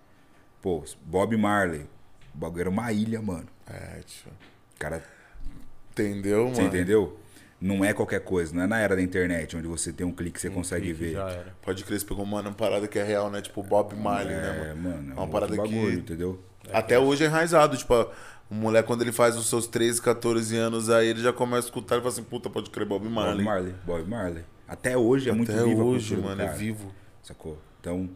Pô, 0.61 0.83
Bob 1.03 1.35
Marley. 1.35 1.87
O 2.35 2.37
bagulho 2.37 2.61
era 2.61 2.69
uma 2.69 2.91
ilha, 2.91 3.19
mano. 3.21 3.47
É, 3.67 4.01
tio. 4.05 4.29
O 4.75 4.79
cara 4.79 5.03
Entendeu, 5.91 6.43
mano? 6.43 6.55
Você 6.55 6.61
entendeu? 6.61 7.19
Não 7.59 7.83
é 7.83 7.91
qualquer 7.93 8.21
coisa, 8.21 8.55
não 8.55 8.63
é 8.63 8.67
na 8.67 8.79
era 8.79 8.95
da 8.95 9.01
internet, 9.01 9.57
onde 9.57 9.67
você 9.67 9.91
tem 9.91 10.05
um 10.07 10.13
clique 10.13 10.33
que 10.35 10.41
você 10.41 10.49
consegue 10.49 10.85
Clique 10.93 10.99
ver. 10.99 11.13
Já 11.13 11.29
era. 11.29 11.55
Pode 11.61 11.83
crer, 11.83 11.99
você 11.99 12.05
pegou, 12.05 12.25
mano, 12.25 12.49
uma 12.49 12.55
parada 12.55 12.87
que 12.87 12.97
é 12.97 13.03
real, 13.03 13.29
né? 13.29 13.41
Tipo 13.41 13.61
Bob 13.61 13.93
Marley, 13.97 14.33
né, 14.33 14.47
É, 14.69 14.73
mano? 14.75 14.81
mano, 14.89 15.11
é 15.11 15.13
uma 15.13 15.23
um 15.23 15.29
parada 15.29 15.53
bagulho, 15.55 15.91
que 15.91 15.97
entendeu? 15.97 16.41
até 16.71 16.97
hoje 16.97 17.23
é 17.23 17.27
enraizado. 17.27 17.75
Tipo, 17.75 18.09
o 18.49 18.55
moleque, 18.55 18.87
quando 18.87 19.01
ele 19.01 19.11
faz 19.11 19.37
os 19.37 19.47
seus 19.47 19.67
13, 19.67 20.01
14 20.01 20.55
anos, 20.57 20.89
aí 20.89 21.07
ele 21.07 21.21
já 21.21 21.31
começa 21.31 21.67
a 21.67 21.69
escutar 21.69 21.97
e 21.97 21.99
fala 21.99 22.09
assim, 22.09 22.23
puta, 22.23 22.49
pode 22.49 22.69
crer 22.69 22.87
Bob 22.87 23.07
Marley. 23.07 23.37
Bob 23.37 23.45
Marley, 23.45 23.75
Bob 23.85 24.09
Marley. 24.09 24.43
Até 24.67 24.97
hoje 24.97 25.29
é 25.29 25.33
muito 25.33 25.51
Até 25.51 25.63
vivo 25.63 25.81
a 25.81 25.85
hoje, 25.85 26.15
cultura 26.15 26.35
mano, 26.35 26.49
é 26.49 26.53
vivo. 26.55 26.91
Sacou? 27.21 27.57
Então, 27.79 28.09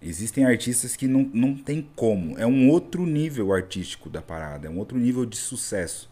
existem 0.00 0.44
artistas 0.44 0.94
que 0.94 1.08
não, 1.08 1.28
não 1.34 1.54
tem 1.54 1.88
como. 1.96 2.38
É 2.38 2.46
um 2.46 2.68
outro 2.68 3.04
nível 3.04 3.52
artístico 3.52 4.08
da 4.08 4.22
parada, 4.22 4.68
é 4.68 4.70
um 4.70 4.78
outro 4.78 4.96
nível 4.98 5.26
de 5.26 5.36
sucesso. 5.36 6.08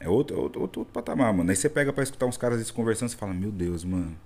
É 0.00 0.08
outro, 0.08 0.40
outro, 0.40 0.60
outro, 0.60 0.80
outro 0.80 0.92
patamar, 0.92 1.32
mano. 1.32 1.50
Aí 1.50 1.56
você 1.56 1.68
pega 1.68 1.92
pra 1.92 2.02
escutar 2.02 2.26
uns 2.26 2.36
caras 2.36 2.68
conversando 2.72 3.10
e 3.10 3.14
fala, 3.14 3.32
meu 3.32 3.52
Deus, 3.52 3.84
mano. 3.84 4.16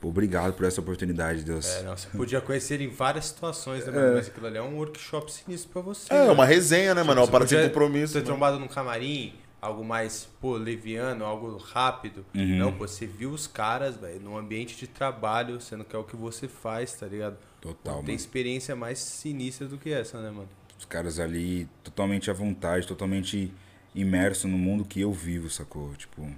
Pô, 0.00 0.08
obrigado 0.08 0.52
por 0.52 0.66
essa 0.66 0.80
oportunidade, 0.80 1.42
Deus. 1.42 1.66
É, 1.66 1.82
não, 1.82 1.96
você 1.96 2.08
podia 2.08 2.40
conhecer 2.40 2.74
ele 2.74 2.84
em 2.84 2.90
várias 2.90 3.26
situações, 3.26 3.86
né, 3.86 3.92
mano? 3.92 4.14
Mas 4.16 4.28
aquilo 4.28 4.46
ali 4.46 4.58
é 4.58 4.62
um 4.62 4.76
workshop 4.76 5.32
sinistro 5.32 5.70
pra 5.70 5.82
você. 5.82 6.12
É, 6.12 6.26
né? 6.26 6.30
uma 6.30 6.44
resenha, 6.44 6.94
né, 6.94 7.02
mano? 7.02 7.20
Uma 7.20 7.26
Você 7.26 7.32
parada 7.32 7.48
podia 7.48 7.68
compromisso. 7.68 8.12
Ter 8.12 8.20
né? 8.20 8.24
trombado 8.26 8.58
num 8.58 8.68
camarim, 8.68 9.34
algo 9.60 9.84
mais, 9.84 10.28
pô, 10.40 10.56
leviano, 10.56 11.24
algo 11.24 11.56
rápido. 11.56 12.24
Uhum. 12.34 12.58
Não, 12.58 12.72
pô, 12.72 12.86
você 12.86 13.06
viu 13.06 13.30
os 13.30 13.46
caras, 13.46 13.96
velho, 13.96 14.20
num 14.20 14.36
ambiente 14.36 14.76
de 14.76 14.86
trabalho, 14.86 15.60
sendo 15.60 15.84
que 15.84 15.96
é 15.96 15.98
o 15.98 16.04
que 16.04 16.14
você 16.14 16.46
faz, 16.46 16.92
tá 16.92 17.06
ligado? 17.06 17.38
Total, 17.60 17.94
Tem 17.96 18.02
mano. 18.02 18.16
experiência 18.16 18.76
mais 18.76 18.98
sinistra 18.98 19.66
do 19.66 19.78
que 19.78 19.90
essa, 19.90 20.20
né, 20.20 20.30
mano? 20.30 20.48
Os 20.78 20.84
caras 20.84 21.18
ali 21.18 21.66
totalmente 21.82 22.30
à 22.30 22.34
vontade, 22.34 22.86
totalmente 22.86 23.50
imerso 23.94 24.46
no 24.46 24.58
mundo 24.58 24.84
que 24.84 25.00
eu 25.00 25.10
vivo, 25.12 25.48
sacou? 25.48 25.94
Tipo, 25.94 26.30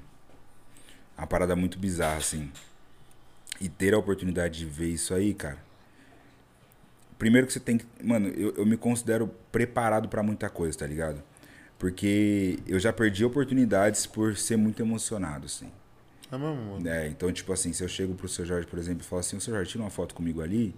uma 1.17 1.27
parada 1.27 1.57
muito 1.57 1.77
bizarra, 1.79 2.19
assim. 2.19 2.51
E 3.61 3.69
ter 3.69 3.95
a 3.95 3.99
oportunidade 3.99 4.59
de 4.59 4.67
ver 4.67 4.89
isso 4.89 5.13
aí, 5.15 5.35
cara. 5.35 5.59
primeiro 7.19 7.47
que 7.47 7.53
você 7.53 7.61
tem 7.61 7.79
que. 7.79 7.87
Mano, 8.03 8.29
eu, 8.29 8.55
eu 8.57 8.67
me 8.67 8.77
considero 8.77 9.29
preparado 9.51 10.09
pra 10.09 10.23
muita 10.23 10.49
coisa, 10.49 10.79
tá 10.79 10.87
ligado? 10.87 11.23
Porque 11.79 12.59
eu 12.67 12.79
já 12.79 12.93
perdi 12.93 13.25
oportunidades 13.25 14.07
por 14.07 14.37
ser 14.37 14.57
muito 14.57 14.83
emocionado, 14.83 15.47
assim. 15.47 15.71
É 16.31 16.37
mesmo. 16.37 16.87
É, 16.87 17.09
então, 17.09 17.33
tipo 17.33 17.53
assim, 17.53 17.73
se 17.73 17.83
eu 17.83 17.89
chego 17.89 18.15
pro 18.15 18.29
seu 18.29 18.45
Jorge, 18.45 18.67
por 18.67 18.79
exemplo, 18.79 19.03
e 19.03 19.07
falo 19.07 19.21
assim, 19.21 19.37
o 19.37 19.41
seu 19.41 19.55
Jorge, 19.55 19.71
tira 19.71 19.83
uma 19.85 19.91
foto 19.91 20.15
comigo 20.15 20.43
ali, 20.43 20.75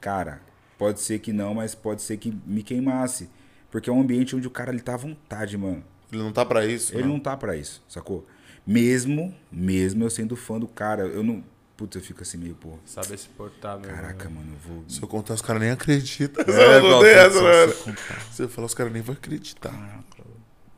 cara, 0.00 0.40
pode 0.76 1.00
ser 1.00 1.18
que 1.18 1.32
não, 1.32 1.54
mas 1.54 1.74
pode 1.74 2.02
ser 2.02 2.16
que 2.16 2.32
me 2.46 2.62
queimasse. 2.62 3.28
Porque 3.70 3.90
é 3.90 3.92
um 3.92 4.00
ambiente 4.00 4.34
onde 4.36 4.46
o 4.46 4.50
cara 4.50 4.70
ele 4.70 4.80
tá 4.80 4.94
à 4.94 4.96
vontade, 4.96 5.56
mano. 5.56 5.84
Ele 6.12 6.22
não 6.22 6.32
tá 6.32 6.44
pra 6.44 6.64
isso. 6.64 6.94
Ele 6.94 7.02
né? 7.02 7.08
não 7.08 7.20
tá 7.20 7.36
pra 7.36 7.56
isso, 7.56 7.82
sacou? 7.88 8.26
Mesmo, 8.66 9.34
mesmo 9.50 10.04
eu 10.04 10.10
sendo 10.10 10.36
fã 10.36 10.58
do 10.58 10.68
cara, 10.68 11.02
eu 11.02 11.22
não. 11.22 11.42
Putz, 11.78 11.94
eu 11.94 12.02
fico 12.02 12.22
assim 12.22 12.38
meio, 12.38 12.56
pô. 12.56 12.76
Saber 12.84 13.16
se 13.16 13.28
portar 13.28 13.78
mesmo. 13.78 13.94
Caraca, 13.94 14.28
mano, 14.28 14.52
eu 14.52 14.58
vou. 14.68 14.84
Se 14.88 15.00
eu 15.00 15.06
contar, 15.06 15.34
os 15.34 15.40
caras 15.40 15.62
nem 15.62 15.70
acreditam. 15.70 16.44
É, 16.44 16.80
não 16.82 17.00
tem 17.00 17.10
essa, 17.10 17.40
né? 17.40 17.68
se 17.68 17.78
eu 17.78 17.84
contar. 17.84 18.20
Você 18.32 18.48
fala, 18.48 18.66
os 18.66 18.74
caras 18.74 18.92
nem 18.92 19.00
vão 19.00 19.14
acreditar. 19.14 20.02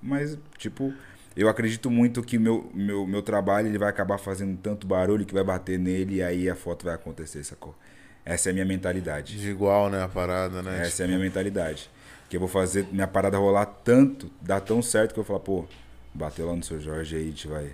Mas, 0.02 0.36
tipo, 0.58 0.92
eu 1.34 1.48
acredito 1.48 1.90
muito 1.90 2.22
que 2.22 2.38
meu, 2.38 2.70
meu, 2.74 3.06
meu 3.06 3.22
trabalho 3.22 3.68
ele 3.68 3.78
vai 3.78 3.88
acabar 3.88 4.18
fazendo 4.18 4.58
tanto 4.58 4.86
barulho 4.86 5.24
que 5.24 5.32
vai 5.32 5.42
bater 5.42 5.78
nele 5.78 6.16
e 6.16 6.22
aí 6.22 6.50
a 6.50 6.54
foto 6.54 6.84
vai 6.84 6.94
acontecer, 6.94 7.42
sacou? 7.44 7.74
Essa 8.22 8.50
é 8.50 8.50
a 8.50 8.52
minha 8.52 8.66
mentalidade. 8.66 9.38
De 9.38 9.48
igual, 9.48 9.88
né, 9.88 10.02
a 10.02 10.08
parada, 10.08 10.62
né? 10.62 10.82
Essa 10.82 11.02
é 11.02 11.04
a 11.04 11.08
minha 11.08 11.20
mentalidade. 11.20 11.90
Que 12.28 12.36
eu 12.36 12.40
vou 12.40 12.48
fazer 12.48 12.86
minha 12.92 13.08
parada 13.08 13.38
rolar 13.38 13.64
tanto, 13.64 14.30
dar 14.38 14.60
tão 14.60 14.82
certo 14.82 15.14
que 15.14 15.18
eu 15.18 15.24
vou 15.24 15.38
falar, 15.38 15.40
pô, 15.40 15.64
bateu 16.12 16.46
lá 16.46 16.54
no 16.54 16.62
seu 16.62 16.78
Jorge 16.78 17.16
aí, 17.16 17.22
a 17.22 17.26
gente 17.26 17.48
vai 17.48 17.72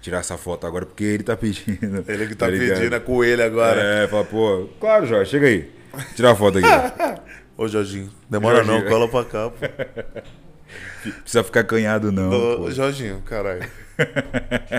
tirar 0.00 0.18
essa 0.18 0.36
foto 0.36 0.66
agora 0.66 0.86
porque 0.86 1.04
ele 1.04 1.22
tá 1.22 1.36
pedindo. 1.36 2.04
Ele 2.06 2.26
que 2.26 2.34
tá, 2.36 2.48
ligado? 2.48 2.78
pedindo 2.78 2.96
é 2.96 3.00
com 3.00 3.24
ele 3.24 3.42
agora. 3.42 3.80
É, 3.80 4.08
fala, 4.08 4.24
pô, 4.24 4.68
claro, 4.80 5.06
Jorge, 5.06 5.30
chega 5.30 5.46
aí. 5.46 5.70
Tirar 6.14 6.32
a 6.32 6.36
foto 6.36 6.58
aqui. 6.58 6.66
Ô, 7.56 7.66
Jorginho, 7.66 8.10
demora 8.30 8.62
Jorginho. 8.62 8.84
não, 8.84 8.90
cola 8.90 9.08
pra 9.08 9.24
cá, 9.24 9.50
pô. 9.50 9.58
Precisa 11.22 11.42
ficar 11.42 11.64
canhado, 11.64 12.12
não. 12.12 12.62
Ô. 12.62 12.70
Jorginho, 12.70 13.20
caralho. 13.22 13.68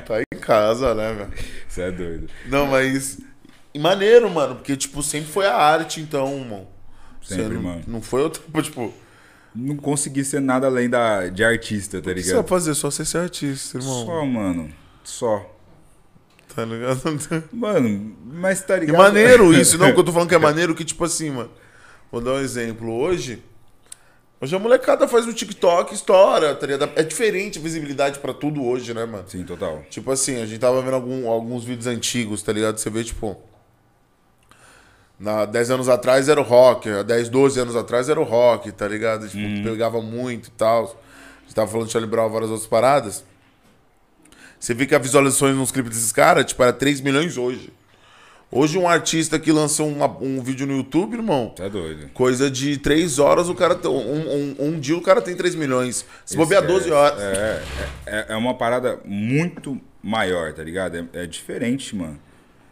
tá 0.05 0.21
em 0.21 0.39
casa, 0.39 0.93
né, 0.93 1.13
meu? 1.13 1.27
Você 1.67 1.81
é 1.81 1.91
doido. 1.91 2.29
Não, 2.47 2.67
mas. 2.67 3.19
Maneiro, 3.77 4.29
mano, 4.29 4.55
porque, 4.55 4.75
tipo, 4.75 5.01
sempre 5.03 5.29
foi 5.29 5.45
a 5.45 5.55
arte, 5.55 6.01
então. 6.01 6.67
Você 7.21 7.35
Sempre, 7.35 7.55
não, 7.55 7.61
mano. 7.61 7.83
Não 7.87 8.01
foi 8.01 8.21
outro, 8.21 8.41
tipo. 8.61 8.93
Não 9.53 9.75
consegui 9.75 10.23
ser 10.23 10.39
nada 10.39 10.67
além 10.67 10.89
da, 10.89 11.27
de 11.27 11.43
artista, 11.43 12.01
tá 12.01 12.11
O 12.11 12.13
que 12.13 12.21
você 12.21 12.29
ligado? 12.29 12.41
vai 12.43 12.49
fazer? 12.49 12.73
Só 12.75 12.91
ser 12.91 13.17
artista, 13.17 13.77
irmão. 13.77 14.05
Só, 14.05 14.25
mano. 14.25 14.69
Só. 15.09 15.43
Tá 16.55 16.63
ligado? 16.65 17.01
Mano, 17.51 18.15
mas 18.25 18.61
tá 18.61 18.77
E 18.77 18.81
ligado? 18.81 18.97
maneiro 18.97 19.51
isso, 19.59 19.77
não, 19.77 19.91
que 19.91 19.99
eu 19.99 20.03
tô 20.03 20.11
falando 20.11 20.29
que 20.29 20.35
é 20.35 20.39
maneiro, 20.39 20.75
que 20.75 20.85
tipo 20.85 21.03
assim, 21.03 21.31
mano. 21.31 21.49
Vou 22.11 22.21
dar 22.21 22.33
um 22.33 22.39
exemplo. 22.39 22.91
Hoje, 22.91 23.43
hoje 24.39 24.55
a 24.55 24.59
molecada 24.59 25.07
faz 25.07 25.25
um 25.27 25.33
TikTok, 25.33 25.93
estoura, 25.93 26.53
tá 26.55 26.65
ligado? 26.67 26.91
É 26.95 27.03
diferente 27.03 27.59
a 27.59 27.61
visibilidade 27.61 28.19
pra 28.19 28.33
tudo 28.33 28.63
hoje, 28.63 28.93
né, 28.93 29.05
mano? 29.05 29.23
Sim, 29.27 29.43
total. 29.43 29.83
Tipo 29.89 30.11
assim, 30.11 30.41
a 30.41 30.45
gente 30.45 30.59
tava 30.59 30.81
vendo 30.81 30.93
algum- 30.95 31.27
alguns 31.29 31.63
vídeos 31.63 31.87
antigos, 31.87 32.41
tá 32.43 32.51
ligado? 32.53 32.77
Você 32.77 32.89
vê, 32.89 33.03
tipo. 33.03 33.35
Na 35.19 35.43
10 35.45 35.69
anos 35.71 35.89
atrás 35.89 36.29
era 36.29 36.39
o 36.39 36.43
rock, 36.43 36.89
há 36.89 37.03
10, 37.03 37.29
12 37.29 37.59
anos 37.59 37.75
atrás 37.75 38.07
era 38.09 38.19
o 38.19 38.23
rock, 38.23 38.71
tá 38.71 38.87
ligado? 38.87 39.27
Tipo, 39.27 39.63
pegava 39.63 40.01
muito 40.01 40.47
e 40.47 40.51
tal. 40.51 40.83
A 40.85 41.41
gente 41.43 41.55
tava 41.55 41.69
falando 41.69 41.87
de 41.87 41.93
Charlie 41.93 42.09
Brown 42.09 42.29
várias 42.29 42.49
outras 42.49 42.67
paradas. 42.67 43.23
Você 44.59 44.73
vê 44.73 44.85
que 44.85 44.93
as 44.95 45.01
visualizações 45.01 45.55
nos 45.55 45.71
clipes 45.71 45.91
desses 45.95 46.11
caras, 46.11 46.45
tipo, 46.45 46.61
era 46.61 46.73
3 46.73 46.99
milhões 47.01 47.37
hoje. 47.37 47.71
Hoje 48.51 48.77
um 48.79 48.87
artista 48.87 49.37
que 49.37 49.51
lança 49.51 49.83
uma- 49.83 50.07
um 50.19 50.41
vídeo 50.41 50.65
no 50.65 50.75
YouTube, 50.77 51.13
irmão, 51.13 51.53
Tá 51.55 51.67
doido. 51.67 52.09
coisa 52.15 52.49
de 52.49 52.77
3 52.77 53.19
horas, 53.19 53.47
o 53.47 53.53
cara. 53.53 53.79
Um, 53.87 53.91
um, 53.91 54.55
um 54.59 54.79
dia 54.79 54.97
o 54.97 55.01
cara 55.01 55.21
tem 55.21 55.35
3 55.35 55.53
milhões. 55.53 56.03
Se 56.25 56.35
bobear 56.35 56.63
Esquece. 56.63 56.79
12 56.79 56.91
horas. 56.91 57.19
É, 57.21 57.63
é, 58.07 58.25
é 58.29 58.35
uma 58.35 58.55
parada 58.55 58.99
muito 59.05 59.79
maior, 60.01 60.51
tá 60.53 60.63
ligado? 60.63 60.95
É, 61.13 61.23
é 61.23 61.25
diferente, 61.27 61.95
mano. 61.95 62.19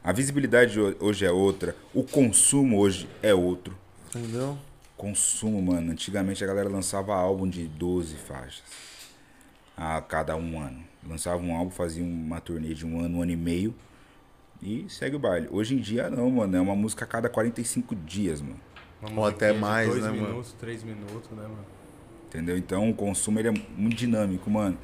A 0.04 0.12
visibilidade 0.12 0.80
ho- 0.80 0.96
hoje 1.00 1.26
é 1.26 1.32
outra. 1.32 1.76
O 1.94 2.04
consumo 2.04 2.80
hoje 2.80 3.08
é 3.22 3.34
outro. 3.36 3.78
Entendeu? 4.16 4.58
Consumo, 4.98 5.62
mano. 5.62 5.92
Antigamente 5.92 6.44
a 6.44 6.48
galera 6.48 6.70
lançava 6.70 7.14
álbum 7.14 7.48
de 7.48 7.66
12 7.68 8.16
faixas 8.16 8.64
a 9.78 10.02
cada 10.02 10.36
um 10.36 10.60
ano. 10.60 10.87
Lançava 11.10 11.42
um 11.42 11.56
álbum, 11.56 11.72
fazia 11.72 12.04
uma 12.04 12.40
turnê 12.42 12.74
de 12.74 12.86
um 12.86 13.00
ano, 13.00 13.18
um 13.20 13.22
ano 13.22 13.32
e 13.32 13.36
meio 13.36 13.74
e 14.62 14.86
segue 14.90 15.16
o 15.16 15.20
baile. 15.20 15.48
Hoje 15.52 15.76
em 15.76 15.80
dia 15.80 16.10
não, 16.10 16.30
mano. 16.30 16.56
É 16.58 16.62
uma 16.62 16.76
música 16.76 17.06
a 17.06 17.08
cada 17.08 17.30
45 17.30 17.96
dias, 17.96 18.42
mano. 18.42 18.60
Uma 19.02 19.22
Ou 19.22 19.28
até 19.28 19.54
de 19.54 19.60
mais, 19.60 19.88
dois 19.90 20.04
né, 20.04 20.10
mano? 20.10 20.28
minutos, 20.28 20.54
três 20.60 20.84
minutos, 20.84 21.30
né, 21.32 21.44
mano? 21.44 21.66
Entendeu? 22.28 22.58
Então 22.58 22.90
o 22.90 22.94
consumo 22.94 23.40
ele 23.40 23.50
é 23.50 23.54
muito 23.78 23.96
dinâmico, 23.96 24.50
mano. 24.50 24.78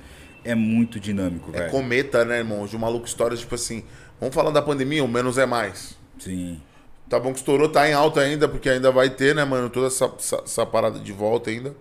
É 0.45 0.53
muito 0.55 0.99
dinâmico, 0.99 1.49
É 1.53 1.59
velho. 1.59 1.71
cometa, 1.71 2.23
né, 2.25 2.37
irmão? 2.39 2.61
Hoje 2.61 2.75
o 2.75 2.79
maluco 2.79 3.05
história, 3.05 3.35
tipo 3.35 3.55
assim. 3.55 3.83
Vamos 4.19 4.35
falar 4.35 4.51
da 4.51 4.61
pandemia, 4.61 5.03
o 5.03 5.07
menos 5.07 5.37
é 5.37 5.45
mais. 5.45 5.97
Sim. 6.19 6.61
Tá 7.09 7.19
bom 7.19 7.31
que 7.31 7.39
estourou, 7.39 7.67
tá 7.69 7.87
em 7.89 7.93
alta 7.93 8.21
ainda, 8.21 8.47
porque 8.47 8.69
ainda 8.69 8.91
vai 8.91 9.09
ter, 9.09 9.35
né, 9.35 9.43
mano, 9.43 9.69
toda 9.69 9.87
essa, 9.87 10.05
essa, 10.17 10.37
essa 10.43 10.65
parada 10.65 10.99
de 10.99 11.11
volta 11.11 11.49
ainda. 11.49 11.75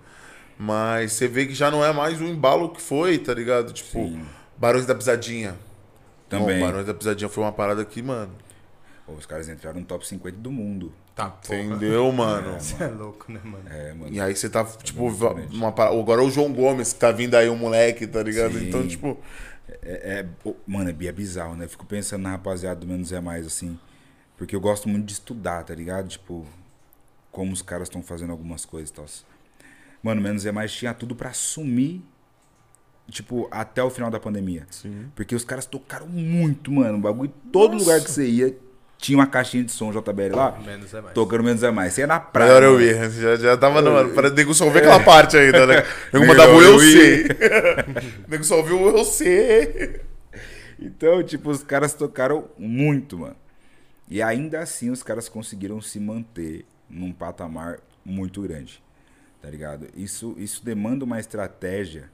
Mas 0.65 1.15
você 1.15 1.27
vê 1.27 1.45
que 1.45 1.55
já 1.55 1.73
não 1.73 1.85
é 1.85 1.93
mais 1.93 2.21
o 2.21 2.25
embalo 2.25 2.69
que 2.69 2.81
foi, 2.81 3.19
tá 3.19 3.35
ligado? 3.35 3.73
Tipo, 3.73 3.99
Sim. 4.07 4.25
Barões 4.57 4.87
da 4.87 4.95
Pisadinha. 4.95 5.57
Também. 6.29 6.61
Bom, 6.61 6.67
Barões 6.67 6.87
da 6.87 6.95
Pisadinha 6.95 7.29
foi 7.29 7.43
uma 7.43 7.51
parada 7.51 7.85
que, 7.85 8.01
mano. 8.01 8.33
Pô, 9.05 9.13
os 9.15 9.27
caras 9.27 9.49
entraram 9.49 9.81
no 9.81 9.85
top 9.85 10.07
50 10.07 10.37
do 10.39 10.53
mundo. 10.53 10.93
Tá, 11.17 11.31
porra. 11.31 11.59
Entendeu, 11.59 12.13
mano? 12.13 12.61
Você 12.61 12.81
é 12.81 12.87
louco, 12.87 13.33
né, 13.33 13.41
mano? 13.43 13.65
É, 13.69 13.93
mano. 13.93 14.15
E 14.15 14.21
aí 14.21 14.37
você 14.37 14.49
tá, 14.49 14.65
tipo, 14.65 15.03
muito 15.03 15.19
diferente. 15.19 15.57
uma, 15.57 15.73
parada- 15.73 15.99
agora 15.99 16.23
é 16.23 16.25
o 16.25 16.31
João 16.31 16.53
Gomes 16.53 16.93
que 16.93 17.01
tá 17.01 17.11
vindo 17.11 17.35
aí, 17.35 17.49
o 17.49 17.57
moleque, 17.57 18.07
tá 18.07 18.23
ligado? 18.23 18.57
Sim. 18.57 18.69
Então, 18.69 18.87
tipo, 18.87 19.19
É, 19.83 20.21
é- 20.21 20.49
mano, 20.65 20.91
é, 20.91 21.07
é 21.07 21.13
bizarro, 21.13 21.57
né? 21.57 21.67
Fico 21.67 21.85
pensando 21.85 22.23
na 22.23 22.31
rapaziada 22.31 22.79
do 22.79 22.87
Menos 22.87 23.11
é 23.11 23.21
Mais, 23.21 23.45
assim. 23.47 23.77
Porque 24.37 24.55
eu 24.55 24.61
gosto 24.61 24.89
muito 24.89 25.07
de 25.07 25.13
estudar, 25.15 25.65
tá 25.65 25.75
ligado? 25.75 26.07
Tipo, 26.09 26.47
como 27.33 27.53
os 27.53 27.63
caras 27.63 27.89
estão 27.89 28.01
fazendo 28.03 28.31
algumas 28.31 28.65
coisas 28.65 28.91
e 28.91 28.93
tal. 28.93 29.07
Mano, 30.03 30.21
Menos 30.21 30.45
é 30.45 30.53
Mais 30.53 30.73
tinha 30.73 30.93
tudo 30.93 31.15
pra 31.15 31.33
sumir, 31.33 32.03
tipo, 33.09 33.49
até 33.51 33.83
o 33.83 33.91
final 33.91 34.11
da 34.11 34.19
pandemia. 34.19 34.67
Sim. 34.71 35.07
Porque 35.15 35.35
os 35.35 35.45
caras 35.45 35.65
tocaram 35.67 36.09
muito, 36.09 36.73
mano. 36.73 36.99
O 36.99 37.01
bagulho, 37.01 37.33
todo 37.53 37.77
lugar 37.77 38.01
que 38.01 38.11
você 38.11 38.27
ia, 38.27 38.57
tinha 38.99 39.19
uma 39.19 39.27
caixinha 39.27 39.65
de 39.65 39.73
som 39.73 39.93
JBL 39.93 40.35
lá. 40.35 40.59
Menos 40.65 40.93
é 40.95 41.01
mais. 41.01 41.15
Tocando 41.15 41.45
Menos 41.45 41.63
é 41.63 41.71
Mais. 41.71 41.93
Você 41.93 42.01
ia 42.03 42.07
na 42.07 42.21
praia. 42.21 42.55
melhor 42.55 42.63
eu 42.63 42.81
ir. 42.81 43.11
Já, 43.11 43.37
já 43.37 43.57
tava, 43.57 43.83
no, 43.83 43.93
mano, 43.93 44.11
para 44.11 44.31
nego 44.31 44.55
só 44.55 44.65
ouvir 44.65 44.79
aquela 44.79 45.01
parte 45.01 45.37
ainda, 45.37 45.67
né? 45.67 45.85
Nego 46.13 46.27
mandava 46.27 46.53
o 46.53 46.63
eu 46.63 46.79
sei. 46.79 47.27
nego 48.29 48.45
só 48.45 48.57
ouviu 48.59 48.81
o 48.81 48.97
eu 48.97 49.05
sei. 49.05 50.01
Então, 50.81 51.23
tipo, 51.23 51.51
os 51.51 51.63
caras 51.63 51.95
tocaram 51.95 52.49
muito, 52.59 53.19
mano. 53.19 53.37
E 54.09 54.21
ainda 54.21 54.61
assim 54.61 54.91
os 54.91 55.03
caras 55.03 55.29
conseguiram 55.29 55.81
se 55.81 55.99
manter 55.99 56.65
num 56.89 57.13
patamar 57.13 57.79
muito 58.05 58.43
grande. 58.43 58.83
Tá 59.43 59.51
ligado? 59.51 59.89
Isso, 59.97 60.35
isso 60.39 60.65
demanda 60.65 61.05
uma 61.05 61.19
estratégia 61.19 62.05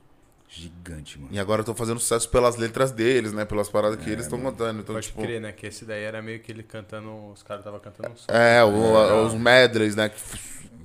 gigante, 0.49 1.19
mano. 1.19 1.29
E 1.31 1.39
agora 1.39 1.61
eu 1.61 1.65
tô 1.65 1.75
fazendo 1.75 2.01
sucesso 2.01 2.29
pelas 2.31 2.57
letras 2.57 2.91
deles, 2.91 3.33
né? 3.35 3.45
Pelas 3.45 3.69
paradas 3.69 3.99
que 4.03 4.09
eles 4.09 4.25
estão 4.25 4.41
cantando. 4.41 4.81
Então, 4.81 4.95
Pode 4.95 5.09
tipo. 5.09 5.21
crer, 5.21 5.41
né? 5.41 5.53
Que 5.53 5.67
esse 5.67 5.85
daí 5.85 6.03
era 6.03 6.23
meio 6.23 6.41
que 6.41 6.51
ele 6.51 6.63
cantando. 6.63 7.11
Os 7.33 7.43
caras 7.43 7.61
estavam 7.61 7.79
cantando 7.81 8.11
um 8.15 8.17
som. 8.17 8.25
É, 8.33 8.65
o- 8.65 9.27
os 9.27 9.35
medleys, 9.35 9.95
né? 9.95 10.09
Que, 10.09 10.17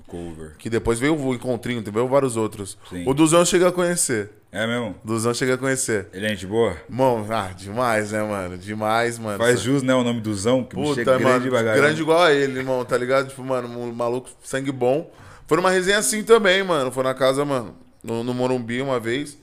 Cover. 0.06 0.54
que 0.58 0.68
depois 0.68 0.98
veio 1.00 1.16
o 1.18 1.34
encontrinho, 1.34 1.82
veio 1.82 2.06
vários 2.06 2.36
outros. 2.36 2.76
Sim. 2.90 3.04
O 3.08 3.14
Duzão 3.14 3.42
cheguei 3.44 3.66
a 3.66 3.72
conhecer. 3.72 4.30
É 4.52 4.66
mesmo? 4.66 4.94
Duzão 5.02 5.32
cheguei 5.32 5.54
a 5.54 5.58
conhecer. 5.58 6.08
Ele 6.12 6.26
é 6.26 6.28
gente 6.28 6.46
boa? 6.46 6.76
Bom, 6.88 7.26
ah, 7.30 7.50
demais, 7.56 8.12
né, 8.12 8.22
mano? 8.22 8.58
Demais, 8.58 9.18
mano. 9.18 9.38
Faz 9.38 9.60
jus, 9.60 9.82
né? 9.82 9.94
O 9.94 10.04
nome 10.04 10.20
do 10.20 10.32
Zão, 10.34 10.62
que 10.62 10.78
é 10.78 10.82
Puta, 10.82 11.02
grande 11.02 11.24
mano, 11.24 11.40
devagar. 11.40 11.74
grande 11.74 12.02
igual 12.02 12.22
a 12.22 12.32
ele, 12.32 12.58
irmão, 12.58 12.84
tá 12.84 12.96
ligado? 12.98 13.28
Tipo, 13.30 13.42
mano, 13.42 13.66
um 13.66 13.92
maluco, 13.92 14.28
sangue 14.44 14.70
bom. 14.70 15.10
Foi 15.46 15.56
numa 15.56 15.70
resenha 15.70 15.98
assim 15.98 16.22
também, 16.22 16.62
mano. 16.62 16.90
Foi 16.90 17.04
na 17.04 17.14
casa, 17.14 17.44
mano, 17.44 17.76
no, 18.02 18.22
no 18.24 18.32
Morumbi 18.34 18.80
uma 18.80 18.98
vez. 18.98 19.38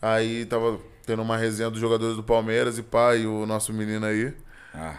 Aí 0.00 0.44
tava 0.46 0.78
tendo 1.04 1.22
uma 1.22 1.36
resenha 1.36 1.70
dos 1.70 1.80
jogadores 1.80 2.16
do 2.16 2.22
Palmeiras 2.22 2.78
e 2.78 2.82
pá, 2.82 3.14
e 3.14 3.26
o 3.26 3.46
nosso 3.46 3.72
menino 3.72 4.04
aí. 4.06 4.32
Ah, 4.74 4.96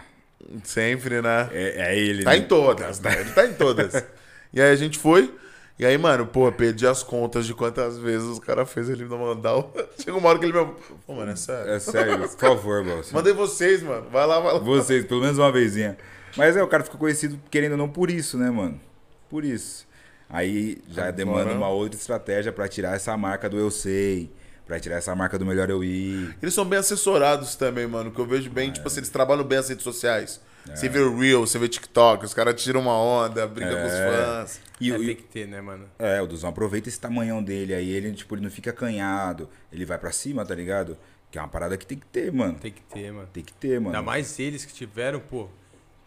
Sempre, 0.64 1.20
né? 1.20 1.48
é, 1.52 1.92
é 1.92 1.98
ele, 1.98 2.24
Tá 2.24 2.30
né? 2.30 2.38
em 2.38 2.42
todas, 2.44 3.00
né? 3.00 3.20
Ele 3.20 3.30
tá 3.32 3.46
em 3.46 3.52
todas. 3.54 3.94
e 4.52 4.60
aí 4.60 4.70
a 4.72 4.76
gente 4.76 4.98
foi. 4.98 5.34
E 5.78 5.86
aí, 5.86 5.96
mano, 5.96 6.26
pô, 6.26 6.50
perdi 6.50 6.86
as 6.86 7.02
contas 7.04 7.46
de 7.46 7.54
quantas 7.54 7.98
vezes 7.98 8.26
os 8.26 8.38
caras 8.40 8.68
fez 8.72 8.88
ele 8.88 9.04
me 9.04 9.10
mandar. 9.16 9.56
o- 9.58 9.72
Chegou 10.02 10.18
uma 10.20 10.28
hora 10.30 10.38
que 10.38 10.46
ele 10.46 10.52
me. 10.52 10.72
Pô, 11.06 11.14
mano, 11.14 11.30
é 11.32 11.36
sério. 11.36 11.70
É 11.72 11.78
sério, 11.78 12.18
por 12.28 12.38
favor, 12.38 12.84
Balsa. 12.84 13.14
Mandei 13.14 13.32
vocês, 13.32 13.82
mano. 13.82 14.08
Vai 14.10 14.26
lá, 14.26 14.40
vai 14.40 14.54
lá. 14.54 14.58
Vocês, 14.58 15.04
pelo 15.04 15.20
menos 15.20 15.38
uma 15.38 15.52
vezinha. 15.52 15.96
Mas 16.36 16.56
é, 16.56 16.62
o 16.62 16.66
cara 16.68 16.82
ficou 16.82 16.98
conhecido, 16.98 17.38
querendo 17.50 17.72
ou 17.72 17.78
não, 17.78 17.88
por 17.88 18.10
isso, 18.10 18.36
né, 18.38 18.50
mano? 18.50 18.80
Por 19.28 19.44
isso. 19.44 19.86
Aí 20.28 20.78
já 20.88 21.02
Agora- 21.02 21.12
demanda 21.12 21.52
uma 21.52 21.68
outra 21.68 21.98
estratégia 21.98 22.52
pra 22.52 22.68
tirar 22.68 22.94
essa 22.96 23.16
marca 23.16 23.48
do 23.48 23.58
eu 23.58 23.70
sei, 23.70 24.30
pra 24.66 24.78
tirar 24.78 24.96
essa 24.96 25.14
marca 25.14 25.38
do 25.38 25.46
melhor 25.46 25.70
eu 25.70 25.82
ir. 25.82 26.36
Eles 26.42 26.52
são 26.54 26.64
bem 26.64 26.78
assessorados 26.78 27.56
também, 27.56 27.86
mano. 27.86 28.10
Que 28.10 28.18
eu 28.20 28.26
vejo 28.26 28.50
bem, 28.50 28.68
é. 28.68 28.72
tipo 28.72 28.86
assim, 28.86 28.98
eles 29.00 29.08
trabalham 29.08 29.44
bem 29.44 29.58
as 29.58 29.68
redes 29.68 29.84
sociais. 29.84 30.40
Você 30.74 30.86
vê 30.86 30.98
o 30.98 31.16
Reel, 31.18 31.40
você 31.46 31.58
vê 31.58 31.66
TikTok, 31.66 32.26
os 32.26 32.34
caras 32.34 32.62
tiram 32.62 32.80
uma 32.82 32.92
onda, 32.94 33.46
briga 33.46 33.74
com 33.74 33.86
os 33.86 33.92
fãs. 33.92 34.60
E, 34.78 34.90
É, 34.90 34.96
o- 34.96 34.98
tem 35.06 35.16
que 35.16 35.22
ter, 35.22 35.48
né, 35.48 35.62
mano? 35.62 35.86
É, 35.98 36.20
o 36.20 36.26
Duzão 36.26 36.50
aproveita 36.50 36.90
esse 36.90 37.00
tamanhão 37.00 37.42
dele, 37.42 37.72
aí 37.72 37.88
ele, 37.88 38.12
tipo, 38.12 38.34
ele 38.34 38.42
não 38.42 38.50
fica 38.50 38.68
acanhado, 38.68 39.48
ele 39.72 39.86
vai 39.86 39.96
pra 39.96 40.12
cima, 40.12 40.44
tá 40.44 40.54
ligado? 40.54 40.98
Que 41.30 41.38
é 41.38 41.40
uma 41.40 41.48
parada 41.48 41.74
que 41.78 41.86
tem 41.86 41.96
que 41.98 42.04
ter, 42.06 42.30
mano. 42.30 42.58
Tem 42.60 42.70
que 42.70 42.82
ter, 42.82 43.10
mano. 43.10 43.28
Tem 43.32 43.42
que 43.42 43.52
ter, 43.54 43.80
mano. 43.80 43.96
Ainda 43.96 44.02
mais 44.04 44.38
eles 44.38 44.66
que 44.66 44.74
tiveram, 44.74 45.20
pô, 45.20 45.48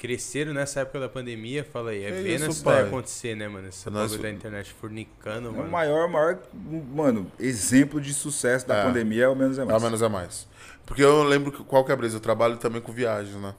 cresceram 0.01 0.51
nessa 0.51 0.79
época 0.79 0.99
da 0.99 1.07
pandemia, 1.07 1.63
fala 1.63 1.91
aí, 1.91 2.03
é, 2.03 2.09
É 2.09 2.11
vendo 2.23 2.49
isso, 2.49 2.63
pai. 2.63 2.81
acontecer, 2.81 3.35
né, 3.35 3.47
mano? 3.47 3.67
Esse 3.67 3.87
Nós- 3.91 4.17
da 4.17 4.31
internet 4.31 4.73
fornicando, 4.73 5.49
É 5.49 5.51
o 5.51 5.53
mano. 5.57 5.69
maior, 5.69 6.09
maior, 6.09 6.39
mano, 6.91 7.31
exemplo 7.39 8.01
de 8.01 8.11
sucesso 8.11 8.67
da 8.67 8.77
É. 8.77 8.83
pandemia 8.83 9.25
é 9.25 9.27
o 9.27 9.35
menos 9.35 9.59
é 9.59 9.63
mais. 9.63 9.83
menos 9.83 10.01
é 10.01 10.09
mais. 10.09 10.47
Porque 10.87 11.03
eu 11.03 11.21
lembro 11.23 11.51
que 11.51 11.63
qual 11.63 11.85
que 11.85 11.91
é 11.91 11.93
a 11.93 11.97
brisa? 11.97 12.17
Eu 12.17 12.19
trabalho 12.19 12.57
também 12.57 12.81
com 12.81 12.91
viagens, 12.91 13.35
né? 13.35 13.53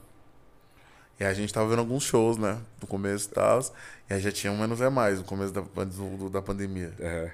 E 1.17 1.23
a 1.23 1.33
gente 1.33 1.53
tava 1.53 1.69
vendo 1.69 1.79
alguns 1.79 2.03
shows, 2.03 2.37
né? 2.37 2.59
No 2.81 2.87
começo 2.87 3.29
e 3.29 3.33
tal. 3.33 3.61
E 4.09 4.13
aí 4.13 4.19
já 4.19 4.31
tinha 4.31 4.51
um 4.51 4.57
menos 4.59 4.81
é 4.81 4.89
mais 4.89 5.19
no 5.19 5.23
começo 5.23 5.53
da, 5.53 5.61
do- 5.61 6.17
do- 6.17 6.29
da 6.29 6.41
pandemia. 6.41 6.91
É. 6.99 7.31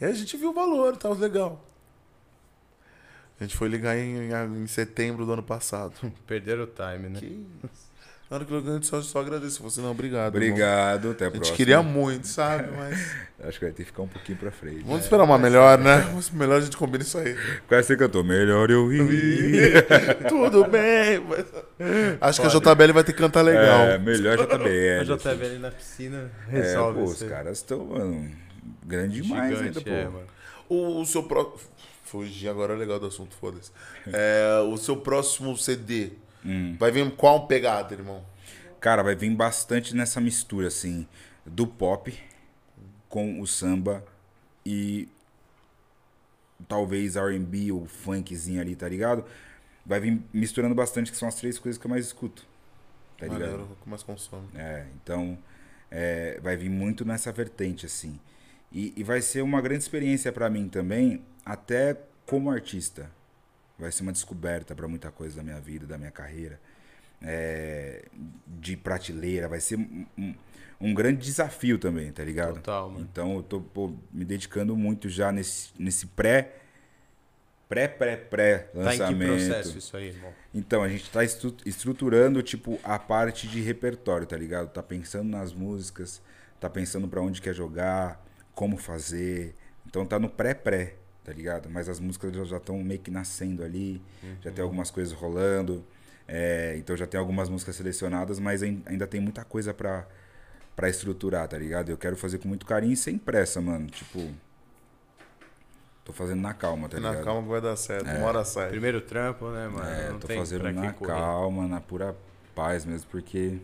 E 0.00 0.04
aí 0.06 0.10
a 0.12 0.14
gente 0.14 0.34
viu 0.38 0.48
o 0.50 0.54
valor 0.54 0.94
e 0.94 0.96
tal, 0.96 1.12
legal. 1.12 1.62
A 3.38 3.44
gente 3.44 3.54
foi 3.54 3.68
ligar 3.68 3.98
em, 3.98 4.30
em 4.62 4.66
setembro 4.66 5.26
do 5.26 5.32
ano 5.34 5.42
passado. 5.42 5.92
Perderam 6.26 6.64
o 6.64 6.66
time, 6.66 7.10
né? 7.10 7.20
Que 7.20 7.46
isso? 7.62 7.85
Na 8.28 8.36
hora 8.38 8.44
que 8.44 8.52
eu 8.52 8.60
gente 8.60 8.86
só, 8.88 9.00
só 9.02 9.20
agradeceu. 9.20 9.62
Você 9.62 9.80
não, 9.80 9.92
obrigado. 9.92 10.34
irmão. 10.34 10.48
Obrigado, 10.50 11.10
até 11.12 11.24
a 11.24 11.28
A 11.28 11.30
gente 11.30 11.36
próxima. 11.38 11.56
queria 11.56 11.80
muito, 11.82 12.26
sabe? 12.26 12.68
Mas 12.76 12.98
Acho 13.46 13.58
que 13.58 13.64
vai 13.66 13.72
ter 13.72 13.84
que 13.84 13.90
ficar 13.90 14.02
um 14.02 14.08
pouquinho 14.08 14.36
pra 14.38 14.50
frente. 14.50 14.82
vamos 14.82 15.02
esperar 15.04 15.22
uma 15.22 15.38
melhor, 15.38 15.78
né? 15.78 15.98
Vamos 16.10 16.30
melhor 16.30 16.56
a 16.56 16.60
gente 16.60 16.76
combina 16.76 17.04
isso 17.04 17.18
aí. 17.18 17.36
Qual 17.68 17.78
é 17.78 17.82
você 17.82 17.96
cantou? 17.96 18.24
Melhor 18.24 18.68
eu 18.70 18.92
ir. 18.92 19.86
Tudo 20.28 20.64
bem. 20.66 21.20
mas- 21.20 21.44
Acho 22.20 22.40
que 22.40 22.46
a 22.48 22.50
JBL 22.50 22.92
vai 22.94 23.04
ter 23.04 23.12
que 23.12 23.18
cantar 23.18 23.42
legal. 23.42 23.80
É, 23.82 23.98
melhor 23.98 24.40
A 24.40 24.42
JBL. 24.44 25.44
Ali 25.46 25.58
na 25.58 25.70
piscina 25.70 26.30
É, 26.48 26.52
resolve 26.52 26.98
pô, 26.98 27.04
isso 27.04 27.24
os 27.24 27.30
caras 27.30 27.58
estão, 27.58 27.84
mano, 27.84 28.30
grande 28.84 29.20
demais 29.20 29.56
Gigante, 29.56 29.78
ainda, 29.78 29.80
pô. 29.82 29.90
é, 29.90 30.04
mano. 30.04 30.26
O, 30.68 31.00
o 31.02 31.06
seu 31.06 31.22
próximo. 31.22 31.60
Fugir 32.04 32.48
agora 32.48 32.72
é 32.72 32.76
legal 32.76 32.98
do 33.00 33.06
assunto, 33.06 33.34
foda-se. 33.40 33.70
É, 34.12 34.60
o 34.68 34.76
seu 34.76 34.96
próximo 34.96 35.56
CD 35.56 36.10
Hum. 36.46 36.76
vai 36.78 36.90
vir 36.90 37.10
qual 37.16 37.46
pegada, 37.46 37.92
irmão? 37.92 38.24
Cara, 38.80 39.02
vai 39.02 39.16
vir 39.16 39.34
bastante 39.34 39.96
nessa 39.96 40.20
mistura, 40.20 40.68
assim, 40.68 41.06
do 41.44 41.66
pop 41.66 42.16
com 43.08 43.40
o 43.40 43.46
samba 43.46 44.04
e 44.64 45.08
talvez 46.68 47.16
R&B 47.16 47.72
ou 47.72 47.86
funkzinho 47.86 48.60
ali, 48.60 48.76
tá 48.76 48.88
ligado? 48.88 49.24
Vai 49.84 50.00
vir 50.00 50.22
misturando 50.32 50.74
bastante, 50.74 51.10
que 51.10 51.16
são 51.16 51.28
as 51.28 51.34
três 51.34 51.58
coisas 51.58 51.80
que 51.80 51.86
eu 51.86 51.90
mais 51.90 52.06
escuto, 52.06 52.46
tá 53.18 53.26
ligado? 53.26 53.50
Maneiro, 53.50 53.76
que 53.82 53.88
mais 53.88 54.02
consome. 54.02 54.48
É, 54.54 54.86
então 55.02 55.38
é, 55.90 56.38
vai 56.42 56.56
vir 56.56 56.68
muito 56.68 57.04
nessa 57.04 57.32
vertente, 57.32 57.86
assim. 57.86 58.18
E, 58.72 58.92
e 58.96 59.02
vai 59.02 59.22
ser 59.22 59.42
uma 59.42 59.60
grande 59.60 59.82
experiência 59.82 60.32
pra 60.32 60.50
mim 60.50 60.68
também, 60.68 61.22
até 61.44 61.96
como 62.26 62.50
artista. 62.50 63.10
Vai 63.78 63.92
ser 63.92 64.02
uma 64.02 64.12
descoberta 64.12 64.74
pra 64.74 64.88
muita 64.88 65.10
coisa 65.10 65.36
da 65.36 65.42
minha 65.42 65.60
vida, 65.60 65.86
da 65.86 65.98
minha 65.98 66.10
carreira. 66.10 66.58
É, 67.22 68.04
de 68.46 68.76
prateleira, 68.76 69.48
vai 69.48 69.60
ser 69.60 69.76
um, 69.78 70.06
um- 70.18 70.34
um 70.80 70.94
grande 70.94 71.22
desafio 71.24 71.78
também, 71.78 72.12
tá 72.12 72.22
ligado? 72.22 72.54
Total, 72.56 72.90
mano. 72.90 73.00
Então 73.10 73.36
eu 73.36 73.42
tô 73.42 73.60
pô, 73.60 73.94
me 74.12 74.24
dedicando 74.24 74.76
muito 74.76 75.08
já 75.08 75.32
nesse, 75.32 75.70
nesse 75.78 76.06
pré. 76.08 76.52
Pré, 77.68 77.88
pré, 77.88 78.16
pré 78.16 78.58
Tá 78.58 78.94
em 78.94 78.98
que 78.98 79.02
lançamento. 79.02 79.28
processo 79.28 79.78
isso 79.78 79.96
aí, 79.96 80.08
irmão? 80.08 80.32
Então, 80.54 80.82
a 80.84 80.88
gente 80.88 81.10
tá 81.10 81.24
estru- 81.24 81.56
estruturando, 81.66 82.40
tipo, 82.42 82.78
a 82.84 82.96
parte 82.98 83.48
de 83.48 83.60
repertório, 83.60 84.24
tá 84.26 84.36
ligado? 84.36 84.68
Tá 84.70 84.82
pensando 84.82 85.28
nas 85.28 85.52
músicas, 85.52 86.22
tá 86.60 86.70
pensando 86.70 87.08
pra 87.08 87.20
onde 87.20 87.42
quer 87.42 87.54
jogar, 87.54 88.24
como 88.54 88.76
fazer. 88.76 89.54
Então 89.84 90.06
tá 90.06 90.16
no 90.18 90.28
pré-pré, 90.28 90.94
tá 91.26 91.32
ligado? 91.32 91.68
Mas 91.68 91.88
as 91.88 91.98
músicas 91.98 92.32
já 92.48 92.56
estão 92.56 92.78
meio 92.78 93.00
que 93.00 93.10
nascendo 93.10 93.64
ali, 93.64 94.00
já 94.40 94.52
tem 94.52 94.62
algumas 94.62 94.92
coisas 94.92 95.12
rolando. 95.12 95.84
é, 96.28 96.76
então 96.78 96.96
já 96.96 97.04
tem 97.06 97.18
algumas 97.18 97.48
músicas 97.48 97.74
selecionadas, 97.74 98.38
mas 98.38 98.62
ain- 98.62 98.80
ainda 98.86 99.06
tem 99.08 99.20
muita 99.20 99.44
coisa 99.44 99.74
pra, 99.74 100.06
pra 100.76 100.88
estruturar, 100.88 101.48
tá 101.48 101.58
ligado? 101.58 101.88
Eu 101.90 101.98
quero 101.98 102.16
fazer 102.16 102.38
com 102.38 102.46
muito 102.46 102.64
carinho 102.64 102.92
e 102.92 102.96
sem 102.96 103.18
pressa, 103.18 103.60
mano. 103.60 103.86
Tipo. 103.88 104.30
Tô 106.04 106.12
fazendo 106.12 106.40
na 106.40 106.54
calma, 106.54 106.88
tá 106.88 107.00
na 107.00 107.10
ligado? 107.10 107.24
calma 107.24 107.42
que 107.42 107.48
vai 107.48 107.60
dar 107.60 107.74
certo. 107.76 108.06
Uma 108.08 108.26
hora 108.26 108.44
sai. 108.44 108.68
Primeiro 108.68 109.00
trampo, 109.00 109.50
né, 109.50 109.66
mano? 109.66 109.88
É, 109.90 110.10
Não 110.12 110.20
tô 110.20 110.28
tem 110.28 110.38
fazendo 110.38 110.70
na 110.72 110.92
correr. 110.92 111.12
calma, 111.12 111.66
na 111.66 111.80
pura 111.80 112.14
paz 112.54 112.84
mesmo, 112.84 113.08
porque. 113.10 113.58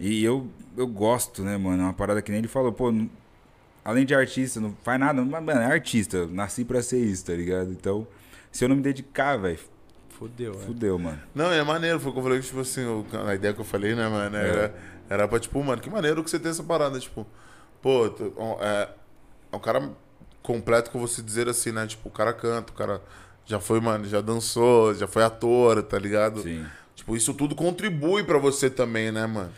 E 0.00 0.24
eu, 0.24 0.48
eu 0.76 0.88
gosto, 0.88 1.42
né, 1.44 1.56
mano? 1.56 1.82
É 1.82 1.86
uma 1.86 1.92
parada 1.94 2.20
que 2.20 2.32
nem 2.32 2.38
ele 2.40 2.48
falou, 2.48 2.72
pô, 2.72 2.92
além 3.84 4.04
de 4.06 4.14
artista, 4.14 4.60
não 4.60 4.74
faz 4.82 4.98
nada, 4.98 5.20
mas, 5.22 5.42
mano, 5.44 5.60
é 5.60 5.66
artista, 5.66 6.16
eu 6.18 6.28
nasci 6.28 6.64
pra 6.64 6.82
ser 6.82 6.98
isso, 7.04 7.26
tá 7.26 7.32
ligado? 7.34 7.70
Então, 7.70 8.06
se 8.50 8.64
eu 8.64 8.68
não 8.68 8.76
me 8.76 8.82
dedicar, 8.82 9.36
velho, 9.36 9.58
Fudeu, 10.08 10.52
né? 10.54 10.60
fudeu, 10.64 10.98
mano. 10.98 11.20
Não, 11.34 11.52
é 11.52 11.62
maneiro, 11.64 11.98
foi 11.98 12.10
o 12.10 12.12
que 12.12 12.18
eu 12.20 12.22
falei, 12.22 12.40
tipo 12.40 12.60
assim, 12.60 12.84
o- 12.84 13.04
a 13.26 13.34
ideia 13.34 13.52
que 13.52 13.60
eu 13.60 13.64
falei, 13.64 13.94
né, 13.96 14.08
mano, 14.08 14.36
era, 14.36 14.74
era 15.10 15.28
pra, 15.28 15.40
tipo, 15.40 15.62
mano, 15.62 15.82
que 15.82 15.90
maneiro 15.90 16.22
que 16.22 16.30
você 16.30 16.38
tem 16.38 16.50
essa 16.50 16.62
parada, 16.62 16.98
tipo, 17.00 17.26
pô, 17.82 18.08
tu- 18.08 18.32
é, 18.60 18.88
é 19.52 19.56
um 19.56 19.60
cara 19.60 19.90
completo 20.42 20.90
que 20.90 20.96
eu 20.96 21.00
vou 21.00 21.08
se 21.08 21.20
dizer 21.20 21.48
assim, 21.48 21.72
né, 21.72 21.84
tipo, 21.86 22.08
o 22.08 22.12
cara 22.12 22.32
canta, 22.32 22.72
o 22.72 22.76
cara 22.76 23.02
já 23.44 23.58
foi, 23.58 23.80
mano, 23.80 24.04
já 24.06 24.20
dançou, 24.20 24.94
já 24.94 25.06
foi 25.08 25.24
ator, 25.24 25.82
tá 25.82 25.98
ligado? 25.98 26.42
Sim. 26.42 26.64
Tipo, 26.94 27.16
isso 27.16 27.34
tudo 27.34 27.54
contribui 27.56 28.22
pra 28.22 28.38
você 28.38 28.70
também, 28.70 29.10
né, 29.10 29.26
mano? 29.26 29.50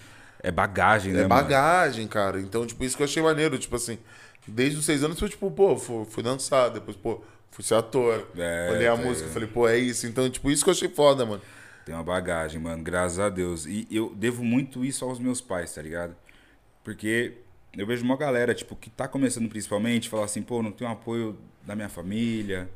É 0.43 0.51
bagagem, 0.51 1.12
né, 1.12 1.20
É 1.22 1.26
mano? 1.26 1.43
bagagem, 1.43 2.07
cara. 2.07 2.41
Então, 2.41 2.66
tipo, 2.66 2.84
isso 2.84 2.97
que 2.97 3.03
eu 3.03 3.07
achei 3.07 3.22
maneiro. 3.22 3.59
Tipo 3.59 3.76
assim, 3.76 3.99
desde 4.47 4.78
os 4.78 4.84
seis 4.84 5.03
anos 5.03 5.18
foi 5.18 5.28
tipo, 5.28 5.51
pô, 5.51 5.76
fui, 5.76 6.05
fui 6.05 6.22
dançar, 6.22 6.70
depois, 6.70 6.97
pô, 6.97 7.20
fui 7.51 7.64
ser 7.64 7.74
ator. 7.74 8.26
É, 8.37 8.70
Olhei 8.72 8.89
a 8.89 8.97
tá 8.97 9.03
música, 9.03 9.28
falei, 9.30 9.49
pô, 9.49 9.68
é 9.68 9.78
isso. 9.78 10.07
Então, 10.07 10.28
tipo, 10.30 10.51
isso 10.51 10.62
que 10.64 10.70
eu 10.70 10.74
achei 10.74 10.89
foda, 10.89 11.24
mano. 11.26 11.43
Tem 11.84 11.95
uma 11.95 12.03
bagagem, 12.05 12.61
mano, 12.61 12.82
graças 12.82 13.18
a 13.18 13.28
Deus. 13.28 13.64
E 13.66 13.87
eu 13.91 14.12
devo 14.14 14.45
muito 14.45 14.84
isso 14.84 15.05
aos 15.05 15.18
meus 15.18 15.41
pais, 15.41 15.72
tá 15.74 15.80
ligado? 15.80 16.14
Porque 16.82 17.34
eu 17.76 17.87
vejo 17.87 18.05
uma 18.05 18.16
galera, 18.16 18.55
tipo, 18.55 18.74
que 18.76 18.91
tá 18.91 19.07
começando 19.07 19.49
principalmente, 19.49 20.09
falar 20.09 20.24
assim, 20.24 20.43
pô, 20.43 20.62
não 20.62 20.72
tenho 20.72 20.91
apoio 20.91 21.37
da 21.64 21.74
minha 21.76 21.89
família, 21.89 22.68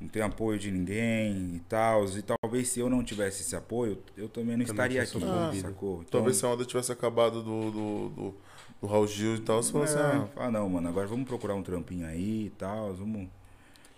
não 0.00 0.08
tenho 0.08 0.24
apoio 0.24 0.58
de 0.58 0.70
ninguém 0.70 1.56
e 1.56 1.60
tal. 1.68 2.04
E 2.06 2.22
talvez 2.22 2.68
se 2.68 2.80
eu 2.80 2.88
não 2.88 3.04
tivesse 3.04 3.42
esse 3.42 3.54
apoio, 3.54 3.98
eu 4.16 4.28
também 4.28 4.56
não 4.56 4.64
estaria 4.64 5.02
aqui, 5.02 5.10
sobrevivido. 5.12 5.68
sacou? 5.68 5.94
Então, 5.96 6.10
Talvez 6.20 6.36
se 6.36 6.44
a 6.46 6.48
onda 6.48 6.64
tivesse 6.64 6.90
acabado 6.90 7.42
do, 7.42 7.70
do, 7.70 8.08
do, 8.08 8.34
do 8.80 8.86
Raul 8.86 9.06
Gil 9.06 9.36
e 9.36 9.40
tal, 9.40 9.62
você 9.62 9.70
falou 9.72 9.84
assim, 9.84 9.98
é, 9.98 10.00
ah, 10.00 10.28
fala, 10.34 10.50
não, 10.50 10.68
mano, 10.68 10.88
agora 10.88 11.06
vamos 11.06 11.26
procurar 11.28 11.54
um 11.54 11.62
trampinho 11.62 12.06
aí 12.06 12.46
e 12.46 12.50
tal, 12.50 12.94
vamos 12.94 13.28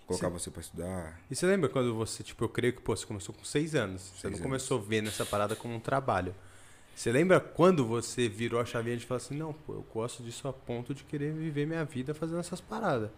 colocar 0.05 0.27
você 0.29 0.51
pra 0.51 0.61
estudar. 0.61 1.19
E 1.31 1.35
você 1.35 1.45
lembra 1.45 1.69
quando 1.69 1.95
você, 1.95 2.21
tipo, 2.21 2.43
eu 2.43 2.49
creio 2.49 2.73
que, 2.73 2.81
pô, 2.81 2.95
você 2.95 3.05
começou 3.05 3.33
com 3.33 3.45
seis 3.45 3.73
anos. 3.73 4.01
Você 4.01 4.09
Seis 4.11 4.23
não 4.23 4.29
anos. 4.31 4.41
começou 4.41 4.81
vendo 4.81 5.07
essa 5.07 5.25
parada 5.25 5.55
como 5.55 5.73
um 5.73 5.79
trabalho. 5.79 6.35
Você 6.95 7.11
lembra 7.11 7.39
quando 7.39 7.85
você 7.85 8.29
virou 8.29 8.59
a 8.59 8.65
chavinha 8.65 8.97
de 8.97 9.05
falar 9.05 9.17
assim, 9.17 9.35
não, 9.35 9.51
pô, 9.53 9.73
eu 9.73 9.85
gosto 9.91 10.21
disso 10.21 10.47
a 10.47 10.53
ponto 10.53 10.93
de 10.93 11.03
querer 11.03 11.33
viver 11.33 11.65
minha 11.65 11.83
vida 11.85 12.13
fazendo 12.13 12.39
essas 12.39 12.61
paradas. 12.61 13.09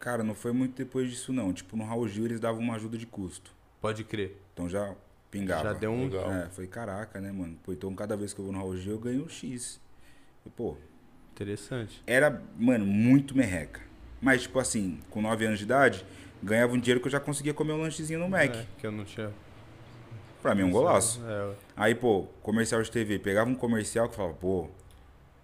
Cara, 0.00 0.24
não 0.24 0.34
foi 0.34 0.50
muito 0.52 0.74
depois 0.76 1.08
disso, 1.10 1.32
não. 1.32 1.52
Tipo, 1.52 1.76
no 1.76 1.84
Raul 1.84 2.08
Gil 2.08 2.24
eles 2.24 2.40
davam 2.40 2.60
uma 2.60 2.74
ajuda 2.74 2.96
de 2.98 3.06
custo. 3.06 3.52
Pode 3.80 4.02
crer. 4.02 4.36
Então 4.52 4.68
já 4.68 4.94
pingava. 5.30 5.62
Já 5.62 5.72
deu 5.74 5.92
um- 5.92 6.04
Legal. 6.04 6.32
É, 6.32 6.48
foi 6.48 6.66
caraca, 6.66 7.20
né, 7.20 7.30
mano? 7.30 7.56
Pô, 7.62 7.72
então 7.72 7.94
cada 7.94 8.16
vez 8.16 8.32
que 8.32 8.40
eu 8.40 8.44
vou 8.46 8.52
no 8.52 8.58
Raul 8.58 8.76
Gil 8.76 8.94
eu 8.94 8.98
ganho 8.98 9.24
um 9.24 9.28
X. 9.28 9.78
E, 10.44 10.50
pô, 10.50 10.76
Interessante. 11.32 12.02
era, 12.06 12.42
mano, 12.58 12.84
muito 12.86 13.36
merreca. 13.36 13.80
Mas, 14.22 14.42
tipo 14.42 14.58
assim, 14.58 14.98
com 15.10 15.20
9 15.22 15.46
anos 15.46 15.58
de 15.58 15.64
idade, 15.64 16.04
ganhava 16.42 16.72
um 16.74 16.78
dinheiro 16.78 17.00
que 17.00 17.06
eu 17.06 17.12
já 17.12 17.20
conseguia 17.20 17.54
comer 17.54 17.72
um 17.72 17.80
lanchezinho 17.82 18.18
no 18.20 18.28
Mac. 18.28 18.54
É, 18.54 18.66
que 18.78 18.86
eu 18.86 18.92
não 18.92 19.04
tinha. 19.04 19.30
Pra 20.42 20.54
mim, 20.54 20.62
um 20.62 20.70
golaço. 20.70 21.22
É, 21.26 21.54
Aí, 21.76 21.94
pô, 21.94 22.26
comercial 22.42 22.82
de 22.82 22.90
TV. 22.90 23.18
Pegava 23.18 23.48
um 23.50 23.54
comercial 23.54 24.08
que 24.08 24.16
falava, 24.16 24.34
pô. 24.34 24.68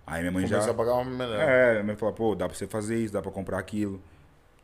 Aí 0.06 0.20
minha 0.20 0.32
mãe 0.32 0.46
já. 0.46 0.56
começou 0.56 0.72
a 0.72 0.76
pagar 0.76 0.94
uma 0.94 1.04
melhor. 1.04 1.38
É, 1.40 1.72
minha 1.72 1.84
mãe 1.84 1.96
falava, 1.96 2.16
pô, 2.16 2.34
dá 2.34 2.48
pra 2.48 2.56
você 2.56 2.66
fazer 2.66 2.98
isso, 2.98 3.12
dá 3.12 3.20
pra 3.20 3.30
comprar 3.30 3.58
aquilo. 3.58 4.00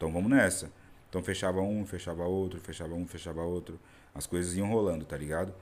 Então 0.03 0.13
vamos 0.13 0.29
nessa. 0.31 0.69
Então 1.09 1.23
fechava 1.23 1.61
um, 1.61 1.87
fechava 1.87 2.25
outro, 2.25 2.59
fechava 2.59 2.93
um, 2.93 3.07
fechava 3.07 3.41
outro. 3.43 3.79
As 4.13 4.27
coisas 4.27 4.57
iam 4.57 4.69
rolando, 4.69 5.05
tá 5.05 5.17
ligado? 5.17 5.55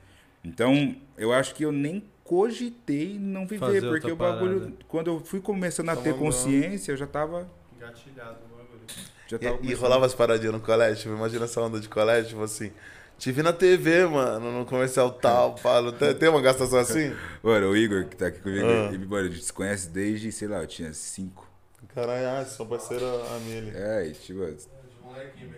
Então, 0.43 0.97
eu 1.19 1.31
acho 1.31 1.55
que 1.55 1.63
eu 1.63 1.71
nem 1.71 2.03
cogitei 2.25 3.19
não 3.19 3.47
viver, 3.47 3.59
Fazer 3.67 3.81
porque 3.89 4.11
o 4.11 4.17
bagulho, 4.17 4.61
parada. 4.61 4.77
quando 4.89 5.07
eu 5.09 5.21
fui 5.21 5.41
começando 5.43 5.91
a 5.91 5.97
Tá 5.97 6.01
ter 6.01 6.15
consciência, 6.17 6.93
eu 6.93 6.97
já 6.97 7.07
tava. 7.07 7.47
Gatilhado 7.79 8.39
no 8.51 8.57
bagulho. 8.57 8.81
Já 9.29 9.37
E, 9.37 9.41
tava 9.41 9.55
e 9.57 9.59
começando. 9.59 9.81
rolava 9.83 10.07
as 10.07 10.15
paradinhas 10.15 10.55
no 10.55 10.61
colégio, 10.61 11.03
tipo, 11.03 11.15
imagina 11.15 11.45
essa 11.45 11.61
onda 11.61 11.79
de 11.79 11.89
colégio, 11.91 12.31
tipo 12.31 12.43
assim, 12.43 12.73
te 13.19 13.31
vi 13.31 13.43
na 13.43 13.53
TV, 13.53 14.07
mano, 14.07 14.51
no 14.61 14.65
comercial 14.65 15.11
tal, 15.13 15.59
falo, 15.61 15.93
tem, 15.93 16.15
tem 16.15 16.31
uma 16.31 16.41
gastação 16.41 16.79
assim? 16.79 17.15
Mano, 17.43 17.69
o 17.73 17.77
Igor, 17.77 18.07
que 18.07 18.17
tá 18.17 18.29
aqui 18.29 18.41
comigo, 18.41 18.65
Ah. 18.67 18.91
ele, 18.95 19.05
mano, 19.05 19.29
a 19.29 19.31
gente 19.31 19.45
se 19.45 19.53
conhece 19.53 19.91
desde, 19.91 20.33
sei 20.33 20.49
lá, 20.49 20.63
eu 20.63 20.67
tinha 20.67 20.95
cinco. 20.95 21.50
Caralho, 21.95 22.29
ah, 22.29 22.45
são 22.45 22.67
parceiro 22.67 23.05
a 23.05 23.39
minha 23.41 23.59
ali. 23.59 23.73
É, 23.75 24.07
e 24.07 24.13
tipo, 24.13 24.41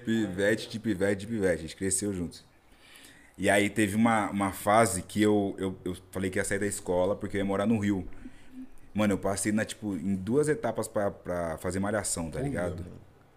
pivete 0.05 0.68
de 0.68 0.78
pivete 0.78 1.20
de 1.20 1.26
pivete, 1.26 1.59
a 1.59 1.62
gente 1.62 1.76
cresceu 1.76 2.12
juntos. 2.12 2.45
E 3.37 3.49
aí 3.49 3.68
teve 3.70 3.97
uma, 3.97 4.30
uma 4.30 4.53
fase 4.53 5.03
que 5.03 5.20
eu, 5.20 5.55
eu, 5.59 5.76
eu 5.85 5.97
falei 6.11 6.30
que 6.30 6.39
ia 6.39 6.45
sair 6.45 6.59
da 6.59 6.66
escola 6.66 7.16
porque 7.16 7.37
eu 7.37 7.41
ia 7.41 7.45
morar 7.45 7.66
no 7.66 7.78
Rio. 7.78 8.07
Mano, 8.95 9.14
eu 9.14 9.18
passei 9.18 9.53
na, 9.53 9.64
tipo, 9.64 9.95
em 9.95 10.14
duas 10.14 10.49
etapas 10.49 10.87
pra, 10.87 11.11
pra 11.11 11.57
fazer 11.59 11.80
malhação, 11.80 12.30
tá 12.30 12.41
ligado? 12.41 12.85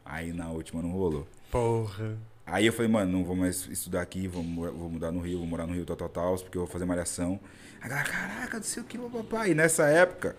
Aí 0.03 0.33
na 0.33 0.49
última 0.49 0.81
não 0.81 0.91
rolou. 0.91 1.25
Porra. 1.49 2.17
Aí 2.45 2.65
eu 2.65 2.73
falei, 2.73 2.91
mano, 2.91 3.11
não 3.11 3.23
vou 3.23 3.35
mais 3.35 3.65
estudar 3.67 4.01
aqui, 4.01 4.27
vou, 4.27 4.43
vou 4.43 4.89
mudar 4.89 5.11
no 5.11 5.19
Rio, 5.19 5.39
vou 5.39 5.47
morar 5.47 5.65
no 5.65 5.73
Rio, 5.73 5.85
tal, 5.85 5.95
tal, 5.95 6.09
tal, 6.09 6.35
porque 6.37 6.57
eu 6.57 6.63
vou 6.63 6.71
fazer 6.71 6.85
malhação. 6.85 7.39
A 7.81 7.87
galera, 7.87 8.07
caraca, 8.07 8.57
não 8.57 8.63
sei 8.63 8.83
o 8.83 8.85
que, 8.85 8.97
papai. 8.97 9.51
E 9.51 9.55
nessa 9.55 9.87
época, 9.87 10.35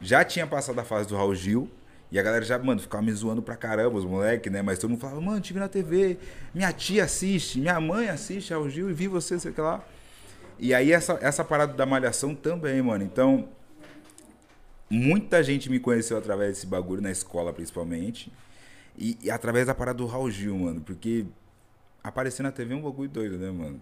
já 0.00 0.24
tinha 0.24 0.46
passado 0.46 0.78
a 0.78 0.84
fase 0.84 1.08
do 1.08 1.16
Raul 1.16 1.34
Gil, 1.34 1.68
e 2.10 2.18
a 2.18 2.22
galera 2.22 2.44
já, 2.44 2.58
mano, 2.58 2.80
ficava 2.80 3.02
me 3.02 3.12
zoando 3.12 3.42
pra 3.42 3.54
caramba, 3.54 3.98
os 3.98 4.04
moleques, 4.04 4.50
né? 4.50 4.62
Mas 4.62 4.78
todo 4.78 4.90
mundo 4.90 5.00
falava, 5.00 5.20
mano, 5.20 5.40
te 5.40 5.52
vi 5.52 5.60
na 5.60 5.68
TV, 5.68 6.18
minha 6.54 6.72
tia 6.72 7.04
assiste, 7.04 7.60
minha 7.60 7.78
mãe 7.80 8.08
assiste 8.08 8.52
Raul 8.52 8.70
Gil 8.70 8.90
e 8.90 8.94
vi 8.94 9.08
você, 9.08 9.38
sei 9.38 9.50
o 9.50 9.54
que 9.54 9.60
lá. 9.60 9.84
E 10.58 10.72
aí 10.74 10.90
essa, 10.90 11.18
essa 11.20 11.44
parada 11.44 11.74
da 11.74 11.84
malhação 11.84 12.34
também, 12.34 12.80
mano. 12.80 13.04
Então, 13.04 13.48
muita 14.88 15.42
gente 15.42 15.70
me 15.70 15.78
conheceu 15.78 16.16
através 16.16 16.54
desse 16.54 16.66
bagulho, 16.66 17.02
na 17.02 17.10
escola 17.10 17.52
principalmente. 17.52 18.32
E, 18.96 19.16
e 19.22 19.30
através 19.30 19.66
da 19.66 19.74
parada 19.74 19.98
do 19.98 20.06
Raul 20.06 20.30
Gil, 20.30 20.56
mano. 20.56 20.80
Porque 20.80 21.26
aparecer 22.02 22.42
na 22.42 22.50
TV 22.50 22.74
é 22.74 22.76
um 22.76 22.82
bagulho 22.82 23.08
doido, 23.08 23.38
né, 23.38 23.50
mano? 23.50 23.80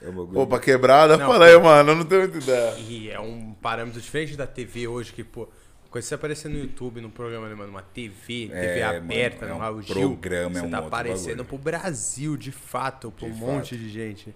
É 0.00 0.08
um 0.08 0.12
bagulho. 0.12 0.46
Pra 0.46 0.58
quebrada, 0.60 1.16
Não, 1.16 1.26
fala 1.26 1.46
aí, 1.46 1.58
mano, 1.58 1.90
eu 1.90 1.96
não 1.96 2.04
tenho 2.04 2.22
muita 2.22 2.38
ideia. 2.38 2.74
E 2.78 3.10
é 3.10 3.20
um 3.20 3.52
parâmetro 3.60 4.00
diferente 4.00 4.36
da 4.36 4.46
TV 4.46 4.86
hoje, 4.88 5.12
que, 5.12 5.22
pô, 5.24 5.48
quando 5.96 6.04
você 6.04 6.14
aparecer 6.14 6.48
no 6.50 6.58
YouTube, 6.58 7.00
num 7.00 7.10
programa, 7.10 7.48
mano, 7.56 7.70
uma 7.70 7.82
TV, 7.82 8.48
TV 8.48 8.50
É, 8.52 8.84
aberta, 8.84 9.46
mano, 9.46 9.46
é 9.46 9.48
no 9.48 9.54
um 9.54 9.58
Raul 9.58 9.82
Gil, 9.82 9.94
programa, 9.94 10.58
é 10.58 10.60
você 10.60 10.66
um 10.66 10.70
tá 10.70 10.78
aparecendo 10.78 11.28
bagulho. 11.38 11.44
pro 11.46 11.58
Brasil, 11.58 12.36
de 12.36 12.52
fato, 12.52 13.10
pra 13.10 13.26
um 13.26 13.30
De 13.32 13.38
monte 13.38 13.70
fato. 13.70 13.78
de 13.78 13.88
gente. 13.88 14.34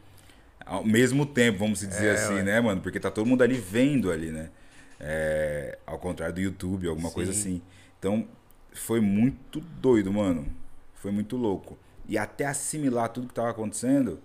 Ao 0.64 0.84
mesmo 0.84 1.26
tempo, 1.26 1.58
vamos 1.58 1.80
dizer 1.80 2.08
É, 2.08 2.12
assim, 2.12 2.34
ué. 2.34 2.42
né, 2.42 2.60
mano? 2.60 2.80
Porque 2.80 2.98
tá 3.00 3.10
todo 3.10 3.26
mundo 3.26 3.42
ali 3.42 3.54
vendo 3.54 4.10
ali, 4.10 4.30
né? 4.30 4.50
É, 4.98 5.78
ao 5.86 5.98
contrário 5.98 6.34
do 6.34 6.40
YouTube, 6.40 6.86
alguma 6.88 7.10
coisa 7.10 7.32
Sim. 7.32 7.38
assim. 7.40 7.62
Então, 7.98 8.28
foi 8.72 9.00
muito 9.00 9.60
doido, 9.60 10.12
mano. 10.12 10.46
Foi 10.94 11.10
muito 11.10 11.36
louco. 11.36 11.78
E 12.08 12.16
até 12.18 12.44
assimilar 12.46 13.08
tudo 13.08 13.28
que 13.28 13.34
tava 13.34 13.50
acontecendo, 13.50 14.20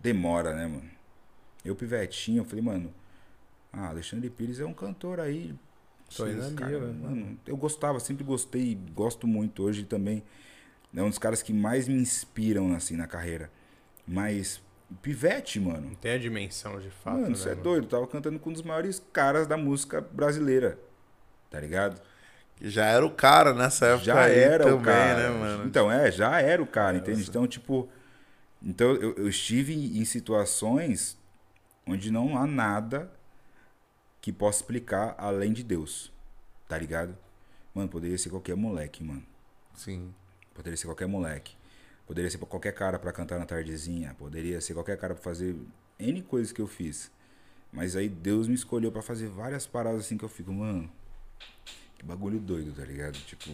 demora, 0.00 0.54
né, 0.54 0.66
mano? 0.66 0.90
Eu, 1.64 1.74
pivetinho, 1.76 2.40
eu 2.40 2.44
falei, 2.44 2.62
mano, 2.64 2.92
ah, 3.72 3.88
Alexandre 3.88 4.28
Pires 4.30 4.58
é 4.60 4.64
um 4.66 4.74
cantor 4.74 5.20
aí. 5.20 5.54
Tô 6.16 6.24
ali, 6.24 6.54
cara, 6.54 6.72
ué. 6.78 6.92
mano, 6.92 7.38
eu 7.46 7.56
gostava, 7.56 7.98
sempre 8.00 8.24
gostei, 8.24 8.78
gosto 8.94 9.26
muito 9.26 9.62
hoje 9.62 9.84
também. 9.84 10.22
É 10.94 11.02
um 11.02 11.08
dos 11.08 11.18
caras 11.18 11.42
que 11.42 11.52
mais 11.52 11.88
me 11.88 11.94
inspiram, 11.94 12.74
assim, 12.74 12.96
na 12.96 13.06
carreira. 13.06 13.50
Mas, 14.06 14.60
pivete, 15.00 15.58
mano. 15.58 15.88
Não 15.88 15.94
tem 15.94 16.12
a 16.12 16.18
dimensão, 16.18 16.78
de 16.80 16.90
fato, 16.90 17.16
Mano, 17.16 17.28
né, 17.30 17.34
você 17.34 17.48
é 17.48 17.52
mano? 17.52 17.62
doido. 17.62 17.84
Eu 17.84 17.88
tava 17.88 18.06
cantando 18.06 18.38
com 18.38 18.50
um 18.50 18.52
dos 18.52 18.62
maiores 18.62 19.02
caras 19.12 19.46
da 19.46 19.56
música 19.56 20.00
brasileira. 20.00 20.78
Tá 21.50 21.58
ligado? 21.60 22.00
Que 22.56 22.68
já 22.68 22.84
era 22.86 23.04
o 23.06 23.10
cara 23.10 23.54
nessa 23.54 23.86
época 23.86 24.04
Já 24.04 24.22
aí 24.24 24.38
era 24.38 24.64
também, 24.64 24.80
o 24.80 24.82
cara. 24.82 25.30
né, 25.30 25.38
mano? 25.38 25.64
Então, 25.66 25.90
é, 25.90 26.10
já 26.10 26.40
era 26.40 26.62
o 26.62 26.66
cara, 26.66 26.96
entende? 26.98 27.22
Então, 27.28 27.46
tipo. 27.46 27.88
Então, 28.62 28.92
eu, 28.94 29.14
eu 29.16 29.28
estive 29.28 29.74
em 29.74 30.04
situações 30.04 31.16
onde 31.86 32.10
não 32.10 32.36
há 32.36 32.46
nada 32.46 33.10
que 34.22 34.32
possa 34.32 34.60
explicar 34.60 35.14
além 35.18 35.52
de 35.52 35.62
Deus. 35.64 36.10
Tá 36.68 36.78
ligado? 36.78 37.14
Mano, 37.74 37.88
poderia 37.88 38.16
ser 38.16 38.30
qualquer 38.30 38.56
moleque, 38.56 39.02
mano. 39.02 39.22
Sim. 39.74 40.14
Poderia 40.54 40.76
ser 40.76 40.86
qualquer 40.86 41.08
moleque. 41.08 41.56
Poderia 42.06 42.30
ser 42.30 42.38
qualquer 42.38 42.72
cara 42.72 42.98
pra 42.98 43.12
cantar 43.12 43.38
na 43.38 43.44
tardezinha. 43.44 44.14
Poderia 44.14 44.60
ser 44.60 44.74
qualquer 44.74 44.96
cara 44.96 45.14
pra 45.14 45.22
fazer 45.22 45.56
N 45.98 46.22
coisas 46.22 46.52
que 46.52 46.60
eu 46.60 46.68
fiz. 46.68 47.10
Mas 47.72 47.96
aí 47.96 48.08
Deus 48.08 48.46
me 48.46 48.54
escolheu 48.54 48.92
pra 48.92 49.02
fazer 49.02 49.28
várias 49.28 49.66
paradas 49.66 50.02
assim 50.02 50.16
que 50.16 50.24
eu 50.24 50.28
fico, 50.28 50.52
mano. 50.52 50.90
Que 51.98 52.04
bagulho 52.04 52.38
doido, 52.38 52.72
tá 52.72 52.84
ligado? 52.84 53.18
Tipo, 53.24 53.50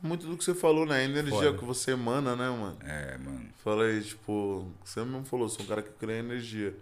Muito 0.00 0.26
do 0.26 0.38
que 0.38 0.44
você 0.44 0.54
falou, 0.54 0.86
né? 0.86 1.00
A 1.00 1.04
energia 1.04 1.32
Foda. 1.32 1.58
que 1.58 1.64
você 1.64 1.90
emana, 1.90 2.34
né, 2.34 2.48
mano? 2.48 2.78
é, 2.82 3.18
mano. 3.18 3.48
Fala 3.62 3.84
aí, 3.84 4.02
tipo, 4.02 4.70
você 4.84 5.04
mesmo 5.04 5.24
falou, 5.26 5.48
sou 5.48 5.64
um 5.64 5.68
cara 5.68 5.82
que 5.82 6.06
em 6.06 6.10
energia. 6.18 6.74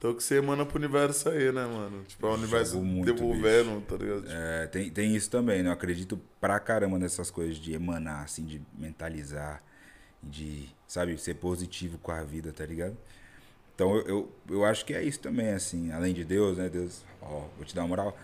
Então 0.00 0.14
que 0.14 0.22
você 0.22 0.36
emana 0.36 0.64
pro 0.64 0.78
universo 0.78 1.28
aí, 1.28 1.52
né, 1.52 1.66
mano? 1.66 2.02
Tipo, 2.04 2.26
é 2.26 2.30
o 2.30 2.32
universo 2.32 2.78
devolvendo, 3.04 3.82
tá 3.82 3.96
ligado? 3.98 4.22
Tipo, 4.22 4.32
É, 4.32 4.66
tem, 4.66 4.90
tem 4.90 5.14
isso 5.14 5.28
também, 5.30 5.62
né? 5.62 5.68
Eu 5.68 5.74
acredito 5.74 6.18
pra 6.40 6.58
caramba 6.58 6.98
nessas 6.98 7.30
coisas 7.30 7.58
de 7.58 7.74
emanar, 7.74 8.24
assim, 8.24 8.46
de 8.46 8.62
mentalizar, 8.78 9.62
de, 10.22 10.70
sabe, 10.88 11.18
ser 11.18 11.34
positivo 11.34 11.98
com 11.98 12.12
a 12.12 12.22
vida, 12.22 12.50
tá 12.50 12.64
ligado? 12.64 12.96
Então 13.74 13.94
eu, 13.96 14.06
eu, 14.06 14.32
eu 14.48 14.64
acho 14.64 14.86
que 14.86 14.94
é 14.94 15.02
isso 15.02 15.20
também, 15.20 15.50
assim, 15.50 15.92
além 15.92 16.14
de 16.14 16.24
Deus, 16.24 16.56
né? 16.56 16.70
Deus, 16.70 17.04
ó, 17.20 17.46
vou 17.58 17.66
te 17.66 17.74
dar 17.74 17.82
uma 17.82 17.88
moral. 17.88 18.18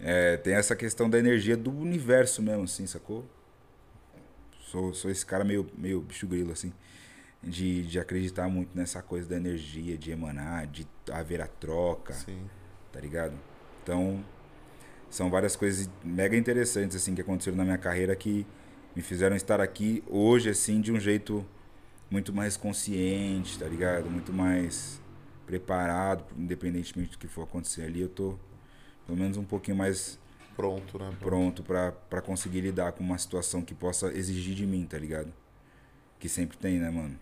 É, 0.00 0.38
tem 0.38 0.54
essa 0.54 0.74
questão 0.74 1.10
da 1.10 1.18
energia 1.18 1.58
do 1.58 1.70
universo 1.70 2.40
mesmo, 2.40 2.64
assim, 2.64 2.86
sacou? 2.86 3.22
Sou, 4.70 4.94
sou 4.94 5.10
esse 5.10 5.26
cara 5.26 5.44
meio, 5.44 5.66
meio 5.76 6.00
bicho 6.00 6.26
grilo, 6.26 6.52
assim, 6.52 6.72
de, 7.42 7.86
de 7.86 7.98
acreditar 7.98 8.48
muito 8.48 8.76
nessa 8.76 9.02
coisa 9.02 9.28
da 9.28 9.36
energia, 9.36 9.96
de 9.96 10.10
emanar, 10.10 10.66
de 10.66 10.86
haver 11.12 11.40
a 11.40 11.46
troca 11.46 12.12
Sim. 12.12 12.48
tá 12.92 13.00
ligado? 13.00 13.34
Então, 13.82 14.24
são 15.08 15.30
várias 15.30 15.56
coisas 15.56 15.88
mega 16.04 16.36
interessantes, 16.36 16.96
assim, 16.96 17.14
que 17.14 17.20
aconteceram 17.20 17.56
na 17.56 17.64
minha 17.64 17.78
carreira 17.78 18.14
que 18.14 18.46
me 18.94 19.02
fizeram 19.02 19.36
estar 19.36 19.60
aqui 19.60 20.02
hoje, 20.06 20.50
assim, 20.50 20.80
de 20.80 20.92
um 20.92 21.00
jeito 21.00 21.46
muito 22.10 22.32
mais 22.32 22.56
consciente, 22.56 23.58
tá 23.58 23.66
ligado? 23.66 24.10
Muito 24.10 24.32
mais 24.32 25.00
preparado, 25.46 26.24
independentemente 26.36 27.12
do 27.12 27.18
que 27.18 27.26
for 27.26 27.44
acontecer 27.44 27.82
ali, 27.82 28.00
eu 28.00 28.08
tô 28.08 28.38
pelo 29.06 29.16
menos 29.16 29.38
um 29.38 29.44
pouquinho 29.44 29.76
mais 29.76 30.18
Pronto, 30.54 30.98
né? 30.98 31.16
pronto 31.20 31.62
pra 31.62 32.20
conseguir 32.20 32.60
lidar 32.60 32.92
com 32.92 33.02
uma 33.02 33.16
situação 33.16 33.62
que 33.62 33.74
possa 33.74 34.08
exigir 34.08 34.54
de 34.54 34.66
mim, 34.66 34.84
tá 34.84 34.98
ligado? 34.98 35.32
Que 36.18 36.28
sempre 36.28 36.58
tem, 36.58 36.78
né, 36.78 36.90
mano? 36.90 37.18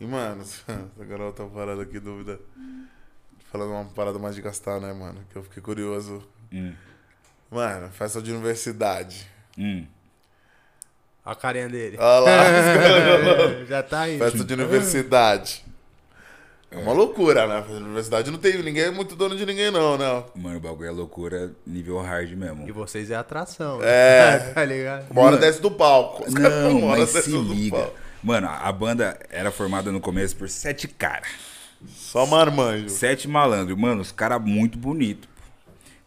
E, 0.00 0.06
mano, 0.06 0.44
agora 1.00 1.24
outra 1.24 1.46
parada 1.46 1.82
aqui, 1.82 2.00
dúvida. 2.00 2.38
Falando 3.50 3.70
uma 3.70 3.84
parada 3.84 4.18
mais 4.18 4.34
de 4.34 4.42
gastar, 4.42 4.80
né, 4.80 4.92
mano? 4.92 5.20
Que 5.30 5.36
eu 5.36 5.42
fiquei 5.44 5.62
curioso. 5.62 6.22
Hum. 6.52 6.72
Mano, 7.50 7.88
festa 7.90 8.20
de 8.20 8.32
universidade. 8.32 9.28
Hum. 9.56 9.86
Olha 11.24 11.32
a 11.32 11.36
carinha 11.36 11.68
dele. 11.68 11.96
Olha 11.98 12.20
lá, 12.20 13.64
Já 13.68 13.82
tá 13.82 14.08
indo. 14.10 14.18
festa 14.18 14.44
de 14.44 14.54
universidade. 14.54 15.64
É 16.70 16.76
uma 16.76 16.92
loucura, 16.92 17.46
né? 17.46 17.62
Festa 17.62 17.76
de 17.78 17.84
universidade 17.84 18.30
não 18.32 18.38
tem 18.38 18.60
ninguém 18.60 18.84
é 18.84 18.90
muito 18.90 19.14
dono 19.14 19.36
de 19.36 19.46
ninguém, 19.46 19.70
não, 19.70 19.96
né? 19.96 20.24
Mano, 20.34 20.56
o 20.56 20.60
bagulho 20.60 20.88
é 20.88 20.90
loucura 20.90 21.52
nível 21.64 22.00
hard 22.00 22.32
mesmo. 22.32 22.68
E 22.68 22.72
vocês 22.72 23.12
é 23.12 23.14
atração. 23.14 23.78
É. 23.80 24.50
tá 24.52 24.64
ligado? 24.64 25.08
Uma 25.10 25.22
hora 25.22 25.36
desce 25.36 25.62
do 25.62 25.70
palco. 25.70 26.26
Os 26.26 26.34
caras 26.34 26.64
Não, 26.64 26.80
mas 26.80 27.08
se 27.10 27.30
do 27.30 27.40
liga. 27.40 27.90
Mano, 28.24 28.48
a 28.50 28.72
banda 28.72 29.18
era 29.30 29.50
formada 29.50 29.92
no 29.92 30.00
começo 30.00 30.34
por 30.34 30.48
sete 30.48 30.88
caras. 30.88 31.28
Só 31.94 32.24
marmanjo. 32.24 32.88
Sete 32.88 33.28
malandros. 33.28 33.76
Mano, 33.78 34.00
os 34.00 34.10
caras 34.10 34.40
muito 34.40 34.78
bonitos. 34.78 35.28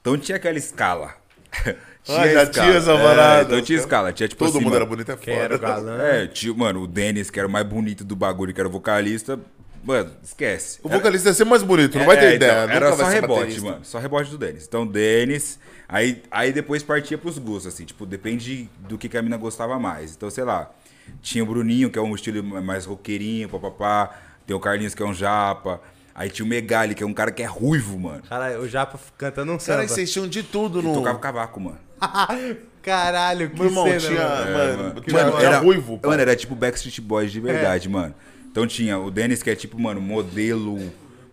Então 0.01 0.18
tinha 0.18 0.36
aquela 0.38 0.57
escala. 0.57 1.13
Ah, 2.09 2.26
já 2.26 2.45
tinha 2.47 2.68
essa 2.68 2.97
parada. 2.97 3.41
Então 3.43 3.61
tinha 3.61 3.78
escala. 3.78 4.13
Tinha 4.13 4.30
tipo 4.30 4.39
Todo 4.39 4.55
assim, 4.55 4.59
mundo 4.59 4.70
mano, 4.72 4.76
era 4.78 4.86
bonito, 4.86 5.11
é 5.11 5.18
Quem 5.18 5.34
era 5.34 5.55
o 5.57 5.59
foda. 5.59 5.72
galã? 5.74 6.01
É, 6.03 6.26
tinha, 6.26 6.53
mano, 6.53 6.84
o 6.84 6.88
Denis, 6.88 7.30
que 7.30 7.38
era 7.38 7.45
o 7.49 7.51
mais 7.51 7.68
bonito 7.68 8.05
do 8.05 8.15
bagulho, 8.15 8.53
que 8.53 8.61
era 8.61 8.70
o 8.70 8.72
vocalista. 8.72 9.38
Mano, 9.84 10.09
esquece. 10.24 10.80
O 10.82 10.88
vocalista 10.88 11.28
ia 11.28 11.34
ser 11.34 11.43
mais 11.43 11.63
bonito, 11.63 11.97
não 11.99 12.05
vai 12.05 12.18
ter 12.18 12.28
É, 12.28 12.36
ideia. 12.36 12.63
então, 12.63 12.76
era 12.78 12.95
só 12.95 13.03
rebote, 13.07 13.39
baterista. 13.41 13.70
mano. 13.70 13.84
Só 13.84 13.99
rebote 13.99 14.30
do 14.32 14.38
Denis. 14.38 14.63
Então, 14.65 14.88
Denis. 14.88 15.59
Aí, 15.86 16.24
aí 16.32 16.53
depois 16.53 16.82
partia 16.82 17.18
pros 17.18 17.38
gostos, 17.39 17.74
assim. 17.74 17.84
Tipo, 17.84 18.05
depende 18.05 18.70
do 18.88 18.97
que, 18.97 19.09
que 19.09 19.18
a 19.18 19.22
mina 19.22 19.36
gostava 19.36 19.78
mais. 19.78 20.15
Então, 20.15 20.30
sei 20.30 20.45
lá. 20.45 20.72
Tinha 21.22 21.43
o 21.43 21.47
Bruninho, 21.47 21.89
que 21.89 21.97
é 21.99 22.01
um 22.01 22.14
estilo 22.16 22.43
mais 22.43 22.86
roqueirinho, 22.86 23.49
papapá. 23.49 24.16
Tem 24.45 24.55
o 24.55 24.60
Carlinhos, 24.60 24.95
que 24.95 25.03
é 25.03 25.05
um 25.05 25.14
japa. 25.14 25.82
Aí 26.16 26.30
tinha 26.30 26.45
o 26.45 26.49
Megali, 26.49 26.95
que 26.95 27.03
é 27.03 27.05
um 27.05 27.14
cara 27.14 27.32
que 27.32 27.43
é 27.43 27.45
ruivo, 27.45 27.99
mano. 27.99 28.24
Caralho, 28.28 28.62
o 28.62 28.68
Japa 28.68 28.99
cantando 29.18 29.51
um 29.51 29.58
Cara, 29.58 29.82
samba. 29.84 29.88
vocês 29.88 30.12
tinham 30.12 30.28
de 30.28 30.41
tudo 30.41 30.82
no. 30.82 30.93
Tocava 30.95 31.20
cavaco, 31.20 31.60
mano. 31.60 31.78
Caralho, 32.82 33.49
que 33.51 33.55
Meu 33.55 33.66
irmão 33.66 33.86
cena, 33.86 33.99
tinha. 33.99 34.20
mano. 34.22 34.51
Mano, 34.51 34.84
mano. 34.95 35.03
Mano, 35.12 35.39
era, 35.39 35.60
ruivo. 35.60 35.99
pô. 35.99 36.08
Mano, 36.10 36.22
era 36.22 36.36
tipo 36.36 36.55
Backstreet 36.55 37.01
Boys 37.01 37.32
de 37.32 37.39
verdade, 37.39 37.88
mano. 37.88 38.16
Então 38.49 38.66
tinha 38.66 38.97
o 38.97 39.12
Denis, 39.12 39.43
que 39.43 39.49
é 39.51 39.55
tipo, 39.55 39.80
mano, 39.80 40.01
modelo 40.01 40.80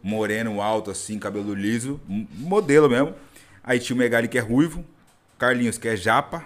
moreno, 0.02 0.60
alto, 0.60 0.90
assim, 0.90 1.18
cabelo 1.18 1.54
liso. 1.54 1.98
Modelo 2.06 2.90
mesmo. 2.90 3.14
Aí 3.62 3.78
tinha 3.78 3.94
o 3.96 3.98
Megali, 3.98 4.28
que 4.28 4.36
é 4.36 4.40
ruivo. 4.42 4.84
Carlinhos, 5.38 5.78
que 5.78 5.88
é 5.88 5.96
japa. 5.96 6.44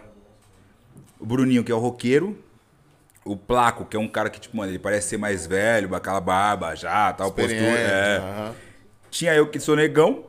O 1.19 1.27
Bruninho, 1.27 1.65
que 1.65 1.73
é 1.73 1.75
o 1.75 1.79
roqueiro. 1.81 2.39
O 3.29 3.37
Placo, 3.37 3.85
que 3.85 3.97
é 3.97 4.01
um 4.01 4.09
cara 4.09 4.31
que, 4.31 4.41
tipo, 4.41 4.57
mano, 4.57 4.73
ele 4.73 4.79
parece 4.79 5.09
ser 5.09 5.19
mais 5.19 5.47
velho, 5.47 5.89
com 5.89 5.95
aquela 5.95 6.21
barba 6.21 6.75
já, 6.75 7.13
tal, 7.13 7.31
postura. 7.31 7.57
É. 7.57 8.53
Tinha 9.11 9.35
eu, 9.35 9.47
que 9.47 9.61
sou 9.61 9.77
negão. 9.77 10.25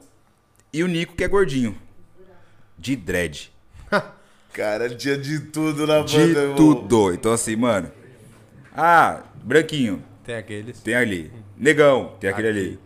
E 0.73 0.83
o 0.83 0.87
Nico, 0.87 1.15
que 1.15 1.23
é 1.23 1.27
gordinho. 1.27 1.77
De 2.77 2.95
dread. 2.95 3.51
Cara, 4.53 4.89
tinha 4.89 5.17
de 5.17 5.39
tudo 5.39 5.87
na 5.87 6.01
De 6.01 6.17
banda, 6.17 6.39
irmão. 6.41 6.55
tudo. 6.55 7.13
Então, 7.13 7.31
assim, 7.31 7.55
mano. 7.55 7.89
Ah, 8.75 9.23
branquinho. 9.43 10.03
Tem 10.23 10.35
aqueles. 10.35 10.79
Tem 10.81 10.95
ali. 10.95 11.31
Negão, 11.57 12.15
tem 12.19 12.29
aquele 12.29 12.47
ali. 12.47 12.79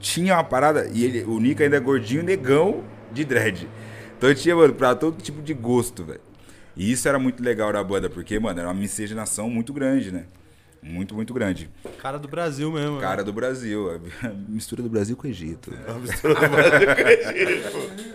Tinha 0.00 0.34
uma 0.34 0.44
parada, 0.44 0.88
e 0.92 1.04
ele, 1.04 1.22
o 1.24 1.38
Nico 1.40 1.62
ainda 1.62 1.76
é 1.76 1.80
gordinho, 1.80 2.22
negão 2.22 2.84
de 3.10 3.24
dread. 3.24 3.68
Então 4.16 4.34
tinha, 4.34 4.54
mano, 4.54 4.74
pra 4.74 4.94
todo 4.94 5.20
tipo 5.22 5.40
de 5.40 5.54
gosto, 5.54 6.04
velho. 6.04 6.20
E 6.78 6.90
isso 6.92 7.08
era 7.08 7.18
muito 7.18 7.42
legal 7.42 7.72
da 7.72 7.82
banda, 7.82 8.08
porque, 8.08 8.38
mano, 8.38 8.60
era 8.60 8.68
uma 8.68 8.74
miscigenação 8.74 9.50
muito 9.50 9.72
grande, 9.72 10.12
né? 10.12 10.24
Muito, 10.80 11.12
muito 11.14 11.34
grande. 11.34 11.68
Cara 12.00 12.18
do 12.18 12.28
Brasil 12.28 12.70
mesmo. 12.72 12.96
né? 12.96 13.00
Cara 13.02 13.24
do 13.24 13.32
Brasil, 13.32 14.00
a 14.22 14.28
mistura 14.48 14.80
do 14.82 14.88
Brasil 14.88 15.16
com 15.16 15.26
o 15.26 15.30
Egito. 15.30 15.72
A 15.88 15.94
mistura 15.94 16.34
do 16.34 16.48
Brasil 16.48 16.86
com 16.94 17.02
o 17.02 17.08
Egito. 17.08 18.08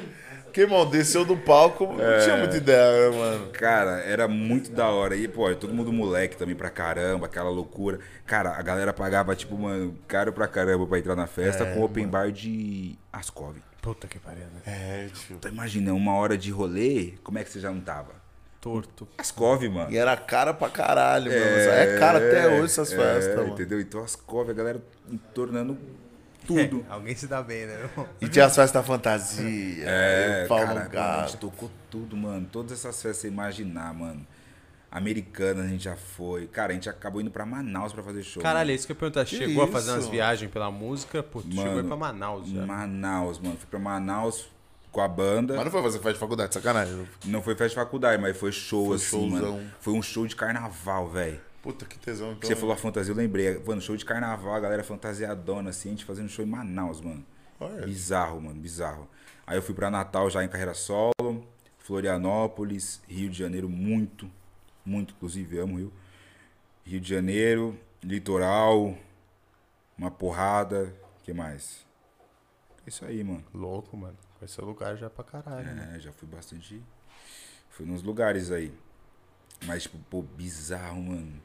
Que, 0.53 0.61
irmão, 0.61 0.87
desceu 0.89 1.25
do 1.25 1.35
palco, 1.35 1.87
não 1.87 1.99
É. 2.01 2.19
tinha 2.19 2.37
muita 2.37 2.55
ideia, 2.55 3.09
né, 3.09 3.17
mano? 3.17 3.47
Cara, 3.51 3.99
era 4.01 4.27
muito 4.27 4.71
da 4.71 4.87
hora. 4.87 5.15
E, 5.15 5.27
pô, 5.27 5.53
todo 5.55 5.73
mundo 5.73 5.91
moleque 5.91 6.37
também 6.37 6.55
pra 6.55 6.69
caramba, 6.69 7.25
aquela 7.25 7.49
loucura. 7.49 7.99
Cara, 8.25 8.51
a 8.55 8.61
galera 8.61 8.93
pagava, 8.93 9.35
tipo, 9.35 9.57
mano, 9.57 9.97
caro 10.07 10.31
pra 10.31 10.47
caramba 10.47 10.85
pra 10.85 10.99
entrar 10.99 11.15
na 11.15 11.25
festa 11.27 11.65
com 11.65 11.81
open 11.83 12.07
bar 12.07 12.31
de 12.31 12.95
Ascov. 13.11 13.57
Puta 13.81 14.07
que 14.07 14.19
pariu, 14.19 14.45
né? 14.45 14.61
É, 14.65 15.07
tio. 15.13 15.35
Então 15.37 15.51
imagina, 15.51 15.91
uma 15.93 16.13
hora 16.13 16.37
de 16.37 16.51
rolê, 16.51 17.15
como 17.23 17.39
é 17.39 17.43
que 17.43 17.49
você 17.51 17.59
já 17.59 17.69
não 17.71 17.81
tava? 17.81 18.22
Torto. 18.63 19.05
Ascov, 19.17 19.61
mano. 19.67 19.91
E 19.91 19.97
era 19.97 20.15
cara 20.15 20.53
pra 20.53 20.69
caralho, 20.69 21.29
mano. 21.29 21.43
É 21.43 21.99
cara 21.99 22.17
até 22.17 22.47
hoje 22.47 22.63
essas 22.63 22.93
é, 22.93 22.95
festas, 22.95 23.35
mano. 23.35 23.49
Entendeu? 23.49 23.81
Então 23.81 24.01
Ascov, 24.01 24.49
a 24.49 24.53
galera 24.53 24.81
tornando 25.33 25.77
tudo. 26.47 26.83
Alguém 26.89 27.13
se 27.13 27.27
dá 27.27 27.43
bem, 27.43 27.65
né, 27.65 27.73
irmão? 27.73 28.07
E 28.21 28.29
tinha 28.29 28.45
as 28.45 28.55
festas 28.55 28.71
da 28.71 28.81
fantasia, 28.81 29.83
É, 29.85 30.45
pau 30.47 30.59
cara, 30.59 30.89
no 30.89 30.97
a 30.97 31.25
gente 31.27 31.37
tocou 31.39 31.69
tudo, 31.91 32.15
mano. 32.15 32.47
Todas 32.49 32.71
essas 32.71 32.95
festas, 33.01 33.17
você 33.17 33.27
imaginar, 33.27 33.93
mano. 33.93 34.25
Americana 34.89 35.63
a 35.63 35.67
gente 35.67 35.83
já 35.83 35.97
foi. 35.97 36.47
Cara, 36.47 36.71
a 36.71 36.73
gente 36.73 36.87
acabou 36.87 37.19
indo 37.19 37.31
pra 37.31 37.45
Manaus 37.45 37.91
pra 37.91 38.01
fazer 38.01 38.23
show. 38.23 38.41
Caralho, 38.41 38.59
é 38.59 38.65
mano. 38.67 38.75
isso 38.75 38.87
que 38.87 38.93
eu 38.93 38.95
ia 38.95 38.99
perguntar. 38.99 39.25
Chegou 39.25 39.63
a 39.65 39.67
fazer 39.67 39.89
isso? 39.89 39.99
umas 39.99 40.07
viagens 40.07 40.49
pela 40.49 40.71
música? 40.71 41.21
Pô, 41.21 41.41
tu 41.41 41.49
chegou 41.49 41.63
aí 41.65 41.75
Mano, 41.75 41.87
pra 41.89 41.97
Manaus 41.97 42.47
já. 42.47 42.65
Manaus, 42.65 43.39
mano. 43.39 43.57
Fui 43.57 43.67
pra 43.69 43.79
Manaus 43.79 44.52
com 44.93 45.01
a 45.01 45.07
banda. 45.07 45.55
Mas 45.55 45.65
não 45.65 45.71
foi 45.71 45.81
fazer 45.81 45.97
festa 45.97 46.13
de 46.13 46.19
faculdade, 46.19 46.53
sacanagem. 46.53 47.07
Não 47.25 47.41
foi 47.41 47.55
festa 47.55 47.69
de 47.69 47.75
faculdade, 47.75 48.21
mas 48.21 48.37
foi 48.37 48.51
show, 48.51 48.85
Foi 48.85 48.95
assim, 48.95 49.29
showzão. 49.31 49.57
mano. 49.57 49.71
Foi 49.81 49.91
um 49.93 50.01
show 50.03 50.25
de 50.27 50.35
carnaval, 50.35 51.09
velho. 51.09 51.41
Puta 51.63 51.83
que 51.85 51.97
tesão, 51.97 52.33
então. 52.33 52.47
Você 52.47 52.55
falou 52.55 52.73
a 52.73 52.77
fantasia, 52.77 53.11
eu 53.11 53.17
lembrei. 53.17 53.57
Mano, 53.65 53.81
show 53.81 53.97
de 53.97 54.05
carnaval, 54.05 54.53
a 54.53 54.59
galera 54.59 54.83
fantasiadona, 54.83 55.71
assim, 55.71 55.89
a 55.89 55.91
gente 55.93 56.05
fazendo 56.05 56.29
show 56.29 56.45
em 56.45 56.47
Manaus, 56.47 57.01
mano. 57.01 57.25
Olha. 57.59 57.85
Bizarro, 57.85 58.39
mano, 58.39 58.59
bizarro. 58.61 59.09
Aí 59.47 59.57
eu 59.57 59.61
fui 59.63 59.73
pra 59.73 59.89
Natal 59.89 60.29
já 60.29 60.43
em 60.43 60.47
carreira 60.47 60.73
solo, 60.75 61.43
Florianópolis, 61.79 63.01
Rio 63.07 63.29
de 63.29 63.37
Janeiro, 63.39 63.67
muito, 63.67 64.29
muito, 64.85 65.13
inclusive, 65.15 65.57
amo 65.57 65.77
Rio. 65.77 65.93
Rio 66.85 66.99
de 67.01 67.09
Janeiro, 67.09 67.77
litoral, 68.03 68.95
uma 69.97 70.11
porrada, 70.11 70.93
que 71.23 71.33
mais? 71.33 71.83
Isso 72.85 73.03
aí, 73.05 73.23
mano. 73.23 73.43
Louco, 73.53 73.95
mano. 73.97 74.17
Conheceu 74.43 74.65
lugar 74.65 74.97
já 74.97 75.09
pra 75.09 75.23
caralho. 75.23 75.65
né? 75.73 75.93
É, 75.95 75.99
já 76.01 76.11
fui 76.11 76.27
bastante. 76.27 76.83
Fui 77.69 77.85
nos 77.85 78.03
lugares 78.03 78.51
aí. 78.51 78.73
Mas, 79.65 79.83
tipo, 79.83 79.97
pô, 80.09 80.21
bizarro, 80.21 81.01
mano. 81.01 81.41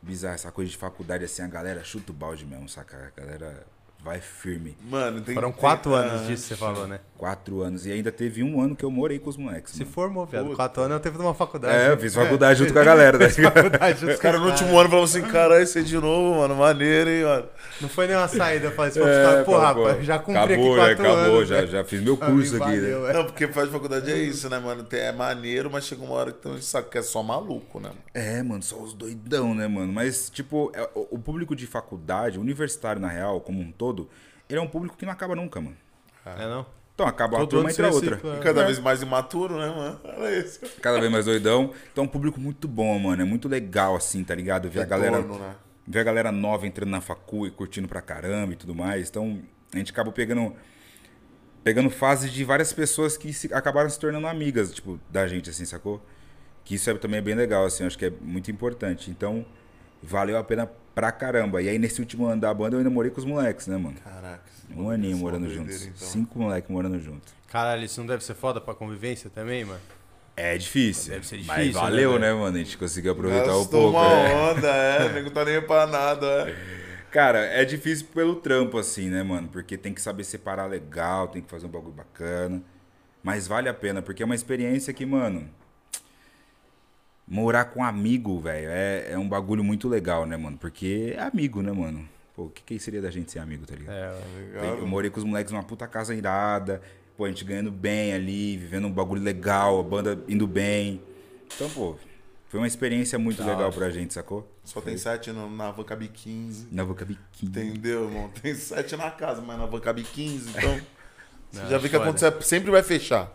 Bizarro. 0.00 0.36
Essa 0.36 0.52
coisa 0.52 0.70
de 0.70 0.76
faculdade, 0.76 1.24
assim, 1.24 1.42
a 1.42 1.48
galera 1.48 1.82
chuta 1.82 2.12
o 2.12 2.14
balde 2.14 2.46
mesmo, 2.46 2.68
saca? 2.68 3.12
A 3.16 3.20
galera 3.20 3.66
vai 4.02 4.20
firme. 4.20 4.76
Mano, 4.88 5.20
tem 5.20 5.34
Foram 5.34 5.50
tem- 5.50 5.60
quatro 5.60 5.94
ah, 5.94 5.98
anos 6.00 6.26
disso, 6.28 6.44
você 6.46 6.56
falou, 6.56 6.86
né? 6.86 7.00
Quatro 7.18 7.62
anos. 7.62 7.86
E 7.86 7.92
ainda 7.92 8.12
teve 8.12 8.42
um 8.42 8.60
ano 8.60 8.76
que 8.76 8.84
eu 8.84 8.90
morei 8.90 9.18
com 9.18 9.28
os 9.30 9.36
moleques. 9.36 9.72
Se 9.72 9.80
mano. 9.80 9.90
formou, 9.90 10.26
viado. 10.26 10.44
Puta. 10.44 10.56
Quatro 10.56 10.82
anos 10.82 10.94
eu 10.96 11.00
teve 11.00 11.18
uma 11.18 11.34
faculdade. 11.34 11.74
É, 11.76 11.90
eu 11.90 11.98
fiz 11.98 12.14
faculdade 12.14 12.58
junto 12.58 12.72
com 12.72 12.78
a 12.78 12.84
galera, 12.84 13.16
ligado? 13.26 13.54
faculdade 13.54 14.00
junto 14.00 14.12
Os 14.12 14.18
caras 14.20 14.40
no 14.40 14.46
último 14.48 14.78
ano 14.78 14.88
falavam 14.90 15.02
assim, 15.04 15.22
caralho, 15.22 15.66
você 15.66 15.82
de 15.82 15.96
novo, 15.96 16.38
mano. 16.40 16.54
Maneiro, 16.54 17.10
hein, 17.10 17.24
mano. 17.24 17.46
Não 17.80 17.88
foi 17.88 18.06
nem 18.06 18.16
uma 18.16 18.28
saída, 18.28 18.66
eu 18.66 18.72
falei 18.72 18.90
assim, 18.90 19.00
É, 19.06 19.42
porra, 19.42 19.74
pô, 19.74 19.86
rapaz, 19.86 20.04
já 20.06 20.18
cumpri 20.18 20.38
acabou, 20.54 20.74
aqui 20.74 20.76
quatro 20.76 21.04
já 21.04 21.12
acabou, 21.12 21.36
anos. 21.36 21.48
já, 21.48 21.60
né? 21.62 21.66
já 21.66 21.84
fiz 21.84 22.00
meu 22.02 22.16
curso 22.16 22.56
aqui, 22.56 22.64
valeu, 22.80 23.02
né? 23.02 23.10
é. 23.10 23.12
Não, 23.14 23.24
porque 23.24 23.48
faz 23.48 23.70
faculdade 23.70 24.12
é 24.12 24.18
isso, 24.18 24.48
né, 24.48 24.58
mano? 24.58 24.84
Tem- 24.84 25.00
É 25.00 25.12
maneiro, 25.12 25.70
mas 25.70 25.84
chega 25.84 26.02
uma 26.04 26.14
hora 26.14 26.32
que 26.32 26.38
também 26.38 26.60
sabe 26.60 26.88
que 26.90 26.98
é 26.98 27.02
só 27.02 27.22
maluco, 27.22 27.80
né? 27.80 27.90
É, 28.14 28.42
mano, 28.42 28.62
só 28.62 28.76
os 28.76 28.92
doidão, 28.92 29.54
né, 29.54 29.66
mano? 29.66 29.92
Mas, 29.92 30.30
tipo, 30.30 30.70
é- 30.74 30.88
o 30.94 31.06
o 31.16 31.18
público 31.18 31.56
de 31.56 31.66
faculdade, 31.66 32.38
universitário, 32.38 33.00
na 33.00 33.08
real, 33.08 33.40
como 33.40 33.60
um 33.60 33.72
todo, 33.72 33.85
ele 34.48 34.58
é 34.58 34.62
um 34.62 34.68
público 34.68 34.96
que 34.96 35.04
não 35.04 35.12
acaba 35.12 35.34
nunca, 35.34 35.60
mano. 35.60 35.76
É, 36.24 36.46
não? 36.46 36.66
Então 36.94 37.06
acaba 37.06 37.34
uma 37.34 37.40
Todo 37.40 37.50
turma 37.50 37.70
entra 37.70 37.90
se 37.92 37.94
outra. 37.94 38.36
E 38.36 38.40
cada 38.40 38.64
vez 38.64 38.78
mais 38.78 39.02
imaturo, 39.02 39.58
né, 39.58 39.66
mano? 39.68 40.00
Olha 40.02 40.38
isso. 40.38 40.60
Cada 40.80 40.98
vez 40.98 41.12
mais 41.12 41.26
doidão. 41.26 41.72
Então 41.92 42.04
é 42.04 42.06
um 42.06 42.10
público 42.10 42.40
muito 42.40 42.66
bom, 42.66 42.98
mano. 42.98 43.20
É 43.20 43.24
muito 43.24 43.48
legal, 43.48 43.94
assim, 43.94 44.24
tá 44.24 44.34
ligado? 44.34 44.70
Ver 44.70 44.80
a 44.80 44.84
galera. 44.86 45.20
Né? 45.20 45.54
Ver 45.86 46.00
a 46.00 46.04
galera 46.04 46.32
nova 46.32 46.66
entrando 46.66 46.88
na 46.90 47.00
facu 47.02 47.46
e 47.46 47.50
curtindo 47.50 47.86
pra 47.86 48.00
caramba 48.00 48.54
e 48.54 48.56
tudo 48.56 48.74
mais. 48.74 49.10
Então, 49.10 49.42
a 49.74 49.76
gente 49.78 49.92
acabou 49.92 50.12
pegando. 50.12 50.54
Pegando 51.62 51.90
fases 51.90 52.32
de 52.32 52.44
várias 52.44 52.72
pessoas 52.72 53.16
que 53.16 53.32
se- 53.32 53.52
acabaram 53.52 53.90
se 53.90 53.98
tornando 53.98 54.26
amigas, 54.26 54.72
tipo, 54.72 54.98
da 55.10 55.26
gente, 55.26 55.50
assim, 55.50 55.64
sacou? 55.64 56.00
Que 56.64 56.76
isso 56.76 56.88
é, 56.88 56.94
também 56.94 57.18
é 57.18 57.22
bem 57.22 57.34
legal, 57.34 57.64
assim, 57.64 57.84
acho 57.84 57.98
que 57.98 58.06
é 58.06 58.12
muito 58.20 58.50
importante. 58.50 59.10
Então, 59.10 59.44
valeu 60.02 60.36
a 60.38 60.44
pena 60.44 60.70
pra 60.94 61.12
caramba. 61.12 61.60
E 61.62 61.68
aí, 61.68 61.78
nesse 61.78 62.00
último 62.00 62.26
ano 62.26 62.40
da 62.40 62.52
banda, 62.52 62.76
eu 62.76 62.78
ainda 62.78 62.90
morei 62.90 63.10
com 63.10 63.18
os 63.18 63.24
moleques, 63.24 63.66
né, 63.66 63.76
mano? 63.76 63.96
Caraca. 64.02 64.42
Um 64.74 64.90
aninho 64.90 65.16
morando 65.16 65.48
juntos. 65.48 65.82
então. 65.84 66.08
Cinco 66.08 66.38
moleques 66.38 66.70
morando 66.70 66.98
juntos. 66.98 67.34
Caralho, 67.48 67.84
isso 67.84 68.00
não 68.00 68.06
deve 68.06 68.24
ser 68.24 68.34
foda 68.34 68.60
pra 68.60 68.74
convivência 68.74 69.30
também, 69.30 69.64
mano? 69.64 69.80
É 70.36 70.58
difícil. 70.58 71.14
Deve 71.14 71.26
ser 71.26 71.36
Mas 71.44 71.58
difícil, 71.58 71.80
valeu, 71.80 72.12
né, 72.18 72.28
né, 72.28 72.34
mano? 72.34 72.56
A 72.56 72.58
gente 72.58 72.76
conseguiu 72.76 73.12
aproveitar 73.12 73.54
um 73.56 73.60
Gastou 73.60 73.92
pouco. 73.92 73.98
uma 73.98 74.08
né? 74.08 74.34
onda, 74.34 74.68
é. 74.68 75.06
O 75.06 75.12
nego 75.12 75.30
tá 75.30 75.44
nem 75.44 75.62
pra 75.62 75.86
nada, 75.86 76.26
é. 76.26 76.76
Cara, 77.10 77.38
é 77.38 77.64
difícil 77.64 78.08
pelo 78.14 78.36
trampo, 78.36 78.76
assim, 78.76 79.08
né, 79.08 79.22
mano? 79.22 79.48
Porque 79.48 79.78
tem 79.78 79.94
que 79.94 80.02
saber 80.02 80.24
separar 80.24 80.66
legal, 80.66 81.28
tem 81.28 81.40
que 81.40 81.48
fazer 81.48 81.64
um 81.64 81.70
bagulho 81.70 81.94
bacana. 81.94 82.62
Mas 83.22 83.46
vale 83.48 83.68
a 83.68 83.74
pena, 83.74 84.02
porque 84.02 84.22
é 84.22 84.26
uma 84.26 84.34
experiência 84.34 84.92
que, 84.92 85.06
mano. 85.06 85.48
Morar 87.28 87.64
com 87.66 87.82
amigo, 87.82 88.38
velho, 88.40 88.68
é, 88.70 89.12
é 89.12 89.18
um 89.18 89.28
bagulho 89.28 89.64
muito 89.64 89.88
legal, 89.88 90.24
né, 90.24 90.36
mano? 90.36 90.56
Porque 90.56 91.12
é 91.16 91.22
amigo, 91.22 91.60
né, 91.60 91.72
mano? 91.72 92.08
Pô, 92.36 92.44
o 92.44 92.50
que, 92.50 92.62
que 92.62 92.78
seria 92.78 93.02
da 93.02 93.10
gente 93.10 93.32
ser 93.32 93.40
amigo, 93.40 93.66
tá 93.66 93.74
ligado? 93.74 93.94
É, 93.94 94.14
Legal. 94.60 94.78
Eu 94.78 94.86
morei 94.86 95.10
com 95.10 95.18
os 95.18 95.24
moleques 95.24 95.52
numa 95.52 95.62
puta 95.64 95.88
casa 95.88 96.14
irada. 96.14 96.80
Pô, 97.16 97.24
a 97.24 97.28
gente 97.28 97.44
ganhando 97.44 97.72
bem 97.72 98.12
ali, 98.12 98.56
vivendo 98.56 98.86
um 98.86 98.92
bagulho 98.92 99.22
legal, 99.22 99.80
a 99.80 99.82
banda 99.82 100.22
indo 100.28 100.46
bem. 100.46 101.02
Então, 101.54 101.68
pô, 101.70 101.96
foi 102.48 102.60
uma 102.60 102.66
experiência 102.66 103.18
muito 103.18 103.42
Da 103.42 103.46
legal 103.50 103.72
pra 103.72 103.90
gente, 103.90 104.14
sacou? 104.14 104.46
Só 104.62 104.80
tem 104.80 104.96
sete 104.96 105.32
no- 105.32 105.50
na 105.50 105.70
van 105.70 105.82
cabe 105.82 106.08
15. 106.08 106.68
Na 106.70 106.84
boca 106.84 107.04
biquinho. 107.04 107.48
Entendeu, 107.50 108.04
irmão? 108.04 108.28
Tem 108.40 108.54
sete 108.54 108.96
na 108.96 109.10
casa, 109.10 109.40
mas 109.40 109.58
na 109.58 109.66
van 109.66 109.80
cabe 109.80 110.02
15, 110.04 110.50
então. 110.50 110.80
Você 111.52 111.70
já 111.70 111.78
vê 111.78 111.88
que 111.88 111.96
foda. 111.96 112.04
acontecer, 112.10 112.34
sempre 112.42 112.70
vai 112.70 112.82
fechar. 112.82 113.32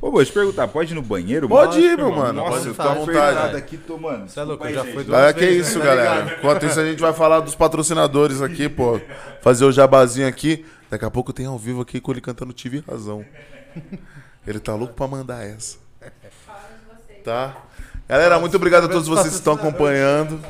Ô, 0.00 0.10
vou 0.10 0.24
te 0.24 0.32
perguntar, 0.32 0.66
pode 0.66 0.92
ir 0.92 0.94
no 0.96 1.02
banheiro? 1.02 1.48
Pode 1.48 1.78
mano? 1.80 1.92
ir, 1.92 1.96
meu 1.96 2.10
mano. 2.10 2.32
Nossa, 2.32 2.50
pode 2.50 2.66
eu 2.66 2.72
ficar 2.72 2.84
tô 2.84 2.90
à 2.90 2.94
vontade. 2.94 3.56
aqui, 3.56 3.76
tô, 3.76 3.98
mano. 3.98 4.28
Você 4.28 4.40
é 4.40 4.42
louco, 4.42 4.68
já 4.68 4.80
Ah, 4.82 5.32
que 5.32 5.40
vezes, 5.40 5.68
isso, 5.68 5.78
né? 5.78 5.84
galera. 5.84 6.36
Enquanto 6.38 6.66
isso, 6.66 6.80
a 6.80 6.84
gente 6.84 7.00
vai 7.00 7.12
falar 7.12 7.40
dos 7.40 7.54
patrocinadores 7.54 8.42
aqui, 8.42 8.68
pô. 8.68 9.00
Fazer 9.40 9.64
o 9.64 9.70
jabazinho 9.72 10.26
aqui. 10.26 10.66
Daqui 10.90 11.04
a 11.04 11.10
pouco 11.10 11.32
tem 11.32 11.46
ao 11.46 11.56
vivo 11.56 11.80
aqui 11.82 12.00
com 12.00 12.10
ele 12.10 12.20
cantando 12.20 12.52
Tive 12.52 12.82
Razão. 12.88 13.24
Ele 14.44 14.58
tá 14.58 14.74
louco 14.74 14.94
pra 14.94 15.06
mandar 15.06 15.44
essa. 15.46 15.78
Tá? 17.24 17.56
Galera, 18.08 18.38
muito 18.40 18.56
obrigado 18.56 18.84
a 18.84 18.88
todos 18.88 19.06
vocês 19.06 19.28
que 19.28 19.34
estão 19.34 19.52
acompanhando. 19.52 20.40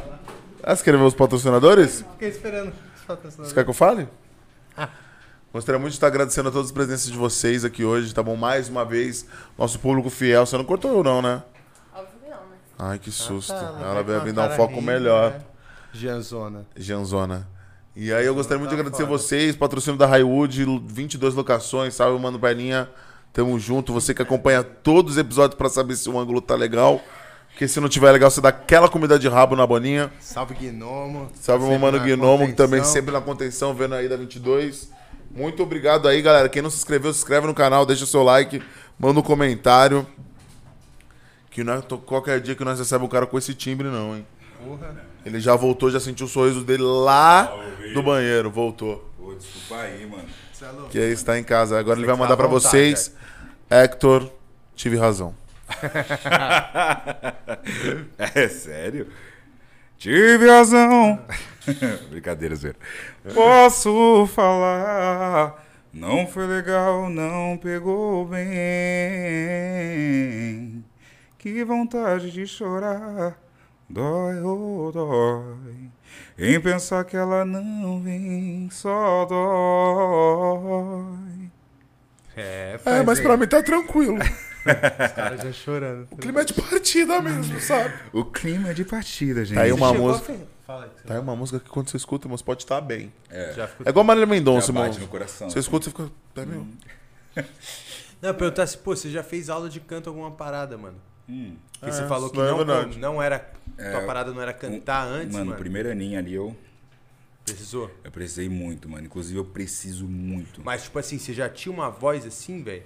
Ah, 0.62 0.74
você 0.74 0.82
quer 0.84 0.96
ver 0.96 1.02
os 1.02 1.14
patrocinadores? 1.14 2.04
Fiquei 2.12 2.28
esperando. 2.28 2.72
Você 3.36 3.52
quer 3.54 3.64
que 3.64 3.70
eu 3.70 3.74
fale? 3.74 4.08
Gostaria 5.52 5.78
muito 5.80 5.92
de 5.92 5.96
estar 5.96 6.06
agradecendo 6.06 6.48
a 6.48 6.52
todas 6.52 6.66
as 6.68 6.72
presenças 6.72 7.10
de 7.10 7.18
vocês 7.18 7.64
aqui 7.64 7.84
hoje, 7.84 8.14
tá 8.14 8.22
bom? 8.22 8.36
Mais 8.36 8.68
uma 8.68 8.84
vez, 8.84 9.26
nosso 9.58 9.78
público 9.80 10.08
fiel. 10.08 10.46
Você 10.46 10.56
não 10.56 10.64
cortou 10.64 10.92
eu, 10.98 11.02
não, 11.02 11.20
né? 11.20 11.42
Óbvio 11.92 12.08
que 12.22 12.30
não, 12.30 12.36
né? 12.36 12.56
Ai, 12.78 12.98
que 13.00 13.10
susto. 13.10 13.52
tá, 13.52 13.78
Ela 13.82 14.02
vai 14.02 14.20
vir 14.20 14.30
a 14.30 14.32
dar 14.32 14.52
um 14.52 14.56
foco 14.56 14.74
rindo, 14.74 14.86
melhor. 14.86 15.32
né? 15.32 15.40
Janzona. 15.92 16.66
Janzona. 16.76 17.48
E 17.96 18.12
aí 18.12 18.24
eu 18.24 18.34
gostaria 18.34 18.60
muito 18.60 18.70
de 18.70 18.76
Tá 18.76 18.80
agradecer 18.80 19.02
foda. 19.04 19.18
vocês, 19.18 19.56
patrocínio 19.56 19.98
da 19.98 20.06
Highwood, 20.06 20.64
22 20.86 21.34
locações, 21.34 21.94
salve, 21.94 22.22
mano, 22.22 22.38
perninha. 22.38 22.88
Tamo 23.32 23.58
junto. 23.58 23.92
Você 23.92 24.14
que 24.14 24.22
acompanha 24.22 24.62
todos 24.62 25.12
os 25.14 25.18
episódios 25.18 25.58
pra 25.58 25.68
saber 25.68 25.96
se 25.96 26.08
o 26.08 26.16
ângulo 26.18 26.40
tá 26.40 26.54
legal. 26.54 27.00
Porque 27.48 27.66
se 27.66 27.80
não 27.80 27.88
tiver 27.88 28.12
legal, 28.12 28.30
você 28.30 28.40
dá 28.40 28.50
aquela 28.50 28.88
comida 28.88 29.18
de 29.18 29.28
rabo 29.28 29.56
na 29.56 29.66
boninha. 29.66 30.12
Salve 30.20 30.54
Gnomo. 30.54 31.28
Salve, 31.34 31.66
meu 31.68 31.78
mano 31.78 31.98
Gnomo, 31.98 32.46
que 32.46 32.52
também 32.52 32.84
sempre 32.84 33.10
na 33.12 33.20
contenção, 33.20 33.74
vendo 33.74 33.96
aí 33.96 34.08
da 34.08 34.16
22. 34.16 34.88
Muito 35.30 35.62
obrigado 35.62 36.08
aí, 36.08 36.20
galera. 36.20 36.48
Quem 36.48 36.60
não 36.60 36.70
se 36.70 36.78
inscreveu, 36.78 37.12
se 37.12 37.20
inscreve 37.20 37.46
no 37.46 37.54
canal, 37.54 37.86
deixa 37.86 38.04
o 38.04 38.06
seu 38.06 38.22
like, 38.22 38.62
manda 38.98 39.20
um 39.20 39.22
comentário. 39.22 40.06
Que 41.50 41.62
não 41.62 41.74
é 41.74 41.82
qualquer 42.04 42.40
dia 42.40 42.54
que 42.54 42.64
nós 42.64 42.78
recebemos 42.78 43.06
um 43.06 43.10
cara 43.10 43.26
com 43.26 43.38
esse 43.38 43.54
timbre, 43.54 43.88
não, 43.88 44.16
hein? 44.16 44.26
Porra. 44.64 45.10
Ele 45.24 45.40
já 45.40 45.54
voltou, 45.54 45.90
já 45.90 46.00
sentiu 46.00 46.26
o 46.26 46.28
sorriso 46.28 46.64
dele 46.64 46.82
lá 46.82 47.52
do 47.92 48.02
banheiro. 48.02 48.50
Voltou. 48.50 49.10
Pô, 49.18 49.34
desculpa 49.34 49.82
aí, 49.82 50.06
mano. 50.06 50.24
É. 50.62 50.88
Que 50.90 50.98
aí 50.98 51.12
está 51.12 51.38
em 51.38 51.44
casa. 51.44 51.78
Agora 51.78 51.98
ele 51.98 52.06
vai 52.06 52.14
Fica 52.14 52.28
mandar 52.28 52.36
vontade, 52.36 52.64
vocês. 52.64 53.14
Hector, 53.68 54.30
tive 54.74 54.96
razão. 54.96 55.34
É 58.34 58.48
sério? 58.48 59.08
Tive 60.00 60.46
razão. 60.48 61.20
Brincadeira, 62.10 62.56
Zé. 62.56 62.72
Posso 63.34 64.26
falar. 64.34 65.62
Não 65.92 66.26
foi 66.26 66.46
legal, 66.46 67.10
não 67.10 67.58
pegou 67.58 68.24
bem. 68.24 68.42
Que 71.36 71.62
vontade 71.64 72.30
de 72.30 72.46
chorar. 72.46 73.36
Dói 73.90 74.40
ou 74.40 74.90
dói. 74.90 75.90
Em 76.38 76.58
pensar 76.60 77.04
que 77.04 77.14
ela 77.16 77.44
não 77.44 78.00
vem, 78.00 78.68
só 78.72 79.26
dói. 79.26 81.04
É, 82.34 82.80
É, 82.86 83.02
mas 83.02 83.18
aí. 83.18 83.24
pra 83.24 83.36
mim 83.36 83.46
tá 83.46 83.62
tranquilo. 83.62 84.16
Os 84.60 85.12
caras 85.12 85.40
já 85.40 85.52
chorando. 85.52 86.08
O 86.10 86.16
clima 86.16 86.40
é 86.40 86.44
de 86.44 86.54
partida 86.54 87.20
mesmo, 87.20 87.60
sabe? 87.60 87.94
O 88.12 88.24
clima 88.24 88.70
é 88.70 88.74
de 88.74 88.84
partida, 88.84 89.44
gente. 89.44 89.56
Tá 89.56 89.62
aí 89.62 89.72
uma 89.72 89.92
música. 89.92 90.36
Tá 90.66 91.14
aí 91.14 91.18
uma 91.18 91.34
música 91.34 91.58
que 91.58 91.68
quando 91.68 91.88
você 91.88 91.96
escuta, 91.96 92.28
você 92.28 92.44
pode 92.44 92.62
estar 92.62 92.80
bem. 92.80 93.12
você 93.28 93.52
Já 93.54 93.66
ficou... 93.66 93.86
É 93.86 93.90
igual 93.90 94.04
Marília 94.04 94.26
Mendonça, 94.26 94.72
bate 94.72 94.98
no 95.00 95.08
coração. 95.08 95.50
Você 95.50 95.58
escuta, 95.58 95.84
você 95.86 95.90
fica. 95.90 96.10
É 96.36 96.44
meu. 96.44 96.66
Não, 98.22 98.34
perguntar 98.34 98.66
se, 98.66 98.76
pô, 98.76 98.94
você 98.94 99.10
já 99.10 99.22
fez 99.22 99.48
aula 99.48 99.68
de 99.68 99.80
canto 99.80 100.08
alguma 100.08 100.30
parada, 100.30 100.76
mano? 100.76 100.96
Hum. 101.28 101.56
Porque 101.72 101.90
É, 101.90 101.92
você 101.92 102.06
falou 102.06 102.28
que 102.28 102.36
isso 102.38 102.60
é 102.60 102.64
não, 102.64 102.86
não 102.88 103.22
era. 103.22 103.50
É, 103.78 103.90
tua 103.92 104.02
parada 104.02 104.32
não 104.32 104.42
era 104.42 104.52
cantar 104.52 105.06
antes, 105.06 105.32
mano, 105.32 105.46
mano. 105.46 105.58
primeiro 105.58 105.90
aninho 105.90 106.18
ali 106.18 106.34
eu, 106.34 106.54
Precisou. 107.44 107.90
eu 108.04 108.10
precisei 108.10 108.48
muito, 108.48 108.88
mano. 108.88 109.06
Inclusive 109.06 109.38
eu 109.38 109.44
preciso 109.44 110.06
muito. 110.06 110.60
Mas, 110.62 110.82
tipo 110.84 110.98
assim, 110.98 111.18
você 111.18 111.32
já 111.32 111.48
tinha 111.48 111.72
uma 111.72 111.88
voz 111.88 112.26
assim, 112.26 112.62
velho? 112.62 112.82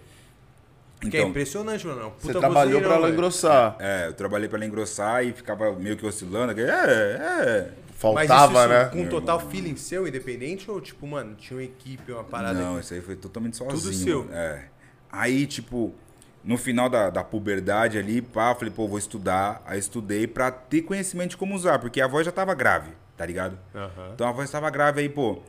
Que 1.10 1.16
é 1.16 1.20
Então, 1.20 1.30
impressionante, 1.30 1.86
mano. 1.86 2.10
Puta 2.12 2.32
Você 2.32 2.38
trabalhou 2.38 2.80
pra 2.80 2.94
ela 2.94 3.10
engrossar. 3.10 3.76
é, 3.78 4.08
eu 4.08 4.14
trabalhei 4.14 4.48
pra 4.48 4.58
ela 4.58 4.66
engrossar 4.66 5.24
e 5.24 5.32
ficava 5.32 5.72
meio 5.72 5.96
que 5.96 6.06
oscilando. 6.06 6.58
É, 6.60 6.64
é. 6.64 7.70
Mas 8.12 8.26
Faltava, 8.28 8.58
isso, 8.60 8.68
né? 8.68 8.84
Com 8.86 9.08
total 9.08 9.40
feeling 9.40 9.76
seu, 9.76 10.06
independente, 10.06 10.70
ou 10.70 10.80
tipo, 10.80 11.06
mano, 11.06 11.34
tinha 11.36 11.56
uma 11.58 11.64
equipe, 11.64 12.12
uma 12.12 12.24
parada. 12.24 12.58
Não, 12.60 12.78
isso 12.78 12.92
aí 12.92 13.00
foi 13.00 13.16
totalmente 13.16 13.56
sozinho. 13.56 13.94
seu. 13.94 14.24
mano. 14.24 14.34
É. 14.34 14.64
Aí, 15.10 15.46
tipo, 15.46 15.94
no 16.42 16.58
final 16.58 16.90
da, 16.90 17.08
da 17.08 17.24
puberdade 17.24 17.96
ali, 17.96 18.20
pá, 18.20 18.54
falei, 18.54 18.72
pô, 18.74 18.86
vou 18.86 18.98
estudar. 18.98 19.62
Aí 19.64 19.78
estudei 19.78 20.26
pra 20.26 20.50
ter 20.50 20.82
conhecimento 20.82 21.30
de 21.30 21.36
como 21.36 21.54
usar, 21.54 21.78
porque 21.78 22.00
a 22.00 22.06
voz 22.06 22.26
já 22.26 22.32
tava 22.32 22.52
grave, 22.52 22.90
tá 23.16 23.24
ligado? 23.24 23.58
Então 24.14 24.28
a 24.28 24.32
voz 24.32 24.50
tava 24.50 24.68
grave 24.68 25.00
aí, 25.00 25.08
pô. 25.08 25.40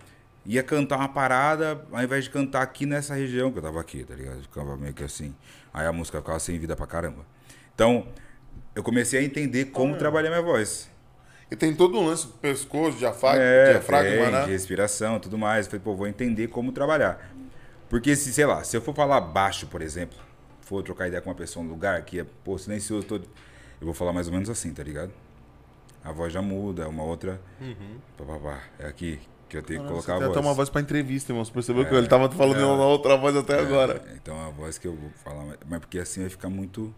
Ia 0.45 0.61
cantar 0.61 0.97
uma 0.97 1.09
parada, 1.09 1.83
ao 1.91 2.03
invés 2.03 2.25
de 2.25 2.29
cantar 2.29 2.61
aqui 2.61 2.85
nessa 2.85 3.15
região, 3.15 3.51
que 3.51 3.57
eu 3.57 3.63
tava 3.63 3.81
aqui, 3.81 4.03
tá 4.03 4.13
ligado? 4.13 4.41
Ficava 4.43 4.77
meio 4.77 4.93
que 4.93 5.03
assim. 5.03 5.33
Aí 5.73 5.87
a 5.87 5.91
música 5.91 6.19
ficava 6.19 6.39
sem 6.39 6.59
vida 6.59 6.75
pra 6.75 6.85
caramba. 6.85 7.25
Então, 7.73 8.07
eu 8.75 8.83
comecei 8.83 9.19
a 9.19 9.23
entender 9.23 9.65
como 9.65 9.97
trabalhar 9.97 10.29
minha 10.29 10.41
voz. 10.43 10.89
E 11.49 11.55
tem 11.55 11.75
todo 11.75 11.97
um 11.97 12.05
lance 12.05 12.27
do 12.27 12.33
pescoço, 12.33 12.97
diafragma, 12.97 13.41
É, 13.43 13.71
diafragma 13.73 14.09
tem, 14.23 14.31
né? 14.31 14.45
de 14.45 14.51
respiração, 14.51 15.19
tudo 15.19 15.37
mais. 15.37 15.65
Falei, 15.65 15.79
pô, 15.79 15.95
vou 15.95 16.07
entender 16.07 16.47
como 16.47 16.71
trabalhar. 16.71 17.31
Porque 17.89 18.15
se, 18.15 18.31
sei 18.31 18.45
lá, 18.45 18.63
se 18.63 18.77
eu 18.77 18.81
for 18.81 18.93
falar 18.95 19.21
baixo, 19.21 19.67
por 19.67 19.81
exemplo, 19.81 20.17
for 20.61 20.83
trocar 20.83 21.07
ideia 21.07 21.21
com 21.21 21.29
uma 21.29 21.35
pessoa 21.35 21.63
no 21.63 21.71
lugar 21.71 22.01
que 22.03 22.19
é, 22.19 22.25
pô, 22.43 22.57
silencioso 22.57 23.05
todo, 23.05 23.27
eu 23.79 23.85
vou 23.85 23.93
falar 23.93 24.13
mais 24.13 24.27
ou 24.27 24.33
menos 24.33 24.49
assim, 24.49 24.73
tá 24.73 24.83
ligado? 24.83 25.11
A 26.03 26.11
voz 26.11 26.31
já 26.31 26.41
muda, 26.41 26.83
é 26.83 26.87
uma 26.87 27.03
outra. 27.03 27.41
Pá, 28.17 28.25
pá, 28.25 28.37
pá, 28.39 28.59
é 28.79 28.87
aqui 28.87 29.19
que 29.49 29.57
eu 29.57 29.63
tenho 29.63 29.81
que 29.81 29.87
colocar 29.87 30.13
a 30.15 30.19
voz. 30.19 30.29
até 30.31 30.39
uma 30.39 30.53
voz 30.53 30.69
pra 30.69 30.81
entrevista, 30.81 31.31
irmão. 31.31 31.43
Você 31.45 31.51
percebeu 31.51 31.85
que 31.85 31.93
ele 31.93 32.07
tava 32.07 32.29
falando 32.31 32.59
em 32.59 32.63
uma 32.63 32.85
outra 32.85 33.15
voz 33.15 33.35
até 33.35 33.59
agora. 33.59 34.01
É, 34.09 34.15
então 34.15 34.39
a 34.45 34.49
voz 34.49 34.77
que 34.77 34.87
eu 34.87 34.95
vou 34.95 35.09
falar, 35.23 35.45
mas- 35.67 35.79
porque 35.79 35.99
assim 35.99 36.21
vai 36.21 36.29
ficar 36.29 36.49
muito. 36.49 36.93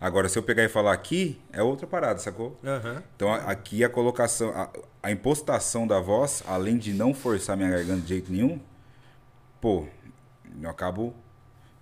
Agora, 0.00 0.28
se 0.28 0.38
eu 0.38 0.42
pegar 0.44 0.62
e 0.62 0.68
falar 0.68 0.92
aqui, 0.92 1.40
é 1.52 1.60
outra 1.62 1.86
parada, 1.86 2.18
sacou? 2.20 2.56
Aham. 2.64 3.02
Então 3.16 3.32
aqui 3.32 3.82
a 3.82 3.88
colocação, 3.88 4.50
a, 4.50 4.70
a 5.02 5.10
impostação 5.10 5.86
da 5.88 5.98
voz, 5.98 6.42
além 6.46 6.78
de 6.78 6.92
não 6.92 7.12
forçar 7.12 7.56
minha 7.56 7.68
garganta 7.70 8.02
de 8.02 8.08
jeito 8.08 8.30
nenhum, 8.30 8.60
pô, 9.60 9.86
eu 10.62 10.70
acabo 10.70 11.14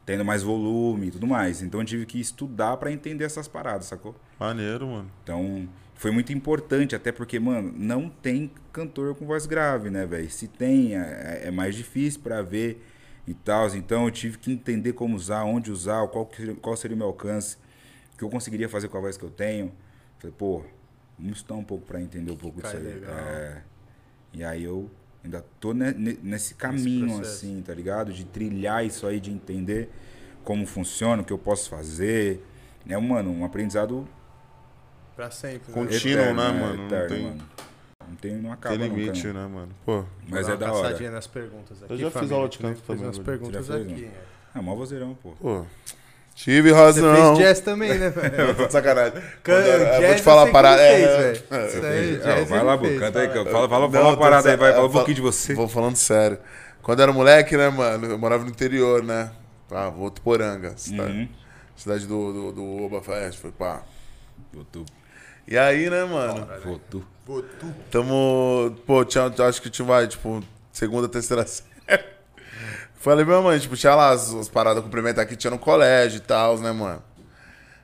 tendo 0.06 0.24
mais 0.24 0.42
volume 0.42 1.08
e 1.08 1.10
tudo 1.10 1.26
mais. 1.26 1.60
Então 1.60 1.80
eu 1.80 1.84
tive 1.86 2.06
que 2.06 2.18
estudar 2.20 2.76
pra 2.78 2.90
entender 2.92 3.24
essas 3.24 3.46
paradas, 3.48 3.86
sacou? 3.86 4.14
Maneiro, 4.38 4.86
mano. 4.86 5.10
Então 5.22 5.68
foi 5.96 6.10
muito 6.10 6.32
importante, 6.32 6.94
até 6.94 7.10
porque, 7.10 7.38
mano, 7.40 7.72
não 7.76 8.08
tem 8.08 8.50
cantor 8.72 9.14
com 9.14 9.26
voz 9.26 9.46
grave, 9.46 9.88
né, 9.90 10.04
velho? 10.06 10.30
Se 10.30 10.46
tem, 10.46 10.94
é, 10.96 11.42
é 11.44 11.50
mais 11.50 11.74
difícil 11.74 12.20
pra 12.20 12.42
ver 12.42 12.84
e 13.26 13.32
tal. 13.34 13.66
Então 13.74 14.04
eu 14.04 14.10
tive 14.10 14.36
que 14.38 14.52
entender 14.52 14.92
como 14.92 15.16
usar, 15.16 15.44
onde 15.44 15.70
usar, 15.70 16.06
qual, 16.08 16.26
que 16.26 16.36
seria- 16.36 16.54
qual 16.54 16.76
seria 16.76 16.94
o 16.94 16.98
meu 16.98 17.06
alcance, 17.06 17.56
o 18.14 18.18
que 18.18 18.22
eu 18.24 18.28
conseguiria 18.30 18.68
fazer 18.68 18.88
com 18.88 18.98
a 18.98 19.00
voz 19.00 19.16
que 19.16 19.24
eu 19.24 19.30
tenho. 19.30 19.72
Falei, 20.18 20.34
pô, 20.36 20.62
vamos 21.18 21.38
estudar 21.38 21.54
um 21.54 21.64
pouco 21.64 21.86
pra 21.86 22.00
entender 22.00 22.30
um 22.30 22.36
pouco 22.36 22.60
disso 22.60 22.76
aí. 22.76 22.82
É, 23.28 23.62
e 24.34 24.44
aí 24.44 24.64
eu 24.64 24.90
ainda 25.24 25.44
tô 25.58 25.72
ne- 25.72 25.92
ne- 25.94 26.18
nesse 26.22 26.54
caminho, 26.54 27.06
assim, 27.22 27.62
tá 27.66 27.72
ligado? 27.74 28.12
De 28.12 28.24
trilhar 28.26 28.84
isso 28.84 29.06
aí, 29.06 29.18
de 29.18 29.30
entender 29.30 29.88
como 30.44 30.66
funciona, 30.66 31.22
o 31.22 31.24
que 31.24 31.32
eu 31.32 31.38
posso 31.38 31.70
fazer. 31.70 32.44
É, 32.88 32.96
mano, 32.98 33.30
um 33.32 33.44
aprendizado 33.44 34.06
Pra 35.16 35.30
sempre. 35.30 35.68
Né? 35.68 35.72
Contínuo, 35.74 36.20
eterno, 36.22 36.42
né, 36.42 36.60
mano? 36.60 36.76
Não 36.76 36.86
Eterno, 36.86 37.08
tem- 37.08 37.22
mano. 37.24 37.42
Não 38.08 38.14
tem, 38.16 38.32
não 38.36 38.52
acaba 38.52 38.76
Tem 38.78 38.88
nunca, 38.88 39.00
limite, 39.00 39.26
né? 39.26 39.32
né, 39.32 39.46
mano? 39.48 39.68
Pô. 39.84 40.04
Mas 40.28 40.46
é 40.46 40.50
dar 40.52 40.56
da 40.66 40.72
hora. 40.72 40.82
passadinha 40.84 41.10
nas 41.10 41.26
perguntas 41.26 41.82
aqui. 41.82 41.92
Eu 41.92 41.96
já 41.98 42.04
fiz 42.06 42.12
família, 42.14 42.36
aula 42.36 42.48
de 42.48 42.58
canto 42.58 42.82
também, 42.82 43.02
umas 43.04 43.16
velho. 43.16 43.24
perguntas 43.26 43.66
fez, 43.66 43.80
aqui. 43.82 43.92
né? 44.02 44.06
né? 44.06 44.12
É 44.54 44.60
mó 44.60 44.74
vozeirão, 44.76 45.14
pô. 45.20 45.32
Pô. 45.40 45.66
Tive 46.36 46.68
Você 46.70 46.74
razão. 46.76 47.34
fez 47.36 47.38
jazz 47.48 47.60
também, 47.60 47.98
né, 47.98 48.10
velho? 48.14 48.34
Eu 48.42 48.54
tô 48.54 48.66
de 48.66 48.72
sacanagem. 48.72 49.12
Can- 49.42 49.54
Quando 49.54 49.66
eu- 49.66 50.06
vou 50.06 50.14
te 50.14 50.22
falar 50.22 50.42
a 50.48 50.52
parada. 50.52 50.82
é, 50.82 50.94
fez, 50.94 51.08
é, 51.08 51.18
velho. 51.18 51.44
é, 51.50 51.68
fiz. 52.18 52.26
Ah, 52.26 52.44
vai 52.44 52.62
lá, 52.62 52.78
pô, 52.78 52.84
fez. 52.84 53.00
canta 53.00 53.18
aí. 53.20 53.28
Fala. 53.28 53.44
Fala, 53.50 53.68
fala, 53.68 53.84
Não, 53.86 53.92
fala 53.92 54.08
uma 54.10 54.16
parada 54.18 54.50
aí, 54.50 54.56
vai, 54.56 54.70
fala 54.72 54.84
eu 54.84 54.88
um 54.88 54.92
pouquinho 54.92 55.14
de 55.16 55.22
você. 55.22 55.54
Vou 55.54 55.66
falando 55.68 55.96
sério. 55.96 56.38
Quando 56.82 57.00
eu 57.00 57.02
era 57.04 57.12
moleque, 57.12 57.56
né, 57.56 57.68
mano? 57.70 58.06
Eu 58.06 58.18
morava 58.18 58.44
no 58.44 58.50
interior, 58.50 59.02
né? 59.02 59.32
Ah, 59.70 59.88
Votuporanga, 59.88 60.74
cidade, 60.76 61.10
Uhum. 61.10 61.28
cidade 61.74 62.06
do, 62.06 62.32
do, 62.32 62.52
do 62.52 62.84
Oba 62.84 63.02
Fest, 63.02 63.40
foi 63.40 63.50
pá. 63.50 63.82
Votu, 64.52 64.84
E 65.46 65.56
aí, 65.56 65.88
né, 65.88 66.04
mano? 66.04 66.46
votu. 66.64 67.06
Tamo. 67.90 68.76
Pô, 68.86 69.04
tinha, 69.04 69.32
acho 69.46 69.60
que 69.62 69.70
tinha, 69.70 69.86
vai, 69.86 70.06
tipo, 70.06 70.42
segunda, 70.72 71.08
terceira 71.08 71.46
série. 71.46 72.04
Falei, 72.94 73.24
minha 73.24 73.40
mãe, 73.40 73.58
tipo, 73.58 73.76
tinha 73.76 73.94
lá 73.94 74.10
as, 74.10 74.34
as 74.34 74.48
paradas 74.48 74.82
complementares 74.82 75.28
que 75.30 75.36
tinha 75.36 75.50
no 75.50 75.58
colégio 75.58 76.18
e 76.18 76.20
tal, 76.20 76.58
né, 76.58 76.72
mano? 76.72 77.02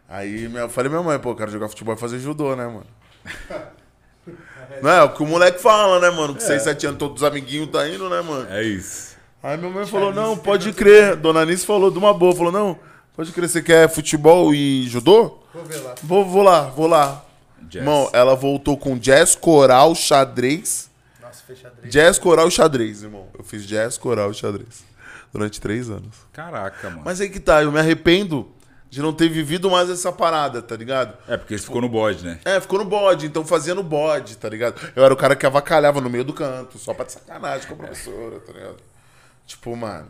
Aí 0.09 0.48
minha, 0.48 0.62
eu 0.62 0.68
falei, 0.68 0.90
minha 0.90 1.02
mãe, 1.02 1.18
pô, 1.18 1.34
quero 1.34 1.51
jogar 1.51 1.68
futebol 1.68 1.94
e 1.94 1.98
fazer 1.98 2.18
judô, 2.18 2.56
né, 2.56 2.66
mano? 2.66 2.86
Não 4.82 4.90
é, 4.90 5.02
o 5.02 5.10
que 5.10 5.22
o 5.22 5.26
moleque 5.26 5.60
fala, 5.60 6.01
né, 6.01 6.10
mano? 6.10 6.34
Que 6.34 6.43
6, 6.43 6.62
7 6.62 6.86
anos, 6.86 6.98
todos 6.98 7.22
os 7.22 7.28
amiguinhos 7.28 7.70
tá 7.70 7.89
indo, 7.89 8.09
né, 8.09 8.20
mano? 8.20 8.48
É 8.51 8.62
isso. 8.62 9.16
Aí 9.43 9.56
minha 9.56 9.70
mãe 9.70 9.86
falou, 9.86 10.12
não, 10.12 10.36
pode 10.36 10.72
crer. 10.72 11.16
Dona 11.16 11.40
Anice 11.40 11.66
falou 11.66 11.90
de 11.90 11.98
uma 11.98 12.12
boa, 12.14 12.34
falou, 12.34 12.52
não, 12.52 12.78
pode 13.14 13.32
crer, 13.32 13.48
você 13.48 13.62
quer 13.62 13.89
futebol 13.89 14.55
e 14.55 14.89
judô? 14.89 15.39
Vou 15.52 15.64
ver 15.64 15.78
lá. 15.78 15.94
Vou, 16.02 16.24
vou 16.24 16.43
lá, 16.43 16.62
vou 16.62 16.86
lá. 16.86 17.24
Jazz. 17.68 17.82
Irmão, 17.82 18.10
ela 18.12 18.34
voltou 18.34 18.76
com 18.76 18.97
jazz, 18.98 19.34
coral, 19.34 19.94
xadrez. 19.94 20.90
Nossa, 21.20 21.43
fechadrez. 21.47 21.93
Jazz, 21.93 22.18
coral 22.18 22.48
e 22.48 22.51
xadrez, 22.51 23.02
irmão. 23.02 23.28
Eu 23.36 23.44
fiz 23.44 23.66
jazz, 23.66 23.97
coral 23.97 24.30
e 24.30 24.34
xadrez. 24.34 24.84
Durante 25.32 25.60
três 25.60 25.89
anos. 25.89 26.14
Caraca, 26.32 26.90
mano. 26.90 27.02
Mas 27.05 27.20
aí 27.20 27.30
que 27.30 27.40
tá, 27.40 27.62
eu 27.62 27.72
me 27.72 27.78
arrependo 27.78 28.52
de 28.90 29.01
não 29.01 29.14
ter 29.14 29.30
vivido 29.30 29.70
mais 29.70 29.89
essa 29.89 30.12
parada, 30.12 30.60
tá 30.60 30.76
ligado? 30.76 31.16
É, 31.26 31.39
porque 31.39 31.56
você 31.56 31.64
ficou 31.64 31.80
no 31.80 31.89
bode, 31.89 32.22
né? 32.22 32.39
É, 32.44 32.60
ficou 32.60 32.78
no 32.78 32.84
bode, 32.84 33.24
então 33.24 33.43
fazia 33.43 33.74
no 33.74 33.82
bode, 33.82 34.36
tá 34.36 34.51
ligado? 34.51 34.78
Eu 34.94 35.02
era 35.02 35.14
o 35.14 35.16
cara 35.16 35.34
que 35.34 35.47
avacalhava 35.47 35.98
no 35.98 36.10
meio 36.10 36.24
do 36.24 36.34
canto, 36.34 36.78
só 36.78 36.93
pra 36.93 37.06
de 37.06 37.12
sacanagem 37.12 37.66
com 37.66 37.72
a 37.72 37.76
professora, 37.78 38.39
tá 38.40 38.52
ligado? 38.52 38.76
Tipo, 39.47 39.74
mano. 39.74 40.09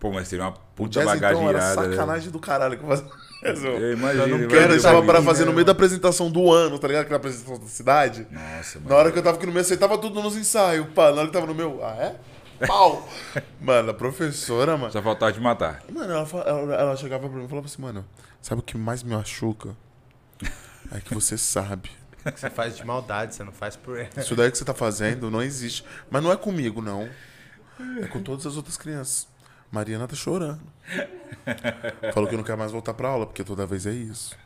Pô, 0.00 0.10
mas 0.10 0.26
seria 0.26 0.44
uma 0.44 0.52
puta 0.52 0.90
jazz, 0.90 1.06
bagagem 1.06 1.36
então, 1.36 1.48
era 1.48 1.58
irada. 1.58 1.80
né? 1.82 1.96
sacanagem 1.96 2.30
do 2.30 2.40
caralho 2.40 2.76
que 2.76 2.82
eu 2.82 2.88
fazia. 2.88 3.06
Eu 3.42 3.92
imagino. 3.92 4.22
Eu 4.22 4.38
não 4.38 4.48
quero, 4.48 4.74
eu 4.74 4.82
tava 4.82 5.02
pra 5.02 5.22
fazer 5.22 5.44
no 5.44 5.50
né, 5.50 5.56
meio 5.56 5.64
da 5.64 5.72
apresentação 5.72 6.30
do 6.30 6.52
ano, 6.52 6.78
tá 6.78 6.88
ligado? 6.88 7.02
Aquela 7.02 7.18
apresentação 7.18 7.58
da 7.58 7.66
cidade. 7.66 8.26
Nossa, 8.30 8.78
mano. 8.78 8.90
Na 8.90 8.96
hora 8.96 9.12
que 9.12 9.18
eu 9.18 9.22
tava 9.22 9.36
aqui 9.36 9.46
no 9.46 9.52
meu, 9.52 9.60
aceitava 9.60 9.98
tudo 9.98 10.22
nos 10.22 10.36
ensaios. 10.36 10.86
Pá, 10.94 11.12
na 11.12 11.18
hora 11.18 11.26
que 11.26 11.32
tava 11.32 11.46
no 11.46 11.54
meu, 11.54 11.84
ah, 11.84 11.96
é? 11.96 12.66
Pau! 12.66 13.06
mano, 13.60 13.90
a 13.90 13.94
professora, 13.94 14.76
mano. 14.76 14.92
Só 14.92 15.02
faltava 15.02 15.32
te 15.32 15.40
matar. 15.40 15.82
Mano, 15.92 16.12
ela, 16.12 16.28
ela, 16.46 16.74
ela 16.74 16.96
chegava 16.96 17.28
pra 17.28 17.38
mim 17.38 17.44
e 17.44 17.48
falava 17.48 17.66
assim, 17.66 17.82
mano, 17.82 18.04
sabe 18.40 18.60
o 18.60 18.64
que 18.64 18.76
mais 18.76 19.02
me 19.02 19.14
machuca? 19.14 19.76
É 20.92 21.00
que 21.00 21.12
você 21.12 21.36
sabe. 21.36 21.90
Você 22.24 22.48
faz 22.48 22.76
de 22.76 22.84
maldade, 22.84 23.34
você 23.34 23.42
não 23.42 23.50
faz 23.50 23.74
por. 23.74 23.98
Isso 24.16 24.36
daí 24.36 24.52
que 24.52 24.56
você 24.56 24.64
tá 24.64 24.72
fazendo 24.72 25.28
não 25.32 25.42
existe. 25.42 25.84
Mas 26.08 26.22
não 26.22 26.30
é 26.30 26.36
comigo, 26.36 26.80
não. 26.80 27.08
É 28.00 28.06
com 28.06 28.22
todas 28.22 28.46
as 28.46 28.56
outras 28.56 28.76
crianças. 28.76 29.26
Mariana 29.70 30.06
tá 30.06 30.14
chorando. 30.16 30.60
Falou 32.14 32.28
que 32.28 32.36
não 32.36 32.44
quer 32.44 32.56
mais 32.56 32.72
voltar 32.72 32.94
pra 32.94 33.08
aula, 33.08 33.26
porque 33.26 33.44
toda 33.44 33.66
vez 33.66 33.86
é 33.86 33.92
isso. 33.92 34.36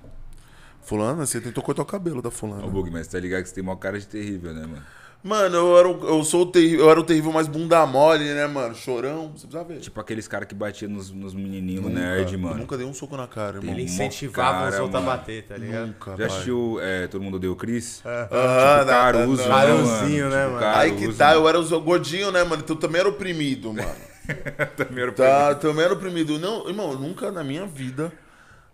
Fulana, 0.82 1.26
você 1.26 1.40
tentou 1.40 1.62
cortar 1.62 1.82
o 1.82 1.86
cabelo 1.86 2.22
da 2.22 2.30
fulana. 2.30 2.64
Ô, 2.64 2.70
Bug, 2.70 2.90
mas 2.90 3.06
tá 3.06 3.20
ligado 3.20 3.42
que 3.42 3.48
você 3.48 3.54
tem 3.54 3.62
uma 3.62 3.76
cara 3.76 3.98
de 3.98 4.06
terrível, 4.06 4.52
né, 4.54 4.62
mano? 4.66 4.82
Mano, 5.22 5.54
eu 5.54 5.78
era, 5.78 5.86
o- 5.86 6.08
eu 6.08 6.24
sou 6.24 6.44
o 6.44 6.46
terrível, 6.46 6.86
eu 6.86 6.90
era 6.90 6.98
o 6.98 7.04
terrível 7.04 7.30
mais 7.30 7.46
bunda 7.46 7.84
mole, 7.84 8.24
né, 8.24 8.46
mano? 8.46 8.74
Chorão, 8.74 9.30
você 9.36 9.46
precisa 9.46 9.62
ver. 9.62 9.78
Tipo 9.80 10.00
aqueles 10.00 10.26
caras 10.26 10.48
que 10.48 10.54
batiam 10.54 10.90
nos, 10.90 11.10
nos 11.10 11.34
menininhos 11.34 11.84
Nunca, 11.84 11.94
nerd, 12.00 12.36
mano. 12.38 12.56
Nunca 12.56 12.78
dei 12.78 12.86
um 12.86 12.94
soco 12.94 13.18
na 13.18 13.26
cara, 13.28 13.58
irmão. 13.58 13.74
Ele 13.74 13.82
incentivava 13.82 14.70
os 14.70 14.78
outros 14.78 14.94
a 14.94 15.04
mano. 15.04 15.18
bater, 15.18 15.42
tá 15.44 15.58
ligado? 15.58 15.88
Nunca, 15.88 16.16
Já 16.16 16.24
assistiu 16.26 16.78
é, 16.80 17.06
Todo 17.06 17.20
Mundo 17.22 17.38
Deu 17.38 17.54
Chris? 17.54 18.00
Aham, 18.02 18.24
Tipo, 18.24 18.84
na- 18.86 18.86
Caruso, 18.86 19.42
né, 19.42 19.48
Caruzinho, 19.48 20.24
mano? 20.24 20.36
né, 20.36 20.44
Tipo, 20.46 20.54
mano? 20.54 20.66
Aí 20.78 20.90
que 20.92 21.00
Caruso, 21.02 21.18
tá, 21.18 21.34
eu 21.34 21.46
era 21.46 21.60
o 21.60 21.80
gordinho, 21.82 22.32
né, 22.32 22.42
mano? 22.42 22.62
Então 22.64 22.74
eu 22.74 22.80
também 22.80 23.00
era 23.00 23.08
oprimido, 23.10 23.74
mano. 23.74 23.88
Também 24.76 25.02
era 25.02 25.12
Tá, 25.12 25.54
também 25.54 25.84
era 25.84 25.94
oprimido. 25.94 26.38
Não, 26.38 26.68
irmão, 26.68 26.94
nunca 26.94 27.30
na 27.30 27.44
minha 27.44 27.66
vida. 27.66 28.12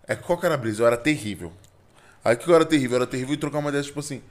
É 0.07 0.15
qual 0.15 0.39
que 0.39 0.45
era 0.45 0.55
a 0.55 0.57
brisa? 0.57 0.83
Eu 0.83 0.87
era 0.87 0.97
terrível. 0.97 1.51
Aí 2.23 2.35
que 2.35 2.49
eu 2.49 2.55
era 2.55 2.65
terrível? 2.65 2.97
Eu 2.97 3.01
era 3.03 3.07
terrível 3.07 3.33
e 3.33 3.37
trocar 3.37 3.59
uma 3.59 3.69
ideia, 3.69 3.83
tipo 3.83 3.99
assim. 3.99 4.21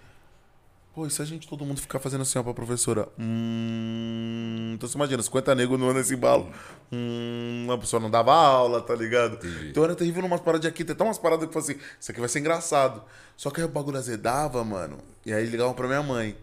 Pô, 0.94 1.06
e 1.06 1.10
se 1.10 1.20
a 1.20 1.26
gente 1.26 1.46
todo 1.46 1.62
mundo 1.62 1.78
ficar 1.78 1.98
fazendo 1.98 2.22
assim, 2.22 2.38
ó, 2.38 2.42
pra 2.42 2.54
professora? 2.54 3.06
Hum. 3.18 4.72
Então 4.74 4.88
você 4.88 4.96
imagina, 4.96 5.22
50 5.22 5.54
negros 5.54 5.78
no 5.78 5.92
nesse 5.92 6.14
embalo. 6.14 6.50
Hum. 6.90 7.66
A 7.70 7.76
pessoa 7.76 8.00
não 8.00 8.10
dava 8.10 8.32
aula, 8.32 8.80
tá 8.80 8.94
ligado? 8.94 9.34
Entendi. 9.34 9.68
Então 9.68 9.82
eu 9.82 9.90
era 9.90 9.94
terrível 9.94 10.22
numas 10.22 10.40
paradas 10.40 10.62
de 10.62 10.68
aqui. 10.68 10.84
Tem 10.84 10.94
até 10.94 11.04
umas 11.04 11.18
paradas 11.18 11.46
que 11.50 11.54
eu 11.54 11.60
assim: 11.60 11.76
isso 12.00 12.10
aqui 12.10 12.18
vai 12.18 12.30
ser 12.30 12.38
engraçado. 12.38 13.02
Só 13.36 13.50
que 13.50 13.60
aí 13.60 13.66
o 13.66 13.68
bagulho 13.68 13.98
azedava, 13.98 14.64
mano. 14.64 14.96
E 15.26 15.34
aí 15.34 15.44
ligavam 15.44 15.74
pra 15.74 15.86
minha 15.86 16.02
mãe. 16.02 16.34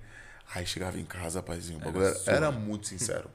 Aí 0.53 0.67
chegava 0.67 0.99
em 0.99 1.05
casa, 1.05 1.41
paizinho. 1.41 1.79
O 1.79 1.81
bagulho 1.81 2.05
era, 2.05 2.17
era 2.27 2.51
muito 2.51 2.87
sincero. 2.87 3.27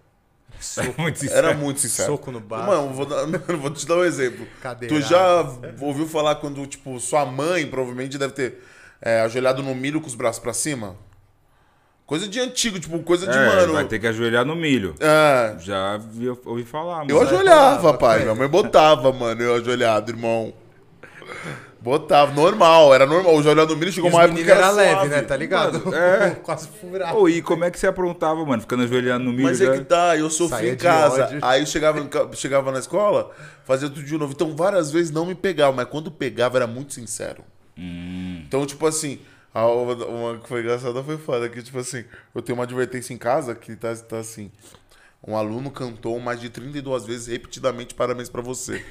É 0.78 1.00
muito 1.00 1.18
sincero. 1.18 1.46
Era 1.48 1.56
muito 1.56 1.80
sincero. 1.80 2.12
Soco 2.12 2.30
no 2.30 2.40
bar. 2.40 2.66
Mano, 2.66 2.90
vou, 2.92 3.06
dar- 3.06 3.26
mano, 3.28 3.58
vou 3.58 3.70
te 3.70 3.86
dar 3.86 3.96
um 3.96 4.04
exemplo. 4.04 4.46
Cadeirada. 4.60 5.00
Tu 5.00 5.06
já 5.08 5.46
ouviu 5.80 6.06
falar 6.08 6.34
quando, 6.36 6.66
tipo, 6.66 6.98
sua 7.00 7.24
mãe 7.26 7.66
provavelmente 7.66 8.18
deve 8.18 8.32
ter 8.32 8.62
é, 9.00 9.20
ajoelhado 9.20 9.62
no 9.62 9.74
milho 9.74 10.00
com 10.00 10.06
os 10.06 10.14
braços 10.14 10.40
pra 10.40 10.52
cima? 10.52 10.96
Coisa 12.06 12.26
de 12.26 12.40
antigo, 12.40 12.80
tipo, 12.80 12.98
coisa 13.00 13.26
de, 13.26 13.36
É, 13.36 13.46
mano. 13.46 13.74
vai 13.74 13.84
ter 13.84 13.98
que 13.98 14.06
ajoelhar 14.06 14.42
no 14.44 14.56
milho. 14.56 14.94
É. 14.98 15.56
Já 15.60 15.98
vi, 15.98 16.28
ouvi 16.46 16.64
falar, 16.64 16.98
mano. 16.98 17.10
Eu 17.10 17.20
ajoelhava, 17.20 17.92
pai. 17.98 18.22
Minha 18.22 18.34
mãe 18.34 18.48
botava, 18.48 19.12
mano, 19.12 19.42
eu 19.42 19.54
ajoelhado, 19.56 20.10
irmão. 20.10 20.54
Botava, 21.80 22.32
normal, 22.32 22.92
era 22.92 23.06
normal. 23.06 23.36
O 23.36 23.38
ajoelhado 23.38 23.72
no 23.72 23.78
milho 23.78 23.92
chegou 23.92 24.10
uma 24.10 24.24
época 24.24 24.42
que 24.42 24.50
era 24.50 24.60
era 24.60 24.70
leve, 24.72 24.92
suave. 24.94 25.08
né? 25.10 25.22
Tá 25.22 25.36
ligado? 25.36 25.78
Mano, 25.84 25.94
é. 25.96 26.30
Quase 26.42 26.68
furado. 26.68 27.16
Pô, 27.16 27.28
e 27.28 27.40
como 27.40 27.64
é 27.64 27.70
que 27.70 27.78
você 27.78 27.86
aprontava, 27.86 28.44
mano? 28.44 28.60
Ficando 28.60 28.82
ajoelhando 28.82 29.24
no 29.26 29.32
milho 29.32 29.44
Mas 29.44 29.58
já? 29.58 29.72
é 29.72 29.78
que 29.78 29.84
tá, 29.84 30.16
eu 30.16 30.28
sofri 30.28 30.70
em 30.70 30.76
casa. 30.76 31.24
ódio. 31.26 31.38
Aí 31.40 31.60
eu 31.60 31.66
chegava, 31.66 32.08
chegava 32.34 32.72
na 32.72 32.80
escola, 32.80 33.30
fazia 33.64 33.88
tudo 33.88 34.02
de 34.02 34.18
novo. 34.18 34.32
Então 34.32 34.56
várias 34.56 34.90
vezes 34.90 35.12
não 35.12 35.24
me 35.24 35.34
pegava, 35.36 35.72
mas 35.72 35.86
quando 35.88 36.10
pegava 36.10 36.58
era 36.58 36.66
muito 36.66 36.94
sincero. 36.94 37.44
Hum. 37.78 38.42
Então, 38.46 38.66
tipo 38.66 38.84
assim, 38.84 39.20
a- 39.54 39.64
uma, 39.66 39.94
uma 40.06 40.38
que 40.38 40.48
foi 40.48 40.60
engraçada 40.62 41.00
foi 41.04 41.16
foda, 41.16 41.48
que 41.48 41.62
tipo 41.62 41.78
assim, 41.78 42.04
eu 42.34 42.42
tenho 42.42 42.58
uma 42.58 42.64
advertência 42.64 43.14
em 43.14 43.18
casa 43.18 43.54
que 43.54 43.76
tá, 43.76 43.94
tá 43.94 44.18
assim. 44.18 44.50
Um 45.26 45.36
aluno 45.36 45.70
cantou 45.70 46.18
mais 46.20 46.40
de 46.40 46.48
32 46.48 47.04
vezes 47.04 47.26
repetidamente 47.28 47.94
parabéns 47.94 48.28
pra 48.28 48.40
você. 48.42 48.84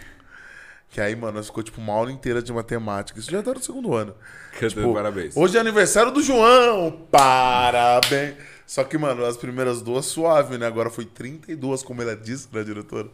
Que 0.89 1.01
aí, 1.01 1.15
mano, 1.15 1.33
nós 1.33 1.47
ficou 1.47 1.61
tipo 1.63 1.81
uma 1.81 1.93
aula 1.93 2.11
inteira 2.11 2.41
de 2.41 2.51
matemática. 2.51 3.19
Isso 3.19 3.29
já 3.29 3.43
tá 3.43 3.53
no 3.53 3.61
segundo 3.61 3.93
ano. 3.93 4.15
Cantando 4.53 4.81
Tipo, 4.81 4.93
parabéns. 4.93 5.35
Hoje 5.35 5.57
é 5.57 5.59
aniversário 5.59 6.11
do 6.11 6.21
João. 6.21 7.05
Parabéns. 7.11 8.35
Só 8.65 8.83
que, 8.83 8.97
mano, 8.97 9.25
as 9.25 9.37
primeiras 9.37 9.81
duas 9.81 10.05
suave, 10.05 10.57
né? 10.57 10.65
Agora 10.65 10.89
foi 10.89 11.05
32, 11.05 11.83
como 11.83 12.01
ela 12.01 12.15
disse, 12.15 12.47
né, 12.51 12.63
diretora? 12.63 13.09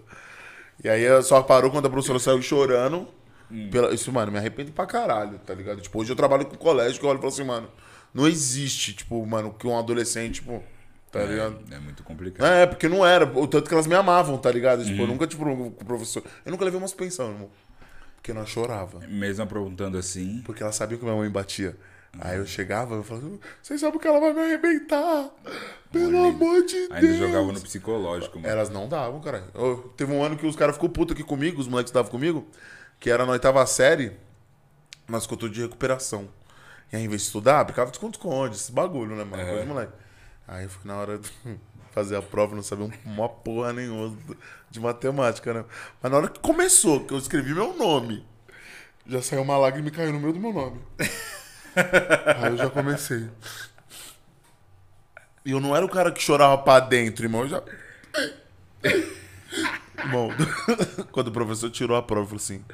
E 0.83 0.89
aí 0.89 1.03
só 1.23 1.41
parou 1.41 1.69
quando 1.69 1.85
a 1.85 1.89
professora 1.89 2.19
saiu 2.19 2.41
chorando. 2.41 3.07
Hum. 3.51 3.69
Pela... 3.69 3.93
Isso, 3.93 4.11
mano, 4.11 4.31
me 4.31 4.37
arrependo 4.37 4.71
pra 4.71 4.85
caralho, 4.85 5.39
tá 5.39 5.53
ligado? 5.53 5.81
Tipo, 5.81 6.01
hoje 6.01 6.11
eu 6.11 6.15
trabalho 6.15 6.45
com 6.45 6.55
colégio 6.55 6.99
que 6.99 7.05
eu 7.05 7.09
olho 7.09 7.17
e 7.17 7.21
falo 7.21 7.33
assim, 7.33 7.43
mano, 7.43 7.69
não 8.13 8.27
existe, 8.27 8.93
tipo, 8.93 9.23
mano, 9.25 9.53
que 9.53 9.67
um 9.67 9.77
adolescente, 9.77 10.35
tipo, 10.35 10.63
tá 11.13 11.23
ligado? 11.23 11.59
É, 11.71 11.75
é 11.75 11.79
muito 11.79 12.03
complicado. 12.03 12.45
É, 12.45 12.65
porque 12.65 12.89
não 12.89 13.05
era. 13.05 13.25
O 13.25 13.47
tanto 13.47 13.67
que 13.69 13.73
elas 13.73 13.87
me 13.87 13.95
amavam, 13.95 14.37
tá 14.37 14.51
ligado? 14.51 14.83
Tipo, 14.83 14.95
Uhum. 14.97 15.01
eu 15.03 15.07
nunca, 15.07 15.27
tipo, 15.27 15.47
o 15.49 15.71
professor. 15.71 16.23
Eu 16.45 16.51
nunca 16.51 16.65
levei 16.65 16.77
uma 16.79 16.87
suspensão, 16.87 17.29
irmão. 17.31 17.49
Porque 18.15 18.33
nós 18.33 18.49
chorava. 18.49 18.99
Mesmo 19.07 19.43
aprontando 19.43 19.97
assim. 19.97 20.41
Porque 20.45 20.63
ela 20.63 20.71
sabia 20.71 20.97
que 20.97 21.03
minha 21.03 21.15
mãe 21.15 21.29
batia. 21.29 21.77
Aí 22.19 22.37
eu 22.37 22.45
chegava 22.45 22.93
eu 22.93 23.03
falava, 23.03 23.27
vocês 23.61 23.81
sabem 23.81 23.99
que 23.99 24.07
ela 24.07 24.19
vai 24.19 24.33
me 24.33 24.39
arrebentar. 24.41 25.29
Pelo 25.91 26.19
Olha, 26.19 26.29
amor 26.29 26.63
de 26.63 26.75
Ainda 26.91 26.99
Deus. 27.01 27.17
jogava 27.17 27.51
no 27.51 27.59
psicológico, 27.59 28.37
mano. 28.39 28.47
Elas 28.53 28.69
não 28.69 28.87
davam, 28.87 29.19
cara. 29.19 29.43
Eu- 29.55 29.91
teve 29.97 30.13
um 30.13 30.23
ano 30.23 30.35
que 30.37 30.45
os 30.45 30.55
caras 30.55 30.75
ficou 30.75 30.89
puto 30.89 31.13
aqui 31.13 31.23
comigo, 31.23 31.59
os 31.59 31.67
moleques 31.67 31.89
estavam 31.89 32.11
comigo, 32.11 32.47
que 32.99 33.09
era 33.09 33.25
na 33.25 33.31
oitava 33.31 33.65
série, 33.65 34.11
mas 35.07 35.23
ficou 35.23 35.37
tudo 35.37 35.53
de 35.53 35.61
recuperação. 35.61 36.29
E 36.91 36.95
aí, 36.95 37.03
em 37.03 37.07
vez 37.07 37.21
de 37.21 37.27
estudar, 37.27 37.63
brincava 37.63 37.89
de 37.89 37.97
esconde-esconde, 37.97 38.55
esse 38.57 38.71
bagulho, 38.71 39.15
né, 39.15 39.23
mano? 39.23 39.43
Coisa 39.43 39.61
de 39.61 39.67
moleque. 39.67 39.93
Aí 40.47 40.67
foi 40.67 40.81
na 40.85 40.97
hora 40.97 41.17
de 41.17 41.31
fazer 41.91 42.15
a 42.15 42.21
prova, 42.21 42.55
não 42.55 42.63
sabia 42.63 42.89
uma 43.05 43.29
porra 43.29 43.73
nenhuma 43.73 44.17
de 44.69 44.79
matemática, 44.79 45.53
né? 45.53 45.65
Mas 46.01 46.11
na 46.11 46.17
hora 46.17 46.27
que 46.27 46.39
começou, 46.39 47.05
que 47.05 47.13
eu 47.13 47.17
escrevi 47.17 47.53
meu 47.53 47.75
nome, 47.77 48.25
já 49.05 49.21
saiu 49.21 49.41
uma 49.41 49.57
lágrima 49.57 49.87
e 49.87 49.91
caiu 49.91 50.13
no 50.13 50.19
meio 50.19 50.33
do 50.33 50.39
meu 50.39 50.53
nome. 50.53 50.81
aí 52.37 52.51
eu 52.51 52.57
já 52.57 52.69
comecei. 52.69 53.29
E 55.45 55.51
eu 55.51 55.59
não 55.59 55.75
era 55.75 55.85
o 55.85 55.89
cara 55.89 56.11
que 56.11 56.21
chorava 56.21 56.57
pra 56.57 56.79
dentro, 56.79 57.25
irmão. 57.25 57.41
Eu 57.41 57.49
já. 57.49 57.63
Irmão, 60.03 60.29
quando 61.11 61.27
o 61.27 61.31
professor 61.31 61.69
tirou 61.69 61.95
a 61.95 62.01
prova, 62.01 62.23
eu 62.23 62.39
falei 62.39 62.43
assim: 62.43 62.65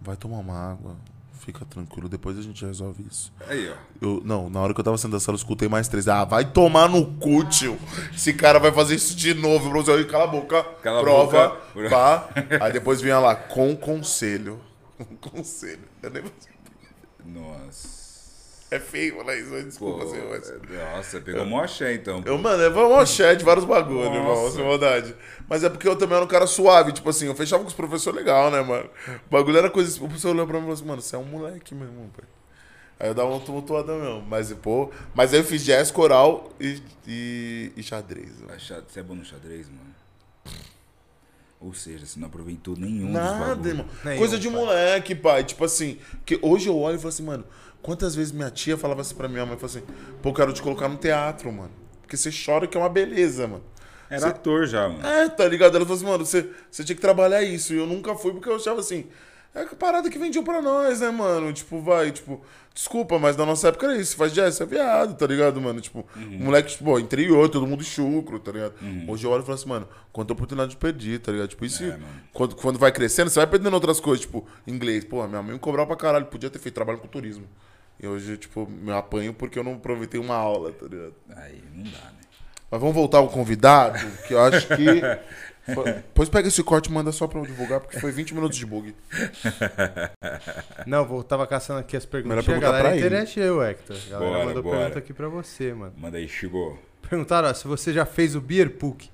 vai 0.00 0.16
tomar 0.16 0.38
uma 0.38 0.72
água, 0.72 0.96
fica 1.44 1.64
tranquilo, 1.64 2.08
depois 2.08 2.38
a 2.38 2.42
gente 2.42 2.64
resolve 2.64 3.04
isso. 3.10 3.32
Aí, 3.48 3.68
ó. 3.68 3.74
Eu, 4.00 4.22
não, 4.24 4.48
na 4.48 4.60
hora 4.60 4.72
que 4.72 4.80
eu 4.80 4.84
tava 4.84 4.96
sentado 4.96 5.14
na 5.14 5.20
sala, 5.20 5.34
eu 5.34 5.38
escutei 5.40 5.68
mais 5.68 5.88
três. 5.88 6.06
Ah, 6.08 6.24
vai 6.24 6.44
tomar 6.44 6.88
no 6.88 7.04
cu, 7.16 7.44
tio. 7.44 7.78
Esse 8.14 8.32
cara 8.32 8.58
vai 8.58 8.70
fazer 8.72 8.94
isso 8.94 9.14
de 9.16 9.34
novo, 9.34 9.68
professor. 9.70 9.98
Aí, 9.98 10.04
Cala 10.04 10.24
a 10.24 10.28
boca. 10.28 10.62
Cala 10.82 11.00
a 11.00 11.02
prova, 11.02 11.60
boca. 11.74 11.90
pá. 11.90 12.28
Aí 12.60 12.72
depois 12.72 13.00
vinha 13.00 13.18
lá, 13.18 13.34
com 13.34 13.76
conselho. 13.76 14.60
Com 14.96 15.16
conselho. 15.30 15.82
Eu 16.02 16.10
nem... 16.10 16.22
Nossa. 17.24 18.01
É 18.74 18.78
feio 18.80 19.16
falar 19.16 19.36
isso, 19.36 19.50
mas 19.50 19.64
desculpa, 19.66 20.04
Pô, 20.04 20.10
senhor. 20.10 20.28
mas- 20.30 20.50
Nossa, 20.96 21.20
pegou 21.20 21.44
mó 21.44 21.62
axé, 21.62 21.92
então. 21.94 22.22
Eu, 22.24 22.38
mano, 22.38 22.62
eu 22.62 22.72
vou 22.72 23.04
chat 23.06 23.38
de 23.38 23.44
vários 23.44 23.66
bagulhos, 23.66 24.14
irmão, 24.14 24.50
sem 24.50 24.64
maldade. 24.64 25.14
Mas 25.46 25.62
é 25.62 25.68
porque 25.68 25.86
eu 25.86 25.94
também 25.94 26.16
era 26.16 26.24
um 26.24 26.28
cara 26.28 26.46
suave, 26.46 26.90
tipo 26.92 27.08
assim, 27.10 27.26
eu 27.26 27.34
fechava 27.34 27.62
com 27.62 27.68
os 27.68 27.74
professores 27.74 28.18
legal, 28.18 28.50
né, 28.50 28.62
mano? 28.62 28.88
O 29.26 29.30
bagulho 29.30 29.58
era 29.58 29.68
coisa. 29.68 29.94
O 29.98 30.06
professor 30.06 30.30
olhou 30.30 30.46
pra 30.46 30.54
mim 30.54 30.60
e 30.60 30.62
falou 30.62 30.74
assim, 30.74 30.84
mano, 30.86 31.02
você 31.02 31.14
é 31.16 31.18
um 31.18 31.24
moleque, 31.24 31.74
meu 31.74 31.86
irmão, 31.86 32.08
pai. 32.16 32.24
Aí 32.98 33.08
eu 33.08 33.14
dava 33.14 33.28
uma 33.30 33.40
tumultuada 33.40 33.92
mesmo. 33.94 34.22
Mas, 34.26 34.50
pô. 34.54 34.90
Mas 35.14 35.34
aí 35.34 35.40
eu 35.40 35.44
fiz 35.44 35.62
jazz, 35.64 35.90
coral 35.90 36.50
e, 36.58 36.80
e, 37.06 37.72
e 37.76 37.82
xadrez. 37.82 38.30
mano. 38.40 38.58
Você 38.88 39.00
é 39.00 39.02
bom 39.02 39.14
no 39.16 39.24
xadrez, 39.24 39.66
mano? 39.68 39.92
Ou 41.60 41.72
seja, 41.74 42.04
você 42.06 42.18
não 42.18 42.26
aproveitou 42.26 42.76
nenhum 42.76 43.06
dos 43.06 43.12
Nada, 43.14 43.38
bagulhos. 43.46 43.66
irmão. 43.66 43.86
Nenhum, 44.04 44.18
Coisa 44.18 44.38
de 44.38 44.48
pai. 44.48 44.56
moleque, 44.56 45.14
pai. 45.14 45.44
Tipo 45.44 45.64
assim, 45.64 45.98
que 46.24 46.38
hoje 46.42 46.68
eu 46.68 46.76
olho 46.76 46.96
e 46.96 46.98
falo 46.98 47.08
assim, 47.10 47.22
mano, 47.22 47.44
quantas 47.82 48.14
vezes 48.14 48.32
minha 48.32 48.50
tia 48.50 48.76
falava 48.78 49.00
assim 49.00 49.14
pra 49.14 49.28
minha 49.28 49.44
mãe, 49.44 49.56
falava 49.58 49.78
assim, 49.78 49.86
pô, 50.22 50.30
eu 50.30 50.34
quero 50.34 50.52
te 50.52 50.62
colocar 50.62 50.88
no 50.88 50.96
teatro, 50.96 51.52
mano. 51.52 51.70
Porque 52.00 52.16
você 52.16 52.30
chora 52.30 52.66
que 52.66 52.76
é 52.76 52.80
uma 52.80 52.88
beleza, 52.88 53.46
mano. 53.46 53.64
Era 54.08 54.28
ator 54.28 54.66
já, 54.66 54.88
mano. 54.88 55.06
É, 55.06 55.28
tá 55.28 55.46
ligado? 55.48 55.74
Ela 55.76 55.84
falou 55.86 55.96
assim, 55.96 56.06
mano, 56.06 56.24
você, 56.26 56.48
você 56.70 56.84
tinha 56.84 56.94
que 56.94 57.00
trabalhar 57.02 57.42
isso. 57.42 57.72
E 57.72 57.78
eu 57.78 57.86
nunca 57.86 58.14
fui 58.14 58.32
porque 58.32 58.48
eu 58.48 58.56
achava 58.56 58.80
assim, 58.80 59.06
é 59.54 59.62
a 59.62 59.66
parada 59.66 60.10
que 60.10 60.18
vendiam 60.18 60.44
pra 60.44 60.60
nós, 60.60 61.00
né, 61.00 61.10
mano? 61.10 61.50
Tipo, 61.52 61.80
vai, 61.80 62.10
tipo, 62.10 62.42
desculpa, 62.74 63.18
mas 63.18 63.36
na 63.38 63.46
nossa 63.46 63.68
época 63.68 63.86
era 63.86 63.96
isso. 63.96 64.14
Faz 64.16 64.32
jazz, 64.34 64.54
você 64.54 64.62
é 64.62 64.66
viado, 64.66 65.16
tá 65.16 65.26
ligado, 65.26 65.58
mano? 65.62 65.80
Tipo, 65.80 66.06
moleque, 66.16 66.72
tipo, 66.72 66.90
ó, 66.90 66.98
interior, 66.98 67.48
todo 67.48 67.66
mundo 67.66 67.82
chucro, 67.82 68.38
tá 68.38 68.52
ligado? 68.52 68.74
Hoje 69.08 69.24
eu 69.26 69.30
olho 69.30 69.42
e 69.42 69.46
falo 69.46 69.54
assim, 69.54 69.68
mano, 69.68 69.88
quanta 70.12 70.34
oportunidade 70.34 70.74
eu 70.74 70.78
perdi, 70.78 71.18
tá 71.18 71.32
ligado? 71.32 71.48
Tipo, 71.48 71.64
isso, 71.64 71.82
É, 71.82 71.98
quando, 72.34 72.54
quando 72.54 72.78
vai 72.78 72.92
crescendo, 72.92 73.30
você 73.30 73.38
vai 73.40 73.46
perdendo 73.46 73.72
outras 73.72 73.98
coisas, 73.98 74.20
tipo, 74.26 74.46
inglês. 74.66 75.04
Pô, 75.04 75.26
minha 75.26 75.42
mãe 75.42 75.54
me 75.54 75.58
cobrava 75.58 75.86
pra 75.88 75.96
caralho, 75.96 76.26
podia 76.26 76.50
ter 76.50 76.58
feito 76.58 76.74
trabalho 76.74 76.98
com 76.98 77.08
turismo. 77.08 77.46
E 78.02 78.06
hoje, 78.06 78.36
tipo, 78.36 78.68
me 78.68 78.90
apanho 78.92 79.32
porque 79.32 79.58
eu 79.58 79.62
não 79.64 79.74
aproveitei 79.74 80.20
uma 80.20 80.34
aula, 80.34 80.72
tá 80.72 80.86
ligado? 80.86 81.14
Aí 81.36 81.62
não 81.72 81.84
dá, 81.84 81.90
né? 81.90 82.20
Mas 82.70 82.80
vamos 82.80 82.94
voltar 82.96 83.18
ao 83.18 83.28
convidado, 83.28 83.98
que 84.26 84.34
eu 84.34 84.40
acho 84.42 84.66
que. 84.66 85.00
Depois 85.64 86.28
pega 86.28 86.48
esse 86.48 86.60
corte 86.64 86.86
e 86.90 86.92
manda 86.92 87.12
só 87.12 87.28
pra 87.28 87.38
eu 87.38 87.46
divulgar, 87.46 87.78
porque 87.78 88.00
foi 88.00 88.10
20 88.10 88.34
minutos 88.34 88.58
de 88.58 88.66
bug. 88.66 88.92
Não, 90.86 91.04
vou, 91.04 91.22
tava 91.22 91.46
caçando 91.46 91.78
aqui 91.78 91.96
as 91.96 92.04
perguntas. 92.04 92.30
Melhor 92.36 92.42
A 92.42 92.44
perguntar 92.46 92.66
galera 92.66 92.88
pra 92.88 92.96
ele. 92.96 93.06
interageu, 93.06 93.62
Hector. 93.62 93.96
A 93.96 94.10
galera 94.10 94.30
Bora, 94.32 94.44
mandou 94.46 94.62
bora. 94.64 94.76
pergunta 94.78 94.98
aqui 94.98 95.12
pra 95.12 95.28
você, 95.28 95.72
mano. 95.72 95.92
Manda 95.96 96.18
aí, 96.18 96.28
chegou. 96.28 96.76
Perguntaram 97.08 97.48
ó, 97.48 97.54
se 97.54 97.68
você 97.68 97.92
já 97.92 98.04
fez 98.04 98.34
o 98.34 98.40
Beer 98.40 98.70
Puck. 98.70 99.08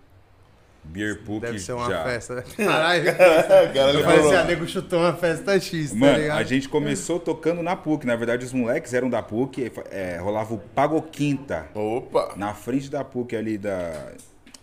Beer 0.84 1.22
Puck 1.22 1.40
Deve 1.40 1.58
ser 1.58 1.72
uma 1.72 1.88
já. 1.90 2.02
festa. 2.04 2.34
né? 2.36 2.44
Caralho. 2.56 3.04
Cara, 3.16 3.92
Eu 3.92 4.02
falei 4.04 4.20
assim, 4.20 4.34
a 4.34 4.44
nego 4.44 4.66
chutou 4.66 5.00
uma 5.00 5.12
festa 5.14 5.58
X, 5.60 5.90
tá 5.90 5.96
Mano, 5.96 6.18
ligado? 6.18 6.38
a 6.38 6.42
gente 6.44 6.68
começou 6.68 7.20
tocando 7.20 7.62
na 7.62 7.76
PUC. 7.76 8.06
Na 8.06 8.16
verdade, 8.16 8.44
os 8.46 8.52
moleques 8.52 8.94
eram 8.94 9.10
da 9.10 9.22
PUC. 9.22 9.70
é, 9.90 10.16
rolava 10.18 10.54
o 10.54 10.58
Pagoquinta. 10.58 11.68
Opa! 11.74 12.32
Na 12.36 12.54
frente 12.54 12.88
da 12.88 13.04
PUC 13.04 13.36
ali 13.36 13.58
da, 13.58 14.12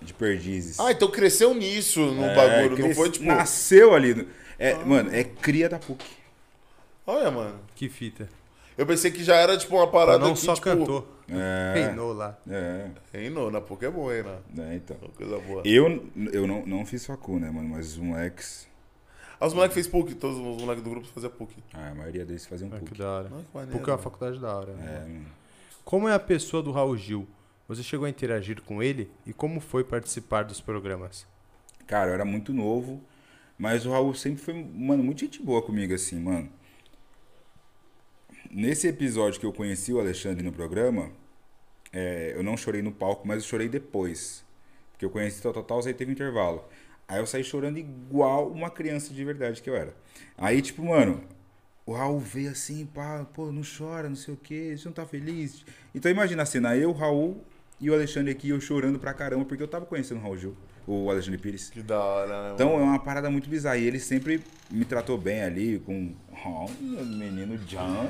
de 0.02 0.14
Perdizes. 0.14 0.80
Ah, 0.80 0.92
então 0.92 1.10
cresceu 1.12 1.54
nisso 1.54 2.00
no 2.02 2.24
É, 2.26 2.36
bagulho, 2.36 2.88
não 2.88 2.96
foi 2.96 3.10
tipo. 3.12 3.30
Ah. 3.30 3.36
Nasceu 3.36 3.94
ali. 3.94 4.28
É, 4.58 4.74
Mano, 4.76 5.14
é 5.14 5.24
cria 5.24 5.70
da 5.70 5.78
PUC. 5.78 6.04
Olha, 7.06 7.30
mano. 7.30 7.60
Que 7.76 7.88
fita. 7.88 8.28
Eu 8.78 8.86
pensei 8.86 9.10
que 9.12 9.24
já 9.24 9.36
era 9.38 9.58
tipo 9.58 9.76
uma 9.76 9.88
parada 9.88 10.20
não 10.20 10.34
que, 10.34 10.40
só 10.40 10.54
tipo, 10.54 10.66
cantou. 10.66 11.08
É. 11.30 11.74
Reinou 11.86 12.14
lá. 12.14 12.38
É, 12.50 12.90
Reinou, 13.14 13.50
na 13.50 13.62
PUC 13.62 13.86
é 13.86 13.90
boa, 13.90 14.16
hein, 14.16 14.24
né? 14.24 14.72
é, 14.72 14.76
então. 14.76 14.98
Coisa 15.16 15.40
boa. 15.40 15.62
Eu, 15.66 16.06
eu 16.34 16.46
não, 16.46 16.66
não 16.66 16.86
fiz 16.86 17.06
facu, 17.06 17.40
né, 17.40 17.50
mano? 17.50 17.70
Mas 17.70 17.94
os 17.94 17.98
moleques. 17.98 18.68
Ah, 19.40 19.48
os 19.48 19.54
moleques 19.54 19.74
fez 19.74 19.88
PUC, 19.88 20.16
todos 20.16 20.38
os 20.38 20.62
moleques 20.62 20.84
do 20.84 20.90
grupo 20.90 21.08
faziam 21.08 21.32
PUC. 21.32 21.56
Ah, 21.74 21.90
a 21.92 21.96
maioria 21.96 22.26
deles 22.26 22.46
faziam 22.46 22.70
Ah, 22.74 22.78
que 22.80 22.86
PUC. 22.86 22.98
da 23.00 23.10
hora. 23.10 23.30
Que 23.30 23.34
maneiro, 23.54 23.78
Porque 23.78 23.90
é 23.90 23.94
uma 23.94 24.00
faculdade 24.00 24.40
da 24.40 24.56
hora. 24.56 24.74
né? 24.74 24.96
É, 24.96 25.00
mano. 25.08 25.26
Como 25.84 26.08
é 26.10 26.14
a 26.14 26.20
pessoa 26.20 26.62
do 26.62 26.72
Raul 26.72 26.98
Gil? 26.98 27.28
Você 27.68 27.82
chegou 27.82 28.06
a 28.06 28.10
interagir 28.10 28.62
com 28.62 28.84
ele? 28.84 29.10
E 29.26 29.34
como 29.34 29.60
foi 29.60 29.84
participar 29.84 30.44
dos 30.44 30.60
programas? 30.62 31.26
Cara, 31.88 32.10
eu 32.10 32.14
era 32.14 32.26
muito 32.26 32.54
novo, 32.54 33.02
mas 33.58 33.86
o 33.86 33.92
Raul 33.92 34.14
sempre 34.14 34.42
foi, 34.44 34.54
mano, 34.54 35.04
muito 35.04 35.20
gente 35.22 35.42
boa 35.42 35.62
comigo, 35.62 35.94
assim, 35.94 36.20
mano. 36.20 36.50
Nesse 38.58 38.88
episódio 38.88 39.38
que 39.38 39.46
eu 39.46 39.52
conheci 39.52 39.92
o 39.92 40.00
Alexandre 40.00 40.42
no 40.42 40.50
programa, 40.50 41.12
é, 41.92 42.32
eu 42.34 42.42
não 42.42 42.56
chorei 42.56 42.82
no 42.82 42.90
palco, 42.90 43.28
mas 43.28 43.44
eu 43.44 43.50
chorei 43.50 43.68
depois. 43.68 44.46
Porque 44.94 45.04
eu 45.04 45.10
conheci 45.10 45.46
o 45.46 45.52
Total, 45.52 45.86
aí 45.86 45.94
teve 45.94 46.14
intervalo. 46.14 46.64
Aí 47.06 47.20
eu 47.20 47.26
saí 47.26 47.44
chorando 47.44 47.80
igual 47.80 48.50
uma 48.50 48.70
criança 48.70 49.14
de 49.14 49.26
verdade 49.26 49.62
que 49.62 49.70
eu 49.70 49.76
era. 49.76 49.94
Aí, 50.38 50.62
tipo, 50.62 50.86
mano, 50.86 51.22
o 51.86 51.92
Raul 51.92 52.18
veio 52.18 52.50
assim, 52.50 52.86
pá, 52.86 53.26
pô, 53.26 53.52
não 53.52 53.62
chora, 53.62 54.08
não 54.08 54.16
sei 54.16 54.34
o 54.34 54.38
quê, 54.38 54.74
você 54.78 54.86
não 54.86 54.94
tá 54.94 55.06
feliz. 55.06 55.66
Então 55.94 56.10
imagina 56.10 56.44
a 56.44 56.46
cena, 56.46 56.78
eu, 56.78 56.94
Raul 56.94 57.44
e 57.82 57.90
o 57.90 57.94
Alexandre 57.94 58.32
aqui, 58.32 58.52
eu 58.52 58.62
chorando 58.62 58.98
pra 58.98 59.14
caramba, 59.14 59.44
porque 59.44 59.62
eu 59.62 59.68
tava 59.68 59.86
conhecendo 59.86 60.20
o 60.20 60.24
Raul 60.24 60.38
Gil, 60.38 60.56
o 60.88 61.10
Alexandre 61.10 61.40
Pires. 61.40 61.70
Que 61.70 61.82
da 61.82 62.00
hora, 62.00 62.44
né? 62.44 62.52
Então 62.54 62.74
é 62.74 62.84
uma 62.84 63.00
parada 63.00 63.30
muito 63.30 63.50
bizarra. 63.50 63.78
E 63.78 63.86
ele 63.86 64.00
sempre 64.00 64.42
me 64.70 64.86
tratou 64.86 65.18
bem 65.18 65.42
ali, 65.42 65.80
com. 65.80 66.14
Oh, 66.46 66.70
menino 67.04 67.58
John. 67.60 68.08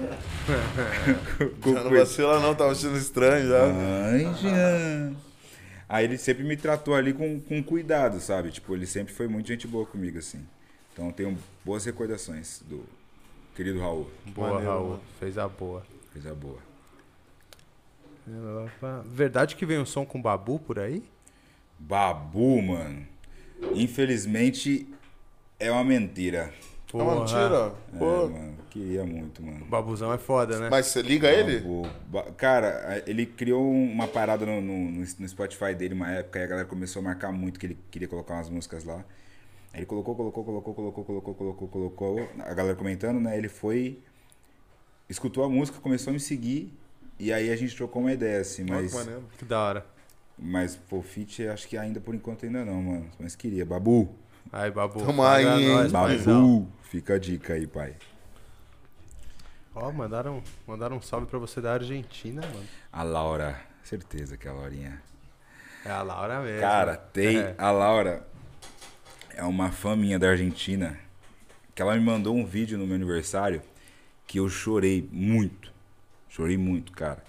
com 1.62 1.74
Já 1.74 1.84
não 1.84 1.92
vacila 1.92 2.40
não, 2.40 2.54
tava 2.56 2.72
achando 2.72 2.98
estranho 2.98 3.48
já. 3.48 3.64
Ai, 3.66 4.34
Jean. 4.36 5.16
Aí 5.88 6.06
ele 6.06 6.18
sempre 6.18 6.44
me 6.44 6.58
tratou 6.58 6.96
ali 6.96 7.14
com, 7.14 7.40
com 7.40 7.64
cuidado, 7.64 8.20
sabe? 8.20 8.52
Tipo, 8.52 8.74
ele 8.76 8.88
sempre 8.88 9.14
foi 9.14 9.28
muito 9.28 9.48
gente 9.48 9.68
boa 9.68 9.86
comigo, 9.86 10.18
assim. 10.18 10.46
Então 10.92 11.08
eu 11.08 11.14
tenho 11.14 11.38
boas 11.64 11.86
recordações 11.86 12.62
do 12.68 12.84
querido 13.56 13.80
Raul. 13.80 14.10
Boa, 14.28 14.50
Maneiro, 14.50 14.72
Raul. 14.72 14.90
mano. 14.90 15.02
Fez 15.20 15.38
a 15.38 15.48
boa. 15.48 15.84
Coisa 16.12 16.34
boa. 16.34 16.60
Verdade 19.06 19.56
que 19.56 19.66
vem 19.66 19.78
um 19.78 19.86
som 19.86 20.06
com 20.06 20.20
babu 20.20 20.60
por 20.60 20.80
aí? 20.80 21.04
Babu, 21.80 22.62
mano. 22.62 23.06
Infelizmente 23.74 24.88
é 25.60 25.72
uma 25.72 25.84
mentira. 25.84 26.54
É 26.94 26.98
uma 26.98 27.20
mentira. 27.20 27.74
É, 27.94 27.98
Pô. 27.98 28.28
mano. 28.30 28.56
Queria 28.70 29.06
muito, 29.06 29.42
mano. 29.42 29.62
O 29.64 29.68
babuzão 29.70 30.12
é 30.14 30.18
foda, 30.18 30.60
né? 30.60 30.70
Mas 30.70 30.88
você 30.88 31.02
liga 31.02 31.30
ele? 31.32 31.60
Babu. 31.60 31.90
Ba- 32.08 32.32
Cara, 32.38 33.02
ele 33.08 33.26
criou 33.26 33.70
uma 33.72 34.08
parada 34.08 34.46
no, 34.46 34.62
no, 34.62 34.92
no 34.92 35.28
Spotify 35.28 35.74
dele 35.74 35.94
uma 35.94 36.12
época 36.12 36.40
e 36.40 36.44
a 36.44 36.48
galera 36.48 36.68
começou 36.68 37.00
a 37.02 37.04
marcar 37.04 37.32
muito 37.32 37.60
que 37.60 37.66
ele 37.68 37.78
queria 37.90 38.08
colocar 38.08 38.36
umas 38.36 38.50
músicas 38.50 38.84
lá. 38.84 39.04
Aí 39.74 39.80
ele 39.80 39.86
colocou, 39.86 40.16
colocou, 40.16 40.44
colocou, 40.44 40.74
colocou, 40.74 41.04
colocou, 41.06 41.34
colocou, 41.36 41.68
colocou. 41.68 42.30
A 42.40 42.54
galera 42.54 42.76
comentando, 42.76 43.20
né? 43.20 43.38
Ele 43.38 43.50
foi, 43.50 44.00
escutou 45.10 45.44
a 45.44 45.50
música, 45.50 45.80
começou 45.80 46.12
a 46.12 46.14
me 46.14 46.20
seguir. 46.20 46.74
E 47.20 47.32
aí 47.32 47.50
a 47.50 47.56
gente 47.56 47.76
trocou 47.76 48.02
uma 48.02 48.12
ideia, 48.12 48.42
assim, 48.42 48.66
mas. 48.68 48.92
que 48.92 48.98
maneiro. 48.98 49.24
Que 49.38 49.46
da 49.46 49.60
hora. 49.60 49.86
Mas, 50.38 50.76
pô, 50.76 51.02
fit, 51.02 51.48
acho 51.48 51.68
que 51.68 51.78
ainda 51.78 52.00
por 52.02 52.14
enquanto 52.14 52.46
ainda 52.46 52.66
não, 52.66 52.82
mano. 52.82 53.10
Mas 53.20 53.36
queria. 53.36 53.66
Babu. 53.66 54.14
Aí, 54.52 54.70
babu. 54.70 55.04
Tamo 55.06 55.24
aí, 55.24 55.46
hein? 55.46 55.90
Babu. 55.90 56.68
Fica 56.84 57.16
a 57.16 57.20
dica 57.20 57.54
aí, 57.54 57.66
pai. 57.66 57.96
Ó, 59.74 59.92
mandaram, 59.92 60.42
mandaram 60.68 60.98
um 60.98 61.02
salve 61.02 61.28
pra 61.28 61.38
você 61.40 61.60
da 61.60 61.74
Argentina, 61.74 62.42
mano. 62.42 62.66
A 62.92 63.04
Laura. 63.04 63.60
Certeza 63.84 64.38
que 64.38 64.48
é 64.48 64.52
a 64.52 64.54
Laurinha. 64.54 65.02
É 65.86 65.92
a 65.92 66.02
Laura 66.02 66.42
mesmo. 66.42 66.62
Cara, 66.62 66.96
tem 66.98 67.38
É. 67.38 67.56
a 67.58 67.72
Laura. 67.72 68.26
É 69.36 69.44
uma 69.44 69.72
fã 69.72 69.96
minha 69.96 70.18
da 70.18 70.30
Argentina. 70.30 70.98
Que 71.74 71.82
ela 71.82 71.94
me 71.96 72.00
mandou 72.02 72.36
um 72.36 72.46
vídeo 72.46 72.78
no 72.78 72.88
meu 72.88 72.96
aniversário 72.96 73.62
que 74.26 74.40
eu 74.40 74.48
chorei 74.50 75.08
muito. 75.12 75.72
Chorei 76.30 76.58
muito, 76.58 76.92
cara. 76.94 77.22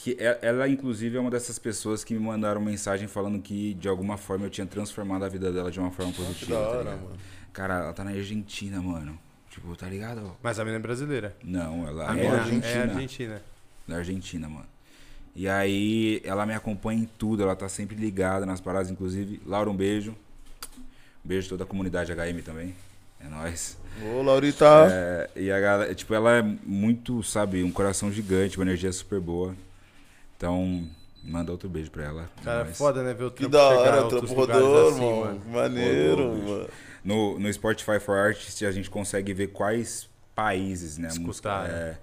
Que 0.00 0.16
é- 0.20 0.38
ela, 0.42 0.68
inclusive, 0.68 1.16
é 1.16 1.20
uma 1.20 1.28
dessas 1.30 1.58
pessoas 1.58 2.04
que 2.04 2.14
me 2.14 2.20
mandaram 2.20 2.60
mensagem 2.60 3.08
falando 3.08 3.42
que, 3.42 3.74
de 3.74 3.88
alguma 3.88 4.16
forma, 4.16 4.46
eu 4.46 4.50
tinha 4.50 4.64
transformado 4.64 5.24
a 5.24 5.28
vida 5.28 5.50
dela 5.52 5.72
de 5.72 5.80
uma 5.80 5.90
forma 5.90 6.12
Que 6.12 6.22
positiva. 6.22 6.52
tá 6.54 6.68
hora, 6.68 6.78
ligado? 6.84 7.00
mano. 7.02 7.16
Cara, 7.52 7.74
ela 7.80 7.92
tá 7.92 8.04
na 8.04 8.10
Argentina, 8.12 8.80
mano. 8.80 9.18
Tipo, 9.50 9.74
tá 9.74 9.88
ligado? 9.88 10.36
Mas 10.40 10.56
a 10.60 10.64
menina 10.64 10.78
é 10.78 10.82
brasileira. 10.82 11.36
Não, 11.42 11.84
ela 11.88 12.12
A 12.12 12.16
é 12.16 12.22
mina 12.22 12.36
argentina. 12.36 12.74
é 12.74 12.82
argentina. 12.82 13.42
Da 13.88 13.96
Argentina, 13.96 14.48
mano. 14.48 14.66
E 15.34 15.48
aí, 15.48 16.20
ela 16.24 16.46
me 16.46 16.54
acompanha 16.54 17.02
em 17.02 17.08
tudo, 17.18 17.42
ela 17.42 17.56
tá 17.56 17.68
sempre 17.68 17.96
ligada 17.96 18.46
nas 18.46 18.60
paradas, 18.60 18.90
inclusive. 18.92 19.42
Laura, 19.44 19.68
um 19.68 19.76
beijo. 19.76 20.12
Um 21.24 21.28
beijo 21.28 21.48
toda 21.48 21.64
a 21.64 21.66
comunidade 21.66 22.12
HM 22.12 22.40
também. 22.44 22.72
É 23.20 23.26
nóis. 23.28 23.76
Ô, 24.14 24.22
Laurita. 24.22 24.64
É, 24.92 25.30
e 25.34 25.50
a 25.50 25.58
galera, 25.58 25.92
tipo, 25.92 26.14
ela 26.14 26.36
é 26.36 26.42
muito, 26.42 27.20
sabe, 27.24 27.64
um 27.64 27.72
coração 27.72 28.12
gigante, 28.12 28.56
uma 28.58 28.64
energia 28.64 28.92
super 28.92 29.18
boa. 29.18 29.56
Então, 30.38 30.88
manda 31.22 31.50
outro 31.52 31.68
beijo 31.68 31.90
pra 31.90 32.04
ela. 32.04 32.30
É 32.40 32.44
Cara, 32.44 32.64
nóis. 32.64 32.78
foda, 32.78 33.02
né? 33.02 33.12
Ver 33.12 33.24
o 33.24 33.30
Que 33.32 33.48
trampo 33.48 33.56
da 33.56 33.68
chegar 33.68 33.80
a 33.80 33.96
hora, 33.96 34.02
outros 34.04 34.30
trampo 34.30 34.34
rodou, 34.40 34.88
assim, 34.88 34.94
irmão. 35.04 35.20
mano. 35.24 35.40
Maneiro, 35.48 36.28
Rodou, 36.30 36.36
mano. 36.48 36.68
No, 37.04 37.38
no 37.38 37.52
Spotify 37.52 37.98
for 38.00 38.16
Artists 38.16 38.62
a 38.62 38.70
gente 38.72 38.88
consegue 38.88 39.34
ver 39.34 39.48
quais 39.48 40.08
países, 40.34 40.96
né? 40.96 41.08
a 41.08 41.10
música- 41.10 41.30
Escutar, 41.30 41.68
né? 41.68 41.74
é. 41.74 41.98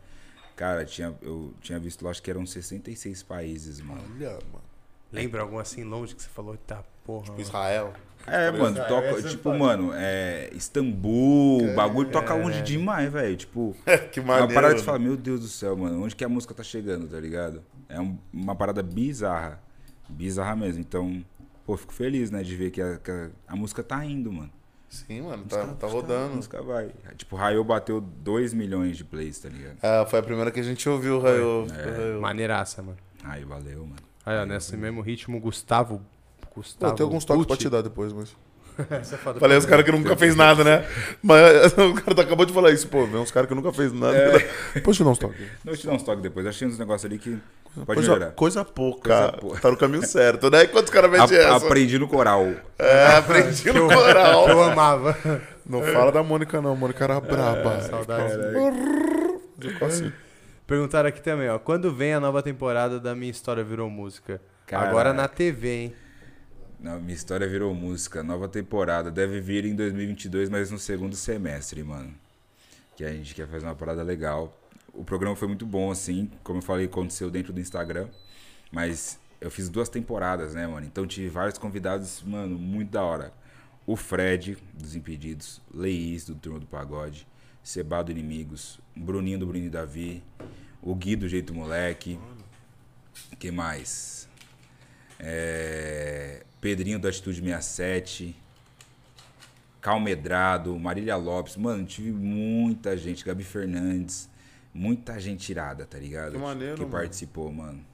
Cara, 0.56 0.86
tinha, 0.86 1.14
eu 1.22 1.54
tinha 1.62 1.80
visto 1.80 2.08
acho 2.08 2.22
que 2.22 2.30
eram 2.30 2.46
66 2.46 3.24
países, 3.24 3.82
mano. 3.82 4.02
Olha, 4.16 4.32
mano. 4.52 4.64
Lembra 5.12 5.42
algum 5.42 5.60
assim 5.60 5.84
longe 5.84 6.14
que 6.16 6.22
você 6.22 6.30
falou? 6.30 6.58
Tá, 6.68 6.84
porra. 7.06 7.22
Tipo 7.24 7.32
mano. 7.34 7.42
Israel. 7.42 7.94
É, 8.28 8.52
mano, 8.52 8.70
Israel, 8.72 8.88
toca, 8.88 9.08
é 9.08 9.30
tipo, 9.30 9.44
foda. 9.44 9.58
mano, 9.58 9.92
é. 9.94 10.50
Istambul, 10.54 11.72
o 11.72 11.76
bagulho 11.76 12.10
toca 12.10 12.34
é. 12.34 12.42
longe 12.42 12.62
demais, 12.64 13.12
velho. 13.12 13.36
Tipo, 13.38 13.76
que 14.12 14.20
é 14.20 14.24
maneiro. 14.24 14.48
uma 14.48 14.54
parada 14.54 14.74
que 14.74 14.80
você 14.80 14.86
né? 14.86 14.92
fala, 14.94 15.00
meu 15.00 15.16
Deus 15.16 15.42
do 15.42 15.48
céu, 15.48 15.76
mano, 15.78 16.04
onde 16.04 16.16
que 16.16 16.24
a 16.24 16.30
música 16.30 16.54
tá 16.54 16.64
chegando, 16.64 17.08
tá 17.08 17.20
ligado? 17.20 17.62
É 17.90 18.00
um- 18.00 18.18
uma 18.34 18.56
parada 18.56 18.82
bizarra. 18.84 19.62
Bizarra 20.10 20.56
mesmo. 20.56 20.82
Então, 20.82 21.24
pô, 21.66 21.76
fico 21.78 21.94
feliz, 21.94 22.30
né, 22.32 22.44
de 22.44 22.56
ver 22.56 22.72
que 22.72 22.82
a, 22.82 22.98
que 22.98 23.12
a- 23.12 23.30
a 23.48 23.56
música 23.56 23.84
tá 23.84 24.04
indo, 24.06 24.32
mano. 24.32 24.52
Sim, 24.90 25.22
mano, 25.22 25.44
A 25.46 25.50
tá, 25.50 25.58
música- 25.58 25.58
tá 25.58 25.64
a 25.64 25.68
música- 25.68 25.88
A 25.88 25.90
rodando. 25.90 26.36
música 26.36 26.62
vai. 26.62 26.92
Tipo, 27.18 27.36
Raio 27.36 27.64
bateu 27.64 28.00
2 28.00 28.54
milhões 28.54 28.96
de 28.98 29.04
plays, 29.04 29.40
tá 29.40 29.50
ligado? 29.50 29.78
Ah, 29.82 30.06
foi 30.06 30.20
a 30.20 30.24
primeira 30.24 30.52
que 30.52 30.60
a 30.60 30.64
gente 30.64 30.88
ouviu, 30.88 31.20
Raio. 31.20 31.66
É. 31.74 32.18
Maneiraça, 32.20 32.82
mano. 32.82 32.98
Raio, 33.24 33.48
valeu, 33.48 33.80
mano. 33.82 33.96
Aí, 34.26 34.38
ó, 34.38 34.46
nesse 34.46 34.78
mesmo 34.78 35.02
ritmo, 35.02 35.40
Gustavo. 35.40 36.02
Pô, 36.42 36.48
Gustavo. 36.62 36.96
tem 36.96 37.04
alguns 37.04 37.26
toques 37.26 37.46
pra 37.46 37.58
te 37.58 37.70
dar 37.70 37.82
depois, 37.82 38.14
mas. 38.14 38.36
Essa 38.90 39.16
é 39.16 39.18
foda. 39.18 39.40
Falei 39.40 39.58
os 39.58 39.66
caras 39.66 39.86
que 39.86 39.92
nunca 39.92 40.16
fez 40.16 40.36
nada, 40.36 40.64
né? 40.64 40.86
Mas 41.22 41.74
o 41.78 41.94
cara 41.94 42.22
acabou 42.22 42.46
de 42.46 42.54
falar 42.54 42.72
isso, 42.72 42.88
pô. 42.88 43.06
Vem 43.06 43.22
uns 43.22 43.32
caras 43.32 43.48
que 43.48 43.56
nunca 43.56 43.72
fez 43.72 43.94
nada. 43.94 44.16
É. 44.18 44.40
Pode 44.82 44.98
te 44.98 45.04
dar 45.04 45.10
uns 45.12 45.18
toques. 45.18 45.40
Não, 45.64 45.74
eu 45.74 45.78
te 45.78 45.86
dar 45.86 45.94
uns 45.94 46.04
toques 46.04 46.22
depois. 46.22 46.46
Achei 46.46 46.68
uns 46.68 46.78
negócios 46.78 47.06
ali 47.06 47.18
que 47.20 47.38
pode 47.76 47.86
Coisa, 47.86 48.14
melhorar. 48.14 48.32
coisa 48.32 48.66
pouca. 48.66 49.10
Coisa 49.10 49.32
pouca. 49.34 49.60
Tá 49.60 49.72
no 49.72 49.78
caminho 49.78 50.06
certo, 50.06 50.50
né? 50.50 50.66
Quantos 50.68 50.90
caras 50.92 51.12
metem 51.12 51.38
essa? 51.38 51.56
aprendi 51.56 52.00
no 52.00 52.08
coral. 52.08 52.48
É, 52.80 53.08
aprendi 53.18 53.72
no 53.72 53.88
coral. 53.88 54.48
eu 54.50 54.64
amava. 54.64 55.18
Não 55.66 55.82
fala 55.82 56.12
da 56.12 56.24
Mônica, 56.24 56.62
não. 56.62 56.76
Mônica 56.76 57.04
era 57.04 57.20
braba. 57.20 57.82
Saudades. 57.82 58.36
Ficou 59.60 59.88
assim. 59.88 60.12
Perguntaram 60.68 61.10
aqui 61.10 61.22
também, 61.22 61.50
ó. 61.50 61.60
Quando 61.60 61.94
vem 61.94 62.14
a 62.14 62.20
nova 62.20 62.42
temporada 62.42 63.00
da 63.00 63.14
Minha 63.14 63.32
História 63.32 63.64
Virou 63.64 63.90
Música? 63.90 64.42
Cara. 64.66 64.90
Agora 64.90 65.14
na 65.14 65.28
TV, 65.28 65.70
hein? 65.70 65.96
Minha 66.86 67.16
história 67.16 67.48
virou 67.48 67.74
música. 67.74 68.22
Nova 68.22 68.48
temporada. 68.48 69.10
Deve 69.10 69.42
vir 69.42 69.66
em 69.66 69.76
2022, 69.76 70.50
mas 70.50 70.70
no 70.70 70.78
segundo 70.78 71.16
semestre, 71.16 71.84
mano. 71.84 72.14
Que 72.96 73.04
a 73.04 73.12
gente 73.12 73.34
quer 73.34 73.48
fazer 73.48 73.66
uma 73.66 73.74
parada 73.74 74.04
legal. 74.04 74.56
O 74.94 75.04
programa 75.04 75.36
foi 75.36 75.48
muito 75.48 75.66
bom, 75.66 75.90
assim. 75.90 76.30
Como 76.44 76.60
eu 76.60 76.62
falei, 76.62 76.86
aconteceu 76.86 77.32
dentro 77.32 77.52
do 77.52 77.60
Instagram. 77.60 78.08
Mas 78.72 79.20
eu 79.42 79.50
fiz 79.50 79.68
duas 79.68 79.90
temporadas, 79.90 80.54
né, 80.54 80.68
mano? 80.68 80.86
Então 80.86 81.08
tive 81.08 81.28
vários 81.28 81.58
convidados, 81.58 82.22
mano, 82.22 82.58
muito 82.58 82.92
da 82.92 83.02
hora. 83.04 83.34
O 83.88 83.96
Fred, 83.96 84.56
dos 84.72 84.96
Impedidos. 84.96 85.60
Leís, 85.74 86.24
do 86.26 86.36
Turma 86.36 86.60
do 86.60 86.68
Pagode. 86.68 87.28
Seba 87.64 88.04
do 88.04 88.12
Inimigos. 88.12 88.80
Bruninho 88.96 89.40
do 89.40 89.48
Bruninho 89.48 89.72
Davi. 89.72 90.24
O 90.84 90.94
Gui 90.94 91.16
do 91.16 91.28
Jeito 91.28 91.52
Moleque. 91.52 92.20
que 93.40 93.50
mais? 93.50 94.30
É, 95.20 96.46
Pedrinho 96.66 96.98
do 96.98 97.08
Atitude 97.08 97.44
67. 97.44 98.36
Calmedrado, 99.80 100.76
Marília 100.80 101.16
Lopes. 101.16 101.56
Mano, 101.58 101.86
tive 101.86 102.12
muita 102.12 102.98
gente. 102.98 103.24
Gabi 103.24 103.44
Fernandes. 103.44 104.28
Muita 104.74 105.20
gente 105.20 105.48
irada, 105.48 105.86
tá 105.86 106.00
ligado? 106.00 106.32
Que 106.32 106.38
maneiro, 106.40 106.74
Que 106.74 106.82
mano. 106.82 106.92
participou, 106.92 107.52
mano. 107.52 107.86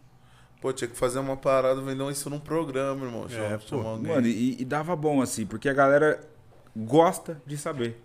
Pô, 0.61 0.71
tinha 0.71 0.87
que 0.87 0.95
fazer 0.95 1.19
uma 1.19 1.35
parada, 1.35 1.81
vender 1.81 2.09
isso 2.11 2.29
num 2.29 2.39
programa, 2.39 3.05
irmão. 3.05 3.27
É, 3.29 3.57
pô. 3.57 3.97
Mano, 3.97 4.25
e, 4.25 4.61
e 4.61 4.63
dava 4.63 4.95
bom, 4.95 5.21
assim, 5.21 5.45
porque 5.45 5.67
a 5.67 5.73
galera 5.73 6.25
gosta 6.73 7.41
de 7.45 7.57
saber. 7.57 8.01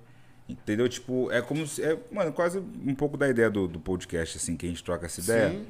Entendeu? 0.49 0.89
Tipo, 0.89 1.31
é 1.31 1.41
como 1.41 1.65
se. 1.65 1.81
É, 1.81 1.97
mano, 2.11 2.33
quase 2.33 2.59
um 2.59 2.95
pouco 2.97 3.17
da 3.17 3.29
ideia 3.29 3.49
do, 3.49 3.69
do 3.69 3.79
podcast, 3.79 4.37
assim, 4.37 4.57
que 4.57 4.67
a 4.67 4.69
gente 4.69 4.83
troca 4.83 5.07
essa 5.07 5.21
ideia. 5.21 5.51
Sim. 5.51 5.67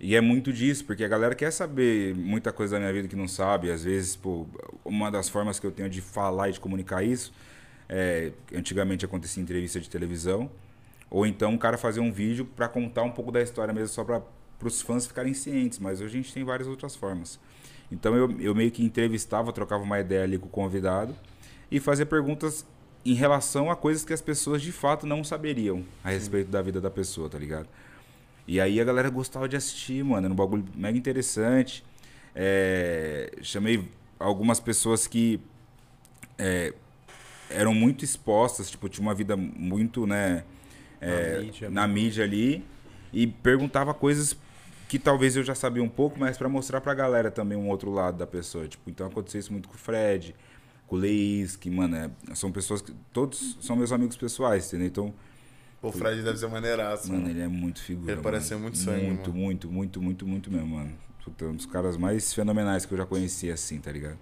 E 0.00 0.14
é 0.14 0.20
muito 0.20 0.52
disso, 0.52 0.84
porque 0.84 1.02
a 1.02 1.08
galera 1.08 1.34
quer 1.34 1.50
saber 1.50 2.14
muita 2.14 2.52
coisa 2.52 2.76
da 2.76 2.80
minha 2.80 2.92
vida 2.92 3.08
que 3.08 3.16
não 3.16 3.26
sabe. 3.26 3.70
Às 3.70 3.82
vezes, 3.82 4.14
pô, 4.14 4.46
uma 4.84 5.10
das 5.10 5.28
formas 5.28 5.58
que 5.58 5.66
eu 5.66 5.72
tenho 5.72 5.90
de 5.90 6.00
falar 6.00 6.48
e 6.48 6.52
de 6.52 6.60
comunicar 6.60 7.02
isso 7.02 7.32
é, 7.88 8.32
antigamente 8.54 9.04
acontecia 9.04 9.40
em 9.40 9.44
entrevista 9.44 9.80
de 9.80 9.88
televisão, 9.88 10.50
ou 11.10 11.26
então 11.26 11.54
o 11.54 11.58
cara 11.58 11.78
fazer 11.78 12.00
um 12.00 12.12
vídeo 12.12 12.44
para 12.44 12.68
contar 12.68 13.02
um 13.02 13.10
pouco 13.10 13.32
da 13.32 13.40
história 13.40 13.72
mesmo, 13.72 13.88
só 13.88 14.04
para 14.04 14.22
os 14.62 14.82
fãs 14.82 15.06
ficarem 15.06 15.32
cientes. 15.32 15.78
Mas 15.78 16.00
hoje 16.00 16.18
a 16.18 16.22
gente 16.22 16.32
tem 16.32 16.44
várias 16.44 16.68
outras 16.68 16.94
formas. 16.94 17.40
Então 17.90 18.14
eu, 18.14 18.38
eu 18.40 18.54
meio 18.54 18.70
que 18.70 18.84
entrevistava, 18.84 19.52
trocava 19.52 19.82
uma 19.82 19.98
ideia 19.98 20.24
ali 20.24 20.38
com 20.38 20.46
o 20.46 20.50
convidado 20.50 21.16
e 21.70 21.80
fazia 21.80 22.04
perguntas 22.04 22.66
em 23.04 23.14
relação 23.14 23.70
a 23.70 23.76
coisas 23.76 24.04
que 24.04 24.12
as 24.12 24.20
pessoas 24.20 24.60
de 24.60 24.70
fato 24.70 25.06
não 25.06 25.24
saberiam 25.24 25.82
a 26.04 26.10
respeito 26.10 26.50
da 26.50 26.60
vida 26.60 26.80
da 26.80 26.90
pessoa, 26.90 27.28
tá 27.30 27.38
ligado? 27.38 27.66
E 28.48 28.58
aí 28.60 28.80
a 28.80 28.84
galera 28.84 29.10
gostava 29.10 29.46
de 29.46 29.56
assistir, 29.56 30.02
mano. 30.02 30.24
Era 30.26 30.32
um 30.32 30.36
bagulho 30.36 30.64
mega 30.74 30.96
interessante. 30.96 31.84
É, 32.34 33.30
chamei 33.42 33.86
algumas 34.18 34.58
pessoas 34.58 35.06
que 35.06 35.38
é, 36.38 36.72
eram 37.50 37.74
muito 37.74 38.04
expostas, 38.04 38.70
tipo, 38.70 38.88
tinha 38.88 39.06
uma 39.06 39.14
vida 39.14 39.36
muito, 39.36 40.06
né, 40.06 40.44
é, 40.98 41.34
Na 41.34 41.40
mídia, 41.42 41.70
na 41.70 41.88
mídia 41.88 42.24
ali. 42.24 42.64
E 43.12 43.26
perguntava 43.26 43.92
coisas 43.92 44.34
que 44.88 44.98
talvez 44.98 45.36
eu 45.36 45.42
já 45.44 45.54
sabia 45.54 45.82
um 45.82 45.88
pouco, 45.88 46.18
mas 46.18 46.38
pra 46.38 46.48
mostrar 46.48 46.80
pra 46.80 46.94
galera 46.94 47.30
também 47.30 47.56
um 47.58 47.68
outro 47.68 47.90
lado 47.90 48.16
da 48.16 48.26
pessoa. 48.26 48.66
Tipo, 48.66 48.88
então 48.88 49.06
aconteceu 49.08 49.40
isso 49.40 49.52
muito 49.52 49.68
com 49.68 49.74
o 49.74 49.78
Fred, 49.78 50.34
com 50.86 50.96
o 50.96 50.98
Leis, 50.98 51.54
que, 51.54 51.68
mano, 51.70 51.96
é- 51.96 52.10
são 52.34 52.50
pessoas 52.50 52.80
que. 52.80 52.94
Todos 53.12 53.58
são 53.60 53.76
meus 53.76 53.92
amigos 53.92 54.16
pessoais, 54.16 54.66
entendeu? 54.68 54.86
Então, 54.86 55.14
Pô, 55.80 55.88
o 55.88 55.92
Fred 55.92 56.22
deve 56.22 56.36
ser 56.38 56.48
maneiraço. 56.48 57.08
Mano, 57.08 57.20
Mano. 57.22 57.30
ele 57.32 57.40
é 57.40 57.48
muito 57.48 57.80
figura. 57.80 58.12
Ele 58.12 58.20
parece 58.20 58.48
ser 58.48 58.56
muito 58.56 58.76
sangue, 58.78 59.04
Muito, 59.06 59.30
mano. 59.30 59.42
muito, 59.44 59.70
muito, 59.70 60.02
muito, 60.02 60.26
muito 60.26 60.50
mesmo, 60.50 60.76
mano. 60.76 60.92
Puta, 61.24 61.44
um 61.46 61.54
dos 61.54 61.66
caras 61.66 61.96
mais 61.96 62.32
fenomenais 62.34 62.84
que 62.84 62.92
eu 62.92 62.98
já 62.98 63.06
conheci, 63.06 63.50
assim, 63.50 63.78
tá 63.78 63.92
ligado? 63.92 64.18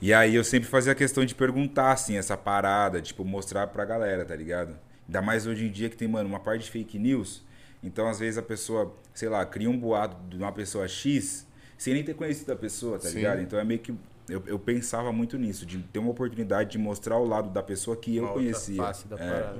E 0.00 0.12
aí 0.12 0.34
eu 0.34 0.44
sempre 0.44 0.68
fazia 0.68 0.94
questão 0.94 1.24
de 1.24 1.34
perguntar, 1.34 1.92
assim, 1.92 2.16
essa 2.16 2.36
parada, 2.36 3.00
tipo, 3.00 3.24
mostrar 3.24 3.66
pra 3.68 3.84
galera, 3.84 4.24
tá 4.24 4.36
ligado? 4.36 4.76
Ainda 5.06 5.22
mais 5.22 5.46
hoje 5.46 5.66
em 5.66 5.70
dia 5.70 5.88
que 5.88 5.96
tem, 5.96 6.08
mano, 6.08 6.28
uma 6.28 6.40
parte 6.40 6.64
de 6.64 6.70
fake 6.70 6.98
news. 6.98 7.42
Então, 7.82 8.06
às 8.08 8.18
vezes, 8.18 8.36
a 8.36 8.42
pessoa, 8.42 8.94
sei 9.14 9.28
lá, 9.28 9.44
cria 9.46 9.70
um 9.70 9.78
boato 9.78 10.16
de 10.28 10.36
uma 10.36 10.52
pessoa 10.52 10.86
X 10.88 11.46
sem 11.78 11.94
nem 11.94 12.02
ter 12.04 12.14
conhecido 12.14 12.52
a 12.52 12.56
pessoa, 12.56 12.98
tá 12.98 13.08
Sim. 13.08 13.16
ligado? 13.16 13.40
Então 13.40 13.58
é 13.58 13.64
meio 13.64 13.80
que. 13.80 13.94
Eu, 14.28 14.42
eu 14.46 14.58
pensava 14.58 15.12
muito 15.12 15.36
nisso, 15.36 15.66
de 15.66 15.78
ter 15.78 15.98
uma 15.98 16.10
oportunidade 16.10 16.70
de 16.72 16.78
mostrar 16.78 17.18
o 17.18 17.26
lado 17.26 17.50
da 17.50 17.62
pessoa 17.62 17.94
que 17.96 18.16
eu 18.16 18.22
Uma 18.24 18.30
outra 18.32 18.42
conhecia. 18.42 18.76
face 18.82 19.06
da 19.06 19.16
É. 19.16 19.18
parada. 19.18 19.58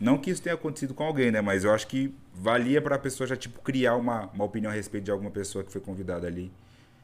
Não 0.00 0.16
que 0.16 0.30
isso 0.30 0.40
tenha 0.40 0.54
acontecido 0.54 0.94
com 0.94 1.04
alguém, 1.04 1.30
né? 1.30 1.42
Mas 1.42 1.62
eu 1.62 1.72
acho 1.74 1.86
que 1.86 2.14
valia 2.32 2.80
pra 2.80 2.98
pessoa 2.98 3.26
já, 3.26 3.36
tipo, 3.36 3.60
criar 3.60 3.96
uma, 3.96 4.30
uma 4.32 4.44
opinião 4.44 4.72
a 4.72 4.74
respeito 4.74 5.04
de 5.04 5.10
alguma 5.10 5.30
pessoa 5.30 5.62
que 5.62 5.70
foi 5.70 5.80
convidada 5.80 6.26
ali. 6.26 6.50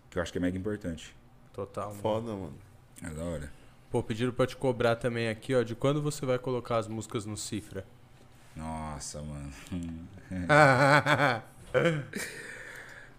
Que 0.08 0.18
eu 0.18 0.22
acho 0.22 0.32
que 0.32 0.38
é 0.38 0.40
mega 0.40 0.56
importante. 0.56 1.14
Total. 1.52 1.88
mano. 1.90 2.00
Foda, 2.00 2.32
mano. 2.32 2.54
É 3.02 3.10
da 3.10 3.22
hora. 3.22 3.52
Pô, 3.90 4.02
pediram 4.02 4.32
pra 4.32 4.46
te 4.46 4.56
cobrar 4.56 4.96
também 4.96 5.28
aqui, 5.28 5.54
ó, 5.54 5.62
de 5.62 5.74
quando 5.74 6.00
você 6.00 6.24
vai 6.24 6.38
colocar 6.38 6.78
as 6.78 6.88
músicas 6.88 7.26
no 7.26 7.36
Cifra. 7.36 7.84
Nossa, 8.56 9.20
mano. 9.20 9.52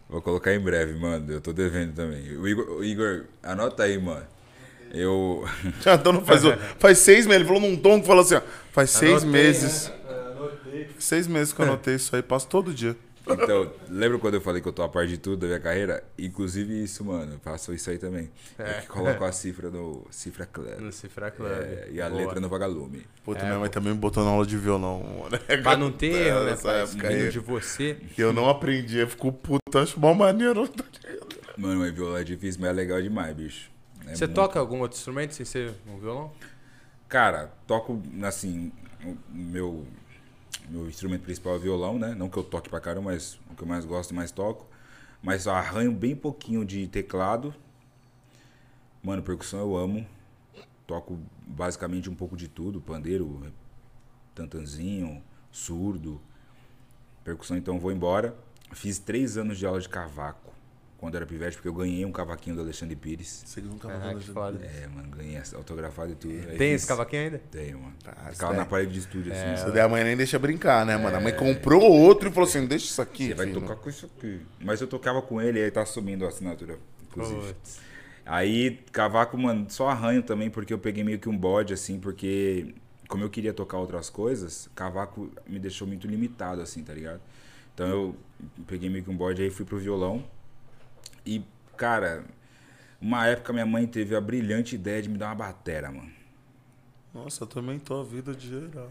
Vou 0.09 0.21
colocar 0.21 0.53
em 0.53 0.59
breve, 0.59 0.97
mano. 0.99 1.31
Eu 1.31 1.39
tô 1.39 1.53
devendo 1.53 1.93
também. 1.93 2.35
O 2.37 2.47
Igor, 2.47 2.69
o 2.77 2.83
Igor 2.83 3.25
anota 3.43 3.83
aí, 3.83 3.97
mano. 3.99 4.25
Eu. 4.93 5.45
Já 5.81 5.95
então 5.95 6.13
não 6.13 6.23
faz, 6.25 6.43
o- 6.45 6.55
faz 6.79 6.97
seis 6.99 7.25
meses. 7.25 7.41
Ele 7.41 7.45
falou 7.45 7.61
num 7.61 7.75
tom 7.77 7.99
que 8.01 8.07
falou 8.07 8.21
assim, 8.23 8.35
ó. 8.35 8.41
Faz 8.71 8.89
seis 8.91 9.23
Anotei, 9.23 9.31
meses. 9.43 9.87
né? 9.89 9.95
Anotei. 10.35 10.89
Seis 10.99 11.27
meses 11.27 11.53
que 11.53 11.61
eu 11.61 11.65
anotei 11.65 11.95
isso 11.95 12.15
aí. 12.15 12.21
Passo 12.21 12.47
todo 12.47 12.73
dia. 12.73 12.95
Então, 13.29 13.69
lembra 13.89 14.17
quando 14.19 14.35
eu 14.35 14.41
falei 14.41 14.61
que 14.61 14.67
eu 14.69 14.71
tô 14.71 14.81
a 14.83 14.87
par 14.87 15.05
de 15.05 15.17
tudo 15.17 15.35
da 15.41 15.47
minha 15.47 15.59
carreira? 15.59 16.01
Inclusive 16.17 16.81
isso, 16.81 17.03
mano. 17.03 17.33
Eu 17.33 17.39
faço 17.39 17.73
isso 17.73 17.89
aí 17.89 17.97
também. 17.97 18.29
É. 18.57 18.79
que 18.79 18.87
coloco 18.87 19.21
a 19.25 19.31
cifra 19.33 19.69
no 19.69 20.07
Cifra 20.09 20.45
Club. 20.45 20.79
No 20.79 20.93
Cifra 20.93 21.29
Club. 21.29 21.51
É, 21.51 21.89
e 21.91 21.99
a 22.01 22.09
Boa. 22.09 22.21
letra 22.21 22.39
no 22.39 22.47
Vagalume. 22.47 23.05
Puta, 23.25 23.41
É, 23.41 23.45
minha 23.47 23.59
mãe 23.59 23.69
também 23.69 23.91
me 23.91 23.99
botou 23.99 24.23
na 24.23 24.29
aula 24.29 24.45
de 24.45 24.55
violão. 24.55 25.03
mano. 25.29 25.37
Pra 25.61 25.75
não 25.75 25.91
ter 25.91 26.27
erro, 26.27 26.45
né? 26.45 26.51
Época 26.53 27.07
aí. 27.09 27.29
de 27.29 27.39
você. 27.39 27.97
E 28.17 28.21
eu 28.21 28.31
não 28.31 28.47
aprendi. 28.47 28.97
Eu 28.99 29.09
fico 29.09 29.29
puto. 29.33 29.77
Acho 29.77 29.99
mó 29.99 30.13
maneiro. 30.13 30.69
Mano, 31.57 31.79
mas 31.81 31.93
violar 31.93 32.21
é 32.21 32.23
difícil, 32.23 32.61
mas 32.61 32.69
é 32.69 32.73
legal 32.73 33.01
demais, 33.01 33.35
bicho. 33.35 33.69
É 34.07 34.15
Você 34.15 34.25
muito- 34.25 34.35
toca 34.35 34.59
algum 34.59 34.79
outro 34.79 34.97
instrumento 34.97 35.33
sem 35.33 35.45
ser 35.45 35.73
um 35.87 35.97
violão? 35.97 36.31
Cara, 37.07 37.53
toco, 37.65 38.01
assim, 38.23 38.71
meu, 39.29 39.85
meu 40.69 40.87
instrumento 40.87 41.23
principal 41.23 41.55
é 41.55 41.59
violão, 41.59 41.97
né? 41.99 42.13
Não 42.15 42.29
que 42.29 42.37
eu 42.37 42.43
toque 42.43 42.69
pra 42.69 42.79
caramba, 42.79 43.11
mas 43.11 43.39
o 43.49 43.55
que 43.55 43.63
eu 43.63 43.67
mais 43.67 43.85
gosto 43.85 44.11
e 44.11 44.13
mais 44.13 44.31
toco. 44.31 44.65
Mas 45.21 45.47
arranho 45.47 45.91
bem 45.91 46.15
pouquinho 46.15 46.63
de 46.65 46.87
teclado. 46.87 47.53
Mano, 49.03 49.21
percussão 49.23 49.59
eu 49.59 49.75
amo. 49.77 50.05
Toco 50.85 51.19
basicamente 51.45 52.09
um 52.09 52.15
pouco 52.15 52.35
de 52.37 52.47
tudo. 52.47 52.79
Pandeiro, 52.79 53.51
tantanzinho, 54.35 55.21
surdo. 55.51 56.21
Percussão, 57.23 57.57
então 57.57 57.79
vou 57.79 57.91
embora. 57.91 58.35
Fiz 58.73 58.99
três 58.99 59.37
anos 59.37 59.57
de 59.57 59.65
aula 59.65 59.79
de 59.79 59.89
cavaco. 59.89 60.53
Quando 60.97 61.15
era 61.15 61.27
pivete, 61.27 61.55
porque 61.57 61.67
eu 61.67 61.73
ganhei 61.73 62.03
um 62.05 62.11
cavaquinho 62.11 62.55
do 62.55 62.63
Alexandre 62.63 62.95
Pires. 62.95 63.43
Você 63.45 63.61
nunca 63.61 63.87
Ah, 63.87 64.15
que 64.15 64.25
foda. 64.31 64.59
É, 64.65 64.87
mano, 64.87 65.09
ganhei 65.15 65.39
autografado 65.53 66.13
e 66.13 66.15
tudo. 66.15 66.33
Aí 66.33 66.57
Tem 66.57 66.71
fiz- 66.71 66.81
esse 66.81 66.87
cavaquinho 66.87 67.21
ainda? 67.21 67.41
tenho, 67.51 67.79
mano. 67.79 67.93
Ah, 68.03 68.31
Ficava 68.31 68.53
isso 68.53 68.59
na 68.61 68.65
parede 68.65 68.93
de 68.93 68.99
estúdio, 68.99 69.31
assim. 69.31 69.53
Isso 69.53 69.59
sabe? 69.61 69.73
daí 69.73 69.81
a 69.81 69.87
mãe 69.89 70.03
nem 70.03 70.17
deixa 70.17 70.39
brincar, 70.39 70.83
né, 70.87 70.97
mano? 70.97 71.15
A 71.15 71.19
mãe 71.19 71.35
comprou 71.35 71.83
outro 71.83 72.29
e 72.29 72.31
falou 72.31 72.49
assim: 72.49 72.65
deixa 72.65 72.85
isso 72.87 72.99
aqui. 73.01 73.27
Você 73.27 73.33
vai 73.35 73.45
filho. 73.45 73.61
tocar 73.61 73.75
com 73.75 73.89
isso 73.89 74.07
aqui. 74.07 74.41
Mas 74.59 74.81
eu 74.81 74.87
tocava 74.87 75.21
com 75.21 75.39
ele 75.39 75.59
e 75.59 75.63
aí 75.65 75.69
tá 75.71 75.85
subindo 75.85 76.25
a 76.25 76.29
assinatura, 76.29 76.79
inclusive. 77.07 77.41
Putz. 77.53 77.79
Aí, 78.25 78.79
cavaco, 78.91 79.37
mano, 79.37 79.67
só 79.69 79.87
arranho 79.89 80.23
também, 80.23 80.49
porque 80.49 80.73
eu 80.73 80.79
peguei 80.79 81.03
meio 81.03 81.19
que 81.19 81.29
um 81.29 81.37
bode, 81.37 81.73
assim, 81.73 81.99
porque 81.99 82.73
como 83.07 83.23
eu 83.23 83.29
queria 83.29 83.53
tocar 83.53 83.77
outras 83.77 84.09
coisas, 84.09 84.67
cavaco 84.75 85.29
me 85.47 85.59
deixou 85.59 85.87
muito 85.87 86.07
limitado, 86.07 86.59
assim, 86.59 86.83
tá 86.83 86.91
ligado? 86.93 87.21
Então 87.73 87.87
eu 87.87 88.15
peguei 88.65 88.89
meio 88.89 89.03
que 89.03 89.09
um 89.11 89.15
bode 89.15 89.41
aí 89.43 89.49
fui 89.51 89.63
pro 89.63 89.77
violão. 89.77 90.25
E, 91.27 91.43
cara, 91.75 92.23
uma 93.01 93.27
época 93.27 93.51
minha 93.51 93.65
mãe 93.65 93.85
teve 93.85 94.15
a 94.15 94.21
brilhante 94.21 94.75
ideia 94.75 95.01
de 95.01 95.09
me 95.09 95.17
dar 95.17 95.25
uma 95.27 95.35
batera, 95.35 95.91
mano. 95.91 96.09
Nossa, 97.13 97.43
eu 97.43 97.47
também 97.47 97.77
tô 97.77 97.99
a 97.99 98.03
vida 98.03 98.33
de 98.33 98.47
geral. 98.47 98.89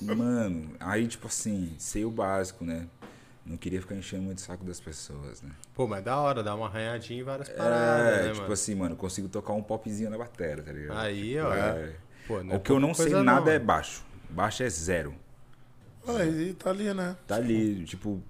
Mano, 0.00 0.76
aí, 0.78 1.08
tipo 1.08 1.26
assim, 1.26 1.74
sei 1.76 2.04
o 2.04 2.10
básico, 2.10 2.64
né? 2.64 2.86
Não 3.44 3.56
queria 3.56 3.80
ficar 3.80 3.96
enchendo 3.96 4.22
muito 4.22 4.38
o 4.38 4.40
saco 4.40 4.62
das 4.62 4.78
pessoas, 4.78 5.42
né? 5.42 5.50
Pô, 5.74 5.88
mas 5.88 6.04
da 6.04 6.20
hora, 6.20 6.40
dá 6.40 6.54
uma 6.54 6.66
arranhadinha 6.66 7.20
em 7.20 7.24
várias 7.24 7.48
paradas, 7.48 7.74
É, 7.74 8.22
né, 8.22 8.28
tipo 8.28 8.42
mano? 8.42 8.52
assim, 8.52 8.74
mano, 8.76 8.94
consigo 8.94 9.28
tocar 9.28 9.54
um 9.54 9.62
popzinho 9.62 10.10
na 10.10 10.18
bateria, 10.18 10.62
tá 10.62 10.70
ligado? 10.70 10.98
Aí, 10.98 11.40
ó. 11.40 11.52
É. 11.52 11.96
Pô, 12.28 12.38
o 12.38 12.60
que 12.60 12.70
eu 12.70 12.78
não 12.78 12.94
sei 12.94 13.12
nada 13.14 13.46
não, 13.46 13.52
é 13.52 13.58
baixo. 13.58 14.04
Baixo 14.28 14.62
é 14.62 14.68
zero. 14.70 15.14
Ah, 16.06 16.24
e 16.24 16.54
tá 16.54 16.70
ali, 16.70 16.94
né? 16.94 17.16
Tá 17.26 17.36
ali, 17.36 17.84
tipo. 17.84 18.22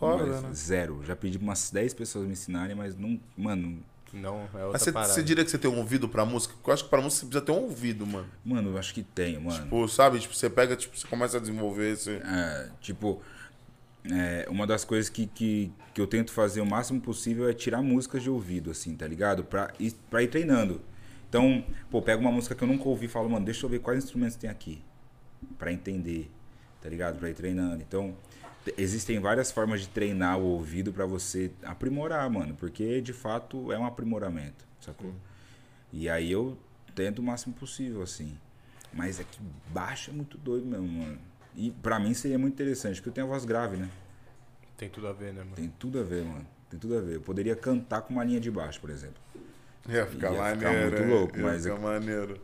Mas 0.00 0.42
né? 0.42 0.50
Zero. 0.54 1.02
Já 1.04 1.14
pedi 1.16 1.38
pra 1.38 1.44
umas 1.48 1.70
10 1.70 1.94
pessoas 1.94 2.26
me 2.26 2.32
ensinarem, 2.32 2.74
mas 2.76 2.96
não. 2.96 3.20
Mano, 3.36 3.82
Não, 4.12 4.40
é 4.40 4.42
outra 4.42 4.68
Mas 4.72 4.82
você, 4.82 4.92
parada. 4.92 5.12
você 5.12 5.22
diria 5.22 5.44
que 5.44 5.50
você 5.50 5.58
tem 5.58 5.70
um 5.70 5.78
ouvido 5.78 6.08
pra 6.08 6.24
música? 6.24 6.54
Porque 6.54 6.70
eu 6.70 6.74
acho 6.74 6.84
que 6.84 6.90
pra 6.90 7.00
música 7.00 7.20
você 7.20 7.26
precisa 7.26 7.44
ter 7.44 7.52
um 7.52 7.64
ouvido, 7.64 8.06
mano. 8.06 8.26
mano, 8.44 8.70
eu 8.70 8.78
acho 8.78 8.94
que 8.94 9.02
tenho, 9.02 9.40
mano. 9.42 9.62
Tipo, 9.62 9.88
sabe? 9.88 10.18
Tipo, 10.20 10.34
você 10.34 10.48
pega, 10.48 10.76
tipo, 10.76 10.96
você 10.96 11.06
começa 11.06 11.36
a 11.36 11.40
desenvolver 11.40 11.92
esse. 11.92 12.10
É, 12.10 12.70
tipo, 12.80 13.20
é, 14.10 14.46
uma 14.48 14.66
das 14.66 14.84
coisas 14.84 15.08
que, 15.10 15.26
que, 15.26 15.72
que 15.92 16.00
eu 16.00 16.06
tento 16.06 16.30
fazer 16.32 16.60
o 16.60 16.66
máximo 16.66 17.00
possível 17.00 17.48
é 17.48 17.52
tirar 17.52 17.82
músicas 17.82 18.22
de 18.22 18.30
ouvido, 18.30 18.70
assim, 18.70 18.94
tá 18.94 19.06
ligado? 19.06 19.44
Pra 19.44 19.72
ir, 19.80 19.92
pra 20.08 20.22
ir 20.22 20.28
treinando. 20.28 20.80
Então, 21.28 21.64
pô, 21.90 22.00
pego 22.00 22.20
uma 22.22 22.30
música 22.30 22.54
que 22.54 22.62
eu 22.62 22.68
nunca 22.68 22.88
ouvi 22.88 23.06
e 23.06 23.08
falo, 23.08 23.28
mano, 23.28 23.44
deixa 23.44 23.66
eu 23.66 23.70
ver 23.70 23.80
quais 23.80 24.02
instrumentos 24.04 24.36
tem 24.36 24.48
aqui. 24.48 24.80
Pra 25.58 25.72
entender, 25.72 26.30
tá 26.80 26.88
ligado? 26.88 27.18
Pra 27.18 27.28
ir 27.28 27.34
treinando. 27.34 27.82
Então, 27.82 28.16
existem 28.76 29.18
várias 29.20 29.50
formas 29.50 29.80
de 29.80 29.88
treinar 29.88 30.38
o 30.38 30.44
ouvido 30.44 30.92
pra 30.92 31.06
você 31.06 31.50
aprimorar, 31.62 32.28
mano. 32.30 32.54
Porque, 32.54 33.00
de 33.00 33.12
fato, 33.12 33.70
é 33.72 33.78
um 33.78 33.84
aprimoramento, 33.86 34.64
sacou? 34.80 35.12
E 35.92 36.08
aí 36.08 36.30
eu 36.32 36.56
tento 36.94 37.18
o 37.20 37.22
máximo 37.22 37.54
possível, 37.54 38.02
assim. 38.02 38.36
Mas 38.92 39.20
é 39.20 39.24
que 39.24 39.38
baixo 39.72 40.10
é 40.10 40.14
muito 40.14 40.38
doido 40.38 40.66
mesmo, 40.66 40.86
mano. 40.88 41.18
E 41.54 41.70
pra 41.70 41.98
mim 41.98 42.12
seria 42.14 42.38
muito 42.38 42.54
interessante, 42.54 42.96
porque 42.96 43.08
eu 43.10 43.12
tenho 43.12 43.26
a 43.26 43.30
voz 43.30 43.44
grave, 43.44 43.76
né? 43.76 43.88
Tem 44.76 44.88
tudo 44.88 45.06
a 45.08 45.12
ver, 45.12 45.32
né, 45.32 45.40
mano? 45.42 45.54
Tem 45.56 45.68
tudo 45.78 45.98
a 46.00 46.02
ver, 46.02 46.24
mano. 46.24 46.46
Tem 46.70 46.78
tudo 46.78 46.98
a 46.98 47.00
ver. 47.00 47.14
Eu 47.16 47.20
poderia 47.20 47.56
cantar 47.56 48.02
com 48.02 48.12
uma 48.12 48.24
linha 48.24 48.40
de 48.40 48.50
baixo, 48.50 48.80
por 48.80 48.90
exemplo. 48.90 49.16
Ia 49.88 50.04
ficar 50.06 50.32
Ia 50.32 50.54
ficar 50.54 50.66
maneiro. 50.72 50.90
muito 50.90 51.02
hein? 51.02 51.08
louco, 51.10 51.36
Ia 51.38 51.42
mas 51.44 51.62
ficar 51.62 51.76
é- 51.76 51.78
maneiro. 51.78 52.40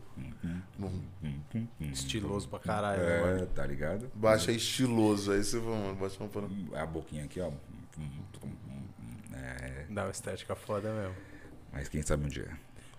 Estiloso 1.80 2.48
pra 2.48 2.58
caralho, 2.58 3.02
né? 3.02 3.42
É, 3.42 3.46
tá 3.46 3.66
ligado? 3.66 4.10
Baixa 4.14 4.50
é 4.50 4.54
estiloso. 4.54 5.32
Aí 5.32 5.42
você 5.42 5.58
vai, 5.58 5.74
mano, 5.74 5.94
baixa 5.96 6.22
um 6.22 6.28
pano. 6.28 6.50
A 6.74 6.86
boquinha 6.86 7.24
aqui, 7.24 7.40
ó. 7.40 7.50
É, 9.34 9.86
Dá 9.90 10.04
uma 10.04 10.10
estética 10.10 10.54
foda 10.54 10.92
mesmo. 10.92 11.14
mas 11.72 11.88
quem 11.88 12.02
sabe 12.02 12.24
um 12.24 12.28
dia. 12.28 12.48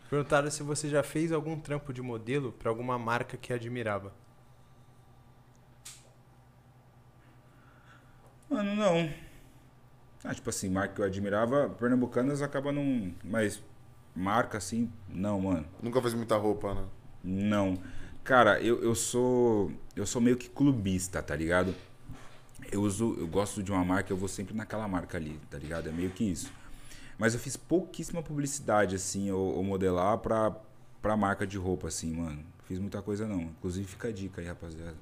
Perguntaram 0.10 0.49
se 0.52 0.61
você 0.61 0.90
já 0.90 1.02
fez 1.02 1.31
algum 1.31 1.60
trampo 1.60 1.91
de 1.94 2.02
modelo 2.02 2.52
pra 2.52 2.69
alguma 2.69 2.99
marca 2.99 3.35
que 3.38 3.52
admirava. 3.53 4.14
Mano, 8.49 8.76
não. 8.76 9.10
Ah, 10.23 10.34
tipo 10.34 10.49
assim, 10.49 10.69
marca 10.69 10.95
que 10.95 11.02
eu 11.02 11.06
admirava, 11.06 11.69
Pernambucanas 11.69 12.41
acaba 12.41 12.72
não. 12.72 13.14
Mas 13.23 13.61
marca 14.15 14.57
assim, 14.57 14.91
não, 15.10 15.41
mano. 15.41 15.65
Nunca 15.81 16.02
fez 16.02 16.14
muita 16.14 16.38
roupa, 16.38 16.73
né? 16.76 16.85
Não. 17.23 17.77
Cara, 18.23 18.59
eu, 18.61 18.81
eu 18.83 18.95
sou. 18.95 19.71
Eu 19.95 20.05
sou 20.05 20.21
meio 20.21 20.37
que 20.37 20.49
clubista, 20.49 21.21
tá 21.21 21.35
ligado? 21.35 21.73
Eu 22.71 22.81
uso. 22.81 23.15
Eu 23.17 23.27
gosto 23.27 23.61
de 23.61 23.71
uma 23.71 23.83
marca, 23.83 24.11
eu 24.11 24.17
vou 24.17 24.27
sempre 24.27 24.55
naquela 24.55 24.87
marca 24.87 25.17
ali, 25.17 25.39
tá 25.49 25.57
ligado? 25.57 25.89
É 25.89 25.91
meio 25.91 26.09
que 26.09 26.23
isso. 26.23 26.51
Mas 27.17 27.33
eu 27.33 27.39
fiz 27.39 27.55
pouquíssima 27.55 28.23
publicidade, 28.23 28.95
assim, 28.95 29.31
ou, 29.31 29.55
ou 29.55 29.63
modelar 29.63 30.17
pra, 30.17 30.55
pra 31.01 31.15
marca 31.15 31.45
de 31.45 31.57
roupa, 31.57 31.87
assim, 31.87 32.13
mano. 32.15 32.43
Fiz 32.67 32.79
muita 32.79 33.01
coisa 33.01 33.27
não. 33.27 33.41
Inclusive 33.41 33.87
fica 33.87 34.07
a 34.07 34.11
dica 34.11 34.41
aí, 34.41 34.47
rapaziada. 34.47 34.95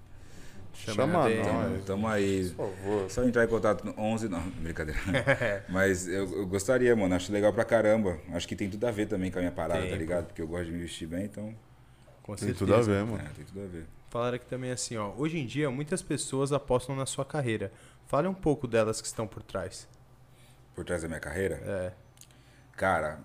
Chama 0.73 1.25
DM. 1.27 1.43
nós. 1.43 1.45
Tamo, 1.45 1.83
tamo 1.83 2.07
aí. 2.07 2.49
Por 2.49 2.69
favor. 2.69 3.09
Só 3.09 3.23
entrar 3.23 3.45
em 3.45 3.47
contato 3.47 3.85
no 3.85 3.93
11, 3.97 4.29
não, 4.29 4.41
brincadeira. 4.61 4.99
Mas 5.69 6.07
eu, 6.07 6.39
eu 6.39 6.47
gostaria, 6.47 6.95
mano, 6.95 7.13
acho 7.13 7.31
legal 7.31 7.53
pra 7.53 7.63
caramba. 7.63 8.19
Acho 8.33 8.47
que 8.47 8.55
tem 8.55 8.69
tudo 8.69 8.85
a 8.85 8.91
ver 8.91 9.07
também 9.07 9.29
com 9.29 9.37
a 9.37 9.41
minha 9.41 9.51
parada, 9.51 9.81
Tem, 9.81 9.91
tá 9.91 9.95
ligado? 9.95 10.25
Porque 10.25 10.41
eu 10.41 10.47
gosto 10.47 10.65
de 10.65 10.71
me 10.71 10.79
vestir 10.79 11.07
bem, 11.07 11.25
então 11.25 11.53
Com 12.23 12.35
Tem 12.35 12.47
certeza. 12.49 12.59
tudo 12.59 12.75
a 12.75 12.81
ver, 12.81 13.03
mano. 13.05 13.17
é, 13.23 13.29
tem 13.35 13.45
tudo 13.45 13.61
a 13.63 13.67
ver. 13.67 13.85
Falaram 14.09 14.35
aqui 14.35 14.45
também 14.45 14.71
assim, 14.71 14.97
ó. 14.97 15.11
Hoje 15.17 15.37
em 15.39 15.45
dia, 15.45 15.69
muitas 15.71 16.01
pessoas 16.01 16.51
apostam 16.51 16.95
na 16.95 17.05
sua 17.05 17.25
carreira. 17.25 17.71
Fale 18.07 18.27
um 18.27 18.33
pouco 18.33 18.67
delas 18.67 18.99
que 19.01 19.07
estão 19.07 19.25
por 19.27 19.41
trás. 19.41 19.87
Por 20.75 20.83
trás 20.85 21.01
da 21.01 21.07
minha 21.07 21.19
carreira, 21.19 21.55
É. 21.65 21.91
cara, 22.75 23.19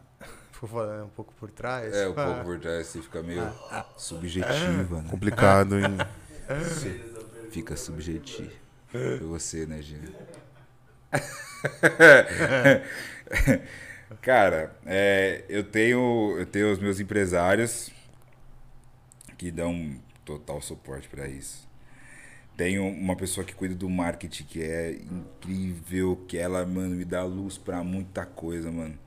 Vou 0.60 0.70
falar 0.70 1.04
um 1.04 1.08
pouco 1.10 1.34
por 1.34 1.50
trás. 1.50 1.94
é 1.94 2.08
um 2.08 2.14
pouco 2.14 2.42
por 2.44 2.58
trás, 2.58 2.88
assim, 2.88 3.02
fica 3.02 3.22
meio 3.22 3.42
subjetiva, 3.96 5.02
né? 5.02 5.08
Complicado, 5.10 5.76
hein? 5.78 5.98
Fica 7.50 7.76
subjetivo. 7.76 8.50
Foi 8.88 9.18
você, 9.18 9.66
né, 9.66 9.82
Gina? 9.82 10.08
Cara, 14.22 14.74
é, 14.86 15.44
eu 15.48 15.64
tenho 15.64 16.36
eu 16.38 16.46
tenho 16.46 16.72
os 16.72 16.78
meus 16.78 17.00
empresários 17.00 17.90
que 19.36 19.50
dão 19.50 19.96
total 20.24 20.60
suporte 20.60 21.08
pra 21.08 21.28
isso. 21.28 21.66
Tenho 22.56 22.86
uma 22.88 23.14
pessoa 23.14 23.44
que 23.44 23.54
cuida 23.54 23.74
do 23.74 23.88
marketing 23.88 24.44
que 24.44 24.62
é 24.62 24.92
incrível, 24.92 26.24
que 26.26 26.38
ela, 26.38 26.64
mano, 26.64 26.96
me 26.96 27.04
dá 27.04 27.22
luz 27.22 27.58
pra 27.58 27.84
muita 27.84 28.24
coisa, 28.24 28.72
mano. 28.72 28.98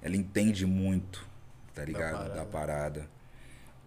Ela 0.00 0.16
entende 0.16 0.64
muito, 0.64 1.26
tá 1.74 1.84
ligado? 1.84 2.12
parada. 2.12 2.34
Da 2.34 2.44
parada. 2.44 3.08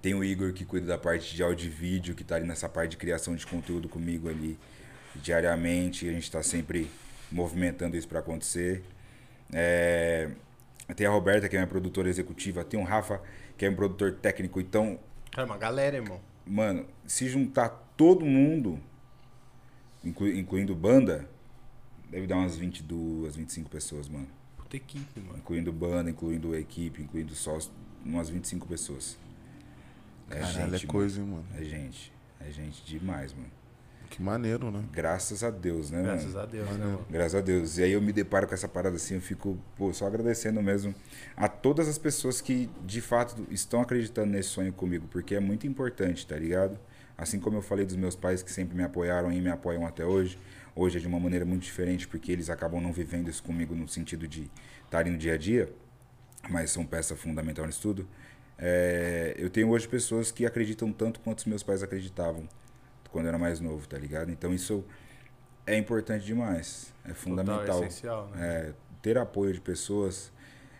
Tem 0.01 0.13
o 0.13 0.23
Igor 0.23 0.53
que 0.53 0.65
cuida 0.65 0.85
da 0.85 0.97
parte 0.97 1.33
de 1.33 1.41
áudio 1.41 1.67
e 1.67 1.69
vídeo, 1.69 2.13
que 2.13 2.23
tá 2.23 2.35
ali 2.35 2.45
nessa 2.45 2.69
parte 2.69 2.91
de 2.91 2.97
criação 2.97 3.35
de 3.35 3.45
conteúdo 3.47 3.87
comigo 3.89 4.29
ali 4.29 4.57
diariamente. 5.15 6.07
A 6.07 6.11
gente 6.11 6.29
tá 6.29 6.43
sempre 6.43 6.89
movimentando 7.31 7.97
isso 7.97 8.07
pra 8.07 8.19
acontecer. 8.19 8.83
É, 9.53 10.29
Tem 10.95 11.07
a 11.07 11.09
Roberta, 11.09 11.47
que 11.49 11.55
é 11.55 11.59
minha 11.59 11.67
produtora 11.67 12.09
executiva. 12.09 12.63
Tem 12.63 12.79
o 12.79 12.83
Rafa, 12.83 13.21
que 13.57 13.65
é 13.65 13.69
um 13.69 13.75
produtor 13.75 14.13
técnico. 14.13 14.59
Então, 14.59 14.99
Cara, 15.35 15.45
uma 15.45 15.57
galera, 15.57 15.97
irmão. 15.97 16.21
mano, 16.45 16.85
se 17.05 17.27
juntar 17.27 17.67
todo 17.97 18.25
mundo, 18.25 18.79
inclu- 20.01 20.33
incluindo 20.33 20.73
banda, 20.73 21.29
deve 22.09 22.25
dar 22.25 22.37
umas 22.37 22.55
22, 22.55 23.35
25 23.35 23.69
pessoas, 23.69 24.07
mano. 24.07 24.29
Puta 24.55 24.77
equipe, 24.77 25.19
mano. 25.19 25.37
Incluindo 25.37 25.73
banda, 25.73 26.09
incluindo 26.09 26.53
a 26.53 26.57
equipe, 26.59 27.01
incluindo 27.01 27.35
sócio, 27.35 27.69
umas 28.05 28.29
25 28.29 28.65
pessoas. 28.65 29.17
É 30.29 30.39
Caralho, 30.39 30.73
é 30.73 30.77
gente, 30.77 30.87
coisa, 30.87 31.19
hein, 31.19 31.27
mano. 31.27 31.43
mano. 31.51 31.61
É 31.61 31.65
gente. 31.65 32.13
É 32.39 32.49
gente 32.49 32.81
demais, 32.85 33.33
mano. 33.33 33.51
Que 34.09 34.21
maneiro, 34.21 34.71
né? 34.71 34.83
Graças 34.91 35.43
a 35.43 35.49
Deus, 35.49 35.91
né, 35.91 36.01
Graças 36.01 36.33
mano? 36.33 36.39
a 36.39 36.45
Deus, 36.45 36.69
né, 36.69 36.85
mano? 36.85 37.05
Graças 37.09 37.35
a 37.35 37.41
Deus. 37.41 37.77
E 37.77 37.83
aí 37.83 37.91
eu 37.91 38.01
me 38.01 38.13
deparo 38.13 38.47
com 38.47 38.53
essa 38.53 38.67
parada 38.67 38.95
assim, 38.95 39.15
eu 39.15 39.21
fico 39.21 39.57
pô, 39.75 39.93
só 39.93 40.07
agradecendo 40.07 40.61
mesmo 40.61 40.93
a 41.35 41.47
todas 41.47 41.87
as 41.87 41.97
pessoas 41.97 42.41
que 42.41 42.69
de 42.85 43.01
fato 43.01 43.45
estão 43.49 43.81
acreditando 43.81 44.31
nesse 44.31 44.49
sonho 44.49 44.71
comigo, 44.71 45.07
porque 45.11 45.35
é 45.35 45.39
muito 45.39 45.67
importante, 45.67 46.25
tá 46.25 46.37
ligado? 46.37 46.79
Assim 47.17 47.39
como 47.39 47.57
eu 47.57 47.61
falei 47.61 47.85
dos 47.85 47.95
meus 47.95 48.15
pais 48.15 48.43
que 48.43 48.51
sempre 48.51 48.75
me 48.75 48.83
apoiaram 48.83 49.31
e 49.31 49.39
me 49.39 49.49
apoiam 49.49 49.85
até 49.85 50.05
hoje, 50.05 50.37
hoje 50.75 50.97
é 50.97 50.99
de 51.01 51.07
uma 51.07 51.19
maneira 51.19 51.45
muito 51.45 51.63
diferente, 51.63 52.07
porque 52.07 52.31
eles 52.31 52.49
acabam 52.49 52.81
não 52.81 52.91
vivendo 52.91 53.29
isso 53.29 53.41
comigo 53.41 53.73
no 53.73 53.87
sentido 53.87 54.27
de 54.27 54.49
estarem 54.83 55.13
no 55.13 55.17
dia 55.17 55.33
a 55.33 55.37
dia, 55.37 55.69
mas 56.49 56.71
são 56.71 56.85
peça 56.85 57.15
fundamental 57.15 57.65
nisso 57.65 57.81
tudo. 57.81 58.07
É, 58.57 59.33
eu 59.37 59.49
tenho 59.49 59.69
hoje 59.69 59.87
pessoas 59.87 60.31
que 60.31 60.45
acreditam 60.45 60.91
tanto 60.91 61.19
quanto 61.19 61.39
os 61.39 61.45
meus 61.45 61.63
pais 61.63 61.83
acreditavam 61.83 62.47
quando 63.15 63.27
eu 63.27 63.29
era 63.29 63.37
mais 63.37 63.61
novo, 63.61 63.87
tá 63.87 63.97
ligado? 63.97 64.29
Então 64.29 64.53
isso 64.53 64.83
é 65.65 65.77
importante 65.77 66.25
demais, 66.25 66.93
é 67.05 67.13
fundamental. 67.13 67.59
Total, 67.59 67.83
essencial, 67.85 68.27
né? 68.27 68.45
É, 68.45 68.73
ter 69.01 69.17
apoio 69.17 69.53
de 69.53 69.61
pessoas 69.61 70.33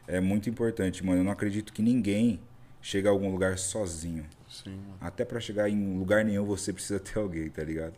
é 0.06 0.20
muito 0.20 0.50
importante, 0.50 1.02
mano. 1.02 1.22
Eu 1.22 1.24
não 1.24 1.32
acredito 1.32 1.72
que 1.72 1.82
ninguém 1.82 2.42
chega 2.82 3.08
a 3.08 3.12
algum 3.14 3.32
lugar 3.32 3.58
sozinho. 3.58 4.26
Sim, 4.50 4.72
mano. 4.72 4.98
Até 5.00 5.24
pra 5.24 5.40
chegar 5.40 5.70
em 5.70 5.98
lugar 5.98 6.26
nenhum 6.26 6.44
você 6.44 6.74
precisa 6.74 7.00
ter 7.00 7.18
alguém, 7.18 7.50
tá 7.50 7.64
ligado? 7.64 7.96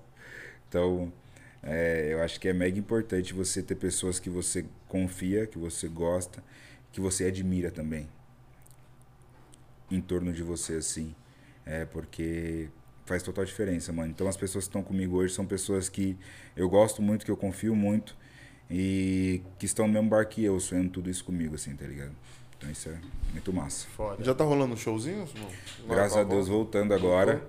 Então, 0.69 1.11
é, 1.64 2.09
eu 2.14 2.22
acho 2.22 2.39
que 2.39 2.47
é 2.47 2.53
mega 2.53 2.77
importante 2.77 3.34
você 3.34 3.64
ter 3.64 3.73
pessoas 3.73 4.19
que 4.19 4.30
você 4.30 4.68
confia, 4.88 5.47
que 5.47 5.57
você 5.57 5.88
gosta, 5.88 6.43
que 6.91 7.01
você 7.01 7.26
admira 7.26 7.72
também. 7.72 8.07
Em 9.89 9.99
torno 9.99 10.31
de 10.31 10.43
você, 10.43 10.76
assim. 10.76 11.15
É, 11.65 11.85
porque 11.85 12.69
faz 13.07 13.23
total 13.23 13.45
diferença, 13.45 13.91
mano. 13.91 14.11
Então, 14.11 14.27
as 14.27 14.38
pessoas 14.38 14.65
que 14.65 14.69
estão 14.69 14.84
comigo 14.84 15.15
hoje 15.15 15.34
são 15.34 15.45
pessoas 15.45 15.89
que 15.89 16.17
eu 16.55 16.69
gosto 16.69 17.01
muito, 17.01 17.25
que 17.25 17.31
eu 17.31 17.38
confio 17.38 17.75
muito 17.75 18.15
e 18.69 19.41
que 19.57 19.65
estão 19.65 19.88
no 19.88 19.93
mesmo 19.93 20.09
bar 20.09 20.27
que 20.27 20.43
eu, 20.43 20.59
sonhando 20.59 20.89
tudo 20.89 21.09
isso 21.09 21.23
comigo, 21.23 21.55
assim, 21.55 21.75
tá 21.75 21.85
ligado? 21.88 22.11
Então, 22.57 22.69
isso 22.69 22.89
é 22.89 22.97
muito 23.31 23.53
massa. 23.53 23.88
Foda. 23.95 24.23
Já 24.23 24.35
tá 24.35 24.43
rolando 24.43 24.73
um 24.73 24.77
showzinho? 24.77 25.27
Não? 25.35 25.88
Graças 25.88 26.17
a 26.17 26.23
Deus, 26.23 26.47
voltando 26.47 26.93
agora. 26.93 27.41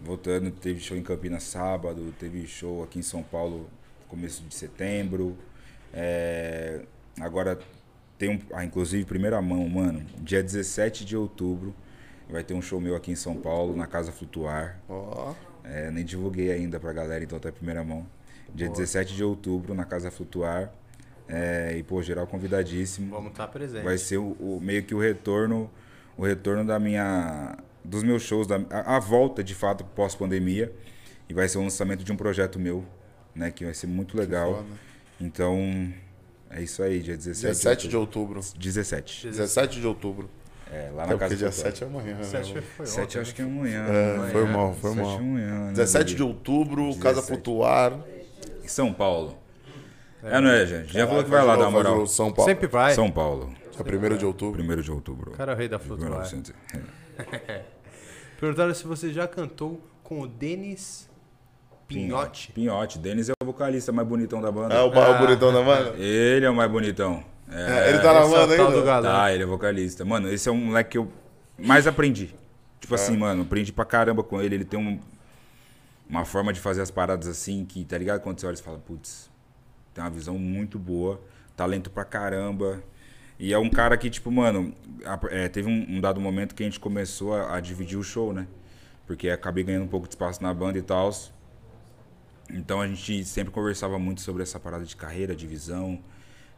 Voltando, 0.00 0.50
teve 0.50 0.80
show 0.80 0.96
em 0.96 1.02
Campinas 1.02 1.44
sábado, 1.44 2.12
teve 2.18 2.46
show 2.46 2.82
aqui 2.82 2.98
em 2.98 3.02
São 3.02 3.22
Paulo 3.22 3.70
começo 4.08 4.42
de 4.42 4.54
setembro. 4.54 5.36
É, 5.92 6.82
agora 7.20 7.58
tem 8.18 8.28
um. 8.30 8.40
Ah, 8.52 8.64
inclusive, 8.64 9.04
primeira 9.04 9.40
mão, 9.40 9.68
mano. 9.68 10.04
Dia 10.18 10.42
17 10.42 11.04
de 11.04 11.16
outubro 11.16 11.74
vai 12.28 12.42
ter 12.44 12.54
um 12.54 12.62
show 12.62 12.80
meu 12.80 12.94
aqui 12.96 13.10
em 13.12 13.16
São 13.16 13.36
Paulo, 13.36 13.76
na 13.76 13.86
Casa 13.86 14.10
Flutuar. 14.12 14.78
Ó, 14.88 15.34
É, 15.62 15.90
nem 15.90 16.04
divulguei 16.04 16.50
ainda 16.52 16.78
pra 16.78 16.92
galera, 16.92 17.24
então 17.24 17.38
tá 17.38 17.48
em 17.48 17.52
primeira 17.52 17.82
mão. 17.82 18.06
Dia 18.54 18.68
17 18.68 19.14
de 19.14 19.24
outubro, 19.24 19.74
na 19.74 19.84
Casa 19.84 20.10
Flutuar. 20.10 20.72
É, 21.26 21.74
e, 21.78 21.82
pô, 21.82 22.02
geral 22.02 22.26
convidadíssimo. 22.26 23.10
Vamos 23.10 23.30
estar 23.30 23.48
presentes. 23.48 23.82
Vai 23.84 23.96
ser 23.96 24.18
o, 24.18 24.36
o- 24.38 24.60
meio 24.62 24.82
que 24.82 24.94
o 24.94 24.98
retorno, 25.00 25.70
o 26.18 26.22
retorno 26.24 26.64
da 26.66 26.78
minha, 26.78 27.56
dos 27.82 28.02
meus 28.02 28.22
shows, 28.22 28.46
da, 28.46 28.56
a, 28.68 28.96
a 28.96 29.00
volta 29.00 29.42
de 29.42 29.54
fato 29.54 29.84
pós 29.84 30.14
pandemia 30.14 30.70
e 31.28 31.32
vai 31.32 31.48
ser 31.48 31.56
o 31.58 31.62
lançamento 31.62 32.04
de 32.04 32.12
um 32.12 32.16
projeto 32.16 32.58
meu, 32.60 32.84
né, 33.34 33.50
que 33.50 33.64
vai 33.64 33.72
ser 33.72 33.86
muito 33.86 34.16
legal. 34.18 34.64
Então 35.20 35.92
é 36.50 36.62
isso 36.62 36.82
aí, 36.82 37.00
dia 37.00 37.16
17, 37.16 37.46
17 37.48 37.88
de 37.88 37.96
outubro. 37.96 38.40
17. 38.58 39.26
17 39.28 39.80
de 39.80 39.86
outubro. 39.86 40.28
É, 40.74 40.90
lá 40.92 41.04
É 41.04 41.06
na 41.06 41.12
porque 41.12 41.18
casa 41.18 41.36
dia 41.36 41.48
do 41.48 41.54
Totó. 41.54 41.62
7 41.62 41.84
é 41.84 41.86
amanhã. 41.86 42.14
né? 42.16 42.24
7 42.24 42.60
foi 42.60 42.86
7 42.86 43.04
ontem, 43.04 43.18
acho 43.20 43.30
né? 43.30 43.36
que 43.36 43.42
é 43.42 43.44
amanhã. 43.44 43.86
É, 43.86 44.18
né? 44.18 44.28
foi 44.32 44.44
mal, 44.46 44.74
foi 44.74 44.90
7 44.90 45.02
mal. 45.02 45.12
é 45.12 45.18
amanhã, 45.18 45.64
né, 45.66 45.72
17 45.72 46.04
de 46.04 46.12
Guri? 46.14 46.28
outubro, 46.28 46.84
Casa 46.96 47.20
17. 47.20 47.26
Flutuar. 47.26 48.00
Em 48.64 48.68
São 48.68 48.92
Paulo. 48.92 49.38
É, 50.22 50.40
não 50.40 50.50
é, 50.50 50.66
gente? 50.66 50.92
Já 50.92 51.06
falou 51.06 51.22
que 51.22 51.30
vai 51.30 51.44
lá 51.44 51.54
dar 51.54 51.68
uma 51.68 51.70
moral. 51.70 52.06
São 52.06 52.32
Paulo. 52.32 52.50
Sempre 52.50 52.66
vai. 52.66 52.94
São 52.94 53.10
Paulo, 53.10 53.52
Dia 53.72 54.14
1 54.14 54.16
de 54.16 54.24
outubro. 54.24 54.62
1 54.62 54.80
de 54.80 54.90
outubro. 54.90 55.30
Cara, 55.32 55.52
é 55.52 55.54
o 55.54 55.58
rei 55.58 55.68
da 55.68 55.78
de. 55.78 56.02
1900. 56.02 56.52
Perguntaram 58.40 58.74
se 58.74 58.86
você 58.86 59.12
já 59.12 59.28
cantou 59.28 59.80
com 60.02 60.20
o 60.20 60.26
Denis 60.26 61.08
Pinhote. 61.86 62.52
Pinhote. 62.52 62.98
Denis 62.98 63.28
é 63.28 63.32
o 63.42 63.46
vocalista 63.46 63.92
mais 63.92 64.08
bonitão 64.08 64.40
da 64.40 64.50
banda. 64.50 64.74
É 64.74 64.80
o, 64.80 64.86
o 64.86 65.18
bonitão 65.18 65.52
da 65.52 65.62
banda? 65.62 65.94
Ele 65.98 66.46
é 66.46 66.50
o 66.50 66.54
mais 66.54 66.70
bonitão. 66.70 67.22
É, 67.50 67.86
É, 67.86 67.88
ele 67.90 67.98
tá 67.98 68.12
na 68.12 68.20
é 68.20 68.24
o 68.24 68.30
banda 68.30 68.56
do 68.56 68.62
ainda? 68.62 68.82
galã. 68.82 69.08
Tá, 69.08 69.32
ele 69.32 69.42
é 69.42 69.46
vocalista. 69.46 70.04
Mano, 70.04 70.28
esse 70.32 70.48
é 70.48 70.52
um 70.52 70.56
moleque 70.66 70.90
que 70.92 70.98
eu 70.98 71.10
mais 71.58 71.86
aprendi. 71.86 72.34
Tipo 72.80 72.94
assim, 72.94 73.16
mano, 73.16 73.42
aprendi 73.42 73.72
pra 73.72 73.84
caramba 73.84 74.22
com 74.22 74.40
ele. 74.40 74.54
Ele 74.56 74.64
tem 74.64 74.78
um- 74.78 75.00
uma 76.08 76.24
forma 76.24 76.52
de 76.52 76.60
fazer 76.60 76.82
as 76.82 76.90
paradas 76.90 77.28
assim 77.28 77.64
que, 77.64 77.84
tá 77.84 77.96
ligado? 77.96 78.20
Quando 78.20 78.38
você 78.40 78.46
olha 78.46 78.54
e 78.54 78.62
fala, 78.62 78.78
putz, 78.78 79.30
tem 79.94 80.02
uma 80.04 80.10
visão 80.10 80.38
muito 80.38 80.78
boa, 80.78 81.20
talento 81.56 81.90
pra 81.90 82.04
caramba. 82.04 82.82
E 83.38 83.52
é 83.52 83.58
um 83.58 83.68
cara 83.70 83.96
que, 83.96 84.08
tipo, 84.10 84.30
mano, 84.30 84.72
é, 85.30 85.48
teve 85.48 85.68
um, 85.68 85.96
um 85.96 86.00
dado 86.00 86.20
momento 86.20 86.54
que 86.54 86.62
a 86.62 86.66
gente 86.66 86.78
começou 86.78 87.34
a, 87.34 87.56
a 87.56 87.60
dividir 87.60 87.98
o 87.98 88.02
show, 88.02 88.32
né? 88.32 88.46
Porque 89.06 89.28
acabei 89.28 89.64
ganhando 89.64 89.84
um 89.84 89.88
pouco 89.88 90.06
de 90.06 90.12
espaço 90.14 90.42
na 90.42 90.52
banda 90.54 90.78
e 90.78 90.82
tal. 90.82 91.10
Então 92.50 92.80
a 92.80 92.86
gente 92.86 93.24
sempre 93.24 93.52
conversava 93.52 93.98
muito 93.98 94.20
sobre 94.20 94.42
essa 94.42 94.60
parada 94.60 94.84
de 94.84 94.94
carreira, 94.94 95.34
de 95.34 95.46
visão, 95.46 95.98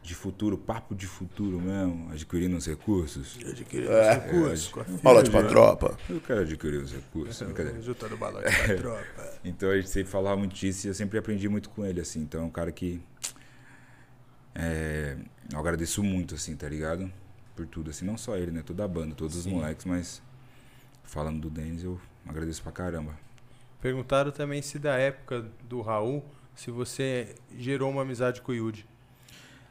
de 0.07 0.15
futuro, 0.15 0.57
papo 0.57 0.95
de 0.95 1.05
futuro 1.05 1.59
mesmo, 1.59 2.09
adquirindo 2.11 2.55
os 2.55 2.65
recursos. 2.65 3.37
Adquirir 3.45 3.89
É. 3.89 4.01
os 4.17 4.23
recursos 4.23 4.67
com 4.69 4.79
a 4.79 4.85
filha. 4.85 4.97
Fala 4.99 5.21
de 5.21 5.29
pra 5.29 5.43
tropa. 5.43 5.97
Eu 6.09 6.21
quero 6.21 6.41
adquirir 6.41 6.77
os 6.77 6.93
recursos, 6.93 7.41
brincadeira. 7.45 7.81
Juntando 7.81 8.15
balote 8.15 8.45
pra 8.65 8.77
tropa. 8.77 9.39
Então 9.43 9.69
a 9.69 9.75
gente 9.75 9.89
sempre 9.89 10.09
falava 10.09 10.37
muito 10.37 10.55
disso 10.55 10.87
e 10.87 10.89
eu 10.89 10.93
sempre 10.93 11.17
aprendi 11.19 11.49
muito 11.49 11.69
com 11.69 11.85
ele, 11.85 11.99
assim. 11.99 12.21
Então 12.21 12.41
é 12.41 12.43
um 12.45 12.49
cara 12.49 12.71
que. 12.71 13.01
é, 14.55 15.17
eu 15.51 15.59
agradeço 15.59 16.01
muito, 16.03 16.35
assim, 16.35 16.55
tá 16.55 16.67
ligado? 16.69 17.11
Por 17.55 17.65
tudo, 17.67 17.89
assim. 17.89 18.05
Não 18.05 18.17
só 18.17 18.37
ele, 18.37 18.51
né? 18.51 18.63
Toda 18.65 18.85
a 18.85 18.87
banda, 18.87 19.13
todos 19.13 19.35
os 19.35 19.45
moleques, 19.45 19.85
mas. 19.85 20.21
Falando 21.03 21.39
do 21.41 21.49
Denis, 21.49 21.83
eu 21.83 21.99
agradeço 22.27 22.61
pra 22.63 22.71
caramba. 22.71 23.17
Perguntaram 23.81 24.31
também 24.31 24.61
se 24.61 24.77
da 24.79 24.95
época 24.97 25.45
do 25.67 25.81
Raul, 25.81 26.23
se 26.55 26.69
você 26.71 27.35
gerou 27.57 27.89
uma 27.91 28.01
amizade 28.01 28.41
com 28.41 28.51
o 28.51 28.55
Yudi. 28.55 28.85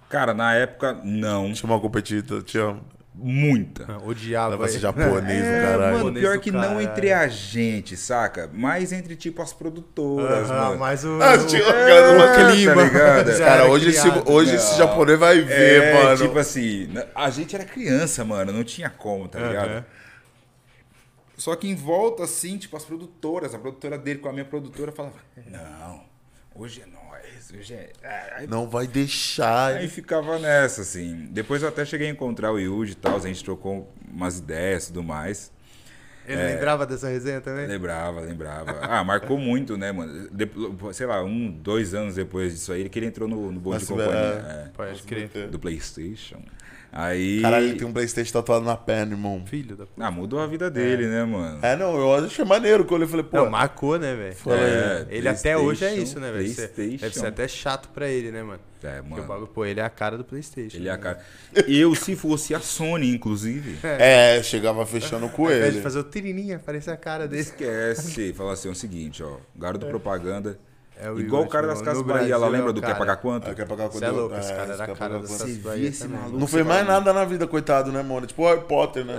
Cara, 0.08 0.32
na 0.34 0.54
época, 0.54 0.98
não. 1.04 1.52
Tinha 1.52 1.70
uma 1.70 1.80
competida, 1.80 2.40
tinha. 2.42 2.76
Muita. 3.18 3.86
Ah, 3.88 3.98
odiava 4.04 4.62
esse 4.66 4.74
ele. 4.74 4.82
japonês 4.82 5.42
É, 5.42 5.62
caralho. 5.62 5.98
mano, 6.04 6.20
pior 6.20 6.38
que 6.38 6.50
não 6.50 6.60
caralho. 6.60 6.80
entre 6.82 7.14
a 7.14 7.26
gente, 7.28 7.96
saca? 7.96 8.50
Mas 8.52 8.92
entre, 8.92 9.16
tipo, 9.16 9.40
as 9.40 9.54
produtoras, 9.54 10.50
Aham, 10.50 10.64
mano. 10.68 10.78
mas 10.80 11.02
o, 11.02 11.18
Ah, 11.22 11.34
o- 11.34 11.46
tinha- 11.46 11.62
o 11.62 11.72
cara, 11.72 12.12
uma 12.12 12.50
clima. 12.52 12.74
tá 12.74 12.82
ligado? 12.84 13.38
Cara, 13.38 13.68
hoje, 13.70 13.88
esse, 13.88 14.02
criado. 14.02 14.30
hoje 14.30 14.54
esse 14.56 14.70
Não. 14.72 14.78
japonês 14.78 15.18
vai 15.18 15.40
ver, 15.40 15.82
É, 15.82 15.94
mano. 15.94 16.16
tipo 16.22 16.38
assim, 16.38 16.88
na- 16.88 17.06
a 17.14 17.30
gente 17.30 17.54
era 17.56 17.64
criança, 17.64 18.22
mano, 18.22 18.52
não 18.52 18.62
tinha 18.62 18.90
como, 18.90 19.26
tá 19.28 19.38
ligado? 19.38 19.70
Aham. 19.70 19.84
Só 21.38 21.56
que 21.56 21.68
em 21.68 21.74
volta, 21.74 22.24
assim, 22.24 22.58
tipo, 22.58 22.76
as 22.76 22.84
produtoras, 22.84 23.54
a 23.54 23.58
produtora 23.58 23.96
dele 23.96 24.18
com 24.18 24.28
a 24.28 24.32
minha 24.32 24.44
produtora 24.44 24.92
falava, 24.92 25.14
não, 25.50 26.02
hoje 26.58 26.82
é 26.82 26.86
nós, 26.86 27.52
hoje 27.56 27.74
é... 27.74 27.92
Aí, 28.36 28.46
Não 28.46 28.68
vai 28.68 28.86
deixar. 28.86 29.74
aí 29.76 29.88
ficava 29.88 30.38
nessa, 30.38 30.82
assim. 30.82 31.26
Depois 31.30 31.62
eu 31.62 31.68
até 31.68 31.84
cheguei 31.84 32.08
a 32.08 32.10
encontrar 32.10 32.52
o 32.52 32.58
Yuji 32.58 32.92
e 32.92 32.94
tal, 32.96 33.16
a 33.16 33.20
gente 33.20 33.42
trocou 33.44 33.92
umas 34.10 34.38
ideias 34.38 34.84
e 34.84 34.86
tudo 34.88 35.02
mais. 35.02 35.52
Ele 36.28 36.40
É. 36.40 36.54
lembrava 36.54 36.84
dessa 36.84 37.08
resenha 37.08 37.40
também? 37.40 37.68
Lembrava, 37.68 38.20
lembrava. 38.20 38.80
Ah, 38.82 39.04
marcou 39.04 39.38
muito, 39.38 39.76
né, 39.76 39.92
mano? 39.92 40.28
Depo- 40.30 40.92
sei 40.92 41.06
lá, 41.06 41.22
um, 41.22 41.48
dois 41.52 41.94
anos 41.94 42.16
depois 42.16 42.52
disso 42.52 42.72
aí, 42.72 42.88
que 42.88 42.98
ele 42.98 43.06
entrou 43.06 43.28
no, 43.28 43.52
no 43.52 43.60
bonde 43.60 43.78
de 43.78 43.86
companhia. 43.86 44.12
é. 44.12 44.68
Pode 44.74 45.02
crer. 45.04 45.30
é, 45.34 45.46
do 45.46 45.56
Playstation. 45.58 46.42
Aí... 46.98 47.43
Caralho, 47.43 47.66
ele 47.66 47.74
tem 47.78 47.86
um 47.86 47.93
Playstation 47.93 48.32
tatuado 48.32 48.64
na 48.64 48.74
perna, 48.74 49.12
irmão. 49.12 49.43
Filho 49.44 49.77
da 49.77 49.85
puta. 49.85 50.02
Ah, 50.06 50.10
mudou 50.10 50.40
a 50.40 50.47
vida 50.47 50.70
dele, 50.70 51.06
né, 51.06 51.24
mano? 51.24 51.59
É, 51.60 51.77
não, 51.77 51.94
eu 51.94 52.24
achei 52.24 52.43
maneiro 52.43 52.86
quando 52.86 53.02
eu 53.02 53.09
falei, 53.09 53.23
pô. 53.24 53.36
Não, 53.36 53.51
marcou, 53.51 53.98
né, 53.98 54.14
velho? 54.14 54.35
Aí. 54.47 55.06
Ele 55.18 55.28
até 55.28 55.59
hoje 55.59 55.85
é 55.85 55.89
PlayStation, 55.89 56.02
isso, 56.02 56.20
né, 56.20 56.32
velho? 56.32 56.43
Deve 56.44 56.55
ser- 56.55 56.62
Deve 56.68 56.74
ser 56.74 56.98
PlayStation. 56.98 57.27
até 57.27 57.48
chato 57.48 57.90
pra 57.90 58.09
ele, 58.09 58.31
né, 58.31 58.43
mano? 58.43 58.60
É, 58.82 58.97
Porque 59.02 59.06
o 59.09 59.10
mano. 59.10 59.27
bagulho, 59.27 59.47
pô, 59.48 59.64
ele 59.66 59.81
é 59.81 59.82
a 59.82 59.90
cara 59.90 60.16
do 60.16 60.24
Playstation. 60.24 60.77
Ele 60.78 60.89
é 60.89 60.93
a 60.93 60.97
né? 60.97 61.02
cara. 61.02 61.20
Eu, 61.68 61.94
se 61.94 62.16
fosse 62.16 62.55
a 62.55 62.60
Sony, 62.60 63.10
inclusive, 63.14 63.77
É, 63.85 64.43
chegava 64.43 64.86
fechando 64.86 65.28
com 65.28 65.44
Ao 65.47 65.51
invés 65.52 65.66
ele. 65.68 65.77
de 65.78 65.82
fazer 65.82 65.98
o 65.98 66.05
tirininha, 66.05 66.59
parecia 66.64 66.93
a 66.94 66.97
cara 66.97 67.28
dele. 67.28 67.43
esquece. 67.43 68.32
Fala 68.32 68.52
assim, 68.55 68.68
é 68.68 68.73
o 68.73 68.74
seguinte, 68.74 69.23
ó. 69.23 69.36
Garoto 69.55 69.86
propaganda. 69.86 70.59
É 70.98 71.10
o 71.10 71.20
igual 71.20 71.43
o 71.43 71.48
cara 71.48 71.66
das 71.66 71.82
Casas 71.82 72.02
Brasil 72.02 72.23
Bahia, 72.23 72.35
ela 72.35 72.47
é 72.47 72.48
o 72.48 72.52
lembra 72.52 72.73
do 72.73 72.81
cara. 72.81 72.94
Quer 72.94 72.98
Pagar 72.98 73.16
Quanto? 73.16 73.51
Ah, 73.51 73.55
quer 73.55 73.66
pagar 73.66 73.89
Você 73.89 74.05
é 74.05 74.10
louco, 74.10 74.35
esse 74.35 74.48
cara 74.48 74.62
esse 74.62 74.73
era 74.82 74.93
a 74.93 74.97
cara 74.97 75.18
das 75.18 75.28
quanto? 75.28 75.40
Casas 75.40 75.56
Bahia? 75.59 75.93
Não 76.32 76.47
fez 76.47 76.66
mais 76.66 76.86
nada 76.86 77.12
na 77.12 77.24
vida, 77.24 77.47
coitado, 77.47 77.93
né, 77.93 78.02
mano? 78.02 78.27
Tipo 78.27 78.43
o 78.43 78.48
Harry 78.48 78.62
Potter, 78.62 79.05
né? 79.05 79.14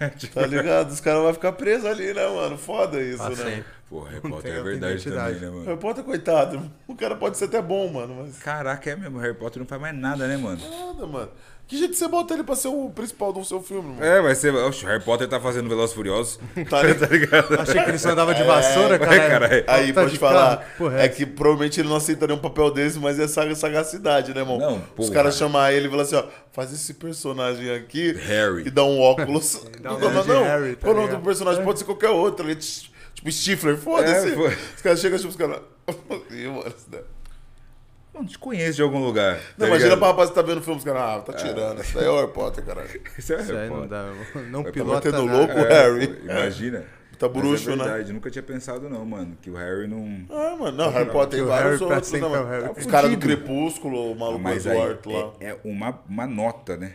É. 0.00 0.08
Tá 0.34 0.46
ligado? 0.46 0.90
Os 0.90 1.00
caras 1.00 1.22
vão 1.22 1.32
ficar 1.32 1.52
presos 1.52 1.86
ali, 1.86 2.12
né, 2.12 2.26
mano? 2.26 2.58
Foda 2.58 3.00
isso, 3.00 3.18
Pra 3.18 3.30
né? 3.44 3.64
Pô, 3.94 4.00
Harry 4.00 4.20
Não 4.24 4.30
Potter 4.32 4.50
tem 4.50 4.60
é 4.60 4.62
verdade 4.64 5.04
também, 5.04 5.34
né, 5.36 5.50
mano? 5.50 5.64
Harry 5.66 5.78
Potter, 5.78 6.02
coitado. 6.02 6.68
O 6.88 6.96
cara 6.96 7.14
pode 7.14 7.36
ser 7.38 7.44
até 7.44 7.62
bom, 7.62 7.88
mano, 7.92 8.16
mas. 8.22 8.38
Caraca, 8.38 8.90
é 8.90 8.96
mesmo. 8.96 9.18
Harry 9.20 9.34
Potter 9.34 9.60
não 9.60 9.68
faz 9.68 9.80
mais 9.80 9.94
nada, 9.96 10.26
né, 10.26 10.36
mano? 10.36 10.58
Nada, 10.68 11.06
mano. 11.06 11.28
Que 11.66 11.78
jeito 11.78 11.94
você 11.94 12.06
bota 12.08 12.34
ele 12.34 12.42
pra 12.42 12.56
ser 12.56 12.68
o 12.68 12.90
principal 12.90 13.32
do 13.32 13.42
seu 13.44 13.62
filme, 13.62 13.90
mano? 13.94 14.04
É, 14.04 14.20
vai 14.20 14.34
ser. 14.34 14.52
Oxe, 14.52 14.84
o 14.84 14.88
Harry 14.88 15.02
Potter 15.02 15.28
tá 15.28 15.38
fazendo 15.40 15.68
Velozes 15.68 15.92
e 15.92 15.94
Furiosos. 15.94 16.40
Tá 16.68 16.82
ligado? 16.82 17.60
Achei 17.60 17.82
que 17.84 17.88
ele 17.88 17.98
só 17.98 18.10
andava 18.10 18.34
de 18.34 18.42
vassoura, 18.42 18.96
É, 18.96 18.98
cara. 18.98 19.28
caralho. 19.28 19.64
Aí, 19.68 19.92
Tá 19.92 20.00
pode 20.00 20.12
de 20.14 20.18
falar. 20.18 20.66
é 20.98 21.04
é. 21.04 21.08
que 21.08 21.24
provavelmente 21.24 21.80
ele 21.80 21.88
não 21.88 21.96
aceitaria 21.96 22.34
um 22.34 22.38
papel 22.40 22.72
desse, 22.72 22.98
mas 22.98 23.18
é 23.20 23.28
saga- 23.28 23.54
sagacidade, 23.54 24.34
né, 24.34 24.40
irmão? 24.40 24.58
Não, 24.58 24.74
Os 24.78 24.82
porra. 25.06 25.12
caras 25.12 25.36
chamar 25.36 25.72
ele 25.72 25.86
e 25.86 25.90
falar 25.90 26.02
assim, 26.02 26.16
ó, 26.16 26.24
faz 26.52 26.72
esse 26.72 26.94
personagem 26.94 27.70
aqui. 27.72 28.12
Harry. 28.12 28.66
E 28.66 28.70
dá 28.70 28.82
um 28.84 29.00
óculos. 29.00 29.64
Dá 29.80 29.94
um 29.94 29.98
não, 30.00 30.24
não, 30.24 30.42
Harry, 30.44 30.74
tá 30.74 30.82
Qual 30.88 30.94
o 30.96 31.00
nome 31.00 31.14
do 31.16 31.22
personagem? 31.22 31.62
Pode 31.64 31.78
ser 31.78 31.84
qualquer 31.84 32.10
outro. 32.10 32.50
ele- 32.50 32.58
Tipo, 33.14 33.30
Stifler, 33.32 33.76
foda-se. 33.76 34.28
É, 34.32 34.48
os 34.76 34.82
caras 34.82 35.00
chegam, 35.00 35.18
tipo, 35.18 35.30
os 35.30 35.36
caras... 35.36 35.60
Mano, 38.12 38.28
te 38.28 38.38
conheço 38.38 38.76
de 38.76 38.82
algum 38.82 39.04
lugar. 39.04 39.34
Não, 39.34 39.40
tá 39.58 39.66
imagina 39.66 39.84
ligado? 39.94 39.98
pra 39.98 40.08
rapaz 40.08 40.28
que 40.28 40.34
tá 40.36 40.42
vendo 40.42 40.58
o 40.58 40.62
filme, 40.62 40.78
os 40.78 40.84
caras, 40.84 41.02
ah, 41.02 41.20
tá 41.20 41.32
tirando. 41.32 41.80
Isso 41.82 41.94
daí 41.96 42.06
é 42.06 42.10
o 42.10 42.16
Harry 42.20 42.32
Potter, 42.32 42.64
caralho. 42.64 42.88
Isso 43.18 43.32
é 43.32 43.40
Isso 43.40 43.52
Harry 43.52 43.58
aí 43.64 43.68
não 43.68 43.76
Potter. 43.76 43.88
dá. 43.90 44.12
Não 44.50 44.62
Vai 44.62 44.72
pilota 44.72 45.10
nada. 45.10 45.22
louco. 45.24 45.52
o 45.54 45.58
É, 45.66 45.82
Harry. 45.82 46.06
pô, 46.08 46.24
Imagina. 46.30 46.84
Tá 47.18 47.28
bruxo, 47.28 47.70
é 47.70 47.76
né? 47.76 47.84
verdade, 47.84 48.12
nunca 48.12 48.28
tinha 48.30 48.42
pensado 48.42 48.88
não, 48.90 49.04
mano, 49.04 49.36
que 49.40 49.48
o 49.48 49.54
Harry 49.54 49.86
não... 49.86 50.26
Ah, 50.30 50.56
mano, 50.58 50.76
não, 50.76 50.90
Harry 50.90 51.10
Potter 51.10 51.38
tem 51.38 51.42
o 51.42 51.46
vários 51.46 51.80
outros, 51.80 52.10
né, 52.12 52.18
sempre 52.18 52.26
é 52.26 52.28
o 52.28 52.30
mano? 52.44 52.48
Harry. 52.50 52.80
Os 52.80 52.86
caras 52.86 53.10
do. 53.12 53.18
Crepúsculo, 53.18 54.12
o 54.12 54.16
maluco 54.18 54.40
Mas 54.40 54.66
aí 54.66 54.76
Eduardo 54.76 55.10
lá. 55.12 55.32
é, 55.40 55.50
é 55.50 55.58
uma, 55.64 56.00
uma 56.08 56.26
nota, 56.26 56.76
né? 56.76 56.92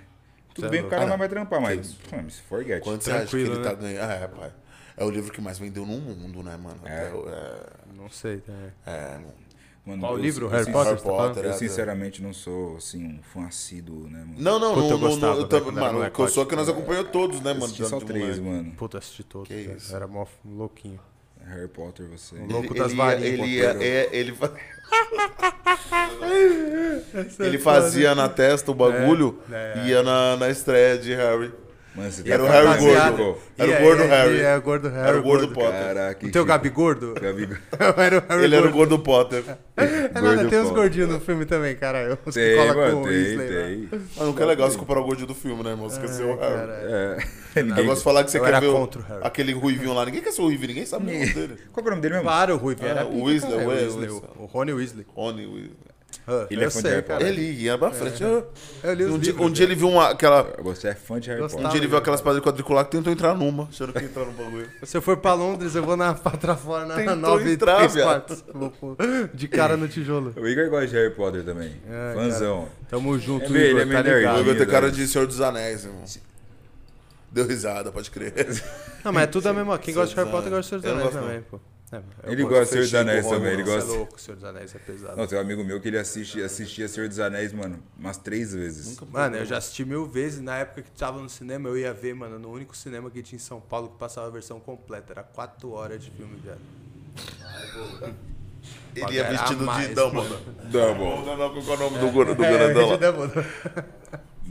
Tudo 0.53 0.69
bem 0.69 0.79
é 0.79 0.81
que 0.83 0.87
o 0.87 0.89
cara 0.89 1.05
não 1.05 1.17
vai 1.17 1.29
trampar, 1.29 1.61
mas... 1.61 1.95
Mano, 2.11 2.29
se 2.29 2.41
forget. 2.41 2.81
Quanto 2.83 3.01
você 3.03 3.11
acha 3.11 3.27
que 3.27 3.37
ele 3.37 3.55
né? 3.57 3.63
tá 3.63 3.73
ganhando? 3.73 4.11
É, 4.11 4.27
pai. 4.27 4.51
É 4.99 5.03
o 5.05 5.09
livro 5.09 5.31
que 5.31 5.41
mais 5.41 5.57
vendeu 5.57 5.85
no 5.85 5.97
mundo, 5.97 6.43
né, 6.43 6.57
mano? 6.57 6.79
É. 6.85 7.11
O- 7.13 7.29
é, 7.29 7.59
Não 7.95 8.09
sei, 8.09 8.37
tá. 8.37 8.53
é, 8.85 9.13
mano. 9.13 9.33
Mano, 9.85 10.01
Qual 10.01 10.17
eu- 10.17 10.21
livro? 10.21 10.45
eu 10.45 10.49
Harry 10.49 10.65
Potter? 10.71 10.91
Harry 10.91 10.99
você 11.01 11.05
tá? 11.05 11.09
Potter, 11.11 11.43
Eu 11.45 11.49
é. 11.51 11.53
sinceramente 11.53 12.21
não 12.21 12.33
sou, 12.33 12.75
assim, 12.77 13.03
um 13.05 13.19
fã 13.23 13.47
assíduo, 13.47 14.07
né, 14.09 14.19
mano? 14.19 14.35
Não, 14.37 14.59
não, 14.59 14.73
Puta, 14.75 14.87
no, 14.87 14.91
eu 14.91 14.99
gostava, 14.99 15.35
quando 15.47 15.55
era 15.79 15.91
mano, 15.93 16.05
o 16.05 16.11
que 16.11 16.19
eu 16.19 16.27
sou 16.27 16.43
é 16.43 16.45
que 16.45 16.55
nós 16.55 16.69
acompanhamos 16.69 17.11
todos, 17.11 17.39
né, 17.41 17.51
Eu 17.51 17.55
mano? 17.55 17.73
só 17.73 17.99
três, 17.99 18.37
moleque. 18.39 18.41
mano. 18.63 18.71
Puta, 18.75 18.97
assisti 18.99 19.23
todos. 19.23 19.47
Que 19.47 19.63
cara. 19.63 19.77
isso. 19.77 19.95
Era 19.95 20.05
mó 20.07 20.25
louquinho. 20.45 20.99
Harry 21.45 21.67
Potter, 21.69 22.05
você... 22.07 22.35
Louco 22.35 22.73
Ele, 22.73 22.79
das 22.79 22.91
ele, 22.91 22.99
ia, 22.99 23.05
varinhas, 23.05 23.23
ele, 23.33 23.45
ia, 23.47 23.67
Potter. 23.73 23.87
é, 23.87 24.09
ele, 24.11 24.35
fa- 24.35 24.51
ele 27.39 27.57
fazia 27.57 28.13
na 28.13 28.29
testa 28.29 28.69
o 28.71 28.75
bagulho 28.75 29.39
É, 29.51 29.73
é. 29.77 29.81
e 29.85 29.89
ia 29.89 30.03
na, 30.03 30.35
na 30.37 30.49
estreia 30.49 30.97
de 30.97 31.13
Harry. 31.15 31.51
Mano, 31.95 32.11
você 32.11 32.21
E 32.23 32.31
era 32.31 32.43
o 32.43 32.45
tá 32.45 32.51
Harry 32.53 32.67
baseado- 32.67 33.17
gordo. 33.17 33.37
Era 33.57 33.67
o 33.71 33.73
é- 33.73 33.81
gordo 33.81 34.03
é- 34.03 34.07
Harry. 34.07 34.39
É, 34.41 34.55
o 34.57 34.61
gordo 34.61 34.89
Harry. 34.89 35.07
Era 35.09 35.19
o 35.19 35.23
gordo 35.23 35.47
Potter. 35.49 35.71
Caraca, 35.85 36.27
O 36.27 36.31
teu 36.31 36.43
que- 36.43 36.47
Gabi 36.49 36.69
gordo? 36.69 37.13
Gabi... 37.19 37.49
era 37.97 38.17
o 38.19 38.23
Harry 38.29 38.43
Ele 38.43 38.55
era 38.55 38.67
o 38.67 38.71
gordo. 38.71 38.97
gordo 38.97 38.99
Potter. 38.99 39.43
É 39.75 40.09
nada, 40.13 40.35
gordo 40.35 40.49
tem 40.49 40.59
uns 40.59 40.69
gordinhos 40.69 41.09
no 41.09 41.19
filme 41.19 41.45
também, 41.45 41.75
cara. 41.75 42.13
Os 42.25 42.33
que 42.35 42.39
Tem, 42.39 42.55
colam 42.57 42.73
com 42.73 42.79
mano, 42.81 43.01
o 43.01 43.03
tem, 43.07 43.11
Weasley. 43.11 43.37
lá. 43.37 43.65
tem. 43.65 43.89
Mas 44.17 44.27
nunca 44.27 44.43
é 44.43 44.45
legal 44.45 44.69
você 44.69 44.77
comparar 44.77 44.99
o 45.01 45.03
gordinho 45.03 45.27
do 45.27 45.35
filme, 45.35 45.63
né, 45.63 45.71
irmão? 45.71 45.87
Esqueceu 45.87 46.27
o 46.29 46.39
Harry. 46.39 46.53
Cara, 46.55 46.73
É, 46.83 47.17
Eu 47.55 47.65
ninguém... 47.65 47.85
gosto 47.87 47.97
de 47.97 48.03
falar 48.03 48.23
que 48.23 48.31
você 48.31 48.37
Eu 48.37 48.41
quer 48.43 48.49
era 48.49 48.59
ver 48.59 48.67
o- 48.67 48.75
o 48.77 48.85
Harry. 48.85 49.21
aquele 49.23 49.53
ruivinho 49.53 49.93
lá. 49.93 50.05
Ninguém 50.05 50.21
quer 50.21 50.31
ser 50.31 50.41
o 50.41 50.45
ruivinho, 50.45 50.67
ninguém 50.67 50.85
sabe 50.85 51.09
o 51.09 51.11
nome 51.13 51.33
dele. 51.33 51.57
Qual 51.73 51.83
que 51.83 51.89
é 51.89 51.91
o 51.91 51.95
nome 51.95 52.01
dele 52.03 52.13
mesmo? 52.15 52.29
Para, 52.29 52.53
o 52.53 52.57
Ruivo. 52.57 52.85
Era 52.85 53.01
Ah, 53.01 53.05
o 53.05 53.09
pica, 53.09 53.23
Weasley, 53.25 53.53
o 53.53 53.55
o 53.55 53.67
Weasley. 53.67 53.99
Weasley. 54.01 54.09
O 54.37 54.43
o 54.43 54.45
Rony 54.45 54.73
Weasley. 54.73 55.05
Rony 55.15 55.45
Weasley. 55.47 55.88
Ah, 56.27 56.45
Ele 56.51 56.61
é 56.63 56.67
eu 56.67 56.71
fã 56.71 56.77
de 56.77 56.81
sei, 56.83 56.91
Harry 56.91 57.03
cara. 57.07 57.19
Potter? 57.19 57.33
Ele 57.39 57.51
ia 57.63 57.77
pra 57.77 57.91
frente. 57.91 58.23
ah. 58.23 58.43
Eu 58.83 58.93
li 58.93 59.03
os 59.03 59.11
Um 59.13 59.17
dia, 59.19 59.35
um 59.41 59.49
dia 59.51 59.65
ele 59.65 59.73
viu 59.75 59.89
uma, 59.89 60.09
aquela. 60.09 60.43
Você 60.61 60.89
é 60.89 60.93
fã 60.93 61.19
de 61.19 61.27
Harry 61.29 61.41
Gostava. 61.41 61.59
Um 61.61 61.63
Potter. 61.63 61.71
dia 61.71 61.79
ele 61.81 61.87
viu 61.87 61.97
aquelas 61.97 62.21
paradas 62.21 62.41
de 62.43 62.47
quadricular 62.47 62.85
que 62.85 62.91
tentou 62.91 63.11
entrar 63.11 63.33
numa, 63.35 63.63
achando 63.63 63.91
que 63.93 63.99
ia 63.99 64.05
entrar 64.05 64.25
no 64.25 64.31
bagulho. 64.33 64.69
Se 64.83 64.95
eu 64.95 65.01
for 65.01 65.17
pra 65.17 65.33
Londres, 65.33 65.73
eu 65.75 65.83
vou 65.83 65.97
na 65.97 66.13
patra 66.13 66.55
fora 66.55 66.85
na 66.85 66.95
Tentou 66.95 67.15
9 67.15 67.49
e 67.49 67.53
entrar, 67.53 67.77
3 67.77 67.93
viado. 67.95 68.05
quartos. 68.07 68.43
Vou 68.53 68.69
pôr 68.69 68.95
De 69.33 69.47
cara 69.47 69.75
no 69.75 69.87
tijolo. 69.87 70.33
O 70.37 70.47
Igor 70.47 70.69
gosta 70.69 70.87
de 70.87 70.95
Harry 70.95 71.15
Potter 71.15 71.43
também. 71.43 71.73
É, 71.89 72.13
Fãzão. 72.13 72.69
Tamo 72.89 73.17
junto, 73.17 73.45
É 73.45 73.47
Igor, 73.47 73.57
ele 73.57 73.79
é 73.79 73.79
tá 73.79 73.85
meio 73.85 73.99
O 73.99 74.17
ligado? 74.19 74.33
nerdinho. 74.35 74.41
Igor 74.41 74.55
tem 74.55 74.67
cara 74.67 74.91
de 74.91 75.07
Senhor 75.07 75.25
dos 75.25 75.41
Anéis, 75.41 75.83
irmão. 75.85 76.03
Deu 77.31 77.45
risada, 77.47 77.91
pode 77.91 78.09
crer. 78.11 78.33
Não, 79.03 79.11
mas 79.13 79.23
é 79.23 79.27
tudo 79.27 79.47
a 79.47 79.53
mesma. 79.53 79.77
Quem 79.79 79.93
gosta 79.93 80.09
de 80.09 80.15
Harry 80.15 80.29
Potter 80.31 80.49
gosta 80.51 80.77
de 80.77 80.81
Senhor 80.81 80.81
dos 80.81 81.03
Eu 81.03 81.07
Anéis 81.09 81.13
também, 81.25 81.41
pô. 81.49 81.59
É, 81.91 81.97
eu 82.23 82.31
Ele 82.33 82.43
gosta 82.43 82.65
de 82.65 82.69
Senhor 82.69 82.83
dos 82.83 82.93
Anéis 82.95 83.25
também, 83.27 83.51
ele 83.53 83.63
Rony, 83.63 83.63
Você 83.63 83.71
é 83.71 83.75
gosta. 83.81 83.91
louco, 83.97 84.21
Senhor 84.21 84.35
dos 84.35 84.43
Anéis 84.45 84.75
é 84.75 84.79
pesado. 84.79 85.17
Não, 85.17 85.25
tem 85.27 85.37
um 85.37 85.41
amigo 85.41 85.63
meu 85.63 85.81
que 85.81 85.87
ele 85.87 85.97
assiste, 85.97 86.41
assistia 86.41 86.87
Senhor 86.87 87.09
dos 87.09 87.19
Anéis, 87.19 87.51
mano, 87.51 87.81
umas 87.97 88.17
três 88.17 88.53
vezes. 88.53 88.99
Mano, 89.11 89.37
eu 89.37 89.45
já 89.45 89.57
assisti 89.57 89.83
mil 89.83 90.05
vezes. 90.05 90.39
Na 90.39 90.57
época 90.57 90.83
que 90.83 90.91
tava 90.91 91.19
no 91.19 91.27
cinema, 91.29 91.67
eu 91.67 91.77
ia 91.77 91.91
ver, 91.93 92.13
mano, 92.13 92.37
no 92.37 92.51
único 92.51 92.77
cinema 92.77 93.09
que 93.09 93.23
tinha 93.23 93.37
em 93.37 93.39
São 93.41 93.59
Paulo 93.59 93.89
que 93.89 93.97
passava 93.97 94.27
a 94.27 94.29
versão 94.29 94.59
completa. 94.59 95.13
Era 95.13 95.23
quatro 95.23 95.71
horas 95.71 96.03
de 96.03 96.11
filme, 96.11 96.39
velho. 96.43 96.59
Ele 98.95 99.13
ia 99.15 99.29
vestido 99.29 99.63
mais, 99.65 99.87
de 99.89 99.95
Dumbledore. 99.95 100.31
mano. 100.43 100.55
Double. 100.71 101.25
Não, 101.25 101.37
não, 101.37 101.63
qual 101.63 101.73
é 101.73 101.77
o 101.77 101.89
nome 101.89 101.97
do, 101.99 102.11
gordo- 102.11 102.35
do 102.35 102.43
É, 102.43 102.51
grandão 102.51 102.99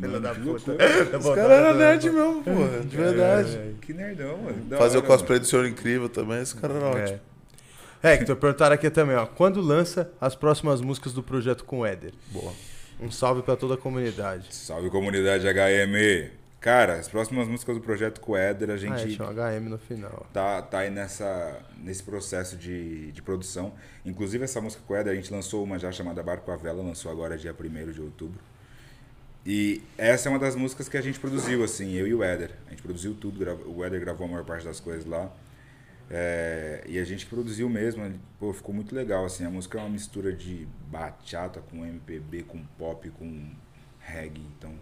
Filho 0.00 0.20
da 0.20 0.34
puta. 0.34 0.72
Os 1.18 1.34
caras 1.34 1.50
eram 1.50 1.74
nerd 1.74 2.10
mesmo, 2.10 2.42
porra, 2.42 2.80
de 2.80 2.96
verdade. 2.96 3.74
Que 3.80 3.92
nerdão, 3.92 4.38
mano. 4.38 4.76
Fazer 4.78 4.96
o 4.98 5.00
hora, 5.00 5.06
cosplay 5.08 5.38
do 5.38 5.46
Senhor 5.46 5.66
Incrível 5.66 6.08
também, 6.08 6.40
esse 6.42 6.54
cara 6.54 6.74
era 6.74 6.86
ótimo. 6.86 7.20
É. 8.02 8.12
Hector, 8.14 8.36
perguntaram 8.36 8.74
aqui 8.74 8.90
também, 8.90 9.16
ó. 9.16 9.26
Quando 9.26 9.60
lança 9.60 10.10
as 10.20 10.34
próximas 10.36 10.80
músicas 10.80 11.12
do 11.12 11.22
projeto 11.22 11.64
com 11.64 11.80
o 11.80 11.86
Éder? 11.86 12.12
Boa. 12.30 12.52
Um 13.00 13.10
salve 13.10 13.42
pra 13.42 13.56
toda 13.56 13.74
a 13.74 13.76
comunidade. 13.76 14.54
Salve 14.54 14.88
comunidade 14.90 15.46
HM. 15.46 16.30
Cara, 16.60 16.94
as 16.94 17.08
próximas 17.08 17.46
músicas 17.46 17.76
do 17.76 17.80
projeto 17.80 18.20
com 18.20 18.32
o 18.32 18.36
Éder, 18.36 18.70
a 18.70 18.72
Ah, 18.72 18.74
é, 18.74 18.78
gente 18.78 19.14
tinha 19.16 19.28
um 19.28 19.32
HM 19.32 19.68
no 19.68 19.78
final. 19.78 20.26
tá, 20.32 20.60
tá 20.62 20.78
aí 20.80 20.90
nessa, 20.90 21.56
nesse 21.80 22.02
processo 22.02 22.56
de, 22.56 23.12
de 23.12 23.22
produção. 23.22 23.72
Inclusive, 24.04 24.42
essa 24.44 24.60
música 24.60 24.82
com 24.86 24.92
o 24.92 24.96
Éder, 24.96 25.12
a 25.12 25.16
gente 25.16 25.32
lançou 25.32 25.62
uma 25.62 25.78
já 25.78 25.92
chamada 25.92 26.20
Barco 26.22 26.50
à 26.50 26.56
Vela, 26.56 26.82
lançou 26.82 27.12
agora 27.12 27.36
dia 27.38 27.54
1 27.54 27.92
de 27.92 28.00
outubro. 28.00 28.40
E 29.50 29.82
essa 29.96 30.28
é 30.28 30.30
uma 30.30 30.38
das 30.38 30.54
músicas 30.54 30.90
que 30.90 30.96
a 30.98 31.00
gente 31.00 31.18
produziu, 31.18 31.64
assim, 31.64 31.94
eu 31.94 32.06
e 32.06 32.12
o 32.12 32.22
Éder. 32.22 32.50
A 32.66 32.70
gente 32.70 32.82
produziu 32.82 33.14
tudo, 33.14 33.42
o 33.66 33.82
Éder 33.82 33.98
gravou 33.98 34.26
a 34.26 34.30
maior 34.30 34.44
parte 34.44 34.66
das 34.66 34.78
coisas 34.78 35.06
lá. 35.06 35.34
É, 36.10 36.84
e 36.86 36.98
a 36.98 37.04
gente 37.04 37.24
produziu 37.24 37.66
mesmo, 37.66 38.04
ele- 38.04 38.20
pô, 38.38 38.52
ficou 38.52 38.74
muito 38.74 38.94
legal, 38.94 39.24
assim. 39.24 39.46
A 39.46 39.50
música 39.50 39.78
é 39.78 39.80
uma 39.80 39.88
mistura 39.88 40.34
de 40.34 40.68
bachata 40.90 41.60
com 41.62 41.82
MPB, 41.86 42.42
com 42.42 42.62
pop, 42.78 43.08
com 43.10 43.50
reggae, 44.00 44.42
então 44.58 44.74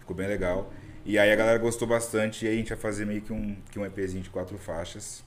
ficou 0.00 0.16
bem 0.16 0.26
legal. 0.26 0.72
E 1.04 1.16
aí 1.16 1.30
a 1.32 1.36
galera 1.36 1.58
gostou 1.58 1.86
bastante 1.86 2.44
e 2.44 2.48
aí 2.48 2.54
a 2.54 2.56
gente 2.58 2.68
vai 2.70 2.78
fazer 2.78 3.04
meio 3.04 3.22
que 3.22 3.32
um, 3.32 3.56
que 3.70 3.78
um 3.78 3.86
EPzinho 3.86 4.24
de 4.24 4.30
quatro 4.30 4.58
faixas. 4.58 5.22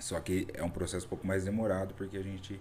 Só 0.00 0.18
que 0.18 0.48
é 0.52 0.64
um 0.64 0.70
processo 0.70 1.06
um 1.06 1.08
pouco 1.10 1.24
mais 1.24 1.44
demorado, 1.44 1.94
porque 1.94 2.16
a 2.16 2.22
gente 2.22 2.60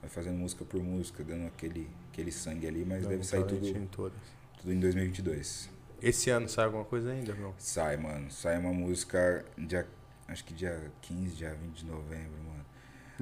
vai 0.00 0.08
fazendo 0.08 0.36
música 0.38 0.64
por 0.64 0.80
música, 0.80 1.24
dando 1.24 1.46
aquele, 1.48 1.88
aquele 2.12 2.30
sangue 2.30 2.68
ali, 2.68 2.84
mas 2.84 3.04
deve 3.10 3.24
sair 3.24 3.40
tudo, 3.48 3.66
Em 3.78 3.86
todas. 3.86 4.43
Tudo 4.64 4.72
em 4.72 4.80
2022. 4.80 5.68
Esse 6.00 6.30
ano 6.30 6.48
sai 6.48 6.64
alguma 6.64 6.84
coisa 6.84 7.12
ainda, 7.12 7.32
irmão? 7.32 7.54
Sai, 7.58 7.98
mano. 7.98 8.30
Sai 8.30 8.58
uma 8.58 8.72
música 8.72 9.44
dia. 9.58 9.86
Acho 10.26 10.42
que 10.42 10.54
dia 10.54 10.90
15, 11.02 11.36
dia 11.36 11.54
20 11.54 11.76
de 11.76 11.86
novembro, 11.86 12.38
mano. 12.48 12.64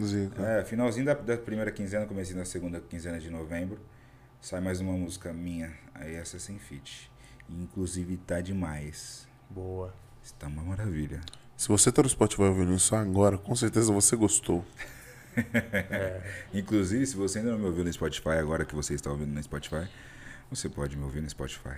Zica. 0.00 0.40
É, 0.40 0.64
finalzinho 0.64 1.04
da, 1.04 1.14
da 1.14 1.36
primeira 1.36 1.72
quinzena, 1.72 2.06
comecei 2.06 2.36
na 2.36 2.44
segunda 2.44 2.80
quinzena 2.80 3.18
de 3.18 3.28
novembro. 3.28 3.80
Sai 4.40 4.60
mais 4.60 4.80
uma 4.80 4.92
música 4.92 5.32
minha. 5.32 5.72
Aí 5.94 6.14
essa 6.14 6.36
é 6.36 6.40
sem 6.40 6.58
feat. 6.58 7.10
Inclusive 7.50 8.16
tá 8.18 8.40
demais. 8.40 9.26
Boa. 9.50 9.92
Está 10.22 10.46
uma 10.46 10.62
maravilha. 10.62 11.20
Se 11.56 11.68
você 11.68 11.90
tá 11.90 12.02
no 12.02 12.08
Spotify 12.08 12.42
ouvindo 12.42 12.72
isso 12.72 12.94
agora, 12.94 13.36
com 13.36 13.54
certeza 13.56 13.92
você 13.92 14.14
gostou. 14.14 14.64
Inclusive, 16.54 17.04
se 17.06 17.16
você 17.16 17.40
ainda 17.40 17.50
não 17.50 17.58
me 17.58 17.66
ouviu 17.66 17.84
no 17.84 17.92
Spotify, 17.92 18.30
agora 18.30 18.64
que 18.64 18.74
você 18.74 18.94
está 18.94 19.10
ouvindo 19.10 19.32
no 19.32 19.42
Spotify, 19.42 19.88
você 20.54 20.68
pode 20.68 20.96
me 20.96 21.04
ouvir 21.04 21.20
no 21.20 21.28
Spotify. 21.30 21.76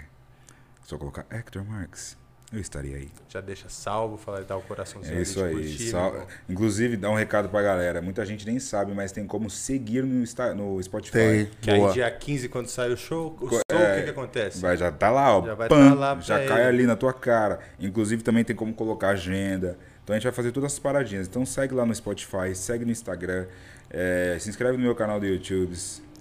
Só 0.84 0.98
colocar 0.98 1.26
Hector 1.30 1.64
Marx. 1.64 2.16
Eu 2.52 2.60
estarei 2.60 2.94
aí. 2.94 3.08
Já 3.28 3.40
deixa 3.40 3.68
salvo, 3.68 4.16
fala 4.16 4.40
e 4.42 4.44
dá 4.44 4.56
o 4.56 4.60
coraçãozinho 4.62 5.18
É 5.18 5.22
isso 5.22 5.42
aí. 5.42 5.52
curtir, 5.54 5.86
irmão. 5.88 6.26
Inclusive, 6.48 6.96
dá 6.96 7.10
um 7.10 7.14
recado 7.14 7.48
pra 7.48 7.60
galera. 7.62 8.00
Muita 8.00 8.24
gente 8.24 8.46
nem 8.46 8.60
sabe, 8.60 8.92
mas 8.94 9.10
tem 9.10 9.26
como 9.26 9.50
seguir 9.50 10.04
no, 10.04 10.22
Insta- 10.22 10.54
no 10.54 10.80
Spotify. 10.80 11.12
Tem. 11.12 11.50
Que 11.60 11.70
aí 11.72 11.80
Boa. 11.80 11.92
dia 11.92 12.08
15, 12.10 12.48
quando 12.48 12.68
sai 12.68 12.92
o 12.92 12.96
show, 12.96 13.28
o 13.28 13.48
Co- 13.48 13.48
show, 13.56 13.62
é, 13.80 13.92
o 13.92 13.96
que 13.96 14.02
que 14.04 14.10
acontece? 14.10 14.60
Vai, 14.60 14.76
já 14.76 14.92
tá 14.92 15.10
lá, 15.10 15.36
ó. 15.38 15.44
Já 15.44 15.54
vai 15.54 15.68
pam, 15.68 15.88
tá 15.88 15.94
lá 15.94 16.20
já 16.20 16.46
cai 16.46 16.60
ele. 16.60 16.68
ali 16.68 16.86
na 16.86 16.94
tua 16.94 17.12
cara. 17.12 17.58
Inclusive, 17.80 18.22
também 18.22 18.44
tem 18.44 18.54
como 18.54 18.72
colocar 18.72 19.08
agenda. 19.08 19.76
Então 20.04 20.14
a 20.14 20.18
gente 20.18 20.24
vai 20.24 20.32
fazer 20.34 20.52
todas 20.52 20.70
essas 20.70 20.78
paradinhas. 20.78 21.26
Então 21.26 21.44
segue 21.44 21.74
lá 21.74 21.84
no 21.84 21.94
Spotify, 21.94 22.54
segue 22.54 22.84
no 22.84 22.92
Instagram, 22.92 23.46
é, 23.90 24.36
se 24.38 24.48
inscreve 24.48 24.76
no 24.76 24.84
meu 24.84 24.94
canal 24.94 25.18
do 25.18 25.26
YouTube, 25.26 25.74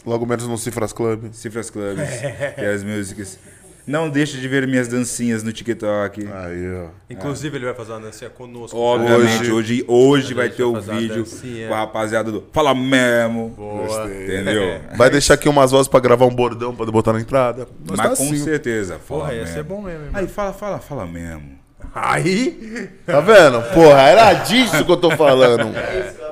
Logo 0.06 0.26
menos 0.26 0.48
no 0.48 0.58
Cifras 0.58 0.92
Club. 0.94 1.32
Cifras 1.34 1.70
Clubs 1.70 2.00
e 2.58 2.66
as 2.66 2.84
músicas. 2.84 3.40
Não 3.86 4.10
deixe 4.10 4.38
de 4.38 4.48
ver 4.48 4.66
minhas 4.66 4.88
dancinhas 4.88 5.44
no 5.44 5.52
TikTok. 5.52 6.26
Aí, 6.26 6.74
ó. 6.74 6.88
Inclusive, 7.10 7.58
ele 7.58 7.66
vai 7.66 7.74
fazer 7.74 7.92
uma 7.92 8.00
dancinha 8.00 8.30
conosco. 8.30 8.78
Obviamente, 8.78 9.52
hoje, 9.52 9.84
hoje, 9.86 10.32
A 10.32 10.36
vai 10.38 10.50
ter 10.50 10.64
o 10.64 10.72
uma 10.72 10.80
vídeo 10.80 11.26
com 11.68 11.74
a 11.74 11.80
rapaziada 11.80 12.32
do 12.32 12.46
Fala 12.54 12.74
Mesmo. 12.74 13.50
Boa. 13.50 14.06
Entendeu? 14.10 14.80
Vai 14.96 15.10
deixar 15.10 15.34
aqui 15.34 15.50
umas 15.50 15.72
vozes 15.72 15.90
pra 15.90 16.00
gravar 16.00 16.26
um 16.26 16.34
bordão 16.34 16.74
pra 16.74 16.86
botar 16.86 17.12
na 17.12 17.20
entrada. 17.20 17.68
Nós 17.86 17.98
Mas 17.98 18.10
tá 18.12 18.16
com 18.16 18.24
assim. 18.24 18.38
certeza. 18.38 19.00
Fala 19.06 19.22
Porra, 19.26 19.34
mesmo. 19.34 19.54
ser 19.54 19.64
bom 19.64 19.82
mesmo, 19.82 20.06
irmão. 20.06 20.22
Aí 20.22 20.28
fala, 20.28 20.54
fala, 20.54 20.80
fala 20.80 21.06
mesmo. 21.06 21.60
Aí, 21.94 22.90
Tá 23.06 23.20
vendo? 23.20 23.62
Porra, 23.74 24.02
era 24.04 24.34
disso 24.34 24.86
que 24.86 24.92
eu 24.92 24.98
tô 24.98 25.12
falando. 25.12 25.66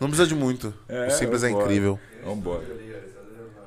Não 0.00 0.08
precisa 0.08 0.26
de 0.26 0.34
muito. 0.34 0.72
o 1.06 1.10
simples 1.10 1.42
é 1.44 1.50
incrível. 1.50 1.98
Vambora. 2.24 2.64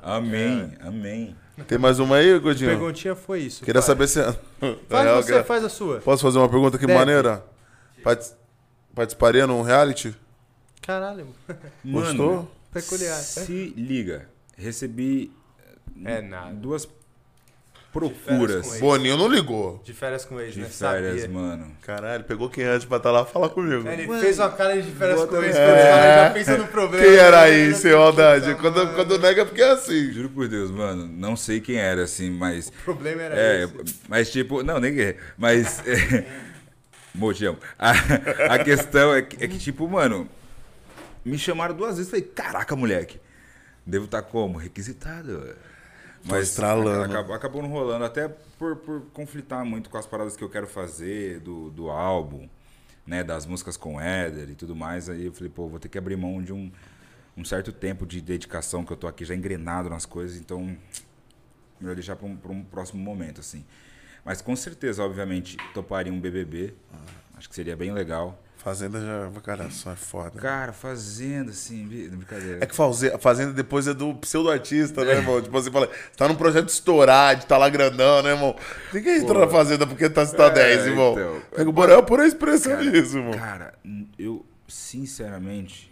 Amém, 0.02 0.72
amém. 0.80 1.36
Tem 1.68 1.78
mais 1.78 1.98
uma 2.00 2.16
aí, 2.16 2.38
Godinho? 2.38 2.70
perguntinha 2.70 3.14
foi 3.14 3.40
isso. 3.40 3.64
Queria 3.64 3.80
pai. 3.80 3.86
saber 3.86 4.08
se. 4.08 4.18
Na 4.20 4.32
Faz 4.88 5.04
real, 5.04 5.22
você, 5.22 5.42
faz 5.44 5.64
a 5.64 5.68
sua. 5.68 6.00
Posso 6.00 6.22
fazer 6.22 6.38
uma 6.38 6.48
pergunta 6.48 6.78
que 6.78 6.86
Deve. 6.86 6.98
maneira? 6.98 7.44
Partic- 8.02 8.32
Participaria 8.94 9.46
num 9.46 9.62
reality? 9.62 10.14
Caralho, 10.82 11.28
Gostou? 11.84 12.50
peculiar. 12.72 13.16
Se 13.16 13.72
liga. 13.76 14.28
Recebi 14.56 15.32
É 16.04 16.20
nada. 16.20 16.52
duas 16.54 16.88
procuras. 17.92 18.78
Boninho 18.80 19.16
não 19.16 19.28
ligou. 19.28 19.80
De 19.84 19.92
férias 19.92 20.24
com 20.24 20.40
ex, 20.40 20.54
de 20.54 20.60
né? 20.60 20.66
férias, 20.66 21.20
Sabia. 21.20 21.28
mano. 21.38 21.66
Caralho, 21.82 22.24
pegou 22.24 22.48
quem 22.48 22.64
antes 22.64 22.86
pra 22.86 22.96
estar 22.96 23.10
lá 23.10 23.24
falar 23.24 23.50
comigo. 23.50 23.86
Ele 23.88 24.06
fez 24.20 24.38
uma 24.38 24.50
cara 24.50 24.80
de 24.80 24.90
férias 24.90 25.24
com 25.26 25.42
ex, 25.42 25.54
É. 25.54 26.24
já 26.24 26.30
pensam 26.30 26.58
no 26.58 26.66
problema. 26.68 27.04
Quem 27.04 27.14
era 27.16 27.36
né? 27.36 27.42
aí, 27.44 27.74
sem 27.74 27.92
maldade? 27.92 28.46
Puta, 28.54 28.60
Quando, 28.62 28.76
mano. 28.76 28.94
quando 28.94 29.18
nega, 29.18 29.44
porque 29.44 29.60
é 29.62 29.70
assim. 29.72 30.10
Juro 30.12 30.30
por 30.30 30.48
Deus, 30.48 30.70
mano. 30.70 31.06
Não 31.06 31.36
sei 31.36 31.60
quem 31.60 31.76
era, 31.76 32.02
assim, 32.04 32.30
mas. 32.30 32.68
O 32.68 32.72
problema 32.84 33.22
era 33.22 33.34
É, 33.36 33.64
esse. 33.64 33.96
mas 34.08 34.30
tipo, 34.32 34.62
não, 34.62 34.80
nem 34.80 34.98
é. 35.00 35.16
Mas. 35.36 35.82
É, 35.86 36.24
Mo, 37.14 37.32
te 37.34 37.44
amo. 37.44 37.58
A, 37.78 37.90
a 38.54 38.58
questão 38.64 39.14
é 39.14 39.20
que, 39.20 39.44
é 39.44 39.46
que, 39.46 39.58
tipo, 39.58 39.86
mano, 39.86 40.26
me 41.22 41.36
chamaram 41.38 41.74
duas 41.74 41.96
vezes. 41.98 42.10
Falei, 42.10 42.24
caraca, 42.24 42.74
moleque. 42.74 43.20
Devo 43.84 44.06
estar 44.06 44.22
como? 44.22 44.56
Requisitado. 44.58 45.54
Mas 46.24 46.48
estralando. 46.48 47.12
Acabou, 47.12 47.34
acabou 47.34 47.62
não 47.62 47.70
rolando, 47.70 48.04
até 48.04 48.28
por, 48.28 48.76
por 48.76 49.02
conflitar 49.12 49.64
muito 49.64 49.90
com 49.90 49.98
as 49.98 50.06
paradas 50.06 50.36
que 50.36 50.44
eu 50.44 50.48
quero 50.48 50.66
fazer 50.66 51.40
do, 51.40 51.70
do 51.70 51.90
álbum, 51.90 52.48
né? 53.06 53.24
Das 53.24 53.46
músicas 53.46 53.76
com 53.76 54.00
Éder 54.00 54.50
e 54.50 54.54
tudo 54.54 54.74
mais. 54.76 55.08
Aí 55.08 55.26
eu 55.26 55.32
falei, 55.32 55.50
pô, 55.50 55.68
vou 55.68 55.78
ter 55.78 55.88
que 55.88 55.98
abrir 55.98 56.16
mão 56.16 56.42
de 56.42 56.52
um, 56.52 56.70
um 57.36 57.44
certo 57.44 57.72
tempo 57.72 58.06
de 58.06 58.20
dedicação 58.20 58.84
que 58.84 58.92
eu 58.92 58.96
tô 58.96 59.06
aqui 59.06 59.24
já 59.24 59.34
engrenado 59.34 59.88
nas 59.90 60.06
coisas, 60.06 60.38
então 60.38 60.76
melhor 61.80 61.94
deixar 61.94 62.16
para 62.16 62.26
um, 62.26 62.36
pra 62.36 62.52
um 62.52 62.62
próximo 62.62 63.02
momento, 63.02 63.40
assim. 63.40 63.64
Mas 64.24 64.40
com 64.40 64.54
certeza, 64.54 65.02
obviamente, 65.02 65.56
toparia 65.74 66.12
um 66.12 66.20
BBB. 66.20 66.74
Acho 67.36 67.48
que 67.48 67.54
seria 67.54 67.76
bem 67.76 67.92
legal. 67.92 68.41
Fazenda 68.62 69.00
já. 69.00 69.70
Só 69.70 69.90
é 69.90 69.96
foda. 69.96 70.38
Cara, 70.38 70.72
fazenda, 70.72 71.50
assim, 71.50 71.84
brincadeira. 71.84 72.58
É 72.62 72.66
que 72.66 72.74
Fazenda 73.18 73.52
depois 73.52 73.88
é 73.88 73.92
do 73.94 74.14
pseudo-artista, 74.14 75.04
né, 75.04 75.14
irmão? 75.14 75.42
Tipo 75.42 75.58
assim, 75.58 75.72
fala, 75.72 75.90
tá 76.16 76.28
num 76.28 76.36
projeto 76.36 76.66
de 76.66 76.70
estourar, 76.70 77.34
de 77.34 77.44
tá 77.44 77.58
lá 77.58 77.68
grandão, 77.68 78.22
né, 78.22 78.30
irmão? 78.30 78.54
Ninguém 78.92 79.16
entra 79.16 79.36
na 79.40 79.48
Fazenda 79.48 79.84
porque 79.84 80.08
tá, 80.08 80.24
tá 80.24 80.46
É, 80.46 80.50
10, 80.50 80.86
irmão. 80.86 81.12
então. 81.12 81.42
É 81.56 81.62
o 81.68 81.72
Borel 81.72 81.98
é 81.98 82.02
pura 82.02 82.24
expressão 82.24 82.78
disso, 82.78 83.18
irmão. 83.18 83.32
Cara, 83.32 83.74
eu, 84.16 84.46
sinceramente, 84.68 85.90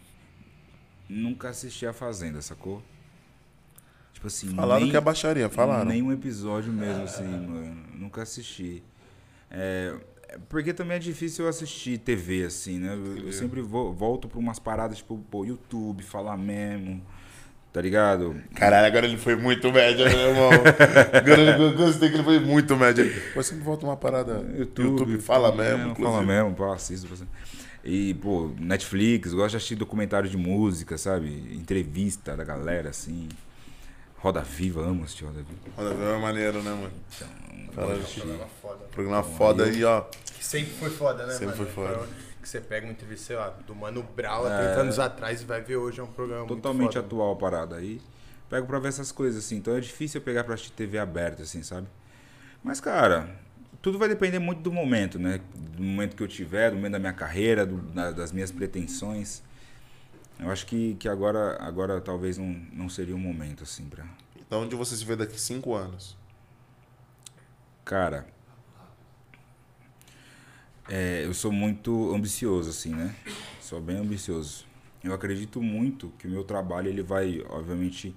nunca 1.08 1.48
assisti 1.48 1.84
a 1.86 1.92
Fazenda, 1.92 2.40
sacou? 2.40 2.80
Tipo 4.12 4.28
assim, 4.28 4.54
Falaram 4.54 4.82
nem, 4.82 4.90
que 4.92 4.96
é 4.96 5.00
baixaria, 5.00 5.48
falaram. 5.48 5.86
nenhum 5.86 6.12
episódio 6.12 6.72
mesmo, 6.72 7.02
assim, 7.02 7.24
mano. 7.24 7.76
Nunca 7.94 8.22
assisti. 8.22 8.80
É, 9.50 9.92
é 9.92 10.09
porque 10.48 10.72
também 10.72 10.96
é 10.96 11.00
difícil 11.00 11.44
eu 11.44 11.48
assistir 11.48 11.98
TV, 11.98 12.44
assim, 12.44 12.78
né? 12.78 12.94
Eu, 12.94 13.26
eu 13.26 13.32
sempre 13.32 13.60
vou- 13.60 13.92
volto 13.92 14.28
pra 14.28 14.38
umas 14.38 14.58
paradas, 14.58 14.98
tipo, 14.98 15.18
pô, 15.30 15.44
YouTube, 15.44 16.02
falar 16.02 16.36
mesmo, 16.36 17.00
tá 17.72 17.80
ligado? 17.80 18.40
Caralho, 18.54 18.86
agora 18.86 19.06
ele 19.06 19.16
foi 19.16 19.36
muito 19.36 19.72
média, 19.72 20.04
né, 20.08 20.28
irmão? 20.28 20.50
agora 21.14 21.40
eu 21.42 21.76
gostei 21.76 22.08
que 22.08 22.16
ele 22.16 22.24
foi 22.24 22.38
muito 22.40 22.76
média. 22.76 23.04
Pô, 23.34 23.42
sempre 23.42 23.64
volta 23.64 23.84
uma 23.86 23.96
parada. 23.96 24.44
YouTube, 24.56 25.18
fala 25.18 25.50
mesmo, 25.54 25.78
Fala 25.78 25.90
inclusive. 25.92 26.26
mesmo, 26.26 26.54
pô, 26.54 26.72
assisto. 26.72 27.08
E, 27.84 28.12
pô, 28.14 28.50
Netflix, 28.58 29.30
eu 29.30 29.36
gosto 29.38 29.50
de 29.52 29.56
assistir 29.56 29.74
documentário 29.74 30.28
de 30.28 30.36
música, 30.36 30.98
sabe? 30.98 31.28
Entrevista 31.54 32.36
da 32.36 32.44
galera, 32.44 32.90
assim. 32.90 33.28
Roda 34.18 34.42
Viva, 34.42 34.82
amo 34.82 35.04
assistir 35.04 35.24
Roda 35.24 35.38
Viva. 35.38 35.60
Roda 35.76 35.94
Viva 35.94 36.10
é 36.16 36.18
maneiro, 36.20 36.62
né, 36.62 36.70
mano? 36.72 36.92
Fala, 37.72 37.94
Programa 37.98 38.46
foda. 38.60 38.84
Programa 38.92 39.22
foda 39.22 39.64
aí, 39.64 39.84
ó. 39.84 40.02
Que 40.02 40.44
sempre 40.44 40.72
foi 40.74 40.90
foda, 40.90 41.26
né, 41.26 41.32
Sempre 41.34 41.46
mano? 41.56 41.56
foi 41.56 41.66
foda. 41.86 42.08
Que 42.42 42.48
você 42.48 42.60
pega 42.60 42.86
uma 42.86 42.92
entrevista, 42.92 43.26
sei 43.26 43.36
lá, 43.36 43.50
do 43.50 43.74
Mano 43.74 44.02
Brown 44.02 44.46
há 44.46 44.56
30 44.58 44.80
anos 44.80 44.98
atrás 44.98 45.42
e 45.42 45.44
vai 45.44 45.60
ver 45.60 45.76
hoje 45.76 46.00
é 46.00 46.02
um 46.02 46.06
programa 46.06 46.44
muito 46.46 46.56
Totalmente 46.56 46.94
foda. 46.94 47.06
atual 47.06 47.32
a 47.32 47.36
parada. 47.36 47.76
Aí 47.76 48.00
pego 48.48 48.66
pra 48.66 48.78
ver 48.78 48.88
essas 48.88 49.12
coisas, 49.12 49.44
assim. 49.44 49.56
Então 49.56 49.76
é 49.76 49.80
difícil 49.80 50.20
eu 50.20 50.24
pegar 50.24 50.44
pra 50.44 50.54
assistir 50.54 50.72
TV 50.72 50.98
aberta, 50.98 51.42
assim, 51.42 51.62
sabe? 51.62 51.86
Mas, 52.64 52.80
cara, 52.80 53.28
tudo 53.82 53.98
vai 53.98 54.08
depender 54.08 54.38
muito 54.38 54.62
do 54.62 54.72
momento, 54.72 55.18
né? 55.18 55.40
Do 55.54 55.82
momento 55.82 56.16
que 56.16 56.22
eu 56.22 56.28
tiver, 56.28 56.70
do 56.70 56.76
momento 56.76 56.92
da 56.92 56.98
minha 56.98 57.12
carreira, 57.12 57.64
do- 57.66 57.76
da- 57.76 58.10
das 58.10 58.32
minhas 58.32 58.50
pretensões. 58.50 59.42
Eu 60.38 60.50
acho 60.50 60.64
que, 60.66 60.94
que 60.94 61.06
agora, 61.08 61.58
agora 61.60 62.00
talvez 62.00 62.38
não, 62.38 62.46
não 62.72 62.88
seria 62.88 63.14
o 63.14 63.18
momento, 63.18 63.62
assim, 63.64 63.84
pra. 63.84 64.04
Então, 64.38 64.62
onde 64.62 64.74
você 64.74 64.96
se 64.96 65.04
vê 65.04 65.14
daqui 65.14 65.38
cinco 65.38 65.74
anos? 65.74 66.16
Cara, 67.90 68.24
é, 70.88 71.24
eu 71.24 71.34
sou 71.34 71.50
muito 71.50 72.14
ambicioso, 72.14 72.70
assim, 72.70 72.94
né? 72.94 73.16
Sou 73.60 73.80
bem 73.80 73.96
ambicioso. 73.96 74.64
Eu 75.02 75.12
acredito 75.12 75.60
muito 75.60 76.12
que 76.16 76.28
o 76.28 76.30
meu 76.30 76.44
trabalho 76.44 76.86
ele 76.86 77.02
vai, 77.02 77.44
obviamente, 77.48 78.14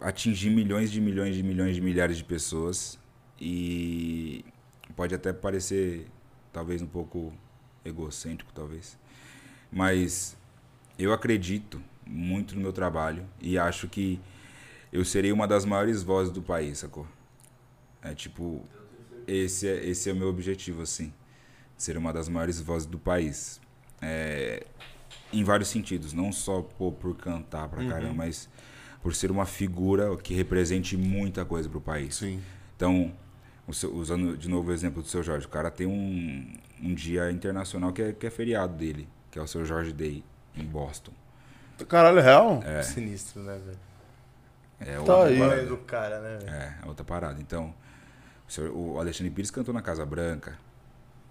atingir 0.00 0.50
milhões 0.50 0.90
de 0.90 1.00
milhões 1.00 1.36
de 1.36 1.44
milhões 1.44 1.76
de 1.76 1.80
milhares 1.80 2.16
de 2.16 2.24
pessoas 2.24 2.98
e 3.40 4.44
pode 4.96 5.14
até 5.14 5.32
parecer 5.32 6.08
talvez 6.52 6.82
um 6.82 6.88
pouco 6.88 7.32
egocêntrico, 7.84 8.50
talvez, 8.52 8.98
mas 9.70 10.36
eu 10.98 11.12
acredito 11.12 11.80
muito 12.04 12.56
no 12.56 12.62
meu 12.62 12.72
trabalho 12.72 13.24
e 13.40 13.56
acho 13.56 13.86
que 13.86 14.18
eu 14.92 15.04
serei 15.04 15.30
uma 15.30 15.46
das 15.46 15.64
maiores 15.64 16.02
vozes 16.02 16.32
do 16.32 16.42
país, 16.42 16.78
sacou? 16.78 17.06
É 18.02 18.14
tipo, 18.14 18.64
esse 19.26 19.68
é, 19.68 19.84
esse 19.86 20.08
é 20.08 20.12
o 20.12 20.16
meu 20.16 20.28
objetivo, 20.28 20.82
assim. 20.82 21.12
Ser 21.76 21.96
uma 21.96 22.12
das 22.12 22.28
maiores 22.28 22.60
vozes 22.60 22.86
do 22.86 22.98
país. 22.98 23.60
É, 24.02 24.66
em 25.32 25.44
vários 25.44 25.68
sentidos, 25.68 26.12
não 26.12 26.32
só 26.32 26.62
pô, 26.62 26.90
por 26.92 27.16
cantar 27.16 27.68
pra 27.68 27.84
caramba, 27.86 28.14
mas 28.14 28.48
por 29.02 29.14
ser 29.14 29.30
uma 29.30 29.46
figura 29.46 30.14
que 30.16 30.34
represente 30.34 30.96
muita 30.96 31.44
coisa 31.44 31.68
pro 31.68 31.80
país. 31.80 32.16
Sim. 32.16 32.42
Então, 32.76 33.12
o 33.66 33.72
seu- 33.72 33.94
usando 33.94 34.36
de 34.36 34.48
novo 34.48 34.70
o 34.70 34.72
exemplo 34.72 35.02
do 35.02 35.08
seu 35.08 35.22
Jorge, 35.22 35.46
o 35.46 35.48
cara 35.48 35.70
tem 35.70 35.86
um, 35.86 36.52
um 36.82 36.94
dia 36.94 37.30
internacional 37.30 37.92
que 37.92 38.02
é, 38.02 38.12
que 38.12 38.26
é 38.26 38.30
feriado 38.30 38.74
dele, 38.74 39.08
que 39.30 39.38
é 39.38 39.42
o 39.42 39.46
seu 39.46 39.64
Jorge 39.64 39.92
Day, 39.92 40.24
em 40.56 40.64
Boston. 40.64 41.12
Caralho, 41.88 42.18
é 42.18 42.22
real? 42.22 42.62
Sinistro, 42.82 43.42
né, 43.42 43.58
velho? 43.64 43.78
É 44.80 44.94
Tá 44.94 45.00
outra 45.00 45.28
aí. 45.28 45.38
Parada. 45.38 45.66
do 45.66 45.76
cara, 45.78 46.20
né, 46.20 46.38
velho? 46.38 46.50
É, 46.50 46.78
é 46.82 46.88
outra 46.88 47.04
parada. 47.04 47.40
Então, 47.40 47.74
o, 48.58 48.98
Alexandre 48.98 49.30
Pires 49.32 49.50
cantou 49.50 49.72
na 49.74 49.82
Casa 49.82 50.04
Branca, 50.04 50.58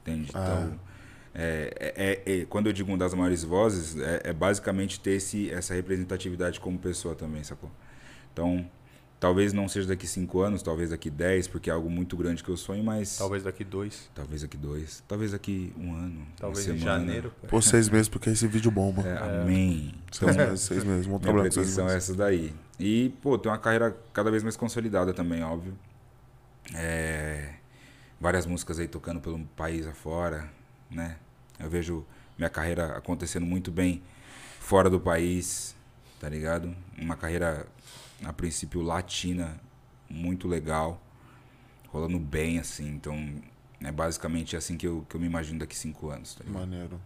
entende? 0.01 0.31
Ah. 0.33 0.39
Então, 0.67 0.79
é, 1.33 1.73
é- 1.79 1.93
é- 2.33 2.39
é- 2.41 2.45
quando 2.45 2.67
eu 2.67 2.73
digo 2.73 2.89
uma 2.89 2.97
das 2.97 3.13
maiores 3.13 3.43
vozes, 3.43 3.97
é, 3.99 4.21
é 4.25 4.33
basicamente 4.33 4.99
ter 4.99 5.11
esse, 5.11 5.49
essa 5.51 5.73
representatividade 5.73 6.59
como 6.59 6.77
pessoa 6.79 7.13
também, 7.15 7.43
sacou? 7.43 7.69
Então, 8.33 8.65
talvez 9.19 9.51
não 9.53 9.67
seja 9.67 9.87
daqui 9.89 10.07
cinco 10.07 10.39
anos, 10.41 10.61
talvez 10.63 10.89
daqui 10.91 11.09
dez, 11.09 11.47
porque 11.47 11.69
é 11.69 11.73
algo 11.73 11.89
muito 11.89 12.15
grande 12.15 12.43
que 12.43 12.49
eu 12.49 12.55
sonho, 12.57 12.83
mas... 12.83 13.17
Talvez 13.17 13.43
daqui 13.43 13.63
dois, 13.63 14.09
Talvez 14.15 14.41
daqui 14.41 14.57
dois, 14.57 15.03
talvez 15.07 15.31
daqui 15.33 15.73
um 15.77 15.93
ano, 15.93 16.25
talvez 16.37 16.65
uma 16.67 16.75
em 16.75 16.79
semana. 16.79 16.99
janeiro. 16.99 17.33
pô. 17.47 17.61
Seis 17.61 17.89
meses, 17.89 18.07
porque 18.07 18.29
esse 18.29 18.47
vídeo 18.47 18.71
bomba. 18.71 19.01
É, 19.07 19.41
Amém. 19.41 19.93
Seis 20.11 20.35
meses, 20.35 20.61
seis 20.61 20.83
meses. 20.83 21.05
Vamos 21.05 21.19
Minha 21.21 21.31
trabalhar 21.33 21.49
com 21.49 21.51
seis 21.51 21.77
é 21.77 21.81
meses. 21.83 21.97
essa 21.97 22.15
daí. 22.15 22.53
E, 22.79 23.09
pô, 23.21 23.37
tem 23.37 23.51
uma 23.51 23.57
carreira 23.57 23.95
cada 24.13 24.31
vez 24.31 24.41
mais 24.41 24.55
consolidada 24.55 25.13
também, 25.13 25.43
óbvio. 25.43 25.73
É, 26.75 27.53
várias 28.19 28.45
músicas 28.45 28.79
aí 28.79 28.87
tocando 28.87 29.19
pelo 29.19 29.39
país 29.55 29.87
afora, 29.87 30.49
né? 30.89 31.17
Eu 31.59 31.69
vejo 31.69 32.05
minha 32.37 32.49
carreira 32.49 32.97
acontecendo 32.97 33.45
muito 33.45 33.71
bem 33.71 34.01
fora 34.59 34.89
do 34.89 34.99
país, 34.99 35.75
tá 36.19 36.29
ligado? 36.29 36.75
Uma 36.97 37.15
carreira, 37.15 37.65
a 38.23 38.31
princípio, 38.31 38.81
latina, 38.81 39.59
muito 40.09 40.47
legal, 40.47 41.01
rolando 41.87 42.19
bem, 42.19 42.59
assim. 42.59 42.87
Então, 42.87 43.35
é 43.81 43.91
basicamente 43.91 44.55
assim 44.55 44.77
que 44.77 44.87
eu, 44.87 45.05
que 45.09 45.15
eu 45.15 45.21
me 45.21 45.27
imagino 45.27 45.59
daqui 45.59 45.75
cinco 45.75 46.09
anos, 46.09 46.35
tá 46.35 46.43
ligado? 46.43 46.61
Maneiro. 46.61 47.01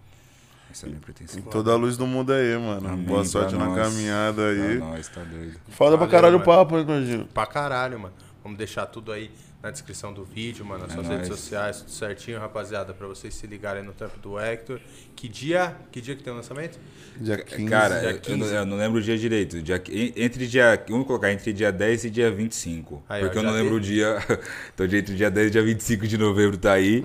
Essa 0.69 0.85
é 0.85 0.87
a 0.87 0.89
minha 0.89 1.01
pretensão. 1.01 1.39
E 1.39 1.43
toda 1.43 1.71
a 1.71 1.75
luz 1.75 1.97
do 1.97 2.07
mundo 2.07 2.33
aí, 2.33 2.57
mano. 2.57 2.87
Amém 2.89 3.05
Boa 3.05 3.19
pra 3.21 3.29
sorte 3.29 3.55
na 3.55 3.65
nós. 3.65 3.77
caminhada 3.87 4.49
aí. 4.49 4.77
Pra 4.77 4.87
nós, 4.87 5.07
tá 5.07 5.23
doido. 5.23 5.59
Foda 5.69 5.97
pra 5.97 6.05
Valeu, 6.05 6.09
caralho 6.09 6.35
o 6.37 6.39
mano. 6.39 6.45
papo, 6.51 6.77
hein, 6.79 6.85
Gordinho? 6.85 7.25
Pra 7.27 7.45
caralho, 7.45 7.99
mano. 7.99 8.13
Vamos 8.41 8.57
deixar 8.57 8.87
tudo 8.87 9.11
aí 9.11 9.31
na 9.63 9.71
descrição 9.71 10.13
do 10.13 10.25
vídeo, 10.25 10.65
mano, 10.65 10.81
nas 10.83 10.91
É 10.91 10.93
suas 10.95 11.07
nóis. 11.07 11.21
redes 11.21 11.39
sociais, 11.39 11.77
tudo 11.77 11.89
certinho, 11.91 12.37
rapaziada, 12.37 12.93
pra 12.93 13.07
vocês 13.07 13.33
se 13.33 13.47
ligarem 13.47 13.81
no 13.81 13.93
trampo 13.93 14.19
do 14.19 14.37
Hector. 14.37 14.77
Que 15.15 15.29
dia? 15.29 15.73
Que 15.89 16.01
dia 16.01 16.15
que 16.17 16.21
tem 16.21 16.33
o 16.33 16.35
lançamento? 16.35 16.77
Dia 17.15 17.37
15. 17.37 17.69
Cara, 17.69 17.99
dia 18.01 18.09
eu- 18.09 18.15
eu, 18.15 18.19
15. 18.19 18.37
não, 18.39 18.47
eu 18.47 18.65
não 18.65 18.77
lembro 18.77 18.99
o 18.99 19.01
dia 19.01 19.17
direito. 19.17 19.61
Dia, 19.61 19.81
en- 19.89 20.11
entre 20.17 20.47
dia. 20.47 20.83
Vamos 20.89 21.07
colocar 21.07 21.31
entre 21.31 21.53
dia 21.53 21.71
10 21.71 22.03
e 22.03 22.09
dia 22.09 22.29
25. 22.29 23.01
Aí, 23.07 23.21
ó, 23.21 23.25
porque 23.25 23.37
eu 23.37 23.41
já 23.41 23.47
não 23.47 23.55
lembro 23.55 23.69
tem- 23.71 23.79
o 23.79 23.81
dia. 23.81 24.17
Então, 24.75 24.85
dia- 24.85 24.99
entre 24.99 25.15
dia 25.15 25.31
10 25.31 25.47
e 25.47 25.51
dia 25.51 25.63
25 25.63 26.05
de 26.07 26.17
novembro 26.17 26.57
tá 26.57 26.73
aí. 26.73 27.01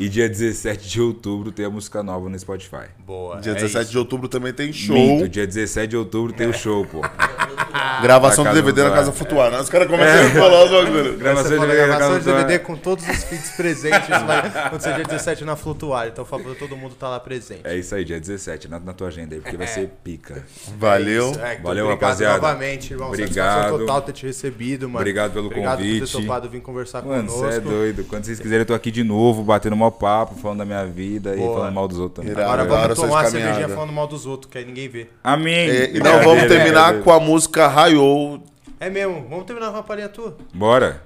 E 0.00 0.08
dia 0.08 0.28
17 0.28 0.88
de 0.88 1.00
outubro 1.00 1.52
tem 1.52 1.66
a 1.66 1.70
música 1.70 2.02
nova 2.02 2.28
no 2.28 2.38
Spotify. 2.38 2.86
Boa. 3.06 3.40
Dia 3.40 3.52
é 3.52 3.54
17 3.56 3.82
isso. 3.82 3.90
de 3.92 3.98
outubro 3.98 4.28
também 4.28 4.52
tem 4.52 4.72
show. 4.72 4.96
Minto, 4.96 5.28
dia 5.28 5.46
17 5.46 5.88
de 5.88 5.96
outubro 5.96 6.32
tem 6.32 6.48
o 6.48 6.52
show, 6.54 6.86
pô. 6.86 7.00
Gravação 8.02 8.44
Na 8.44 8.50
do 8.50 8.54
DVD 8.56 8.82
na. 8.82 8.90
Casa 8.90 9.12
Flutuar. 9.12 9.52
Os 9.60 9.68
caras 9.68 9.86
começam 9.88 10.26
a 10.26 10.30
falar 10.30 10.64
os 10.64 10.70
bagulho. 10.70 11.16
Gravação 11.18 11.50
de 11.52 11.58
DVD 11.66 11.80
na 11.80 11.86
gravação 11.86 12.18
de. 12.18 12.24
DVD 12.24 12.58
com 12.58 12.76
todos 12.76 13.06
os 13.08 13.24
feeds 13.24 13.50
presentes 13.50 14.08
vai 14.08 14.38
acontecer 14.38 14.94
dia 14.94 15.04
17 15.04 15.44
na 15.44 15.54
Flutuar. 15.56 16.08
Então, 16.08 16.24
por 16.24 16.30
favor, 16.30 16.56
todo 16.56 16.76
mundo 16.76 16.94
tá 16.94 17.08
lá 17.08 17.20
presente. 17.20 17.60
É 17.64 17.76
isso 17.76 17.94
aí, 17.94 18.04
dia 18.04 18.18
17. 18.18 18.66
Anota 18.66 18.86
na 18.86 18.92
tua 18.92 19.08
agenda 19.08 19.34
aí, 19.34 19.40
porque 19.40 19.56
vai 19.56 19.66
ser 19.66 19.88
pica. 20.02 20.44
Valeu. 20.78 21.26
É 21.40 21.52
Hector. 21.52 21.62
Valeu, 21.62 21.84
Obrigado 21.86 22.00
rapaziada. 22.00 22.34
novamente, 22.40 22.92
irmão. 22.92 23.08
Obrigado. 23.08 23.34
Satisfação 23.34 23.78
total 23.78 24.02
ter 24.02 24.12
te 24.12 24.26
recebido, 24.26 24.88
mano. 24.88 24.98
Obrigado 24.98 25.32
pelo 25.32 25.46
Obrigado 25.46 25.78
por 25.78 25.84
convite. 25.84 26.12
ter 26.12 26.20
topado 26.20 26.48
vir 26.48 26.60
conversar 26.60 27.02
Mano, 27.02 27.28
conosco. 27.28 27.40
você 27.46 27.56
é 27.56 27.60
doido. 27.60 28.04
Quando 28.04 28.24
vocês 28.24 28.40
quiserem, 28.40 28.60
eu 28.62 28.66
tô 28.66 28.74
aqui 28.74 28.90
de 28.90 29.04
novo, 29.04 29.42
batendo 29.42 29.76
papo, 29.90 30.34
falando 30.36 30.58
da 30.58 30.64
minha 30.64 30.84
vida 30.86 31.34
Boa. 31.34 31.50
e 31.50 31.54
falando 31.54 31.74
mal 31.74 31.88
dos 31.88 31.98
outros 31.98 32.24
também. 32.26 32.42
Agora 32.44 32.64
Da 32.64 32.74
hora 32.74 32.94
vamos 32.94 33.00
tomar 33.00 33.08
uma 33.08 33.22
caminhadas. 33.24 33.54
cervejinha 33.54 33.68
falando 33.76 33.92
mal 33.92 34.06
dos 34.06 34.26
outros, 34.26 34.50
que 34.50 34.58
aí 34.58 34.64
ninguém 34.64 34.88
vê. 34.88 35.08
Amém. 35.22 35.68
É, 35.68 35.90
e 35.90 35.98
nós 36.00 36.24
vamos 36.24 36.44
terminar 36.46 37.00
com 37.02 37.12
a 37.12 37.20
música 37.20 37.66
Raiou. 37.68 38.42
É 38.78 38.88
mesmo, 38.88 39.26
vamos 39.28 39.44
terminar 39.44 39.68
com 39.68 39.74
uma 39.76 39.82
palhinha 39.82 40.08
tua. 40.08 40.36
Bora. 40.54 41.02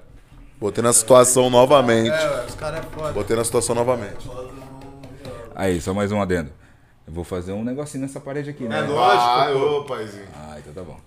Botei 0.60 0.82
na 0.82 0.92
situação 0.92 1.50
novamente. 1.50 2.10
É, 2.10 2.44
os 2.48 2.54
caras 2.54 2.80
é 2.80 2.82
foda. 2.82 3.12
Botei 3.12 3.36
na 3.36 3.44
situação 3.44 3.74
novamente. 3.74 4.28
Aí, 5.54 5.80
só 5.80 5.92
mais 5.92 6.10
um 6.12 6.20
adendo. 6.22 6.50
Eu 7.06 7.12
vou 7.12 7.24
fazer 7.24 7.52
um 7.52 7.62
negocinho 7.62 8.02
nessa 8.02 8.18
parede 8.18 8.50
aqui, 8.50 8.64
né? 8.64 8.80
Raiou, 8.80 9.84
paizinho. 9.84 10.24
Ah, 10.34 10.56
então 10.58 10.72
tá 10.72 10.82
bom. 10.82 10.98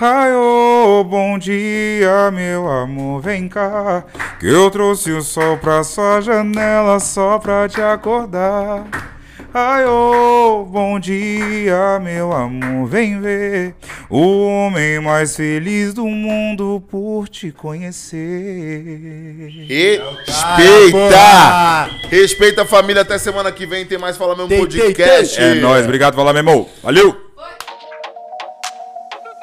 Ai, 0.00 0.32
ô, 0.34 1.04
bom 1.04 1.38
dia, 1.38 2.30
meu 2.32 2.68
amor, 2.68 3.20
vem 3.20 3.46
cá. 3.46 4.04
Que 4.40 4.46
eu 4.46 4.70
trouxe 4.70 5.12
o 5.12 5.20
sol 5.20 5.58
pra 5.58 5.84
sua 5.84 6.20
janela 6.20 6.98
só 6.98 7.38
pra 7.38 7.68
te 7.68 7.80
acordar. 7.80 8.84
Ai, 9.54 9.84
ô, 9.84 10.64
bom 10.64 10.98
dia, 10.98 12.00
meu 12.02 12.32
amor, 12.32 12.88
vem 12.88 13.20
ver. 13.20 13.74
O 14.08 14.46
homem 14.46 14.98
mais 14.98 15.36
feliz 15.36 15.92
do 15.92 16.06
mundo 16.06 16.82
por 16.90 17.28
te 17.28 17.52
conhecer. 17.52 18.16
Respeita! 20.26 21.90
Respeita 22.08 22.62
a 22.62 22.66
família. 22.66 23.02
Até 23.02 23.18
semana 23.18 23.52
que 23.52 23.66
vem 23.66 23.84
tem 23.84 23.98
mais 23.98 24.16
Fala 24.16 24.34
Mesmo 24.34 24.56
Podcast. 24.56 25.38
É 25.38 25.54
nóis, 25.56 25.84
obrigado, 25.84 26.14
fala, 26.14 26.32
meu 26.32 26.40
irmão. 26.40 26.66
Valeu! 26.82 27.31